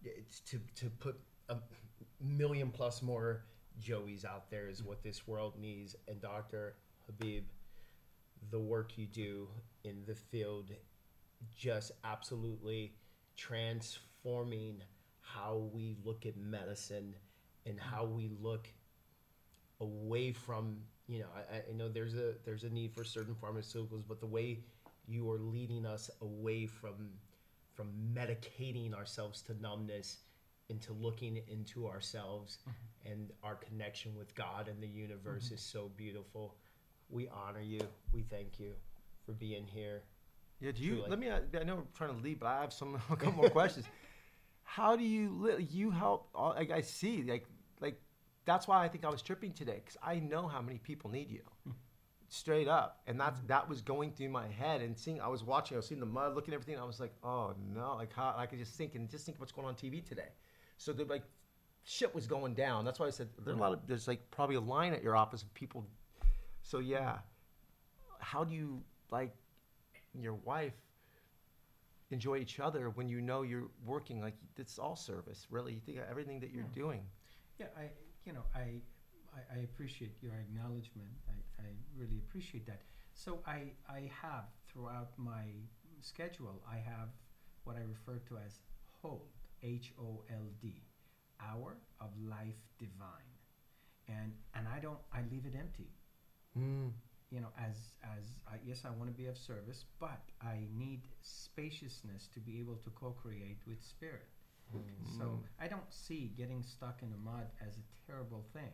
it's 0.04 0.40
to 0.40 0.60
to 0.76 0.90
put 0.90 1.18
a 1.48 1.56
million 2.20 2.70
plus 2.70 3.02
more 3.02 3.44
Joeys 3.80 4.24
out 4.24 4.50
there 4.50 4.68
is 4.68 4.80
mm. 4.82 4.86
what 4.86 5.02
this 5.02 5.26
world 5.26 5.58
needs. 5.58 5.96
And 6.06 6.20
Dr. 6.20 6.76
Habib, 7.06 7.44
the 8.50 8.58
work 8.58 8.96
you 8.96 9.06
do 9.06 9.48
in 9.84 10.02
the 10.06 10.14
field, 10.14 10.70
just 11.56 11.92
absolutely 12.04 12.94
transforming 13.36 14.82
how 15.20 15.68
we 15.72 15.96
look 16.04 16.26
at 16.26 16.36
medicine 16.36 17.14
and 17.66 17.78
how 17.80 18.04
we 18.04 18.30
look 18.40 18.68
away 19.80 20.32
from 20.32 20.76
you 21.08 21.18
know 21.18 21.26
I, 21.52 21.56
I 21.56 21.74
know 21.74 21.88
there's 21.88 22.14
a 22.14 22.34
there's 22.44 22.62
a 22.62 22.70
need 22.70 22.94
for 22.94 23.02
certain 23.02 23.34
pharmaceuticals 23.34 24.04
but 24.06 24.20
the 24.20 24.26
way 24.26 24.60
you 25.08 25.28
are 25.30 25.38
leading 25.38 25.84
us 25.84 26.10
away 26.20 26.66
from 26.66 27.10
from 27.74 27.90
medicating 28.14 28.94
ourselves 28.94 29.42
to 29.42 29.60
numbness 29.60 30.18
into 30.68 30.92
looking 30.92 31.40
into 31.48 31.86
ourselves 31.86 32.58
mm-hmm. 32.62 33.12
and 33.12 33.30
our 33.42 33.56
connection 33.56 34.16
with 34.16 34.34
God 34.34 34.68
and 34.68 34.82
the 34.82 34.88
universe 34.88 35.46
mm-hmm. 35.46 35.54
is 35.54 35.60
so 35.60 35.90
beautiful. 35.96 36.56
We 37.10 37.28
honor 37.28 37.60
you. 37.60 37.80
We 38.12 38.22
thank 38.22 38.58
you 38.58 38.72
for 39.24 39.32
being 39.32 39.66
here. 39.66 40.02
Yeah, 40.60 40.72
do 40.72 40.82
you? 40.82 40.94
Truly. 40.96 41.10
Let 41.10 41.18
me. 41.18 41.30
I 41.30 41.64
know 41.64 41.76
we're 41.76 41.82
trying 41.94 42.16
to 42.16 42.22
leave, 42.22 42.40
but 42.40 42.46
I 42.46 42.60
have 42.60 42.72
some 42.72 42.94
a 43.10 43.16
couple 43.16 43.32
more 43.32 43.50
questions. 43.50 43.86
How 44.62 44.96
do 44.96 45.04
you 45.04 45.30
li- 45.30 45.68
you 45.70 45.90
help? 45.90 46.28
all- 46.34 46.54
Like 46.54 46.70
I 46.70 46.80
see, 46.80 47.22
like 47.22 47.46
like 47.80 48.00
that's 48.44 48.66
why 48.66 48.84
I 48.84 48.88
think 48.88 49.04
I 49.04 49.10
was 49.10 49.22
tripping 49.22 49.52
today 49.52 49.82
because 49.84 49.96
I 50.02 50.20
know 50.20 50.46
how 50.46 50.60
many 50.60 50.78
people 50.78 51.10
need 51.10 51.30
you, 51.30 51.42
straight 52.28 52.68
up, 52.68 53.02
and 53.06 53.20
that's 53.20 53.38
mm-hmm. 53.38 53.48
that 53.48 53.68
was 53.68 53.82
going 53.82 54.12
through 54.12 54.30
my 54.30 54.48
head 54.48 54.80
and 54.80 54.98
seeing. 54.98 55.20
I 55.20 55.28
was 55.28 55.44
watching, 55.44 55.76
I 55.76 55.78
was 55.78 55.86
seeing 55.86 56.00
the 56.00 56.06
mud, 56.06 56.34
looking 56.34 56.54
at 56.54 56.60
everything. 56.60 56.80
I 56.80 56.84
was 56.84 57.00
like, 57.00 57.12
oh 57.22 57.54
no, 57.74 57.94
like 57.96 58.12
how 58.12 58.34
I 58.36 58.46
could 58.46 58.58
just 58.58 58.74
think 58.74 58.94
and 58.94 59.08
just 59.08 59.26
think 59.26 59.38
what's 59.40 59.52
going 59.52 59.66
on 59.66 59.74
TV 59.74 60.06
today. 60.06 60.28
So 60.78 60.92
the 60.92 61.04
like 61.04 61.24
shit 61.84 62.14
was 62.14 62.26
going 62.26 62.54
down. 62.54 62.84
That's 62.84 62.98
why 62.98 63.06
I 63.06 63.10
said 63.10 63.28
there's 63.44 63.56
a 63.56 63.60
lot 63.60 63.72
of 63.72 63.86
there's 63.86 64.08
like 64.08 64.30
probably 64.30 64.56
a 64.56 64.60
line 64.60 64.92
at 64.94 65.02
your 65.02 65.16
office 65.16 65.42
of 65.42 65.52
people. 65.54 65.86
So 66.64 66.78
yeah, 66.80 67.18
how 68.18 68.42
do 68.42 68.54
you 68.54 68.82
like 69.10 69.32
your 70.18 70.34
wife 70.34 70.74
enjoy 72.10 72.38
each 72.38 72.58
other 72.60 72.90
when 72.90 73.08
you 73.08 73.20
know 73.20 73.42
you're 73.42 73.68
working 73.84 74.20
like 74.20 74.34
it's 74.56 74.78
all 74.78 74.94
service 74.94 75.46
really 75.50 75.72
you 75.72 75.80
think 75.80 75.98
of 75.98 76.04
everything 76.08 76.38
that 76.38 76.50
you're 76.50 76.70
doing 76.72 77.00
Yeah, 77.58 77.66
I, 77.76 77.90
you 78.24 78.32
know, 78.32 78.44
I, 78.54 78.80
I, 79.34 79.40
I 79.56 79.58
appreciate 79.64 80.12
your 80.22 80.34
acknowledgement. 80.34 81.10
I, 81.28 81.62
I 81.62 81.66
really 81.96 82.18
appreciate 82.18 82.66
that. 82.66 82.82
So 83.14 83.40
I, 83.46 83.72
I 83.88 84.10
have 84.22 84.46
throughout 84.68 85.10
my 85.16 85.44
schedule, 86.00 86.62
I 86.68 86.76
have 86.76 87.10
what 87.64 87.76
I 87.76 87.82
refer 87.82 88.18
to 88.28 88.38
as 88.44 88.60
HOLD, 89.02 89.22
H-O-L-D, 89.62 90.82
Hour 91.40 91.76
of 92.00 92.10
Life 92.28 92.60
Divine, 92.78 93.32
and 94.08 94.32
and 94.54 94.66
I 94.68 94.78
don't, 94.80 94.98
I 95.12 95.20
leave 95.30 95.46
it 95.46 95.54
empty. 95.58 95.90
Mm. 96.58 96.92
You 97.30 97.40
know, 97.40 97.48
as 97.58 97.76
as 98.02 98.24
I, 98.46 98.56
yes, 98.64 98.82
I 98.84 98.90
want 98.90 99.10
to 99.10 99.16
be 99.16 99.26
of 99.26 99.36
service, 99.36 99.84
but 99.98 100.20
I 100.40 100.66
need 100.76 101.08
spaciousness 101.22 102.28
to 102.34 102.40
be 102.40 102.60
able 102.60 102.76
to 102.76 102.90
co-create 102.90 103.58
with 103.66 103.82
Spirit. 103.82 104.28
Mm. 104.74 105.18
So 105.18 105.40
I 105.60 105.66
don't 105.66 105.92
see 105.92 106.32
getting 106.36 106.62
stuck 106.62 107.02
in 107.02 107.10
the 107.10 107.16
mud 107.16 107.46
as 107.66 107.76
a 107.76 108.06
terrible 108.06 108.44
thing. 108.52 108.72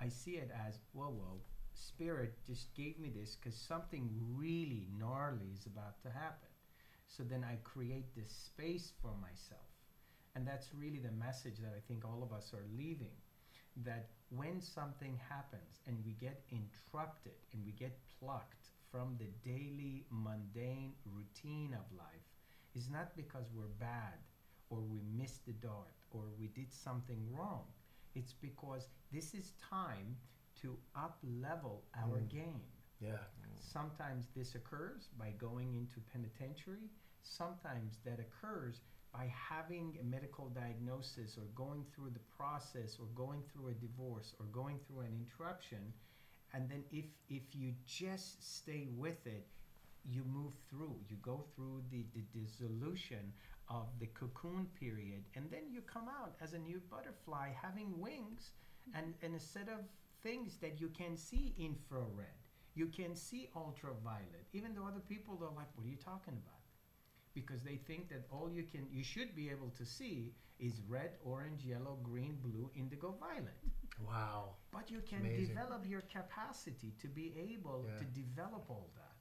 I 0.00 0.08
see 0.08 0.32
it 0.32 0.50
as, 0.66 0.78
whoa, 0.92 1.06
whoa, 1.08 1.40
spirit 1.74 2.34
just 2.46 2.74
gave 2.74 2.98
me 2.98 3.08
this 3.08 3.36
because 3.36 3.56
something 3.56 4.10
really 4.34 4.88
gnarly 4.98 5.50
is 5.54 5.66
about 5.66 6.02
to 6.02 6.10
happen. 6.10 6.48
So 7.06 7.22
then 7.22 7.44
I 7.44 7.56
create 7.62 8.14
this 8.16 8.30
space 8.30 8.92
for 9.00 9.12
myself. 9.20 9.68
And 10.34 10.46
that's 10.46 10.74
really 10.74 10.98
the 10.98 11.12
message 11.12 11.58
that 11.58 11.74
I 11.76 11.80
think 11.86 12.04
all 12.04 12.22
of 12.22 12.32
us 12.32 12.52
are 12.54 12.64
leaving. 12.76 13.16
That 13.84 14.08
when 14.36 14.60
something 14.60 15.18
happens 15.28 15.80
and 15.86 15.96
we 16.04 16.12
get 16.12 16.42
interrupted 16.50 17.34
and 17.52 17.64
we 17.64 17.72
get 17.72 17.98
plucked 18.18 18.68
from 18.90 19.16
the 19.18 19.28
daily 19.48 20.04
mundane 20.10 20.92
routine 21.04 21.74
of 21.74 21.96
life, 21.96 22.26
is 22.74 22.88
not 22.88 23.14
because 23.16 23.44
we're 23.54 23.74
bad 23.78 24.14
or 24.70 24.80
we 24.80 25.00
missed 25.16 25.44
the 25.44 25.52
dart 25.52 25.96
or 26.10 26.22
we 26.38 26.48
did 26.48 26.72
something 26.72 27.20
wrong. 27.30 27.64
It's 28.14 28.32
because 28.32 28.88
this 29.12 29.34
is 29.34 29.52
time 29.70 30.16
to 30.62 30.76
up 30.96 31.18
level 31.22 31.82
our 31.94 32.18
mm. 32.18 32.28
game. 32.28 32.62
Yeah. 33.00 33.18
Sometimes 33.58 34.26
this 34.36 34.54
occurs 34.54 35.08
by 35.18 35.30
going 35.38 35.74
into 35.74 36.00
penitentiary. 36.12 36.90
Sometimes 37.22 37.98
that 38.04 38.18
occurs 38.20 38.80
by 39.12 39.32
having 39.50 39.98
a 40.00 40.04
medical 40.04 40.48
diagnosis 40.48 41.36
or 41.36 41.44
going 41.54 41.84
through 41.94 42.10
the 42.10 42.26
process 42.36 42.96
or 42.98 43.06
going 43.14 43.42
through 43.52 43.68
a 43.68 43.74
divorce 43.74 44.34
or 44.40 44.46
going 44.46 44.78
through 44.86 45.00
an 45.00 45.12
interruption 45.12 45.92
and 46.54 46.68
then 46.70 46.82
if 46.90 47.06
if 47.28 47.42
you 47.54 47.72
just 47.86 48.56
stay 48.56 48.88
with 48.96 49.26
it 49.26 49.46
you 50.04 50.24
move 50.24 50.52
through. 50.68 50.96
You 51.08 51.16
go 51.22 51.44
through 51.54 51.82
the, 51.90 52.04
the 52.14 52.24
dissolution 52.38 53.32
of 53.68 53.86
the 54.00 54.06
cocoon 54.06 54.66
period 54.78 55.22
and 55.34 55.50
then 55.50 55.70
you 55.70 55.80
come 55.82 56.08
out 56.08 56.34
as 56.40 56.52
a 56.52 56.58
new 56.58 56.80
butterfly 56.90 57.50
having 57.60 58.00
wings 58.00 58.50
and, 58.94 59.14
and 59.22 59.34
a 59.34 59.40
set 59.40 59.68
of 59.68 59.84
things 60.22 60.56
that 60.60 60.80
you 60.80 60.88
can 60.88 61.16
see 61.16 61.54
infrared. 61.58 62.34
You 62.74 62.86
can 62.86 63.14
see 63.14 63.48
ultraviolet 63.54 64.46
even 64.52 64.74
though 64.74 64.86
other 64.86 65.02
people 65.08 65.34
are 65.40 65.54
like 65.56 65.68
what 65.74 65.86
are 65.86 65.90
you 65.90 65.96
talking 65.96 66.34
about 66.34 66.71
because 67.34 67.62
they 67.62 67.76
think 67.76 68.08
that 68.08 68.24
all 68.30 68.48
you 68.50 68.62
can 68.64 68.86
you 68.90 69.02
should 69.04 69.34
be 69.34 69.48
able 69.50 69.70
to 69.70 69.84
see 69.84 70.34
is 70.58 70.80
red 70.88 71.12
orange 71.24 71.64
yellow 71.64 71.98
green 72.02 72.36
blue 72.42 72.70
indigo 72.74 73.14
violet 73.20 73.58
Wow. 74.06 74.56
but 74.72 74.90
you 74.90 75.00
can 75.00 75.20
Amazing. 75.20 75.46
develop 75.54 75.84
your 75.86 76.02
capacity 76.02 76.92
to 77.00 77.08
be 77.08 77.34
able 77.52 77.84
Yeah. 77.88 77.98
to 77.98 78.04
develop 78.04 78.64
all 78.68 78.90
that 78.96 79.16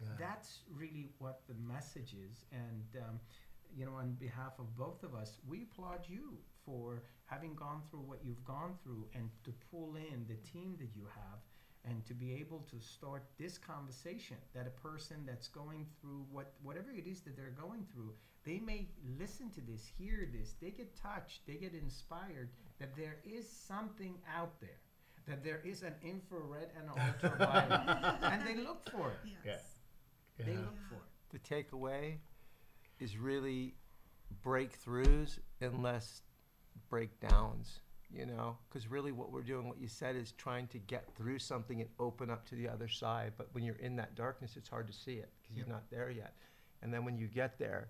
Yeah. 0.00 0.16
that's 0.18 0.62
really 0.80 1.12
what 1.18 1.46
the 1.46 1.54
message 1.54 2.14
is 2.14 2.44
and 2.52 2.86
um, 3.04 3.20
you 3.76 3.84
know 3.86 3.94
on 3.94 4.14
behalf 4.14 4.58
of 4.58 4.76
both 4.76 5.02
of 5.02 5.14
us 5.14 5.38
we 5.46 5.62
applaud 5.62 6.08
you 6.08 6.38
for 6.64 7.02
having 7.26 7.54
gone 7.54 7.82
through 7.90 8.00
what 8.10 8.24
you've 8.24 8.44
gone 8.44 8.74
through 8.82 9.08
and 9.14 9.30
to 9.44 9.52
pull 9.70 9.96
in 9.96 10.26
the 10.26 10.36
team 10.52 10.76
that 10.78 10.94
you 10.96 11.06
have 11.06 11.40
and 11.88 12.04
to 12.06 12.14
be 12.14 12.34
able 12.34 12.64
to 12.70 12.78
start 12.80 13.22
this 13.38 13.56
conversation 13.58 14.36
that 14.54 14.66
a 14.66 14.88
person 14.88 15.16
that's 15.26 15.48
going 15.48 15.86
through 16.00 16.24
what 16.30 16.52
whatever 16.62 16.90
it 16.90 17.06
is 17.06 17.20
that 17.22 17.36
they're 17.36 17.54
going 17.60 17.84
through 17.92 18.12
they 18.44 18.58
may 18.60 18.86
listen 19.18 19.50
to 19.50 19.60
this 19.60 19.84
hear 19.98 20.28
this 20.32 20.54
they 20.60 20.70
get 20.70 20.94
touched 20.96 21.46
they 21.46 21.54
get 21.54 21.74
inspired 21.74 22.50
that 22.78 22.94
there 22.96 23.18
is 23.24 23.48
something 23.48 24.14
out 24.36 24.60
there 24.60 24.80
that 25.26 25.44
there 25.44 25.60
is 25.64 25.82
an 25.82 25.94
infrared 26.02 26.68
and 26.78 26.88
an 26.90 26.98
ultraviolet 27.22 28.22
and 28.32 28.46
they 28.46 28.56
look 28.62 28.88
for 28.90 29.10
it 29.10 29.30
Yes. 29.44 29.62
they 30.38 30.52
Yeah. 30.52 30.58
look 30.60 30.78
for 30.88 30.96
it 30.96 31.10
The 31.30 31.38
takeaway 31.54 32.18
is 32.98 33.16
really 33.16 33.74
breakthroughs 34.44 35.38
and 35.60 35.82
less 35.82 36.22
breakdowns, 36.90 37.80
you 38.10 38.26
know? 38.26 38.56
Because 38.68 38.88
really 38.88 39.12
what 39.12 39.30
we're 39.32 39.42
doing, 39.42 39.68
what 39.68 39.80
you 39.80 39.88
said, 39.88 40.16
is 40.16 40.32
trying 40.32 40.66
to 40.68 40.78
get 40.78 41.04
through 41.16 41.38
something 41.38 41.80
and 41.80 41.90
open 41.98 42.30
up 42.30 42.46
to 42.48 42.54
the 42.54 42.68
other 42.68 42.88
side. 42.88 43.32
But 43.36 43.48
when 43.52 43.64
you're 43.64 43.76
in 43.76 43.96
that 43.96 44.14
darkness, 44.14 44.56
it's 44.56 44.68
hard 44.68 44.86
to 44.86 44.92
see 44.92 45.14
it 45.14 45.30
because 45.42 45.56
Yep. 45.56 45.66
you're 45.66 45.74
not 45.74 45.90
there 45.90 46.10
yet. 46.10 46.34
And 46.82 46.92
then 46.92 47.04
when 47.04 47.16
you 47.18 47.26
get 47.26 47.58
there, 47.58 47.88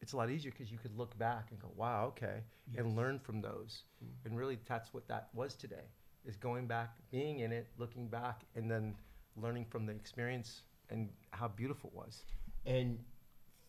it's 0.00 0.12
a 0.12 0.16
lot 0.16 0.30
easier 0.30 0.50
because 0.50 0.70
you 0.72 0.78
could 0.78 0.96
look 0.96 1.16
back 1.18 1.50
and 1.50 1.60
go, 1.60 1.70
wow, 1.76 2.06
okay, 2.06 2.42
and 2.76 2.96
learn 2.96 3.18
from 3.18 3.40
those. 3.40 3.84
Mm. 4.02 4.08
And 4.26 4.36
really, 4.36 4.58
that's 4.66 4.92
what 4.92 5.06
that 5.08 5.28
was 5.32 5.54
today, 5.54 5.86
is 6.24 6.36
going 6.36 6.66
back, 6.66 6.96
being 7.10 7.40
in 7.40 7.52
it, 7.52 7.68
looking 7.78 8.08
back, 8.08 8.42
and 8.56 8.70
then 8.70 8.96
learning 9.36 9.64
from 9.70 9.86
the 9.86 9.92
experience 9.92 10.62
and 10.90 11.08
how 11.30 11.48
beautiful 11.48 11.90
it 11.90 11.96
was. 11.96 12.24
And 12.66 12.98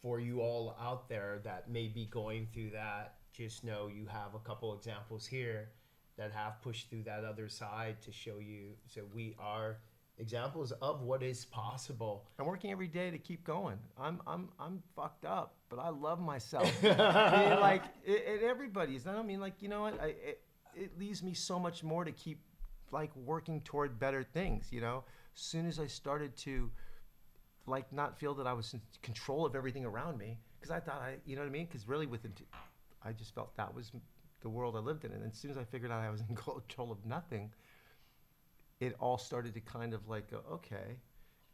for 0.01 0.19
you 0.19 0.41
all 0.41 0.75
out 0.81 1.07
there 1.07 1.39
that 1.43 1.69
may 1.69 1.87
be 1.87 2.05
going 2.05 2.47
through 2.53 2.71
that, 2.71 3.15
just 3.33 3.63
know 3.63 3.87
you 3.87 4.05
have 4.05 4.35
a 4.35 4.39
couple 4.39 4.73
examples 4.73 5.25
here 5.25 5.69
that 6.17 6.31
have 6.31 6.61
pushed 6.61 6.89
through 6.89 7.03
that 7.03 7.23
other 7.23 7.49
side 7.49 8.01
to 8.03 8.11
show 8.11 8.37
you. 8.39 8.73
So 8.87 9.01
we 9.13 9.35
are 9.39 9.77
examples 10.19 10.71
of 10.73 11.01
what 11.01 11.23
is 11.23 11.45
possible. 11.45 12.25
I'm 12.39 12.45
working 12.45 12.71
every 12.71 12.87
day 12.87 13.09
to 13.09 13.17
keep 13.17 13.43
going. 13.43 13.79
I'm 13.99 14.21
I'm 14.27 14.49
I'm 14.59 14.83
fucked 14.95 15.25
up, 15.25 15.55
but 15.69 15.79
I 15.79 15.89
love 15.89 16.19
myself. 16.19 16.71
I 16.83 17.49
mean, 17.49 17.59
like 17.59 17.83
it, 18.05 18.23
it, 18.27 18.43
everybody's. 18.43 19.07
I 19.07 19.13
don't 19.13 19.27
mean 19.27 19.41
like 19.41 19.55
you 19.61 19.69
know 19.69 19.81
what? 19.81 19.99
I, 19.99 20.07
it, 20.07 20.41
it 20.75 20.99
leaves 20.99 21.23
me 21.23 21.33
so 21.33 21.59
much 21.59 21.83
more 21.83 22.05
to 22.05 22.11
keep 22.11 22.39
like 22.91 23.15
working 23.15 23.61
toward 23.61 23.99
better 23.99 24.23
things. 24.23 24.67
You 24.71 24.81
know, 24.81 25.03
as 25.35 25.41
soon 25.41 25.67
as 25.67 25.79
I 25.79 25.87
started 25.87 26.37
to 26.37 26.69
like 27.65 27.91
not 27.91 28.19
feel 28.19 28.35
that 28.35 28.45
I 28.45 28.53
was 28.53 28.73
in 28.73 28.81
control 29.01 29.45
of 29.45 29.55
everything 29.55 29.85
around 29.85 30.17
me, 30.19 30.37
because 30.59 30.69
I 30.69 30.79
thought 30.79 31.01
I, 31.01 31.15
you 31.25 31.35
know 31.35 31.41
what 31.41 31.47
I 31.47 31.51
mean? 31.51 31.65
Because 31.65 31.87
really, 31.87 32.05
with 32.05 32.25
it, 32.25 32.31
I 33.05 33.11
just 33.11 33.33
felt 33.35 33.55
that 33.57 33.73
was 33.73 33.91
the 34.41 34.49
world 34.49 34.75
I 34.75 34.79
lived 34.79 35.05
in. 35.05 35.11
And 35.11 35.25
as 35.25 35.37
soon 35.37 35.51
as 35.51 35.57
I 35.57 35.63
figured 35.63 35.91
out 35.91 36.01
I 36.01 36.09
was 36.09 36.21
in 36.29 36.35
control 36.35 36.91
of 36.91 37.05
nothing, 37.05 37.51
it 38.79 38.95
all 38.99 39.17
started 39.17 39.53
to 39.53 39.59
kind 39.61 39.93
of 39.93 40.07
like 40.07 40.29
go, 40.29 40.41
okay, 40.51 40.97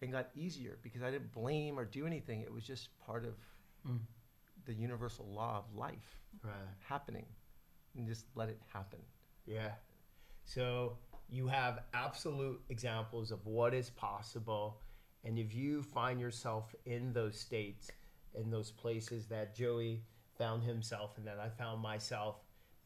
and 0.02 0.12
got 0.12 0.30
easier 0.36 0.78
because 0.82 1.02
I 1.04 1.12
didn't 1.12 1.32
blame 1.32 1.78
or 1.78 1.86
do 1.86 2.06
anything. 2.08 2.42
It 2.42 2.54
was 2.54 2.64
just 2.64 2.98
part 3.00 3.26
of 3.26 3.36
Mm. 3.88 4.00
the 4.66 4.74
universal 4.74 5.26
law 5.32 5.58
of 5.60 5.74
life 5.76 6.20
Right. 6.44 6.54
happening, 6.82 7.26
and 7.96 8.06
just 8.08 8.26
let 8.36 8.50
it 8.50 8.60
happen. 8.74 9.00
Yeah. 9.46 9.72
So 10.44 10.98
you 11.30 11.48
have 11.48 11.84
absolute 11.94 12.62
examples 12.70 13.32
of 13.32 13.46
what 13.46 13.74
is 13.74 13.90
possible. 13.90 14.82
And 15.24 15.38
if 15.40 15.54
you 15.54 15.82
find 15.84 16.20
yourself 16.20 16.74
in 16.86 17.14
those 17.14 17.40
states, 17.40 17.90
in 18.34 18.50
those 18.50 18.72
places 18.72 19.28
that 19.28 19.56
Joey 19.56 20.04
found 20.40 20.64
himself 20.64 21.12
and 21.18 21.28
that 21.28 21.38
I 21.40 21.50
found 21.50 21.82
myself, 21.82 22.38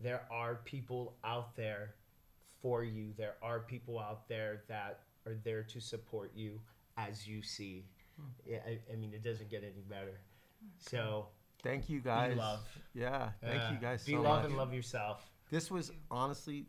there 0.01 0.23
are 0.30 0.55
people 0.65 1.15
out 1.23 1.55
there 1.55 1.95
for 2.61 2.84
you. 2.84 3.13
There 3.17 3.35
are 3.41 3.59
people 3.61 3.97
out 3.99 4.27
there 4.27 4.63
that 4.67 4.99
are 5.25 5.35
there 5.45 5.63
to 5.63 5.80
support 5.80 6.31
you 6.35 6.59
as 6.97 7.25
you 7.25 7.41
see. 7.41 7.85
Hmm. 8.19 8.27
Yeah, 8.45 8.57
I, 8.67 8.80
I 8.91 8.95
mean, 8.97 9.13
it 9.13 9.23
doesn't 9.23 9.49
get 9.49 9.63
any 9.63 9.84
better. 9.88 10.19
So 10.80 11.27
Thank 11.61 11.89
you 11.89 12.01
guys. 12.01 12.34
be 12.34 12.39
love. 12.39 12.59
Yeah, 12.93 13.30
thank 13.41 13.55
Yeah. 13.55 13.71
you 13.71 13.77
guys 13.80 14.03
Be 14.03 14.13
so 14.13 14.21
love 14.21 14.41
much. 14.41 14.49
and 14.49 14.57
love 14.57 14.73
yourself. 14.73 15.30
This 15.49 15.71
was 15.71 15.91
honestly 16.11 16.65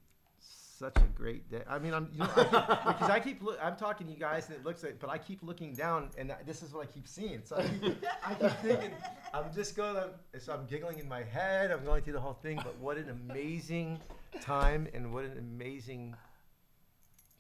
such 0.79 0.97
a 0.97 1.07
great 1.15 1.49
day. 1.51 1.63
I 1.69 1.79
mean, 1.79 1.95
I'm 1.95 2.09
you 2.13 2.19
know, 2.21 2.29
I 2.37 2.43
keep, 2.43 2.51
because 2.51 3.11
I 3.11 3.21
keep 3.21 3.43
look, 3.43 3.59
I'm 3.63 3.77
talking 3.77 4.07
to 4.07 4.13
you 4.13 4.19
guys 4.19 4.49
and 4.49 4.57
it 4.57 4.65
looks 4.65 4.83
like, 4.83 4.99
but 4.99 5.11
I 5.11 5.19
keep 5.19 5.43
looking 5.43 5.73
down 5.75 6.11
and 6.19 6.33
I- 6.33 6.43
this 6.45 6.63
is 6.63 6.73
what 6.73 6.83
I 6.83 6.87
keep 6.93 7.07
seeing. 7.07 7.41
So 7.45 7.57
I 7.57 7.63
keep, 7.69 8.05
I 8.27 8.35
keep 8.35 8.51
thinking, 8.63 8.91
I'm 9.33 9.53
just 9.55 9.77
going. 9.77 9.95
to 10.33 10.41
so 10.41 10.53
I'm 10.53 10.67
giggling 10.67 10.99
in 10.99 11.09
my 11.09 11.23
head. 11.23 11.71
I'm 11.71 11.85
going 11.85 12.03
through 12.03 12.15
the 12.15 12.21
whole 12.21 12.39
thing. 12.43 12.57
But 12.57 12.77
what 12.79 12.97
an 12.97 13.09
amazing 13.11 14.01
time 14.41 14.89
and 14.95 15.13
what 15.13 15.25
an 15.25 15.39
amazing, 15.39 16.15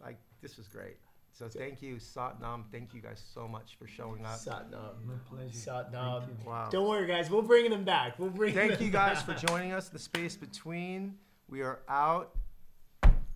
like 0.03 0.19
this 0.41 0.57
was 0.57 0.69
great. 0.69 0.97
So 1.33 1.49
thank 1.49 1.83
you, 1.83 1.97
Satnam. 1.97 2.63
Thank 2.71 2.95
you 2.95 3.01
guys 3.01 3.21
so 3.35 3.49
much 3.49 3.77
for 3.77 3.89
showing 3.89 4.25
up. 4.25 4.39
Satnam. 4.39 5.05
My 5.05 5.15
pleasure. 5.29 5.51
Satnam. 5.51 6.21
Thank 6.27 6.39
you. 6.45 6.49
Wow. 6.49 6.69
Don't 6.71 6.89
worry, 6.89 7.09
guys. 7.09 7.29
We'll 7.29 7.43
bring 7.43 7.69
them 7.71 7.83
back. 7.83 8.21
We'll 8.21 8.31
bring. 8.31 8.55
Thank 8.55 8.75
them 8.75 8.85
you 8.85 8.91
guys 8.91 9.21
back. 9.25 9.41
for 9.41 9.47
joining 9.49 9.73
us. 9.73 9.89
The 9.89 9.99
space 9.99 10.37
between. 10.37 11.17
We 11.49 11.63
are 11.63 11.81
out. 11.89 12.37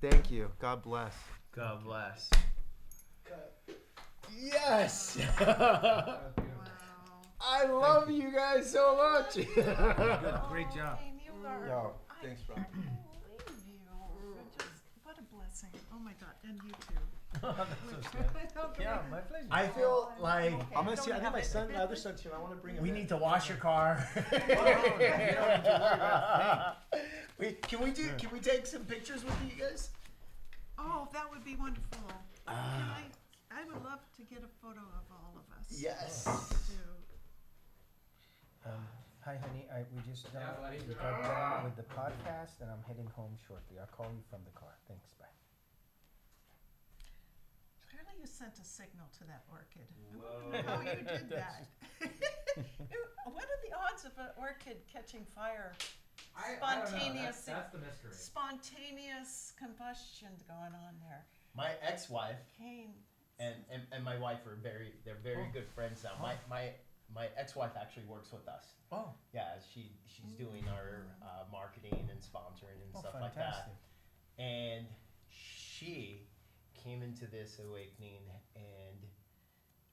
Thank 0.01 0.31
you. 0.31 0.51
God 0.61 0.83
bless. 0.83 1.15
God 1.55 1.85
bless. 1.85 2.31
Yes. 4.37 5.19
Wow. 5.41 6.21
I 7.41 7.65
love 7.67 8.11
you 8.11 8.33
guys 8.33 8.71
so 8.71 8.97
much. 8.97 9.35
Good, 9.35 9.55
great 10.51 10.71
job. 10.75 10.99
Wayne, 11.01 11.21
you 11.25 11.47
are- 11.47 11.67
Yo, 11.67 11.93
thanks, 12.23 12.43
bro. 12.43 12.57
can't 12.57 12.73
believe 12.73 13.63
you. 13.67 13.79
Just, 14.59 14.69
what 15.05 15.17
a 15.19 15.23
blessing. 15.35 15.71
Oh 15.95 15.99
my 16.01 16.13
God, 16.21 16.35
and 16.45 16.55
you 16.65 16.71
too. 16.71 16.77
Okay. 16.88 16.88
Yeah, 18.81 18.99
my 19.11 19.19
pleasure. 19.21 19.47
I 19.51 19.67
feel 19.69 20.11
like 20.21 20.53
Okay, 20.55 20.65
I'm 20.77 20.85
gonna 20.85 20.97
see. 20.97 21.11
I 21.11 21.15
think 21.15 21.25
have 21.25 21.33
my 21.33 21.41
son, 21.43 21.69
my 21.73 21.81
other 21.83 21.97
son's 21.97 22.21
here. 22.23 22.33
I 22.35 22.39
want 22.39 22.53
to 22.55 22.61
bring 22.61 22.77
him. 22.77 22.83
we 22.83 22.89
in. 22.91 22.95
need 22.95 23.09
to 23.09 23.17
wash 23.17 23.49
your 23.49 23.59
car. 23.59 24.07
we, 27.39 27.53
can 27.63 27.81
we 27.83 27.91
do? 27.91 28.09
Can 28.19 28.31
we 28.33 28.39
take 28.41 28.67
some 28.67 28.85
pictures 28.85 29.25
with 29.25 29.35
you 29.45 29.51
guys? 29.63 29.91
Oh, 30.79 31.09
that 31.13 31.29
would 31.31 31.45
be 31.45 31.57
wonderful. 31.57 31.99
Can 32.47 32.57
Ah. 32.57 32.99
I, 32.99 33.03
I 33.61 33.65
would 33.67 33.83
love 33.85 34.01
to 34.17 34.23
get 34.23 34.39
a 34.45 34.49
photo 34.63 34.81
of 34.81 35.05
all 35.11 35.35
of 35.37 35.45
us. 35.59 35.67
Yes. 35.71 36.25
Too. 36.25 36.31
Um, 38.67 38.73
hi, 39.25 39.37
honey. 39.43 39.67
I, 39.75 39.81
we 39.95 40.01
just 40.11 40.27
uh, 40.27 40.31
we 40.87 40.95
got 40.95 41.23
done 41.23 41.65
with 41.65 41.77
the 41.77 41.83
podcast, 41.95 42.61
and 42.61 42.71
I'm 42.71 42.83
heading 42.87 43.09
home 43.17 43.37
shortly. 43.47 43.79
I'll 43.81 43.87
call 43.97 44.07
you 44.13 44.23
from 44.31 44.41
the 44.45 44.53
car. 44.59 44.71
Thanks. 44.87 45.05
Bye. 47.89 48.03
Clearly 48.03 48.21
you 48.21 48.27
sent 48.27 48.59
a 48.59 48.65
signal 48.65 49.07
to 49.19 49.25
that 49.25 49.45
orchid. 49.51 49.89
I 50.13 50.53
wonder 50.53 50.69
how 50.69 50.81
you 50.81 51.05
did 51.07 51.29
that. 51.37 51.67
what 53.25 53.45
are 53.45 53.61
the 53.65 53.75
odds 53.77 54.05
of 54.05 54.13
an 54.19 54.29
orchid 54.39 54.77
catching 54.93 55.25
fire? 55.35 55.75
Spontaneous, 56.57 57.45
the 57.73 57.79
mystery. 57.79 58.11
spontaneous 58.13 59.53
combustion 59.59 60.29
going 60.47 60.73
on 60.75 60.95
there. 61.01 61.25
My 61.57 61.73
ex-wife 61.83 62.39
Cain. 62.59 62.91
and, 63.41 63.55
and, 63.73 63.83
and 63.93 64.05
my 64.05 64.17
wife 64.19 64.47
are 64.47 64.57
very 64.63 64.93
they're 65.05 65.19
very 65.23 65.47
good 65.53 65.67
friends 65.75 66.05
now. 66.05 66.13
My 66.23 66.35
my 66.49 66.71
my 67.13 67.27
ex-wife 67.37 67.73
actually 67.81 68.05
works 68.07 68.31
with 68.33 68.47
us. 68.49 68.67
Oh, 68.93 69.11
Yeah, 69.35 69.59
she 69.73 69.91
she's 70.07 70.31
doing 70.39 70.65
our 70.69 71.07
uh, 71.23 71.45
marketing 71.51 72.09
and 72.11 72.21
sponsoring 72.21 72.79
and 72.85 72.93
oh, 72.95 73.01
stuff 73.01 73.15
like 73.21 73.35
that. 73.35 73.45
fantastic. 73.45 73.75
And 74.39 74.87
she 75.29 76.28
came 76.89 77.03
into 77.03 77.27
this 77.29 77.61
awakening, 77.61 78.25
and 78.57 79.05
I 79.05 79.09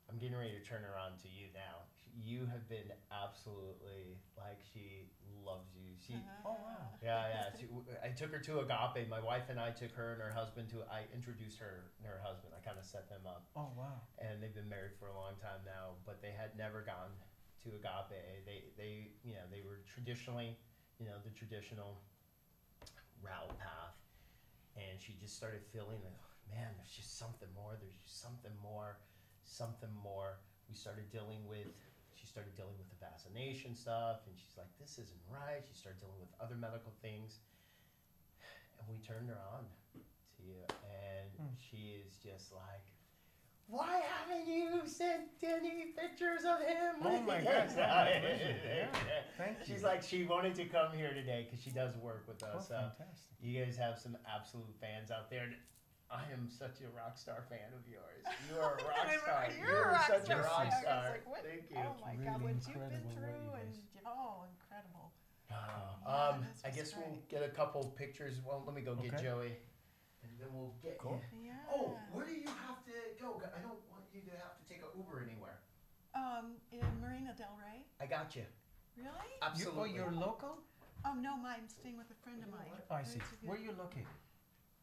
I'm 0.08 0.18
getting 0.18 0.38
ready 0.38 0.56
to 0.56 0.64
turn 0.64 0.84
her 0.88 0.96
on 0.96 1.18
to 1.20 1.28
you 1.28 1.52
now. 1.52 1.84
You 2.16 2.48
have 2.48 2.70
been 2.70 2.88
absolutely 3.12 4.16
like 4.40 4.64
she 4.72 5.04
loves 5.44 5.76
you. 5.76 5.92
She, 6.00 6.16
uh-huh. 6.24 6.48
Oh 6.48 6.58
wow. 6.64 6.88
yeah, 7.04 7.28
yeah. 7.28 7.48
She, 7.60 7.68
I 8.00 8.16
took 8.16 8.32
her 8.32 8.40
to 8.40 8.64
Agape. 8.64 9.10
My 9.10 9.20
wife 9.20 9.52
and 9.52 9.60
I 9.60 9.72
took 9.76 9.92
her 10.00 10.14
and 10.16 10.22
her 10.22 10.32
husband 10.32 10.70
to. 10.72 10.88
I 10.88 11.04
introduced 11.12 11.60
her 11.60 11.92
and 12.00 12.08
her 12.08 12.22
husband. 12.24 12.54
I 12.56 12.64
kind 12.64 12.80
of 12.80 12.86
set 12.86 13.10
them 13.10 13.28
up, 13.28 13.44
Oh 13.58 13.68
wow. 13.76 14.00
and 14.24 14.40
they've 14.40 14.56
been 14.56 14.70
married 14.70 14.96
for 14.96 15.12
a 15.12 15.16
long 15.18 15.36
time 15.44 15.60
now. 15.68 16.00
But 16.06 16.22
they 16.24 16.32
had 16.32 16.56
never 16.56 16.80
gone 16.80 17.12
to 17.68 17.76
Agape. 17.76 18.46
They, 18.48 18.72
they, 18.80 19.12
you 19.28 19.34
know, 19.36 19.44
they 19.52 19.66
were 19.68 19.84
traditionally, 19.90 20.56
you 21.02 21.06
know, 21.10 21.20
the 21.26 21.34
traditional 21.36 22.00
route 23.20 23.58
path, 23.60 23.98
and 24.78 25.02
she 25.02 25.14
just 25.20 25.36
started 25.36 25.62
feeling 25.74 26.00
like, 26.06 26.16
man, 26.50 26.70
there's 26.78 26.92
just 26.96 27.18
something 27.18 27.50
more. 27.56 27.78
There's 27.80 27.96
just 28.04 28.22
something 28.22 28.52
more, 28.62 28.98
something 29.44 29.92
more. 30.04 30.40
We 30.70 30.76
started 30.76 31.10
dealing 31.12 31.46
with. 31.48 31.68
She 32.16 32.26
started 32.28 32.56
dealing 32.56 32.78
with 32.80 32.90
the 32.90 33.00
vaccination 33.04 33.76
stuff, 33.76 34.24
and 34.26 34.36
she's 34.38 34.56
like, 34.58 34.72
"This 34.80 34.98
isn't 34.98 35.24
right." 35.30 35.62
She 35.68 35.76
started 35.76 36.00
dealing 36.00 36.20
with 36.20 36.32
other 36.40 36.56
medical 36.56 36.94
things, 37.02 37.40
and 38.80 38.88
we 38.88 38.98
turned 39.04 39.30
her 39.30 39.40
on 39.54 39.66
to 39.94 40.44
you, 40.44 40.64
and 40.84 41.30
Hmm. 41.38 41.54
she 41.60 42.02
is 42.06 42.18
just 42.18 42.52
like, 42.54 42.88
"Why 43.68 44.00
haven't 44.00 44.48
you 44.48 44.88
sent 44.88 45.30
any 45.44 45.92
pictures 45.92 46.46
of 46.46 46.62
him?" 46.62 46.96
Oh 47.04 47.22
my 47.22 47.42
God, 47.42 47.70
yeah. 47.76 48.88
Thank 49.38 49.60
you. 49.60 49.66
She's 49.66 49.84
like, 49.84 50.02
she 50.02 50.24
wanted 50.24 50.56
to 50.56 50.66
come 50.66 50.94
here 50.94 51.14
today 51.14 51.44
because 51.46 51.62
she 51.64 51.72
does 51.72 51.96
work 51.98 52.26
with 52.28 52.42
Oh, 52.44 52.58
us. 52.58 52.70
So 52.70 52.76
fantastic. 52.98 53.36
you 53.42 53.64
guys 53.64 53.76
have 53.76 54.00
some 54.00 54.18
absolute 54.26 54.74
fans 54.80 55.12
out 55.12 55.30
there. 55.30 55.52
I 56.16 56.32
am 56.32 56.48
such 56.48 56.80
a 56.80 56.88
rock 56.96 57.18
star 57.20 57.44
fan 57.52 57.76
of 57.76 57.84
yours. 57.88 58.24
You 58.48 58.56
are 58.64 58.80
a 58.80 58.84
rock 58.88 59.12
star. 59.20 59.48
You're 59.52 59.68
You're 59.68 59.84
a 59.84 59.92
rock 59.92 60.08
such 60.08 60.26
star. 60.26 60.40
a 60.40 60.44
rock 60.44 60.72
star. 60.80 61.04
like, 61.12 61.28
what? 61.28 61.44
Thank 61.44 61.68
you. 61.68 61.84
Oh 61.84 61.96
my 62.00 62.16
Really 62.16 62.26
God, 62.26 62.42
what 62.42 62.56
you've 62.56 62.88
been 62.88 63.06
through 63.12 63.36
you 63.44 63.52
and, 63.60 63.72
oh, 64.08 64.48
incredible. 64.48 65.12
Uh, 65.52 65.56
Yeah, 65.60 66.08
um, 66.08 66.48
I 66.64 66.72
was 66.72 66.76
guess 66.76 66.90
we'll 66.96 67.20
get 67.28 67.44
a 67.44 67.52
couple 67.52 67.84
pictures. 68.00 68.40
Well, 68.48 68.64
let 68.66 68.76
me 68.76 68.82
go 68.82 68.96
get 68.96 69.20
Joey, 69.22 69.60
and 70.24 70.32
then 70.40 70.48
we'll 70.56 70.74
get. 70.82 70.98
Cool. 70.98 71.20
you. 71.36 71.52
Yeah. 71.52 71.74
Oh, 71.76 72.00
where 72.14 72.26
do 72.26 72.32
you 72.34 72.48
have 72.48 72.80
to 72.88 72.96
go? 73.20 73.42
I 73.44 73.60
don't 73.60 73.84
want 73.92 74.08
you 74.14 74.22
to 74.32 74.34
have 74.40 74.56
to 74.56 74.64
take 74.68 74.80
an 74.82 74.92
Uber 74.96 75.20
anywhere. 75.28 75.60
Um, 76.16 76.56
in 76.72 76.80
Marina 77.04 77.36
Del 77.38 77.52
Rey? 77.60 77.84
I 78.00 78.08
got 78.08 78.36
you. 78.36 78.48
Really? 78.96 79.12
You, 79.12 79.44
Absolutely. 79.44 79.82
oh, 79.82 79.96
you're 79.96 80.12
local? 80.16 80.64
Oh, 81.04 81.14
no, 81.14 81.36
I'm 81.46 81.68
staying 81.68 81.98
with 81.98 82.08
a 82.10 82.18
friend 82.24 82.40
of 82.42 82.50
mine. 82.50 82.72
Oh, 82.90 82.96
I 82.96 83.04
see. 83.04 83.20
It's 83.20 83.28
a 83.34 83.36
good- 83.36 83.50
Where 83.50 83.60
you 83.60 83.72
located? 83.78 84.08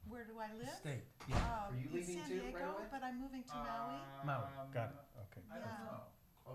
Where 0.08 0.24
do 0.26 0.34
I 0.38 0.50
live? 0.58 0.74
State. 0.82 1.06
Yeah. 1.30 1.38
Oh, 1.38 1.70
Are 1.70 1.76
you 1.78 1.88
in 1.88 1.94
leaving 1.94 2.18
San 2.20 2.28
too, 2.28 2.42
right 2.42 2.52
Diego, 2.58 2.74
away? 2.76 2.86
but 2.90 3.00
I'm 3.02 3.18
moving 3.22 3.44
to 3.46 3.54
Maui. 3.54 3.96
Um, 4.02 4.26
Maui. 4.26 4.50
Got 4.74 4.90
it. 4.92 4.98
Okay. 5.30 5.42
I 5.48 5.56
don't 5.62 5.72
Yeah. 5.72 5.86
know. 5.86 6.02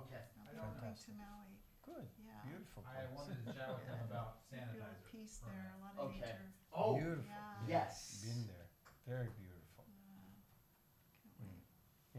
Okay. 0.03 0.23
I'll 0.37 0.45
be 0.45 0.51
I 0.51 0.61
don't 0.61 0.75
moving 0.77 0.95
to 0.95 1.09
Maui. 1.17 1.53
Good. 1.87 2.07
Yeah. 2.19 2.43
Beautiful. 2.43 2.83
I 2.83 3.07
place. 3.07 3.15
wanted 3.15 3.37
to 3.39 3.47
chat 3.55 3.69
with 3.71 3.87
him 3.87 3.99
about 4.11 4.43
Feel 4.51 4.59
sanitizer. 4.59 5.03
peace 5.07 5.39
for 5.39 5.47
a 5.47 5.55
there, 5.55 5.63
minute. 5.63 5.79
a 5.79 5.85
lot 5.87 5.93
of 5.95 6.03
Okay. 6.11 6.19
nature. 6.27 6.49
Oh, 6.75 6.91
Beautiful. 6.99 7.25
Yeah. 7.31 7.71
yes. 7.87 7.95
Been 8.27 8.41
there. 8.51 8.67
Very 9.07 9.31
beautiful. 9.39 9.87
Yeah. 9.87 10.27
Can't 11.23 11.39
mm. 11.39 11.47
wait. 11.47 11.63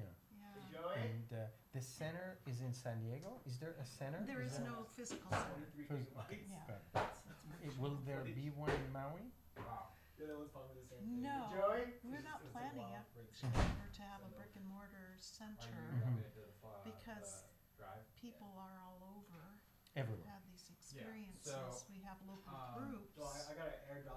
Yeah. 0.01 0.09
Yeah. 0.41 0.73
Joey. 0.73 0.97
And 1.05 1.29
uh, 1.37 1.53
the 1.77 1.83
center 1.85 2.41
is 2.49 2.65
in 2.65 2.73
San 2.73 3.05
Diego. 3.05 3.45
Is 3.45 3.61
there 3.61 3.77
a 3.77 3.85
center? 3.85 4.25
There 4.25 4.41
is 4.41 4.57
there- 4.57 4.67
no 4.73 4.89
physical 4.97 5.29
center. 5.31 5.69
Phys- 5.77 6.09
Okay. 6.25 6.41
Yeah. 6.49 6.65
got 6.67 6.81
it. 6.81 6.89
It's- 6.97 7.21
it's 7.63 7.75
It- 7.77 7.81
will 7.81 8.01
there 8.09 8.25
be 8.25 8.49
one 8.57 8.73
in 8.73 8.89
Maui? 8.91 9.29
Wow. 9.61 9.93
No, 10.19 11.47
Joey. 11.55 11.95
we're 12.03 12.27
not 12.27 12.43
planning 12.51 12.91
it 12.91 13.07
ever 13.07 13.23
to 13.31 14.03
have 14.03 14.19
a 14.27 14.31
brick 14.35 14.51
and 14.59 14.67
mortar 14.67 15.15
center 15.23 15.71
because 16.83 17.47
people 18.19 18.51
are 18.59 18.75
all 18.83 18.99
over, 19.15 19.63
Everywhere. 19.95 20.27
have 20.27 20.43
these 20.51 20.67
so, 20.67 20.75
experiences. 20.75 21.87
We 21.87 22.03
have 22.03 22.19
local 22.27 22.51
groups 22.75 23.15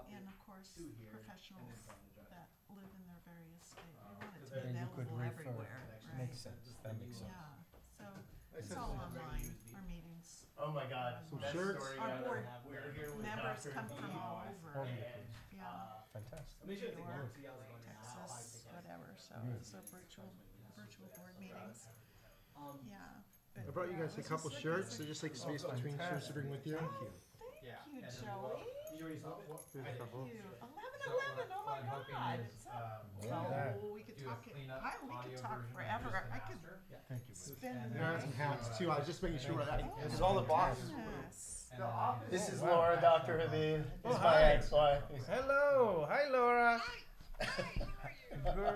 and 0.10 0.26
of 0.26 0.38
course 0.42 0.74
two 0.74 0.90
here, 0.98 1.14
professionals 1.22 1.86
that 2.34 2.50
live 2.74 2.90
in 2.98 3.04
their 3.06 3.22
various 3.22 3.62
states. 3.70 3.86
We 3.86 4.02
Uh, 4.02 4.18
want 4.26 4.34
it 4.42 4.50
to 4.50 4.58
then 4.58 4.74
be 4.74 4.82
you 4.82 4.90
could 4.98 5.06
available 5.06 5.22
refer. 5.22 5.54
everywhere, 5.54 5.78
right? 5.86 6.18
Makes 6.18 6.42
sense. 6.42 6.66
That 6.82 6.98
makes 6.98 7.22
sense. 7.22 7.30
Yeah, 7.30 7.62
so 8.02 8.06
it's 8.58 8.74
all 8.74 8.98
online, 8.98 9.54
our 9.78 9.86
meetings. 9.86 10.50
Oh 10.58 10.72
my 10.74 10.86
God. 10.90 11.22
Some 11.30 11.40
Best 11.40 11.54
shirts. 11.54 11.78
story 11.86 11.98
Our 12.02 12.10
ever. 12.10 12.26
board 12.26 12.46
We're 12.66 12.92
here 12.94 13.10
with 13.14 13.26
Members 13.26 13.64
Dr. 13.66 13.72
come 13.74 13.88
from 13.90 14.12
all 14.18 14.42
All 14.42 14.50
over, 14.50 14.70
over 14.82 14.90
And, 14.90 14.98
place. 15.00 15.31
Yeah, 15.62 15.70
uh, 15.70 16.02
Fantastic. 16.18 16.58
New 16.68 16.74
York, 16.76 17.32
Texas, 17.86 18.66
whatever, 18.74 19.14
so 19.18 19.36
it's 19.56 19.72
a 19.78 19.82
virtual, 19.94 20.28
virtual 20.76 21.08
board 21.16 21.38
meetings, 21.40 21.86
yeah. 22.90 22.98
I 23.58 23.70
brought 23.72 23.88
you 23.92 23.96
yeah, 24.00 24.08
guys 24.08 24.14
a 24.14 24.18
this 24.18 24.28
couple 24.28 24.50
was- 24.50 24.60
shirts, 24.60 24.98
this 24.98 24.98
so 24.98 25.06
just 25.06 25.24
like 25.24 25.36
space 25.36 25.64
Oh, 25.68 25.72
between 25.76 25.94
shirts 26.00 26.28
to 26.28 26.34
fantastic. 26.34 26.36
bring 26.36 26.50
with 26.52 26.66
you. 26.66 26.78
Thank 26.78 26.92
you. 27.04 27.12
Yeah. 27.62 27.78
Thank 27.86 27.94
you, 27.94 28.02
and 28.02 28.10
then 28.10 28.26
Joey. 28.26 28.42
we'll- 28.42 29.62
Here's 29.72 29.88
a 29.88 29.98
couple. 29.98 30.24
Thank 30.26 30.34
you. 30.36 30.42
Eleven, 30.62 31.00
So 31.02 31.12
eleven, 31.12 31.46
oh 31.52 31.58
what 31.58 31.66
my 31.66 31.80
I'm 31.80 31.88
hoping 31.88 32.16
God. 32.16 32.40
is, 32.40 32.54
It's 32.54 32.66
um, 32.68 32.74
up. 32.74 33.06
Yeah. 33.24 33.74
Oh, 33.82 33.94
we 33.94 34.02
could 34.04 34.18
do 34.18 34.26
a 34.26 34.30
talk, 34.30 34.48
it- 34.48 34.54
cleanup 34.54 34.82
I, 34.84 34.92
we 35.04 35.10
audio 35.12 35.32
could 35.32 35.42
talk 35.42 35.58
version 35.58 35.68
of 35.68 35.76
forever. 35.76 36.10
just 36.12 36.28
the 36.28 36.36
I 36.36 36.40
could 36.40 36.60
master. 36.62 37.00
Thank 37.10 37.22
you. 37.30 37.36
spend 37.36 37.78
the 37.82 37.98
There 37.98 38.06
are 38.14 38.20
some 38.22 38.34
hats 38.34 38.78
too. 38.78 38.88
I 38.92 38.98
was 39.00 39.08
just 39.08 39.22
making 39.24 39.40
sure 39.40 39.64
that 39.66 39.80
this 40.04 40.14
is 40.14 40.22
all 40.22 40.36
the 40.36 40.42
boxes. 40.48 40.92
Yes. 40.92 41.61
And 41.74 41.82
then- 41.82 42.30
This 42.30 42.50
Oh, 42.50 42.54
is 42.54 42.60
wow. 42.62 42.70
Laura, 42.70 43.02
Dr. 43.02 43.40
Habib. 43.40 43.84
This 43.84 43.92
Oh, 44.06 44.12
is 44.12 44.18
my 44.18 44.24
hi. 44.30 44.42
ex-wife. 44.54 45.04
Hello. 45.30 46.06
Hi, 46.10 46.28
Laura. 46.30 46.82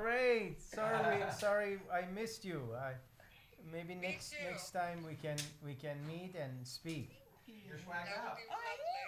Great. 0.02 0.62
Sorry, 0.62 1.18
we, 1.24 1.32
sorry, 1.32 1.80
I 1.92 2.02
missed 2.14 2.44
you. 2.46 2.62
I, 2.78 2.94
maybe 3.72 3.96
next 3.96 4.34
next 4.44 4.72
time 4.72 5.04
we 5.04 5.16
can 5.16 5.38
we 5.64 5.74
can 5.76 5.98
meet 6.08 6.36
and 6.36 6.66
speak. 6.68 7.10
You're 7.48 7.78
swagged 7.78 8.12
out. 8.26 8.38
Oh, 8.52 8.58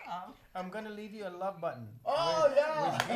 yeah. 0.07 0.33
I'm 0.59 0.69
gonna 0.69 0.89
leave 0.89 1.13
you 1.13 1.27
a 1.27 1.29
love 1.29 1.59
button. 1.61 1.87
Oh 2.05 2.45
with, 2.47 2.57
yeah. 2.57 2.91
With 2.91 3.07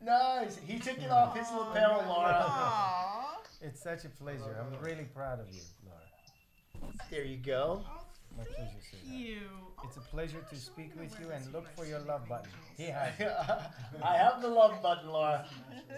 Dean, 0.00 0.06
nice. 0.06 0.56
He 0.66 0.78
took 0.78 0.98
it 0.98 1.10
off 1.10 1.36
his 1.36 1.50
lapel, 1.50 2.04
Laura. 2.08 2.44
Aw. 2.46 3.40
It's 3.60 3.82
such 3.82 4.04
a 4.04 4.08
pleasure. 4.08 4.56
I'm 4.60 4.72
really 4.82 5.04
proud 5.04 5.40
of 5.40 5.48
you, 5.52 5.60
Laura. 5.86 6.92
There 7.10 7.24
you 7.24 7.36
go. 7.38 7.84
Oh, 7.86 8.03
My 8.36 8.44
pleasure, 8.44 8.70
thank 8.72 9.02
sweetheart. 9.02 9.20
you. 9.20 9.40
It's 9.84 9.96
a 9.96 10.00
pleasure 10.00 10.44
to 10.50 10.56
speak 10.56 10.92
with 10.98 11.14
you 11.20 11.30
and 11.30 11.52
look 11.52 11.66
for 11.76 11.84
your 11.86 12.00
love 12.00 12.28
button. 12.28 12.50
Angels. 12.50 12.76
He 12.76 12.84
has 12.86 13.20
it. 13.20 14.02
I 14.04 14.16
have 14.16 14.42
the 14.42 14.48
love 14.48 14.82
button, 14.82 15.08
Laura. 15.10 15.46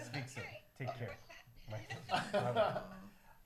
Speak 0.05 0.23
soon. 0.27 0.43
Take 0.77 0.97
care. 0.97 1.15
My 1.71 1.77
pleasure. 2.07 2.23
Bye-bye. 2.53 2.81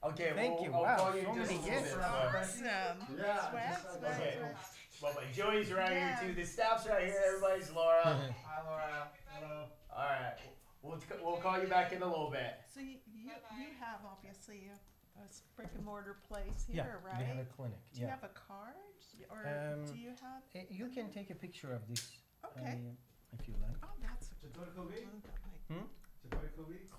Okay, 0.10 0.32
Thank 0.36 0.56
we'll, 0.60 0.64
you. 0.70 0.74
I'll 0.74 0.82
Wow, 0.82 0.98
call 0.98 1.16
you 1.16 1.22
so 1.24 1.32
in 1.34 1.40
uh, 1.40 1.42
just 1.46 1.52
a 1.52 1.56
many 1.56 1.64
little 1.70 1.82
gifts. 1.84 1.96
Laura. 1.96 2.40
Awesome. 2.42 2.66
Yeah, 2.66 3.50
Swag, 3.50 3.70
just- 3.70 4.00
swag, 4.00 4.12
okay. 4.20 4.36
swag. 4.40 4.56
Well, 5.02 5.14
my 5.16 5.32
Joey's 5.34 5.72
right 5.72 5.92
Yeah. 5.92 6.20
here 6.20 6.30
too. 6.30 6.36
The 6.42 6.46
staff's 6.46 6.88
right 6.88 7.06
here. 7.06 7.22
Everybody's 7.28 7.72
Laura. 7.72 8.04
Hi, 8.46 8.62
Laura. 8.70 9.08
Hello. 9.28 9.64
All 9.96 10.04
right. 10.04 10.34
We'll, 10.84 11.00
we'll 11.24 11.38
call 11.38 11.60
you 11.62 11.68
back 11.68 11.92
in 11.94 12.02
a 12.02 12.06
little 12.08 12.30
bit. 12.32 12.58
So 12.74 12.80
you, 12.82 12.98
you, 13.14 13.30
you 13.58 13.68
have 13.80 14.00
obviously 14.06 14.70
a, 14.74 14.78
a 15.22 15.26
s- 15.26 15.44
brick 15.56 15.70
and 15.76 15.86
mortar 15.86 16.18
place 16.28 16.66
Yeah, 16.70 16.84
here, 16.84 17.00
we 17.04 17.12
have 17.12 17.38
right? 17.38 17.46
a 17.50 17.54
clinic. 17.56 17.78
Do 17.94 18.00
you 18.02 18.06
Yeah. 18.08 18.12
have 18.16 18.24
a 18.24 18.30
card 18.30 18.76
or 19.30 19.46
Um, 19.48 19.86
do 19.86 19.98
you 19.98 20.10
have? 20.22 20.44
Eh, 20.56 20.66
You 20.70 20.88
can 20.90 21.12
take 21.12 21.30
a 21.30 21.36
picture 21.36 21.74
of 21.74 21.88
this 21.88 22.18
Okay. 22.46 22.72
uh, 22.92 23.38
if 23.40 23.48
you 23.48 23.56
like. 23.62 23.76
Oh, 23.84 23.88
that's 24.02 24.32
a 24.44 24.48
good 24.48 24.76
one. 24.78 24.88
Like, 24.88 25.68
Hmm? 25.68 25.86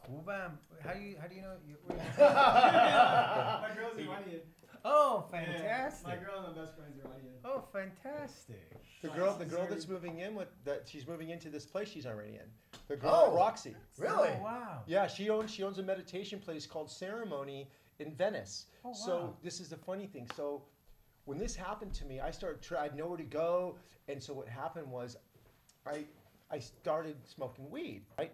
Kuba, 0.04 0.58
how 0.82 0.92
do 0.94 1.00
you 1.00 1.16
how 1.18 1.26
do 1.26 1.34
you 1.34 1.42
know? 1.42 1.56
You, 1.64 1.76
My 1.88 3.70
girl's 3.76 3.96
Iranian. 3.98 4.40
oh, 4.84 5.28
Yeah, 5.32 5.38
fantastic! 5.44 6.06
My 6.08 6.16
girl 6.16 6.44
and 6.44 6.56
my 6.56 6.62
best 6.64 6.76
friend's 6.76 6.98
Iranian. 6.98 7.34
Oh, 7.44 7.60
fantastic! 7.72 8.76
The 9.00 9.08
girl, 9.08 9.36
the 9.36 9.44
girl 9.44 9.66
that's 9.68 9.86
moving 9.88 10.18
in 10.18 10.34
with 10.34 10.48
that, 10.64 10.88
she's 10.88 11.06
moving 11.06 11.30
into 11.30 11.50
this 11.50 11.64
place 11.66 11.88
she's 11.88 12.04
already 12.06 12.34
in. 12.34 12.50
The 12.88 12.96
girl, 12.96 13.28
Oh. 13.30 13.36
Roxy. 13.36 13.76
Really? 13.98 14.30
Oh, 14.38 14.42
wow! 14.42 14.82
Yeah, 14.86 15.06
she 15.06 15.30
owns 15.30 15.50
she 15.52 15.62
owns 15.62 15.78
a 15.78 15.82
meditation 15.82 16.40
place 16.40 16.66
called 16.66 16.90
Ceremony 16.90 17.70
in 18.06 18.14
Venice. 18.14 18.66
Oh, 18.84 18.92
So 18.92 19.36
this 19.42 19.60
is 19.60 19.68
the 19.68 19.76
funny 19.76 20.06
thing. 20.06 20.28
So 20.36 20.62
when 21.24 21.38
this 21.38 21.54
happened 21.56 21.94
to 21.94 22.04
me, 22.04 22.20
I 22.20 22.30
started 22.30 22.62
try, 22.62 22.80
I 22.80 22.82
had 22.84 22.96
nowhere 22.96 23.16
to 23.16 23.24
go, 23.24 23.76
and 24.08 24.22
so 24.22 24.34
what 24.34 24.48
happened 24.48 24.90
was, 24.90 25.16
I 25.86 26.04
I 26.50 26.58
started 26.58 27.16
smoking 27.26 27.70
weed. 27.70 28.02
Right? 28.18 28.30